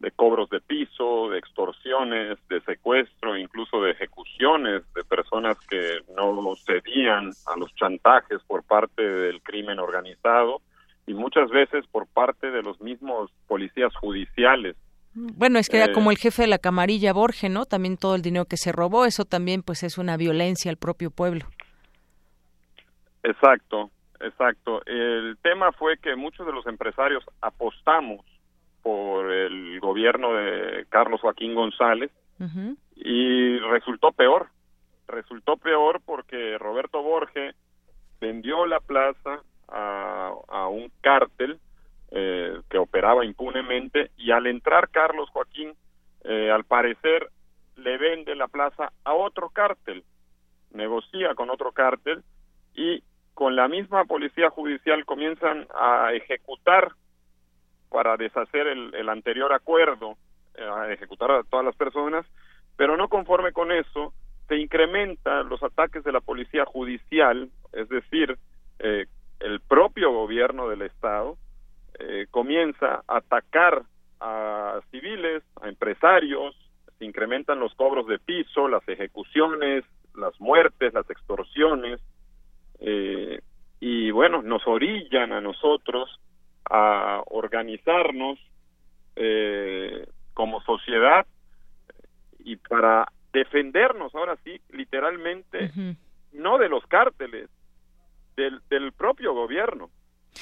de 0.00 0.10
cobros 0.12 0.48
de 0.48 0.60
piso, 0.60 1.28
de 1.28 1.38
extorsiones, 1.38 2.38
de 2.48 2.60
secuestro, 2.62 3.36
incluso 3.36 3.82
de 3.82 3.90
ejecuciones 3.90 4.82
de 4.94 5.04
personas 5.04 5.58
que 5.68 6.00
no 6.16 6.30
cedían 6.66 7.30
a 7.46 7.58
los 7.58 7.72
chantajes 7.74 8.40
por 8.46 8.64
parte 8.64 9.02
del 9.02 9.42
crimen 9.42 9.78
organizado 9.78 10.62
y 11.06 11.12
muchas 11.14 11.50
veces 11.50 11.84
por 11.90 12.06
parte 12.06 12.50
de 12.50 12.62
los 12.62 12.80
mismos 12.80 13.30
policías 13.46 13.94
judiciales. 13.96 14.76
Bueno, 15.12 15.58
es 15.58 15.68
que 15.68 15.76
era 15.76 15.86
Eh, 15.86 15.92
como 15.92 16.10
el 16.10 16.18
jefe 16.18 16.42
de 16.42 16.48
la 16.48 16.58
camarilla 16.58 17.12
Borges, 17.12 17.50
¿no? 17.50 17.66
También 17.66 17.96
todo 17.96 18.14
el 18.14 18.22
dinero 18.22 18.44
que 18.44 18.56
se 18.56 18.72
robó, 18.72 19.04
eso 19.04 19.24
también 19.24 19.62
pues 19.62 19.82
es 19.82 19.98
una 19.98 20.16
violencia 20.16 20.70
al 20.70 20.76
propio 20.76 21.10
pueblo. 21.10 21.46
Exacto, 23.22 23.90
exacto. 24.20 24.84
El 24.86 25.36
tema 25.42 25.72
fue 25.72 25.98
que 25.98 26.16
muchos 26.16 26.46
de 26.46 26.52
los 26.52 26.66
empresarios 26.66 27.24
apostamos 27.40 28.24
por 28.82 29.30
el 29.30 29.78
gobierno 29.80 30.32
de 30.32 30.86
Carlos 30.88 31.20
Joaquín 31.20 31.54
González 31.54 32.10
y 32.96 33.58
resultó 33.58 34.12
peor. 34.12 34.48
Resultó 35.06 35.56
peor 35.56 36.00
porque 36.04 36.56
Roberto 36.58 37.02
Borges 37.02 37.54
vendió 38.20 38.64
la 38.64 38.80
plaza 38.80 39.42
a, 39.68 40.32
a 40.48 40.68
un 40.68 40.90
cártel 41.02 41.58
eh, 42.12 42.60
que 42.68 42.76
operaba 42.76 43.24
impunemente 43.24 44.10
y 44.16 44.32
al 44.32 44.48
entrar 44.48 44.88
Carlos 44.88 45.30
Joaquín, 45.30 45.74
eh, 46.24 46.50
al 46.50 46.64
parecer, 46.64 47.30
le 47.76 47.98
vende 47.98 48.34
la 48.34 48.48
plaza 48.48 48.92
a 49.04 49.14
otro 49.14 49.50
cártel, 49.50 50.02
negocia 50.72 51.36
con 51.36 51.50
otro 51.50 51.70
cártel 51.70 52.24
y 52.74 53.02
con 53.40 53.56
la 53.56 53.68
misma 53.68 54.04
policía 54.04 54.50
judicial 54.50 55.06
comienzan 55.06 55.66
a 55.74 56.12
ejecutar 56.12 56.92
para 57.88 58.18
deshacer 58.18 58.66
el, 58.66 59.08
anterior 59.08 59.54
acuerdo, 59.54 60.18
eh, 60.56 60.62
a 60.62 60.92
ejecutar 60.92 61.30
a 61.30 61.42
todas 61.44 61.64
las 61.64 61.74
personas, 61.74 62.26
pero 62.76 62.98
no 62.98 63.08
conforme 63.08 63.52
con 63.52 63.72
eso, 63.72 64.12
se 64.46 64.58
incrementan 64.58 65.48
los 65.48 65.62
ataques 65.62 66.04
de 66.04 66.12
la 66.12 66.20
policía 66.20 66.66
judicial, 66.66 67.48
es 67.72 67.88
decir, 67.88 68.36
eh, 68.78 69.06
el 69.38 69.60
propio 69.60 70.12
gobierno 70.12 70.68
del 70.68 70.82
Estado 70.82 71.38
eh, 71.98 72.26
comienza 72.30 73.04
a 73.08 73.16
atacar 73.16 73.84
a 74.20 74.80
civiles, 74.90 75.42
a 75.62 75.70
empresarios, 75.70 76.54
se 76.98 77.06
incrementan 77.06 77.58
los 77.58 77.74
cobros 77.74 78.06
de 78.06 78.18
piso, 78.18 78.68
las 78.68 78.86
ejecuciones, 78.86 79.82
las 80.14 80.38
muertes, 80.38 80.92
las 80.92 81.08
extorsiones, 81.08 82.02
eh, 82.80 83.40
y 83.80 84.10
bueno, 84.10 84.42
nos 84.42 84.66
orillan 84.66 85.32
a 85.32 85.40
nosotros 85.40 86.18
a 86.68 87.22
organizarnos 87.26 88.38
eh, 89.16 90.06
como 90.34 90.60
sociedad 90.62 91.26
y 92.38 92.56
para 92.56 93.06
defendernos 93.32 94.14
ahora 94.14 94.36
sí, 94.44 94.60
literalmente, 94.70 95.70
no 96.32 96.58
de 96.58 96.68
los 96.68 96.84
cárteles, 96.86 97.48
del, 98.36 98.60
del 98.70 98.92
propio 98.92 99.34
gobierno, 99.34 99.90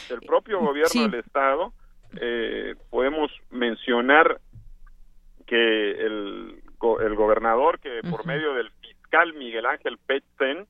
del 0.08 0.20
propio 0.20 0.60
gobierno 0.60 0.88
Sí. 0.90 1.08
del 1.08 1.20
Estado. 1.20 1.72
Eh, 2.20 2.74
podemos 2.90 3.30
mencionar 3.50 4.40
que 5.46 5.90
el, 5.92 6.62
el 7.00 7.14
gobernador 7.14 7.78
que 7.80 8.00
por 8.08 8.24
medio 8.26 8.54
del 8.54 8.70
fiscal 8.80 9.34
Miguel 9.34 9.66
Ángel 9.66 9.98
Petzen 9.98 10.66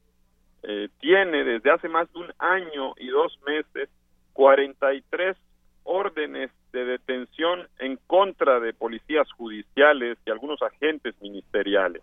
eh, 0.62 0.88
tiene 1.00 1.44
desde 1.44 1.70
hace 1.70 1.88
más 1.88 2.12
de 2.12 2.18
un 2.20 2.32
año 2.38 2.94
y 2.96 3.08
dos 3.08 3.38
meses 3.46 3.88
43 4.32 5.36
órdenes 5.84 6.50
de 6.72 6.84
detención 6.84 7.66
en 7.78 7.98
contra 8.06 8.60
de 8.60 8.74
policías 8.74 9.30
judiciales 9.32 10.18
y 10.26 10.30
algunos 10.30 10.60
agentes 10.62 11.14
ministeriales. 11.20 12.02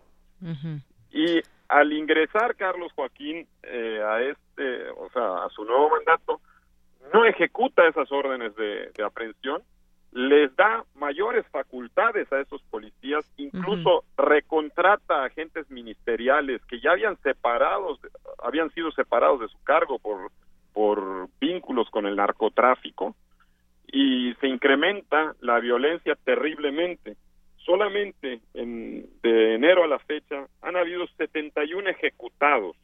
Y 1.12 1.40
al 1.68 1.92
ingresar 1.92 2.56
Carlos 2.56 2.92
Joaquín 2.94 3.46
eh, 3.62 4.02
a 4.04 4.20
este, 4.22 4.90
o 4.90 5.08
sea, 5.10 5.44
a 5.44 5.48
su 5.50 5.64
nuevo 5.64 5.90
mandato, 5.90 6.40
no 7.12 7.24
ejecuta 7.24 7.86
esas 7.86 8.10
órdenes 8.10 8.54
de, 8.56 8.90
de 8.94 9.04
aprehensión, 9.04 9.62
les 10.16 10.54
da 10.56 10.82
mayores 10.94 11.46
facultades 11.48 12.32
a 12.32 12.40
esos 12.40 12.62
policías, 12.70 13.30
incluso 13.36 14.02
recontrata 14.16 15.22
a 15.22 15.26
agentes 15.26 15.70
ministeriales 15.70 16.64
que 16.64 16.80
ya 16.80 16.92
habían 16.92 17.18
separados, 17.18 18.00
habían 18.42 18.70
sido 18.70 18.90
separados 18.92 19.40
de 19.40 19.48
su 19.48 19.62
cargo 19.62 19.98
por 19.98 20.30
por 20.72 21.30
vínculos 21.40 21.88
con 21.88 22.04
el 22.04 22.16
narcotráfico 22.16 23.16
y 23.86 24.34
se 24.40 24.46
incrementa 24.46 25.34
la 25.40 25.58
violencia 25.58 26.14
terriblemente. 26.22 27.16
Solamente 27.64 28.40
en, 28.52 29.06
de 29.22 29.54
enero 29.54 29.84
a 29.84 29.86
la 29.86 29.98
fecha 29.98 30.46
han 30.60 30.76
habido 30.76 31.06
71 31.16 31.88
ejecutados 31.88 32.76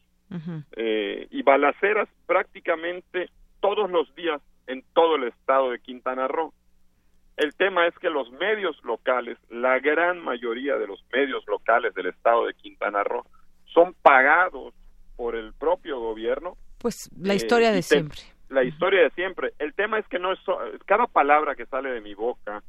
eh, 0.74 1.26
y 1.30 1.42
balaceras 1.42 2.08
prácticamente 2.26 3.28
todos 3.60 3.90
los 3.90 4.14
días 4.14 4.40
en 4.66 4.82
todo 4.94 5.16
el 5.16 5.24
estado 5.24 5.70
de 5.70 5.78
Quintana 5.78 6.28
Roo. 6.28 6.54
El 7.72 7.76
tema 7.76 7.86
es 7.88 7.98
que 8.00 8.10
los 8.10 8.30
medios 8.32 8.76
locales, 8.84 9.38
la 9.48 9.78
gran 9.78 10.22
mayoría 10.22 10.76
de 10.76 10.86
los 10.86 11.02
medios 11.10 11.42
locales 11.48 11.94
del 11.94 12.08
estado 12.08 12.44
de 12.44 12.52
Quintana 12.52 13.02
Roo, 13.02 13.24
son 13.64 13.94
pagados 14.02 14.74
por 15.16 15.36
el 15.36 15.54
propio 15.54 15.98
gobierno. 15.98 16.58
Pues 16.76 17.08
la 17.18 17.32
eh, 17.32 17.36
historia 17.36 17.72
de 17.72 17.80
siempre. 17.80 18.18
La 18.50 18.62
historia 18.62 19.00
de 19.04 19.10
siempre. 19.12 19.54
El 19.58 19.72
tema 19.72 19.98
es 19.98 20.06
que 20.08 20.18
no 20.18 20.34
es 20.34 20.38
so- 20.40 20.58
cada 20.84 21.06
palabra 21.06 21.54
que 21.54 21.64
sale 21.64 21.90
de 21.92 22.02
mi 22.02 22.12
boca 22.12 22.62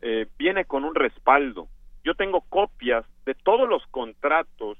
eh, 0.00 0.26
viene 0.38 0.64
con 0.64 0.84
un 0.84 0.94
respaldo. 0.94 1.68
Yo 2.02 2.14
tengo 2.14 2.40
copias 2.40 3.04
de 3.26 3.34
todos 3.34 3.68
los 3.68 3.86
contratos 3.88 4.78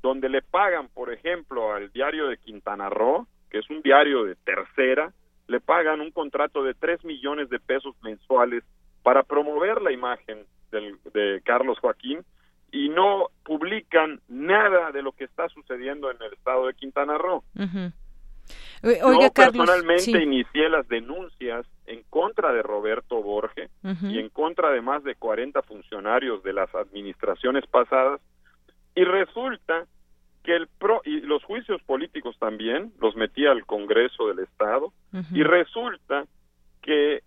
donde 0.00 0.30
le 0.30 0.40
pagan, 0.40 0.88
por 0.88 1.12
ejemplo, 1.12 1.74
al 1.74 1.92
diario 1.92 2.28
de 2.28 2.38
Quintana 2.38 2.88
Roo, 2.88 3.26
que 3.50 3.58
es 3.58 3.68
un 3.68 3.82
diario 3.82 4.24
de 4.24 4.36
tercera, 4.36 5.12
le 5.46 5.60
pagan 5.60 6.00
un 6.00 6.10
contrato 6.10 6.64
de 6.64 6.72
3 6.72 7.04
millones 7.04 7.50
de 7.50 7.60
pesos 7.60 7.94
mensuales 8.02 8.64
para 9.02 9.22
promover 9.22 9.82
la 9.82 9.92
imagen 9.92 10.44
de 10.70 11.40
Carlos 11.44 11.78
Joaquín 11.80 12.24
y 12.72 12.88
no 12.88 13.28
publican 13.44 14.20
nada 14.28 14.92
de 14.92 15.02
lo 15.02 15.12
que 15.12 15.24
está 15.24 15.48
sucediendo 15.48 16.10
en 16.10 16.22
el 16.22 16.32
estado 16.32 16.66
de 16.66 16.74
Quintana 16.74 17.18
Roo. 17.18 17.42
Yo 18.82 19.30
personalmente 19.34 20.22
inicié 20.22 20.68
las 20.68 20.88
denuncias 20.88 21.66
en 21.86 22.02
contra 22.08 22.52
de 22.52 22.62
Roberto 22.62 23.22
Borge 23.22 23.68
y 24.02 24.18
en 24.18 24.28
contra 24.30 24.70
de 24.70 24.80
más 24.80 25.04
de 25.04 25.14
40 25.16 25.62
funcionarios 25.62 26.42
de 26.42 26.52
las 26.52 26.74
administraciones 26.74 27.66
pasadas 27.66 28.20
y 28.94 29.04
resulta 29.04 29.86
que 30.42 30.56
el 30.56 30.68
pro 30.68 31.02
y 31.04 31.20
los 31.20 31.44
juicios 31.44 31.82
políticos 31.82 32.36
también 32.38 32.92
los 33.00 33.14
metí 33.16 33.46
al 33.46 33.66
Congreso 33.66 34.28
del 34.28 34.38
Estado 34.38 34.92
y 35.32 35.42
resulta 35.42 36.24
que 36.80 37.22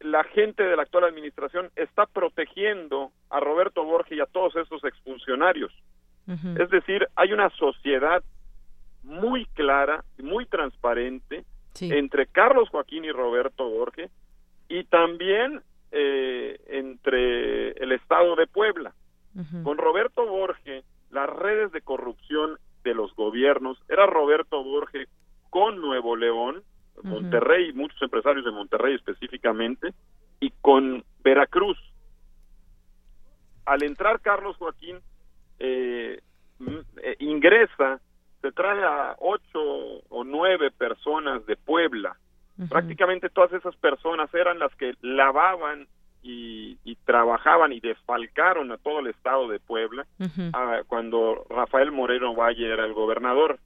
la 0.00 0.24
gente 0.24 0.62
de 0.62 0.76
la 0.76 0.82
actual 0.82 1.04
administración 1.04 1.70
está 1.76 2.06
protegiendo 2.06 3.12
a 3.28 3.40
Roberto 3.40 3.84
Borges 3.84 4.18
y 4.18 4.20
a 4.20 4.26
todos 4.26 4.56
esos 4.56 4.82
exfuncionarios. 4.84 5.72
Es 6.56 6.70
decir, 6.70 7.08
hay 7.16 7.32
una 7.32 7.50
sociedad 7.50 8.22
muy 9.02 9.46
clara, 9.46 10.04
muy 10.18 10.46
transparente 10.46 11.44
entre 11.80 12.26
Carlos 12.26 12.68
Joaquín 12.68 13.04
y 13.04 13.10
Roberto 13.10 13.68
Borges 13.68 14.12
y 14.68 14.84
también 14.84 15.62
eh, 15.90 16.60
entre 16.68 17.72
el 17.72 17.92
Estado 17.92 18.36
de 18.36 18.46
Puebla. 18.46 18.94
Con 19.62 19.78
Roberto 19.78 20.26
Borges, 20.26 20.84
las 21.10 21.28
redes 21.30 21.72
de 21.72 21.80
corrupción 21.82 22.58
de 22.84 22.94
los 22.94 23.14
gobiernos, 23.14 23.80
era 23.88 24.06
Roberto 24.06 24.62
Borges 24.62 25.08
con 25.50 25.80
Nuevo 25.80 26.16
León, 26.16 26.62
Monterrey, 27.02 27.72
muchos 27.72 28.00
empresarios 28.02 28.44
de 28.44 28.50
Monterrey 28.50 28.94
específicamente, 28.94 29.92
y 30.40 30.50
con 30.60 31.04
Veracruz. 31.22 31.78
Al 33.66 33.82
entrar 33.82 34.20
Carlos 34.20 34.56
Joaquín, 34.56 34.98
eh, 35.58 36.20
eh, 37.02 37.16
ingresa, 37.20 38.00
se 38.40 38.52
trae 38.52 38.82
a 38.82 39.16
ocho 39.18 39.60
o 40.08 40.24
nueve 40.24 40.70
personas 40.70 41.44
de 41.46 41.56
Puebla. 41.56 42.16
Prácticamente 42.68 43.30
todas 43.30 43.54
esas 43.54 43.74
personas 43.76 44.32
eran 44.34 44.58
las 44.58 44.74
que 44.74 44.94
lavaban 45.00 45.86
y, 46.22 46.76
trabajaban 47.06 47.72
y 47.72 47.80
desfalcaron 47.80 48.70
a 48.70 48.76
todo 48.76 49.00
el 49.00 49.06
estado 49.06 49.48
de 49.48 49.58
Puebla 49.58 50.06
cuando 50.86 51.46
Rafael 51.48 51.90
Moreno 51.90 52.34
Valle 52.34 52.66
era 52.70 52.84
el 52.84 52.92
gobernador. 52.92 53.58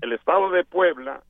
El 0.00 0.12
estado 0.14 0.50
de 0.50 0.64
Puebla 0.64 1.22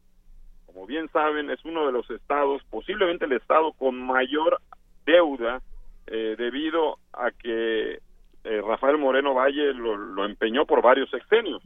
como 0.69 0.87
bien 0.87 1.09
saben, 1.09 1.51
es 1.51 1.65
uno 1.65 1.87
de 1.87 1.93
los 1.93 2.09
estados, 2.11 2.63
posiblemente 2.71 3.25
el 3.25 3.33
estado 3.33 3.73
con 3.73 3.99
mayor 4.01 4.61
deuda 5.07 5.63
eh, 6.07 6.37
debido 6.37 6.99
a 7.15 7.31
que 7.31 8.01
eh, 8.45 8.61
Rafael 8.61 8.99
Moreno 8.99 9.33
Valle 9.33 9.73
lo, 9.73 10.27
empeñó 10.27 10.67
por 10.67 10.83
varios 10.83 11.11
sexenios. 11.11 11.63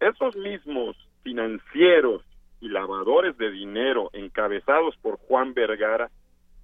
Esos 0.00 0.36
mismos 0.36 0.96
financieros 1.22 2.22
y 2.60 2.68
lavadores 2.68 3.38
de 3.38 3.50
dinero 3.52 4.10
encabezados 4.12 4.96
por 4.96 5.18
Juan 5.18 5.54
Vergara 5.54 6.10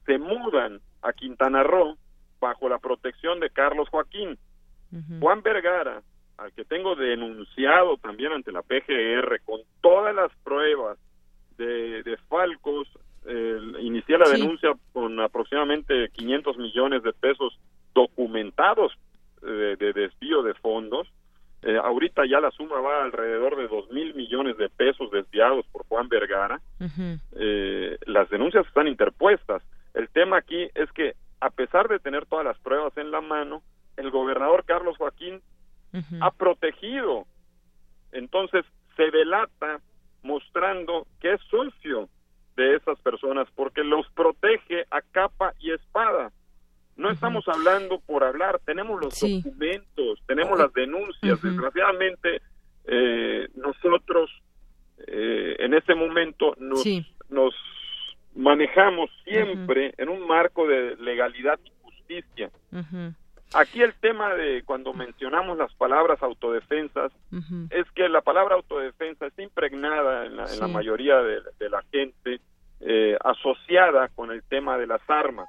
se 0.04 0.18
mudan 0.18 0.80
a 1.02 1.12
Quintana 1.12 1.62
Roo 1.62 1.96
bajo 2.40 2.68
la 2.68 2.78
protección 2.78 3.38
de 3.38 3.50
Carlos 3.50 3.88
Joaquín. 3.88 4.36
Juan 5.20 5.42
Vergara, 5.42 6.02
al 6.38 6.52
que 6.52 6.64
tengo 6.64 6.96
denunciado 6.96 7.98
también 7.98 8.32
ante 8.32 8.50
la 8.50 8.62
PGR 8.62 9.40
con 9.44 9.60
todas 9.80 10.14
las 10.14 10.32
pruebas 10.42 10.98
de, 11.58 12.18
Falcos, 12.28 12.88
eh, 13.26 13.58
inicié 13.80 14.16
la 14.16 14.28
denuncia 14.28 14.72
con 14.92 15.20
aproximadamente 15.20 16.08
500 16.12 16.56
millones 16.56 17.02
de 17.02 17.12
pesos 17.12 17.58
documentados 17.94 18.92
eh, 19.42 19.76
de, 19.78 19.92
desvío 19.92 20.42
de 20.42 20.54
fondos. 20.54 21.08
Eh, 21.62 21.76
ahorita 21.76 22.24
ya 22.26 22.40
la 22.40 22.52
suma 22.52 22.80
va 22.80 23.02
alrededor 23.02 23.56
de 23.56 23.66
2 23.66 23.90
mil 23.90 24.14
millones 24.14 24.56
de 24.56 24.68
pesos 24.68 25.10
desviados 25.10 25.66
por 25.72 25.84
Juan 25.86 26.08
Vergara. 26.08 26.60
Eh, 27.32 27.98
las 28.06 28.30
denuncias 28.30 28.66
están 28.66 28.86
interpuestas. 28.86 29.62
El 29.94 30.08
tema 30.08 30.38
aquí 30.38 30.68
es 30.74 30.90
que, 30.92 31.14
a 31.40 31.50
pesar 31.50 31.88
de 31.88 31.98
tener 31.98 32.26
todas 32.26 32.44
las 32.44 32.58
pruebas 32.58 32.96
en 32.96 33.10
la 33.10 33.20
mano, 33.20 33.62
el 33.96 34.10
gobernador 34.10 34.64
Carlos 34.64 34.96
Joaquín 34.96 35.40
ha 36.20 36.30
protegido. 36.30 37.26
Entonces, 38.12 38.64
se 38.96 39.10
delata 39.10 39.80
mostrando 40.22 41.06
que 41.20 41.34
es 41.34 41.40
socio 41.50 42.08
de 42.56 42.76
esas 42.76 42.98
personas 43.00 43.48
porque 43.54 43.84
los 43.84 44.06
protege 44.12 44.84
a 44.90 45.00
capa 45.00 45.54
y 45.60 45.70
espada. 45.70 46.32
No 46.96 47.10
estamos 47.10 47.46
hablando 47.46 48.00
por 48.00 48.24
hablar, 48.24 48.60
tenemos 48.64 49.00
los 49.00 49.20
documentos, 49.20 50.18
tenemos 50.26 50.58
las 50.58 50.72
denuncias. 50.72 51.40
Desgraciadamente, 51.40 52.42
eh, 52.86 53.46
nosotros 53.54 54.30
eh, 55.06 55.54
en 55.60 55.74
este 55.74 55.94
momento 55.94 56.56
nos, 56.58 56.84
nos 57.28 57.54
manejamos 58.34 59.10
siempre 59.24 59.94
en 59.96 60.08
un 60.08 60.26
marco 60.26 60.66
de 60.66 60.96
legalidad 60.96 61.60
y 61.64 61.70
justicia. 61.82 62.50
Aquí 63.54 63.82
el 63.82 63.94
tema 63.94 64.34
de 64.34 64.62
cuando 64.64 64.92
mencionamos 64.92 65.56
las 65.56 65.72
palabras 65.74 66.22
autodefensas 66.22 67.12
es 67.70 67.90
que 67.92 68.08
la 68.08 68.20
palabra 68.20 68.56
autodefensa 68.56 69.26
está 69.26 69.42
impregnada 69.42 70.26
en 70.26 70.36
la, 70.36 70.68
mayoría 70.68 71.16
de, 71.22 71.70
la 71.70 71.82
gente 71.90 72.40
eh, 72.80 73.16
asociada 73.24 74.08
con 74.08 74.32
el 74.32 74.42
tema 74.42 74.76
de 74.76 74.86
las 74.86 75.00
armas. 75.08 75.48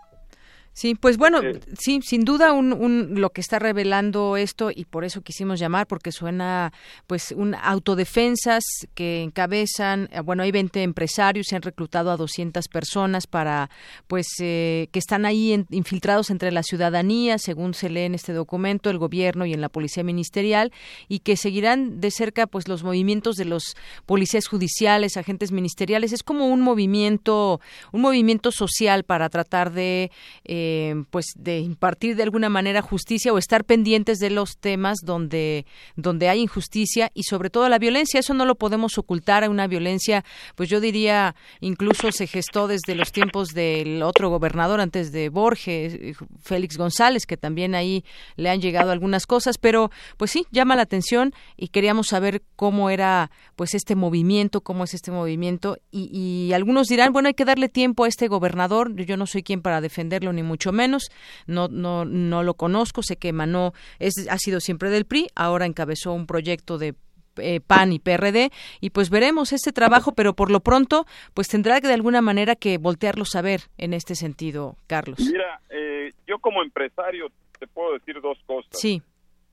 Sí, 0.74 0.96
pues 0.96 1.18
bueno, 1.18 1.41
sí, 1.78 2.00
sin 2.04 2.24
duda 2.24 2.54
un, 2.54 3.20
lo 3.20 3.32
que 3.32 3.41
está 3.41 3.60
revelando 3.60 4.38
esto 4.38 4.72
y 4.74 4.86
por 4.86 5.04
eso 5.04 5.22
quisimos 5.22 5.60
llamar 5.60 5.88
porque 5.88 6.12
suena 6.12 6.72
pues 7.06 7.34
un 7.36 7.54
autodefensas 7.54 8.64
que 8.94 9.24
encabezan, 9.24 10.08
eh, 10.12 10.22
bueno, 10.22 10.44
hay 10.44 10.52
20 10.52 10.82
empresarios, 10.84 11.48
se 11.48 11.58
han 11.58 11.64
reclutado 11.64 12.12
a 12.12 12.18
200 12.18 12.68
personas 12.70 13.28
para 13.28 13.70
pues 14.08 14.28
eh, 14.40 14.88
que 14.91 15.00
están 15.00 15.26
ahí 15.26 15.66
infiltrados 15.70 16.30
entre 16.30 16.52
la 16.52 16.64
ciudadanía, 16.64 17.40
según 17.40 17.74
se 17.74 17.90
lee 17.90 18.04
en 18.04 18.16
este 18.16 18.32
documento, 18.32 18.90
el 18.90 19.00
gobierno 19.00 19.46
y 19.46 19.54
en 19.54 19.62
la 19.62 19.70
policía 19.70 20.04
ministerial 20.04 20.72
y 21.10 21.20
que 21.20 21.36
seguirán 21.36 22.00
de 22.00 22.12
cerca 22.12 22.48
pues 22.48 22.70
los 22.70 22.84
movimientos 22.84 23.36
de 23.36 23.46
los 23.46 23.76
policías 24.06 24.48
judiciales, 24.48 25.18
agentes 25.18 25.52
ministeriales, 25.52 26.14
es 26.14 26.24
como 26.24 26.48
un 26.48 26.62
movimiento 26.62 27.60
un 27.91 28.02
movimiento 28.02 28.52
social 28.52 29.04
para 29.04 29.30
tratar 29.30 29.74
de 29.74 30.12
eh, 30.46 30.59
eh, 30.61 31.06
pues 31.10 31.27
de 31.38 31.60
impartir 31.60 32.18
de 32.18 32.23
alguna 32.23 32.49
manera 32.49 32.81
justicia 32.81 33.31
o 33.31 33.38
estar 33.38 33.64
pendientes 33.64 34.19
de 34.19 34.30
los 34.30 34.57
temas 34.57 34.98
donde 35.06 35.65
donde 35.95 36.27
hay 36.27 36.41
injusticia 36.41 37.11
y 37.14 37.23
sobre 37.23 37.49
todo 37.49 37.69
la 37.69 37.80
violencia. 37.80 38.19
Eso 38.19 38.34
no 38.34 38.45
lo 38.45 38.56
podemos 38.56 38.98
ocultar. 38.98 39.45
A 39.45 39.49
una 39.49 39.68
violencia 39.68 40.26
pues 40.56 40.68
yo 40.68 40.81
diría 40.81 41.36
incluso 41.61 42.11
se 42.11 42.27
gestó 42.27 42.68
desde 42.68 42.94
los 42.94 43.14
tiempos 43.14 43.49
del 43.53 44.03
otro 44.03 44.30
gobernador 44.30 44.81
antes 44.81 45.14
de 45.14 45.30
Borges 45.30 46.18
Félix 46.41 46.77
González 46.77 47.26
que 47.26 47.38
también 47.38 47.73
ahí 47.73 48.03
le 48.36 48.49
han 48.49 48.60
llegado 48.60 48.91
algunas 48.91 49.26
cosas. 49.26 49.57
Pero 49.57 49.91
pues 50.18 50.31
sí 50.31 50.45
llama 50.52 50.76
la 50.76 50.81
atención 50.81 51.34
y 51.56 51.69
queríamos 51.69 52.07
saber 52.07 52.41
cómo 52.57 52.90
era 52.90 53.31
pues 53.56 53.73
este 53.76 53.95
movimiento 53.95 54.60
cómo 54.60 54.84
es 54.84 54.94
este 54.94 55.11
movimiento. 55.11 55.77
Y, 55.90 56.10
y 56.11 56.52
algunos 56.52 56.88
dirán 56.88 57.14
bueno 57.14 57.27
hay 57.27 57.34
que 57.34 57.45
darle 57.45 57.69
tiempo 57.69 58.03
a 58.03 58.10
este 58.10 58.27
gobernador. 58.27 58.94
Yo 58.95 59.15
no 59.15 59.26
soy 59.26 59.41
quien 59.41 59.61
para 59.61 59.80
defenderlo 59.80 60.34
ni 60.34 60.44
mucho 60.49 60.73
menos. 60.73 61.09
No, 61.47 61.69
no, 61.69 62.03
no 62.03 62.43
lo 62.43 62.55
conozco. 62.55 63.01
Sé 63.03 63.15
que 63.15 63.31
Manó 63.31 63.71
es, 63.99 64.27
ha 64.30 64.38
sido 64.38 64.59
siempre 64.59 64.89
del 64.89 65.05
PRI. 65.05 65.27
Ahora 65.35 65.65
encabezó 65.65 66.11
un 66.11 66.27
proyecto 66.27 66.77
de 66.77 66.95
eh, 67.38 67.61
PAN 67.61 67.93
y 67.93 67.99
PRD 67.99 68.51
y 68.81 68.89
pues 68.89 69.09
veremos 69.09 69.53
este 69.53 69.71
trabajo, 69.71 70.13
pero 70.13 70.34
por 70.34 70.51
lo 70.51 70.59
pronto 70.59 71.05
pues 71.34 71.47
tendrá 71.47 71.80
que 71.80 71.88
de 71.88 71.93
alguna 71.93 72.21
manera 72.21 72.55
que 72.55 72.77
voltearlos 72.77 73.35
a 73.35 73.41
ver 73.41 73.61
en 73.77 73.93
este 73.93 74.15
sentido, 74.15 74.76
Carlos. 74.88 75.19
Mira, 75.19 75.61
eh, 75.69 76.11
yo 76.27 76.39
como 76.39 76.61
empresario 76.61 77.27
te 77.57 77.67
puedo 77.67 77.93
decir 77.93 78.19
dos 78.19 78.38
cosas. 78.45 78.71
Sí. 78.73 79.01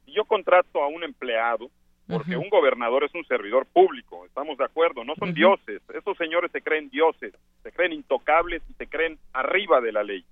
Yo 0.06 0.24
contrato 0.24 0.82
a 0.82 0.88
un 0.88 1.04
empleado 1.04 1.70
porque 2.08 2.36
un 2.36 2.48
gobernador 2.48 3.04
es 3.04 3.14
un 3.14 3.24
servidor 3.24 3.66
público, 3.66 4.24
estamos 4.26 4.56
de 4.58 4.64
acuerdo, 4.64 5.04
no 5.04 5.16
son 5.16 5.34
dioses, 5.34 5.82
esos 5.92 6.16
señores 6.16 6.52
se 6.52 6.62
creen 6.62 6.88
dioses, 6.88 7.34
se 7.64 7.72
creen 7.72 7.92
intocables 7.92 8.62
y 8.70 8.74
se 8.74 8.86
creen 8.86 9.18
arriba 9.32 9.80
de 9.80 9.92
la 9.92 10.04
ley. 10.04 10.24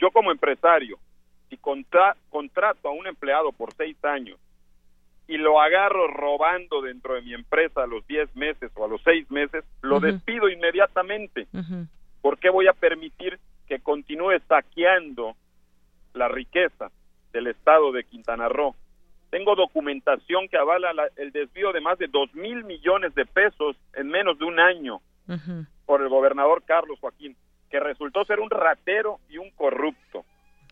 Yo 0.00 0.10
como 0.10 0.32
empresario, 0.32 0.98
si 1.48 1.56
contrato 1.58 2.88
a 2.88 2.92
un 2.92 3.06
empleado 3.06 3.52
por 3.52 3.74
seis 3.74 4.02
años 4.04 4.38
y 5.28 5.36
lo 5.36 5.60
agarro 5.60 6.08
robando 6.08 6.80
dentro 6.80 7.14
de 7.14 7.22
mi 7.22 7.34
empresa 7.34 7.82
a 7.82 7.86
los 7.86 8.06
diez 8.06 8.34
meses 8.34 8.72
o 8.74 8.84
a 8.84 8.88
los 8.88 9.02
seis 9.02 9.30
meses, 9.30 9.64
lo 9.82 10.00
despido 10.00 10.48
inmediatamente. 10.48 11.46
¿Por 12.22 12.38
qué 12.38 12.50
voy 12.50 12.66
a 12.66 12.72
permitir 12.72 13.38
que 13.66 13.80
continúe 13.80 14.38
saqueando 14.48 15.36
la 16.14 16.28
riqueza 16.28 16.90
del 17.32 17.48
estado 17.48 17.92
de 17.92 18.04
Quintana 18.04 18.48
Roo? 18.48 18.74
Tengo 19.30 19.54
documentación 19.54 20.48
que 20.48 20.56
avala 20.56 20.92
el 21.16 21.30
desvío 21.30 21.72
de 21.72 21.80
más 21.80 21.98
de 21.98 22.08
dos 22.08 22.34
mil 22.34 22.64
millones 22.64 23.14
de 23.14 23.26
pesos 23.26 23.76
en 23.94 24.08
menos 24.08 24.38
de 24.38 24.44
un 24.46 24.58
año 24.58 25.00
por 25.86 26.00
el 26.02 26.08
gobernador 26.08 26.62
Carlos 26.64 26.98
Joaquín 27.00 27.36
que 27.70 27.80
resultó 27.80 28.24
ser 28.24 28.40
un 28.40 28.50
ratero 28.50 29.20
y 29.28 29.38
un 29.38 29.50
corrupto. 29.50 30.24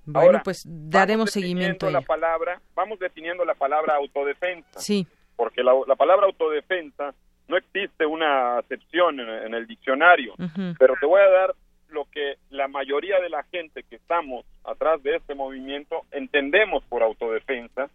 Bueno, 0.04 0.40
pues 0.42 0.64
daremos 0.66 1.30
seguimiento 1.30 1.86
a 1.86 1.90
la 1.90 2.00
palabra, 2.00 2.60
vamos 2.74 2.98
definiendo 2.98 3.44
la 3.44 3.54
palabra 3.54 3.96
autodefensa. 3.96 4.80
Sí. 4.80 5.06
Porque 5.36 5.62
la, 5.62 5.72
palabra 5.96 6.26
autodefensa 6.26 7.14
no 7.46 7.56
existe 7.56 8.06
una 8.06 8.58
acepción 8.58 9.20
en, 9.20 9.54
el 9.54 9.66
diccionario, 9.66 10.34
pero 10.78 10.94
te 10.98 11.06
voy 11.06 11.20
a 11.20 11.30
dar 11.30 11.54
lo 11.90 12.06
que 12.06 12.36
la 12.50 12.68
mayoría 12.68 13.20
de 13.20 13.30
la 13.30 13.42
gente 13.44 13.82
que 13.84 13.96
estamos 13.96 14.44
atrás 14.64 15.02
de 15.02 15.16
este 15.16 15.34
movimiento 15.34 16.02
entendemos 16.10 16.84
por 16.84 17.02
autodefensa 17.02 17.88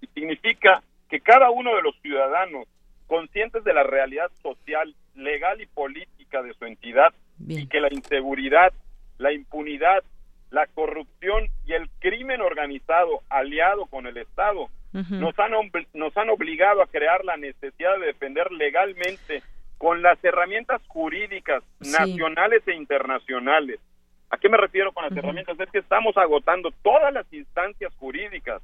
y 0.00 0.06
significa 0.08 0.82
que 1.08 1.20
cada 1.20 1.50
uno 1.50 1.76
de 1.76 1.82
los 1.82 1.94
ciudadanos 2.00 2.66
conscientes 3.06 3.62
de 3.64 3.74
la 3.74 3.82
realidad 3.82 4.30
social, 4.42 4.94
legal 5.14 5.60
y 5.60 5.66
política 5.66 6.42
de 6.42 6.54
su 6.54 6.64
entidad 6.64 7.12
y 7.46 7.66
que 7.66 7.80
la 7.80 7.92
inseguridad, 7.92 8.72
la 9.18 9.32
impunidad, 9.32 10.02
la 10.50 10.66
corrupción 10.68 11.48
y 11.66 11.72
el 11.72 11.88
crimen 11.98 12.40
organizado 12.40 13.22
aliado 13.28 13.86
con 13.86 14.06
el 14.06 14.16
Estado 14.16 14.68
nos, 14.92 15.36
han, 15.40 15.52
nos 15.94 16.16
han 16.16 16.30
obligado 16.30 16.80
a 16.80 16.86
crear 16.86 17.24
la 17.24 17.36
necesidad 17.36 17.98
de 17.98 18.06
defender 18.06 18.52
legalmente 18.52 19.42
con 19.76 20.02
las 20.02 20.22
herramientas 20.22 20.80
jurídicas 20.86 21.64
nacionales 21.80 22.62
e 22.68 22.74
internacionales. 22.74 23.80
¿A 24.30 24.38
qué 24.38 24.48
me 24.48 24.56
refiero 24.56 24.92
con 24.92 25.04
las 25.04 25.16
herramientas? 25.16 25.58
Es 25.58 25.70
que 25.70 25.78
estamos 25.78 26.16
agotando 26.16 26.70
todas 26.82 27.12
las 27.12 27.30
instancias 27.32 27.92
jurídicas. 27.96 28.62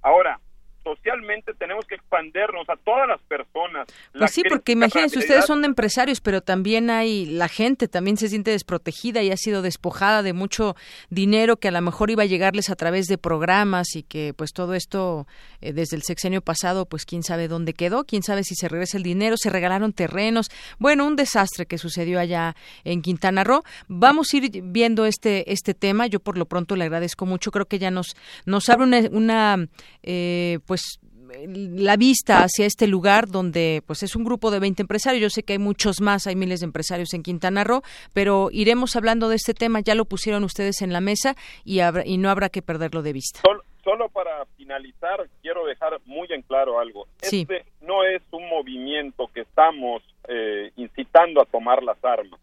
Ahora, 0.00 0.40
socialmente 0.86 1.52
tenemos 1.54 1.84
que 1.84 1.96
expandernos 1.96 2.68
a 2.68 2.76
todas 2.76 3.08
las 3.08 3.20
personas. 3.22 3.88
Pues 4.16 4.30
sí, 4.30 4.42
porque 4.48 4.72
imagínense, 4.72 5.18
ustedes 5.18 5.44
son 5.44 5.64
empresarios, 5.64 6.20
pero 6.20 6.42
también 6.42 6.90
hay 6.90 7.26
la 7.26 7.48
gente, 7.48 7.88
también 7.88 8.16
se 8.16 8.28
siente 8.28 8.52
desprotegida 8.52 9.20
y 9.22 9.32
ha 9.32 9.36
sido 9.36 9.62
despojada 9.62 10.22
de 10.22 10.32
mucho 10.32 10.76
dinero 11.10 11.56
que 11.56 11.68
a 11.68 11.70
lo 11.72 11.80
mejor 11.80 12.10
iba 12.10 12.22
a 12.22 12.26
llegarles 12.26 12.70
a 12.70 12.76
través 12.76 13.06
de 13.06 13.18
programas 13.18 13.96
y 13.96 14.04
que 14.04 14.32
pues 14.32 14.52
todo 14.52 14.74
esto 14.74 15.26
eh, 15.60 15.72
desde 15.72 15.96
el 15.96 16.02
sexenio 16.02 16.40
pasado, 16.40 16.86
pues 16.86 17.04
quién 17.04 17.24
sabe 17.24 17.48
dónde 17.48 17.74
quedó, 17.74 18.04
quién 18.04 18.22
sabe 18.22 18.44
si 18.44 18.54
se 18.54 18.68
regresa 18.68 18.96
el 18.96 19.02
dinero, 19.02 19.36
se 19.36 19.50
regalaron 19.50 19.92
terrenos, 19.92 20.50
bueno, 20.78 21.04
un 21.04 21.16
desastre 21.16 21.66
que 21.66 21.78
sucedió 21.78 22.20
allá 22.20 22.54
en 22.84 23.02
Quintana 23.02 23.42
Roo. 23.42 23.64
Vamos 23.88 24.28
a 24.32 24.36
ir 24.36 24.62
viendo 24.62 25.04
este 25.04 25.52
este 25.52 25.74
tema, 25.74 26.06
yo 26.06 26.20
por 26.20 26.38
lo 26.38 26.46
pronto 26.46 26.76
le 26.76 26.84
agradezco 26.84 27.26
mucho, 27.26 27.50
creo 27.50 27.66
que 27.66 27.80
ya 27.80 27.90
nos 27.90 28.14
nos 28.44 28.68
abre 28.68 28.84
una, 28.84 29.00
una 29.10 29.68
eh, 30.04 30.60
pues 30.66 30.75
pues 30.76 31.00
la 31.48 31.96
vista 31.96 32.44
hacia 32.44 32.66
este 32.66 32.86
lugar 32.86 33.26
donde 33.26 33.82
pues 33.86 34.02
es 34.02 34.14
un 34.14 34.24
grupo 34.24 34.50
de 34.50 34.60
20 34.60 34.82
empresarios. 34.82 35.22
Yo 35.22 35.30
sé 35.30 35.42
que 35.42 35.54
hay 35.54 35.58
muchos 35.58 36.00
más, 36.00 36.26
hay 36.26 36.36
miles 36.36 36.60
de 36.60 36.66
empresarios 36.66 37.14
en 37.14 37.22
Quintana 37.22 37.64
Roo, 37.64 37.82
pero 38.12 38.48
iremos 38.52 38.94
hablando 38.94 39.28
de 39.28 39.36
este 39.36 39.54
tema, 39.54 39.80
ya 39.80 39.94
lo 39.94 40.04
pusieron 40.04 40.44
ustedes 40.44 40.82
en 40.82 40.92
la 40.92 41.00
mesa 41.00 41.34
y, 41.64 41.80
y 42.04 42.18
no 42.18 42.30
habrá 42.30 42.48
que 42.48 42.62
perderlo 42.62 43.02
de 43.02 43.12
vista. 43.12 43.40
Solo, 43.82 44.08
para 44.08 44.44
finalizar, 44.56 45.28
quiero 45.42 45.64
dejar 45.64 46.00
muy 46.06 46.26
en 46.30 46.42
claro 46.42 46.80
algo. 46.80 47.06
Este 47.20 47.64
no 47.80 48.04
es 48.04 48.20
un 48.32 48.48
movimiento 48.48 49.28
que 49.32 49.42
estamos 49.42 50.02
eh, 50.28 50.72
incitando 50.76 51.40
a 51.40 51.44
tomar 51.46 51.82
las 51.82 52.04
armas. 52.04 52.40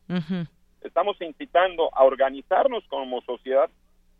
Estamos 0.81 1.21
incitando 1.21 1.89
a 1.93 2.03
organizarnos 2.03 2.83
como 2.89 3.21
sociedad 3.21 3.69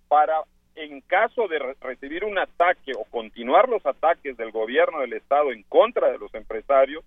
para 0.10 0.44
en 0.76 1.02
caso 1.02 1.48
de 1.48 1.60
recibir 1.82 2.24
un 2.24 2.38
ataque 2.38 2.92
o 2.98 3.04
continuar 3.06 3.70
los 3.70 3.86
ataques 3.86 4.36
del 4.38 4.52
gobierno 4.52 5.00
del 5.02 5.14
Estado 5.14 5.52
en 5.52 5.64
contra 5.64 6.12
de 6.12 6.18
los 6.18 6.34
empresarios, 6.34 7.04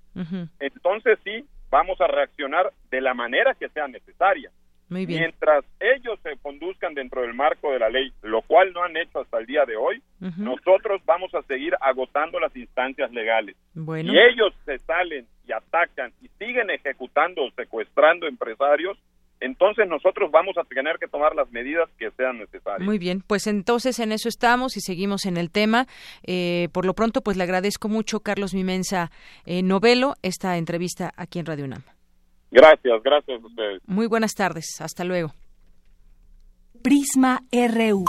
entonces 0.60 1.18
sí 1.24 1.44
vamos 1.70 2.01
a 2.01 2.06
reaccionar 2.06 2.72
de 2.90 3.01
la 3.01 3.14
manera 3.14 3.55
que 3.55 3.68
sea 3.68 3.88
necesaria. 3.88 4.51
Mientras 4.88 5.64
ellos 5.80 6.18
se 6.22 6.36
conduzcan 6.36 6.94
dentro 6.94 7.22
del 7.22 7.34
marco 7.34 7.72
de 7.72 7.80
la 7.80 7.88
ley, 7.88 8.12
lo 8.22 8.43
cual 8.43 8.72
no 8.72 8.84
han 8.84 8.97
hecho 8.97 9.20
hasta 9.20 9.38
el 9.38 9.47
día 9.47 9.64
de 9.64 9.76
hoy, 9.76 10.01
nosotros 10.38 11.02
vamos 11.05 11.34
a 11.34 11.43
seguir 11.43 11.74
agotando 11.80 12.38
las 12.38 12.55
instancias 12.55 13.10
legales. 13.12 13.56
Y 13.74 14.16
ellos 14.16 14.55
se 14.64 14.78
salen 14.80 15.26
y 15.47 15.52
atacan 15.52 16.12
y 16.22 16.28
siguen 16.38 16.70
ejecutando 16.70 17.44
o 17.44 17.51
secuestrando 17.51 18.28
empresarios, 18.28 18.97
entonces 19.40 19.86
nosotros 19.88 20.30
vamos 20.30 20.56
a 20.58 20.64
tener 20.64 20.96
que 20.98 21.08
tomar 21.08 21.34
las 21.34 21.50
medidas 21.50 21.88
que 21.98 22.10
sean 22.12 22.38
necesarias. 22.38 22.86
Muy 22.86 22.98
bien, 22.98 23.22
pues 23.26 23.46
entonces 23.46 23.98
en 23.98 24.12
eso 24.12 24.28
estamos 24.28 24.76
y 24.76 24.80
seguimos 24.80 25.26
en 25.26 25.36
el 25.36 25.50
tema. 25.50 25.86
Eh, 26.22 26.68
por 26.72 26.86
lo 26.86 26.94
pronto, 26.94 27.20
pues 27.20 27.36
le 27.36 27.42
agradezco 27.42 27.88
mucho, 27.88 28.20
Carlos 28.20 28.54
Mimensa 28.54 29.10
eh, 29.44 29.62
Novelo, 29.62 30.14
esta 30.22 30.56
entrevista 30.56 31.12
aquí 31.16 31.38
en 31.38 31.46
Radio 31.46 31.64
UNAM. 31.64 31.82
Gracias, 32.50 33.02
gracias 33.02 33.42
a 33.42 33.46
ustedes. 33.46 33.82
Muy 33.86 34.06
buenas 34.06 34.34
tardes, 34.34 34.80
hasta 34.80 35.04
luego. 35.04 35.32
Prisma 36.82 37.42
RU. 37.52 38.04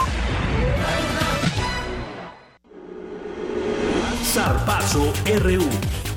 Zarpazo 4.22 5.12
RU. 5.42 6.07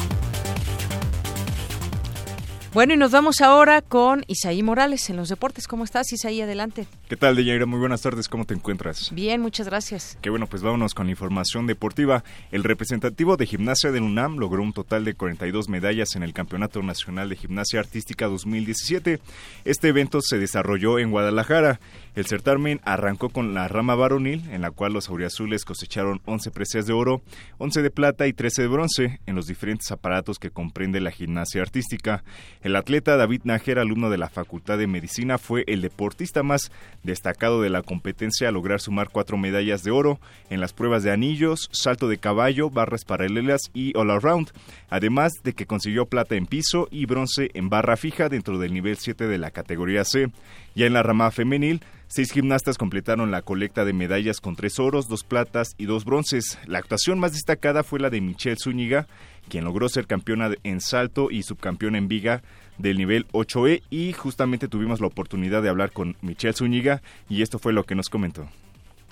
Bueno, 2.73 2.93
y 2.93 2.97
nos 2.97 3.11
vamos 3.11 3.41
ahora 3.41 3.81
con 3.81 4.23
Isaí 4.27 4.63
Morales 4.63 5.09
en 5.09 5.17
los 5.17 5.27
deportes. 5.27 5.67
¿Cómo 5.67 5.83
estás, 5.83 6.13
Isaí? 6.13 6.39
Adelante. 6.39 6.87
¿Qué 7.09 7.17
tal, 7.17 7.35
Deyaira? 7.35 7.65
Muy 7.65 7.79
buenas 7.79 8.01
tardes. 8.01 8.29
¿Cómo 8.29 8.45
te 8.45 8.53
encuentras? 8.53 9.11
Bien, 9.13 9.41
muchas 9.41 9.67
gracias. 9.67 10.17
Qué 10.21 10.29
bueno, 10.29 10.47
pues 10.47 10.61
vámonos 10.61 10.93
con 10.93 11.07
la 11.07 11.11
información 11.11 11.67
deportiva. 11.67 12.23
El 12.49 12.63
representativo 12.63 13.35
de 13.35 13.45
gimnasia 13.45 13.91
del 13.91 14.03
UNAM 14.03 14.37
logró 14.37 14.63
un 14.63 14.71
total 14.71 15.03
de 15.03 15.15
42 15.15 15.67
medallas 15.67 16.15
en 16.15 16.23
el 16.23 16.31
Campeonato 16.31 16.81
Nacional 16.81 17.27
de 17.27 17.35
Gimnasia 17.35 17.81
Artística 17.81 18.27
2017. 18.27 19.19
Este 19.65 19.89
evento 19.89 20.21
se 20.21 20.37
desarrolló 20.37 20.97
en 20.97 21.11
Guadalajara. 21.11 21.81
El 22.15 22.25
certamen 22.25 22.79
arrancó 22.85 23.27
con 23.27 23.53
la 23.53 23.67
rama 23.67 23.95
varonil, 23.95 24.49
en 24.49 24.61
la 24.61 24.71
cual 24.71 24.93
los 24.93 25.09
auriazules 25.09 25.65
cosecharon 25.65 26.21
11 26.23 26.51
preseas 26.51 26.85
de 26.85 26.93
oro, 26.93 27.21
11 27.57 27.81
de 27.81 27.91
plata 27.91 28.27
y 28.27 28.33
13 28.33 28.61
de 28.61 28.67
bronce 28.69 29.19
en 29.25 29.35
los 29.35 29.47
diferentes 29.47 29.91
aparatos 29.91 30.39
que 30.39 30.51
comprende 30.51 31.01
la 31.01 31.11
gimnasia 31.11 31.61
artística. 31.61 32.23
El 32.63 32.75
atleta 32.75 33.17
David 33.17 33.41
Nájer, 33.43 33.79
alumno 33.79 34.11
de 34.11 34.19
la 34.19 34.29
Facultad 34.29 34.77
de 34.77 34.85
Medicina, 34.85 35.39
fue 35.39 35.63
el 35.65 35.81
deportista 35.81 36.43
más 36.43 36.71
destacado 37.01 37.63
de 37.63 37.71
la 37.71 37.81
competencia 37.81 38.49
a 38.49 38.51
lograr 38.51 38.79
sumar 38.79 39.09
cuatro 39.09 39.35
medallas 39.35 39.83
de 39.83 39.89
oro 39.89 40.19
en 40.51 40.61
las 40.61 40.71
pruebas 40.71 41.01
de 41.01 41.11
anillos, 41.11 41.69
salto 41.71 42.07
de 42.07 42.19
caballo, 42.19 42.69
barras 42.69 43.03
paralelas 43.03 43.71
y 43.73 43.97
all 43.97 44.11
around, 44.11 44.51
además 44.89 45.31
de 45.43 45.53
que 45.53 45.65
consiguió 45.65 46.05
plata 46.05 46.35
en 46.35 46.45
piso 46.45 46.87
y 46.91 47.07
bronce 47.07 47.49
en 47.55 47.69
barra 47.69 47.97
fija 47.97 48.29
dentro 48.29 48.59
del 48.59 48.73
nivel 48.73 48.97
7 48.97 49.27
de 49.27 49.37
la 49.39 49.49
categoría 49.49 50.05
C. 50.05 50.27
Ya 50.75 50.85
en 50.85 50.93
la 50.93 51.01
rama 51.01 51.31
femenil, 51.31 51.81
Seis 52.13 52.33
gimnastas 52.33 52.77
completaron 52.77 53.31
la 53.31 53.41
colecta 53.41 53.85
de 53.85 53.93
medallas 53.93 54.41
con 54.41 54.57
tres 54.57 54.79
oros, 54.79 55.07
dos 55.07 55.23
platas 55.23 55.75
y 55.77 55.85
dos 55.85 56.03
bronces. 56.03 56.59
La 56.65 56.79
actuación 56.79 57.19
más 57.19 57.31
destacada 57.31 57.83
fue 57.83 58.01
la 58.01 58.09
de 58.09 58.19
Michelle 58.19 58.57
Zúñiga, 58.61 59.07
quien 59.47 59.63
logró 59.63 59.87
ser 59.87 60.07
campeona 60.07 60.49
en 60.63 60.81
salto 60.81 61.31
y 61.31 61.43
subcampeona 61.43 61.97
en 61.97 62.09
viga 62.09 62.43
del 62.77 62.97
nivel 62.97 63.29
8E 63.29 63.83
y 63.89 64.11
justamente 64.11 64.67
tuvimos 64.67 64.99
la 64.99 65.07
oportunidad 65.07 65.61
de 65.61 65.69
hablar 65.69 65.93
con 65.93 66.17
Michelle 66.21 66.51
Zúñiga 66.53 67.01
y 67.29 67.43
esto 67.43 67.59
fue 67.59 67.71
lo 67.71 67.85
que 67.85 67.95
nos 67.95 68.09
comentó. 68.09 68.45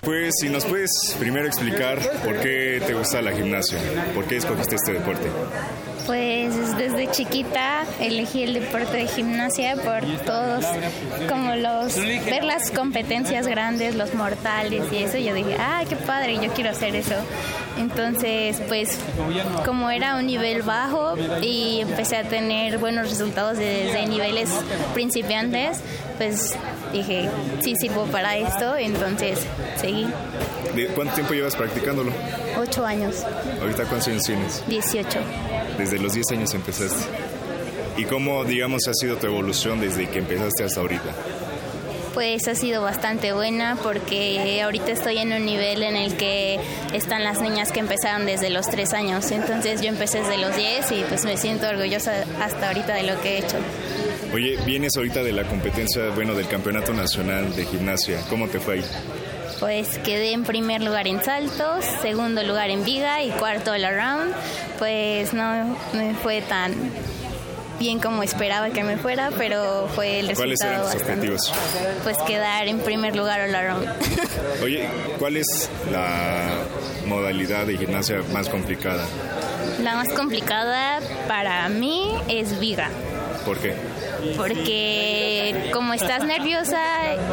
Pues 0.02 0.34
si 0.38 0.50
nos 0.50 0.66
puedes 0.66 1.16
primero 1.18 1.46
explicar 1.46 1.98
por 2.22 2.38
qué 2.40 2.82
te 2.86 2.92
gusta 2.92 3.22
la 3.22 3.32
gimnasia, 3.32 3.78
por 4.14 4.26
qué 4.26 4.36
escogiste 4.36 4.74
este 4.74 4.92
deporte. 4.92 5.30
Pues 6.10 6.76
desde 6.76 7.08
chiquita 7.12 7.84
elegí 8.00 8.42
el 8.42 8.54
deporte 8.54 8.96
de 8.96 9.06
gimnasia 9.06 9.76
por 9.76 10.04
todos, 10.26 10.64
como 11.28 11.54
los, 11.54 11.94
ver 11.94 12.42
las 12.42 12.72
competencias 12.72 13.46
grandes, 13.46 13.94
los 13.94 14.12
mortales 14.14 14.82
y 14.90 15.04
eso, 15.04 15.18
yo 15.18 15.34
dije, 15.34 15.54
ah, 15.60 15.84
qué 15.88 15.94
padre, 15.94 16.40
yo 16.42 16.52
quiero 16.52 16.70
hacer 16.70 16.96
eso. 16.96 17.14
Entonces, 17.78 18.60
pues 18.66 18.98
como 19.64 19.88
era 19.88 20.16
un 20.16 20.26
nivel 20.26 20.62
bajo 20.62 21.14
y 21.40 21.82
empecé 21.82 22.16
a 22.16 22.24
tener 22.24 22.78
buenos 22.78 23.08
resultados 23.08 23.56
desde 23.56 24.04
niveles 24.08 24.50
principiantes, 24.94 25.78
pues 26.16 26.56
dije, 26.92 27.30
sí 27.62 27.76
sirvo 27.76 28.06
para 28.06 28.36
esto, 28.36 28.76
entonces 28.76 29.38
seguí. 29.76 30.08
¿De 30.74 30.86
¿Cuánto 30.88 31.14
tiempo 31.14 31.34
llevas 31.34 31.54
practicándolo? 31.54 32.10
Ocho 32.60 32.84
años. 32.84 33.24
¿Ahorita 33.60 33.84
cuántos 33.84 34.08
años 34.08 34.24
tienes? 34.24 34.64
Dieciocho 34.66 35.20
desde 35.80 35.98
los 36.00 36.14
10 36.14 36.32
años 36.32 36.54
empezaste. 36.54 37.04
¿Y 37.96 38.04
cómo, 38.04 38.44
digamos, 38.44 38.88
ha 38.88 38.94
sido 38.94 39.16
tu 39.16 39.26
evolución 39.26 39.80
desde 39.80 40.08
que 40.08 40.20
empezaste 40.20 40.64
hasta 40.64 40.80
ahorita? 40.80 41.14
Pues 42.14 42.48
ha 42.48 42.54
sido 42.54 42.82
bastante 42.82 43.32
buena 43.32 43.76
porque 43.80 44.60
ahorita 44.62 44.90
estoy 44.90 45.18
en 45.18 45.32
un 45.32 45.44
nivel 45.44 45.82
en 45.82 45.94
el 45.96 46.16
que 46.16 46.58
están 46.92 47.22
las 47.22 47.40
niñas 47.40 47.70
que 47.70 47.78
empezaron 47.80 48.26
desde 48.26 48.50
los 48.50 48.68
3 48.68 48.92
años. 48.94 49.30
Entonces 49.30 49.80
yo 49.80 49.88
empecé 49.88 50.18
desde 50.20 50.38
los 50.38 50.56
10 50.56 50.92
y 50.92 51.04
pues 51.08 51.24
me 51.24 51.36
siento 51.36 51.68
orgullosa 51.68 52.24
hasta 52.40 52.68
ahorita 52.68 52.94
de 52.94 53.04
lo 53.04 53.20
que 53.20 53.34
he 53.34 53.38
hecho. 53.38 53.56
Oye, 54.34 54.58
vienes 54.64 54.96
ahorita 54.96 55.22
de 55.22 55.32
la 55.32 55.44
competencia, 55.44 56.08
bueno, 56.14 56.34
del 56.34 56.48
Campeonato 56.48 56.92
Nacional 56.92 57.54
de 57.54 57.64
Gimnasia. 57.64 58.20
¿Cómo 58.28 58.48
te 58.48 58.58
fue 58.58 58.74
ahí? 58.74 58.84
Pues 59.60 59.98
quedé 59.98 60.32
en 60.32 60.44
primer 60.44 60.82
lugar 60.82 61.06
en 61.06 61.22
saltos, 61.22 61.84
segundo 62.00 62.42
lugar 62.42 62.70
en 62.70 62.84
viga 62.84 63.22
y 63.22 63.30
cuarto 63.30 63.72
all 63.72 63.84
around. 63.84 64.34
Pues 64.78 65.34
no 65.34 65.76
me 65.92 66.14
fue 66.14 66.40
tan 66.40 66.74
bien 67.78 67.98
como 67.98 68.22
esperaba 68.22 68.70
que 68.70 68.82
me 68.82 68.96
fuera, 68.96 69.30
pero 69.36 69.88
fue 69.94 70.20
el 70.20 70.28
resultado. 70.28 70.36
¿Cuáles 70.36 70.60
eran 70.62 70.82
tus 70.82 70.94
objetivos? 71.02 71.52
Pues 72.02 72.16
quedar 72.26 72.68
en 72.68 72.80
primer 72.80 73.14
lugar 73.14 73.40
all 73.42 73.54
around. 73.54 73.88
Oye, 74.62 74.88
¿cuál 75.18 75.36
es 75.36 75.70
la 75.92 76.48
modalidad 77.06 77.66
de 77.66 77.76
gimnasia 77.76 78.22
más 78.32 78.48
complicada? 78.48 79.04
La 79.82 79.94
más 79.94 80.08
complicada 80.14 81.00
para 81.28 81.68
mí 81.68 82.14
es 82.28 82.58
viga. 82.60 82.90
¿Por 83.44 83.58
qué? 83.58 83.74
Porque 84.36 85.70
como 85.72 85.94
estás 85.94 86.24
nerviosa 86.24 86.80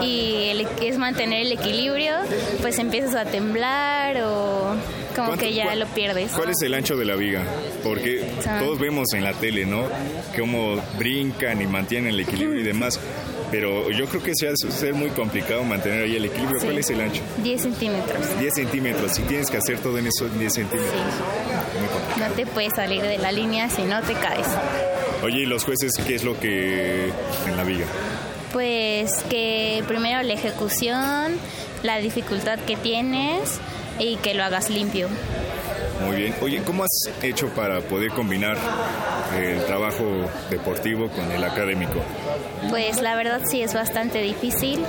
y 0.01 0.49
el, 0.49 0.67
es 0.81 0.97
mantener 0.97 1.45
el 1.45 1.51
equilibrio, 1.51 2.13
pues 2.61 2.79
empiezas 2.79 3.15
a 3.15 3.25
temblar 3.25 4.21
o 4.23 4.75
como 5.15 5.37
que 5.37 5.53
ya 5.53 5.75
lo 5.75 5.87
pierdes. 5.87 6.31
¿Cuál 6.31 6.49
es 6.49 6.61
el 6.61 6.73
ancho 6.73 6.95
de 6.95 7.05
la 7.05 7.15
viga? 7.15 7.43
Porque 7.83 8.23
todos 8.59 8.79
vemos 8.79 9.13
en 9.13 9.23
la 9.23 9.33
tele, 9.33 9.65
¿no? 9.65 9.83
Cómo 10.37 10.81
brincan 10.97 11.61
y 11.61 11.67
mantienen 11.67 12.13
el 12.13 12.19
equilibrio 12.19 12.61
y 12.61 12.63
demás. 12.63 12.99
Pero 13.49 13.89
yo 13.91 14.07
creo 14.07 14.21
que 14.21 14.33
se 14.35 14.49
hace 14.49 14.69
ser 14.71 14.93
muy 14.93 15.09
complicado 15.11 15.63
mantener 15.63 16.03
ahí 16.03 16.17
el 16.17 16.25
equilibrio. 16.25 16.59
¿Cuál 16.61 16.77
es 16.77 16.89
el 16.89 16.99
ancho? 16.99 17.21
10 17.43 17.61
centímetros. 17.61 18.39
10 18.39 18.53
centímetros. 18.53 19.19
Y 19.19 19.21
tienes 19.23 19.49
que 19.49 19.57
hacer 19.57 19.79
todo 19.79 19.97
en 19.97 20.07
esos 20.07 20.37
10 20.37 20.53
centímetros. 20.53 21.01
No 22.17 22.27
te 22.35 22.45
puedes 22.45 22.73
salir 22.73 23.01
de 23.01 23.17
la 23.17 23.31
línea 23.31 23.69
si 23.69 23.83
no 23.83 24.01
te 24.01 24.13
caes. 24.13 24.47
Oye, 25.23 25.41
¿y 25.41 25.45
los 25.45 25.63
jueces 25.63 25.91
qué 26.05 26.15
es 26.15 26.23
lo 26.23 26.39
que 26.39 27.11
en 27.47 27.57
la 27.57 27.63
viga? 27.63 27.85
Pues 28.53 29.23
que 29.29 29.83
primero 29.87 30.21
la 30.23 30.33
ejecución, 30.33 31.37
la 31.83 31.97
dificultad 31.97 32.59
que 32.59 32.75
tienes 32.75 33.59
y 33.99 34.17
que 34.17 34.33
lo 34.33 34.43
hagas 34.43 34.69
limpio. 34.69 35.09
Muy 36.05 36.15
bien. 36.15 36.35
Oye, 36.41 36.61
¿cómo 36.63 36.83
has 36.83 37.23
hecho 37.23 37.49
para 37.49 37.81
poder 37.81 38.11
combinar 38.11 38.57
el 39.37 39.65
trabajo 39.65 40.29
deportivo 40.49 41.09
con 41.09 41.31
el 41.31 41.43
académico? 41.43 42.01
Pues 42.69 43.01
la 43.01 43.15
verdad 43.15 43.41
sí 43.49 43.61
es 43.61 43.73
bastante 43.73 44.21
difícil, 44.21 44.85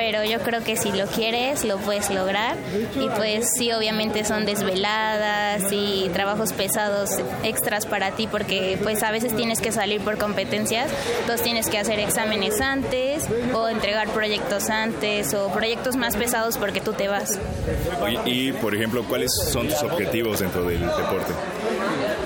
pero 0.00 0.24
yo 0.24 0.38
creo 0.38 0.64
que 0.64 0.78
si 0.78 0.92
lo 0.92 1.04
quieres 1.08 1.62
lo 1.62 1.76
puedes 1.76 2.08
lograr 2.08 2.56
y 2.98 3.06
pues 3.10 3.50
sí 3.54 3.70
obviamente 3.70 4.24
son 4.24 4.46
desveladas 4.46 5.70
y 5.72 6.08
trabajos 6.14 6.54
pesados 6.54 7.18
extras 7.42 7.84
para 7.84 8.12
ti 8.12 8.26
porque 8.26 8.78
pues 8.82 9.02
a 9.02 9.10
veces 9.10 9.36
tienes 9.36 9.60
que 9.60 9.72
salir 9.72 10.00
por 10.00 10.16
competencias, 10.16 10.90
entonces 11.20 11.42
tienes 11.42 11.68
que 11.68 11.76
hacer 11.76 11.98
exámenes 12.00 12.62
antes 12.62 13.26
o 13.52 13.68
entregar 13.68 14.08
proyectos 14.08 14.70
antes 14.70 15.34
o 15.34 15.52
proyectos 15.52 15.96
más 15.96 16.16
pesados 16.16 16.56
porque 16.56 16.80
tú 16.80 16.94
te 16.94 17.08
vas. 17.08 17.38
y 18.24 18.52
por 18.52 18.74
ejemplo, 18.74 19.04
¿cuáles 19.04 19.30
son 19.52 19.68
tus 19.68 19.82
objetivos 19.82 20.40
dentro 20.40 20.64
del 20.64 20.80
deporte? 20.80 21.34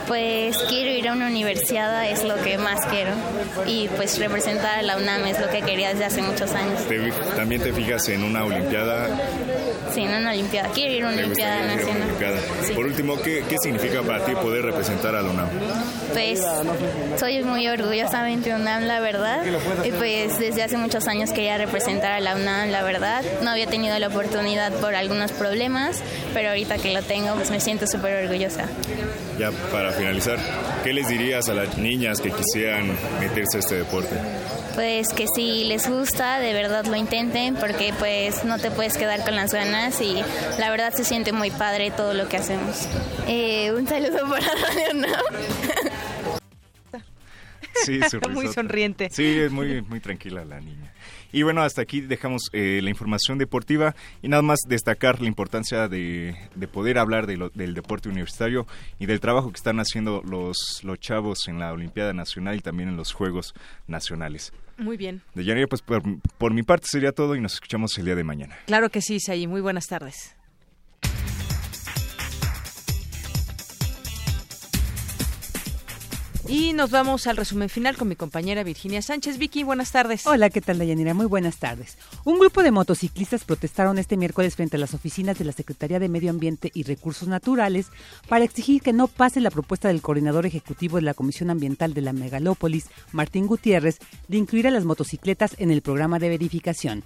Pues 0.06 0.56
quiero 0.68 0.90
ir 0.90 1.09
a 1.09 1.12
una 1.12 1.26
universidad, 1.26 2.09
es 2.09 2.24
lo 2.24 2.36
que 2.43 2.59
más 2.59 2.85
quiero. 2.86 3.12
Y 3.66 3.89
pues 3.89 4.18
representar 4.18 4.78
a 4.78 4.82
la 4.82 4.97
UNAM 4.97 5.26
es 5.26 5.40
lo 5.40 5.48
que 5.48 5.62
quería 5.62 5.90
desde 5.90 6.05
hace 6.05 6.22
muchos 6.22 6.52
años. 6.52 6.81
¿También 7.36 7.62
te 7.62 7.72
fijas 7.72 8.09
en 8.09 8.22
una 8.22 8.44
olimpiada? 8.44 9.09
Sí, 9.93 10.02
en 10.02 10.14
una 10.14 10.31
olimpiada. 10.31 10.68
Quiero 10.70 10.94
ir 10.94 11.05
a 11.05 11.09
una 11.09 11.18
olimpiada 11.18 11.62
nacional. 11.62 12.09
Por 12.74 12.86
último, 12.86 13.20
¿qué, 13.22 13.44
¿qué 13.48 13.56
significa 13.62 14.02
para 14.02 14.24
ti 14.24 14.35
poder 14.35 14.64
representar 14.64 15.14
a 15.14 15.22
la 15.22 15.31
UNAM? 15.31 15.48
Pues 16.12 16.43
soy 17.18 17.43
muy 17.43 17.66
orgullosamente 17.68 18.55
UNAM, 18.55 18.85
la 18.85 19.01
verdad. 19.01 19.43
Y 19.85 19.90
pues 19.93 20.39
desde 20.39 20.62
hace 20.62 20.76
muchos 20.76 21.06
años 21.06 21.31
quería 21.31 21.59
representar 21.59 22.12
a 22.12 22.20
la 22.20 22.35
UNAM, 22.36 22.70
la 22.70 22.82
verdad. 22.82 23.24
No 23.43 23.51
había 23.51 23.66
tenido 23.66 23.98
la 23.98 24.09
oportunidad 24.09 24.72
por 24.74 24.94
algunos 24.94 25.32
problemas, 25.32 26.02
pero 26.32 26.51
ahorita 26.51 26.78
que 26.78 26.93
lo 26.93 27.02
tengo, 27.02 27.35
pues 27.35 27.51
me 27.51 27.60
siento 27.60 27.86
súper 27.86 28.24
orgullosa. 28.24 28.66
Ya 29.39 29.51
para 29.73 29.90
finalizar, 29.93 30.39
¿qué 30.85 30.93
les 30.93 31.09
dirías 31.09 31.48
a 31.48 31.55
las 31.55 31.77
niñas 31.77 32.20
que 32.20 32.31
quisieran 32.31 32.86
meterse 33.20 33.56
a 33.56 33.61
este 33.61 33.74
deporte? 33.77 34.15
Pues 34.74 35.09
que 35.12 35.27
si 35.35 35.65
les 35.65 35.89
gusta, 35.89 36.39
de 36.39 36.52
verdad 36.52 36.85
lo 36.86 36.97
intenten, 36.97 37.56
porque 37.56 37.93
pues 37.98 38.44
no 38.44 38.59
te 38.59 38.70
puedes 38.70 38.97
quedar 38.97 39.24
con 39.24 39.35
las 39.35 39.52
ganas 39.52 40.01
y 40.01 40.23
la 40.59 40.70
verdad 40.70 40.93
se 40.94 41.05
siente 41.05 41.32
muy 41.32 41.51
padre 41.51 41.90
todo 41.90 42.15
lo 42.15 42.28
que 42.28 42.36
hacemos. 42.36 42.89
Eh, 43.27 43.73
un 43.73 43.86
saludo 43.86 44.19
para 44.31 44.47
Radio 44.47 44.94
¿no? 44.94 45.09
Sí, 47.85 48.01
muy 48.31 48.47
sonriente. 48.48 49.09
Sí, 49.11 49.40
es 49.40 49.51
muy, 49.51 49.82
muy 49.82 50.01
tranquila 50.01 50.44
la 50.44 50.61
niña. 50.61 50.93
Y 51.35 51.43
bueno, 51.43 51.62
hasta 51.62 51.82
aquí 51.82 52.01
dejamos 52.01 52.48
eh, 52.52 52.78
la 52.81 52.90
información 52.90 53.39
deportiva 53.39 53.97
y 54.23 54.28
nada 54.28 54.40
más 54.40 54.61
destacar 54.69 55.20
la 55.20 55.27
importancia 55.27 55.89
de, 55.89 56.36
poder 56.73 56.97
hablar 56.97 57.27
del 57.27 57.74
deporte 57.74 58.09
universitario 58.09 58.69
y 59.01 59.06
del 59.06 59.19
trabajo 59.19 59.51
que 59.51 59.56
están 59.56 59.81
haciendo 59.81 60.23
los, 60.24 60.81
los 60.85 61.01
chavos 61.01 61.48
en 61.48 61.59
la 61.59 61.73
Olimpiada 61.73 62.12
Nacional 62.12 62.55
y 62.55 62.61
también 62.61 62.89
en 62.89 62.97
los 62.97 63.12
Juegos 63.12 63.52
Nacionales. 63.89 64.52
Muy 64.78 64.97
bien. 64.97 65.23
De 65.35 65.44
Yanira, 65.44 65.66
pues 65.66 65.82
por, 65.82 66.05
por 66.39 66.55
mi 66.55 66.62
parte 66.62 66.86
sería 66.89 67.11
todo 67.11 67.35
y 67.35 67.40
nos 67.40 67.55
escuchamos 67.55 67.98
el 67.98 68.05
día 68.05 68.15
de 68.15 68.23
mañana. 68.23 68.56
Claro 68.66 68.89
que 68.90 69.02
sí, 69.02 69.19
Sayi. 69.19 69.48
Muy 69.48 69.61
buenas 69.61 69.86
tardes. 69.86 70.36
Y 76.47 76.75
nos 76.75 76.91
vamos 76.91 77.27
al 77.27 77.39
resumen 77.39 77.71
final 77.71 77.97
con 77.97 78.07
mi 78.07 78.16
compañera 78.16 78.62
Virginia 78.62 79.01
Sánchez. 79.01 79.39
Vicky, 79.39 79.62
buenas 79.62 79.93
tardes. 79.93 80.27
Hola, 80.27 80.51
¿qué 80.51 80.61
tal, 80.61 80.79
Dayanira? 80.79 81.15
Muy 81.15 81.25
buenas 81.25 81.57
tardes. 81.57 81.97
Un 82.25 82.39
grupo 82.39 82.62
de 82.62 82.71
motociclistas 82.71 83.45
protestaron 83.45 83.99
este 83.99 84.19
miércoles 84.19 84.55
frente 84.55 84.77
a 84.77 84.81
las 84.81 84.93
oficinas 84.93 85.39
de 85.39 85.47
la 85.47 85.53
Secretaría 85.53 85.99
de 85.99 86.11
Medio 86.11 86.31
Ambiente 86.31 86.71
y 86.75 86.83
Recursos 86.83 87.29
Naturales 87.29 87.87
para 88.29 88.45
exigir 88.45 88.83
que 88.83 88.93
no 88.93 89.09
pase 89.09 89.41
la 89.41 89.51
propuesta 89.51 89.89
del 89.89 90.03
coordinador 90.03 90.45
ejecutivo 90.45 90.97
de 90.97 91.03
la 91.03 91.15
Comisión 91.15 91.49
Ambiental 91.49 91.95
de 91.95 92.03
la 92.03 92.12
Megalópolis, 92.12 92.89
Martín 93.12 93.47
Gutiérrez, 93.47 93.99
de 94.29 94.37
incluir 94.37 94.66
a 94.66 94.71
las 94.71 94.85
motocicletas 94.85 95.57
en 95.59 95.71
el 95.71 95.81
programa 95.81 96.19
de 96.19 96.29
verificación. 96.29 97.05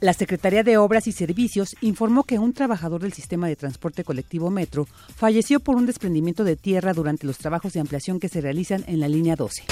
La 0.00 0.14
Secretaría 0.14 0.62
de 0.62 0.78
Obras 0.78 1.06
y 1.08 1.12
Servicios 1.12 1.76
informó 1.82 2.24
que 2.24 2.38
un 2.38 2.54
trabajador 2.54 3.02
del 3.02 3.12
sistema 3.12 3.48
de 3.48 3.56
transporte 3.56 4.02
colectivo 4.02 4.48
Metro 4.48 4.86
falleció 5.14 5.60
por 5.60 5.76
un 5.76 5.84
desprendimiento 5.84 6.42
de 6.42 6.56
tierra 6.56 6.94
durante 6.94 7.26
los 7.26 7.36
trabajos 7.36 7.74
de 7.74 7.80
ampliación 7.80 8.18
que 8.18 8.30
se 8.30 8.40
realizan 8.40 8.82
en 8.86 8.98
la 9.00 9.08
línea 9.08 9.36
12. 9.36 9.64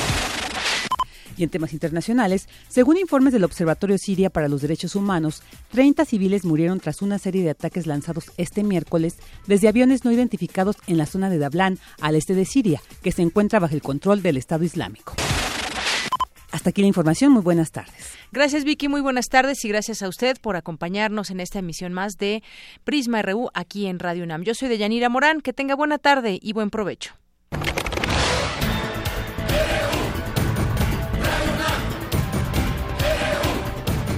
Y 1.38 1.44
en 1.44 1.50
temas 1.50 1.72
internacionales, 1.72 2.46
según 2.68 2.98
informes 2.98 3.32
del 3.32 3.44
Observatorio 3.44 3.96
Siria 3.96 4.28
para 4.28 4.48
los 4.48 4.60
Derechos 4.60 4.96
Humanos, 4.96 5.42
30 5.70 6.04
civiles 6.04 6.44
murieron 6.44 6.80
tras 6.80 7.00
una 7.00 7.18
serie 7.18 7.42
de 7.42 7.50
ataques 7.50 7.86
lanzados 7.86 8.32
este 8.36 8.64
miércoles 8.64 9.16
desde 9.46 9.68
aviones 9.68 10.04
no 10.04 10.12
identificados 10.12 10.76
en 10.88 10.98
la 10.98 11.06
zona 11.06 11.30
de 11.30 11.38
Dablán, 11.38 11.78
al 12.00 12.16
este 12.16 12.34
de 12.34 12.44
Siria, 12.44 12.82
que 13.02 13.12
se 13.12 13.22
encuentra 13.22 13.60
bajo 13.60 13.74
el 13.74 13.82
control 13.82 14.20
del 14.20 14.36
Estado 14.36 14.64
Islámico. 14.64 15.14
Hasta 16.50 16.70
aquí 16.70 16.80
la 16.80 16.88
información. 16.88 17.32
Muy 17.32 17.42
buenas 17.42 17.70
tardes. 17.70 18.12
Gracias 18.32 18.64
Vicky, 18.64 18.88
muy 18.88 19.00
buenas 19.00 19.26
tardes 19.26 19.64
y 19.64 19.68
gracias 19.68 20.02
a 20.02 20.08
usted 20.08 20.36
por 20.40 20.56
acompañarnos 20.56 21.30
en 21.30 21.40
esta 21.40 21.58
emisión 21.58 21.92
más 21.92 22.14
de 22.18 22.42
Prisma 22.84 23.22
RU 23.22 23.50
aquí 23.54 23.86
en 23.86 23.98
Radio 23.98 24.24
UNAM. 24.24 24.42
Yo 24.42 24.54
soy 24.54 24.68
de 24.68 24.78
Yanira 24.78 25.08
Morán, 25.08 25.40
que 25.40 25.52
tenga 25.52 25.74
buena 25.74 25.98
tarde 25.98 26.38
y 26.40 26.52
buen 26.52 26.70
provecho. 26.70 27.14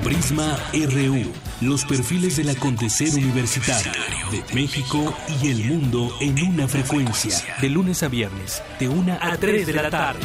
Prisma 0.05 0.59
RU, 0.73 1.33
los 1.61 1.85
perfiles 1.85 2.37
del 2.37 2.51
acontecer 2.51 3.15
universitario 3.15 3.93
de 4.31 4.43
México 4.55 5.15
y 5.43 5.51
el 5.51 5.65
mundo 5.65 6.11
en 6.21 6.43
una 6.49 6.67
frecuencia. 6.67 7.37
De 7.61 7.69
lunes 7.69 8.03
a 8.03 8.09
viernes, 8.09 8.63
de 8.79 8.89
una 8.89 9.19
a 9.21 9.37
3 9.37 9.67
de 9.67 9.73
la 9.73 9.91
tarde. 9.91 10.21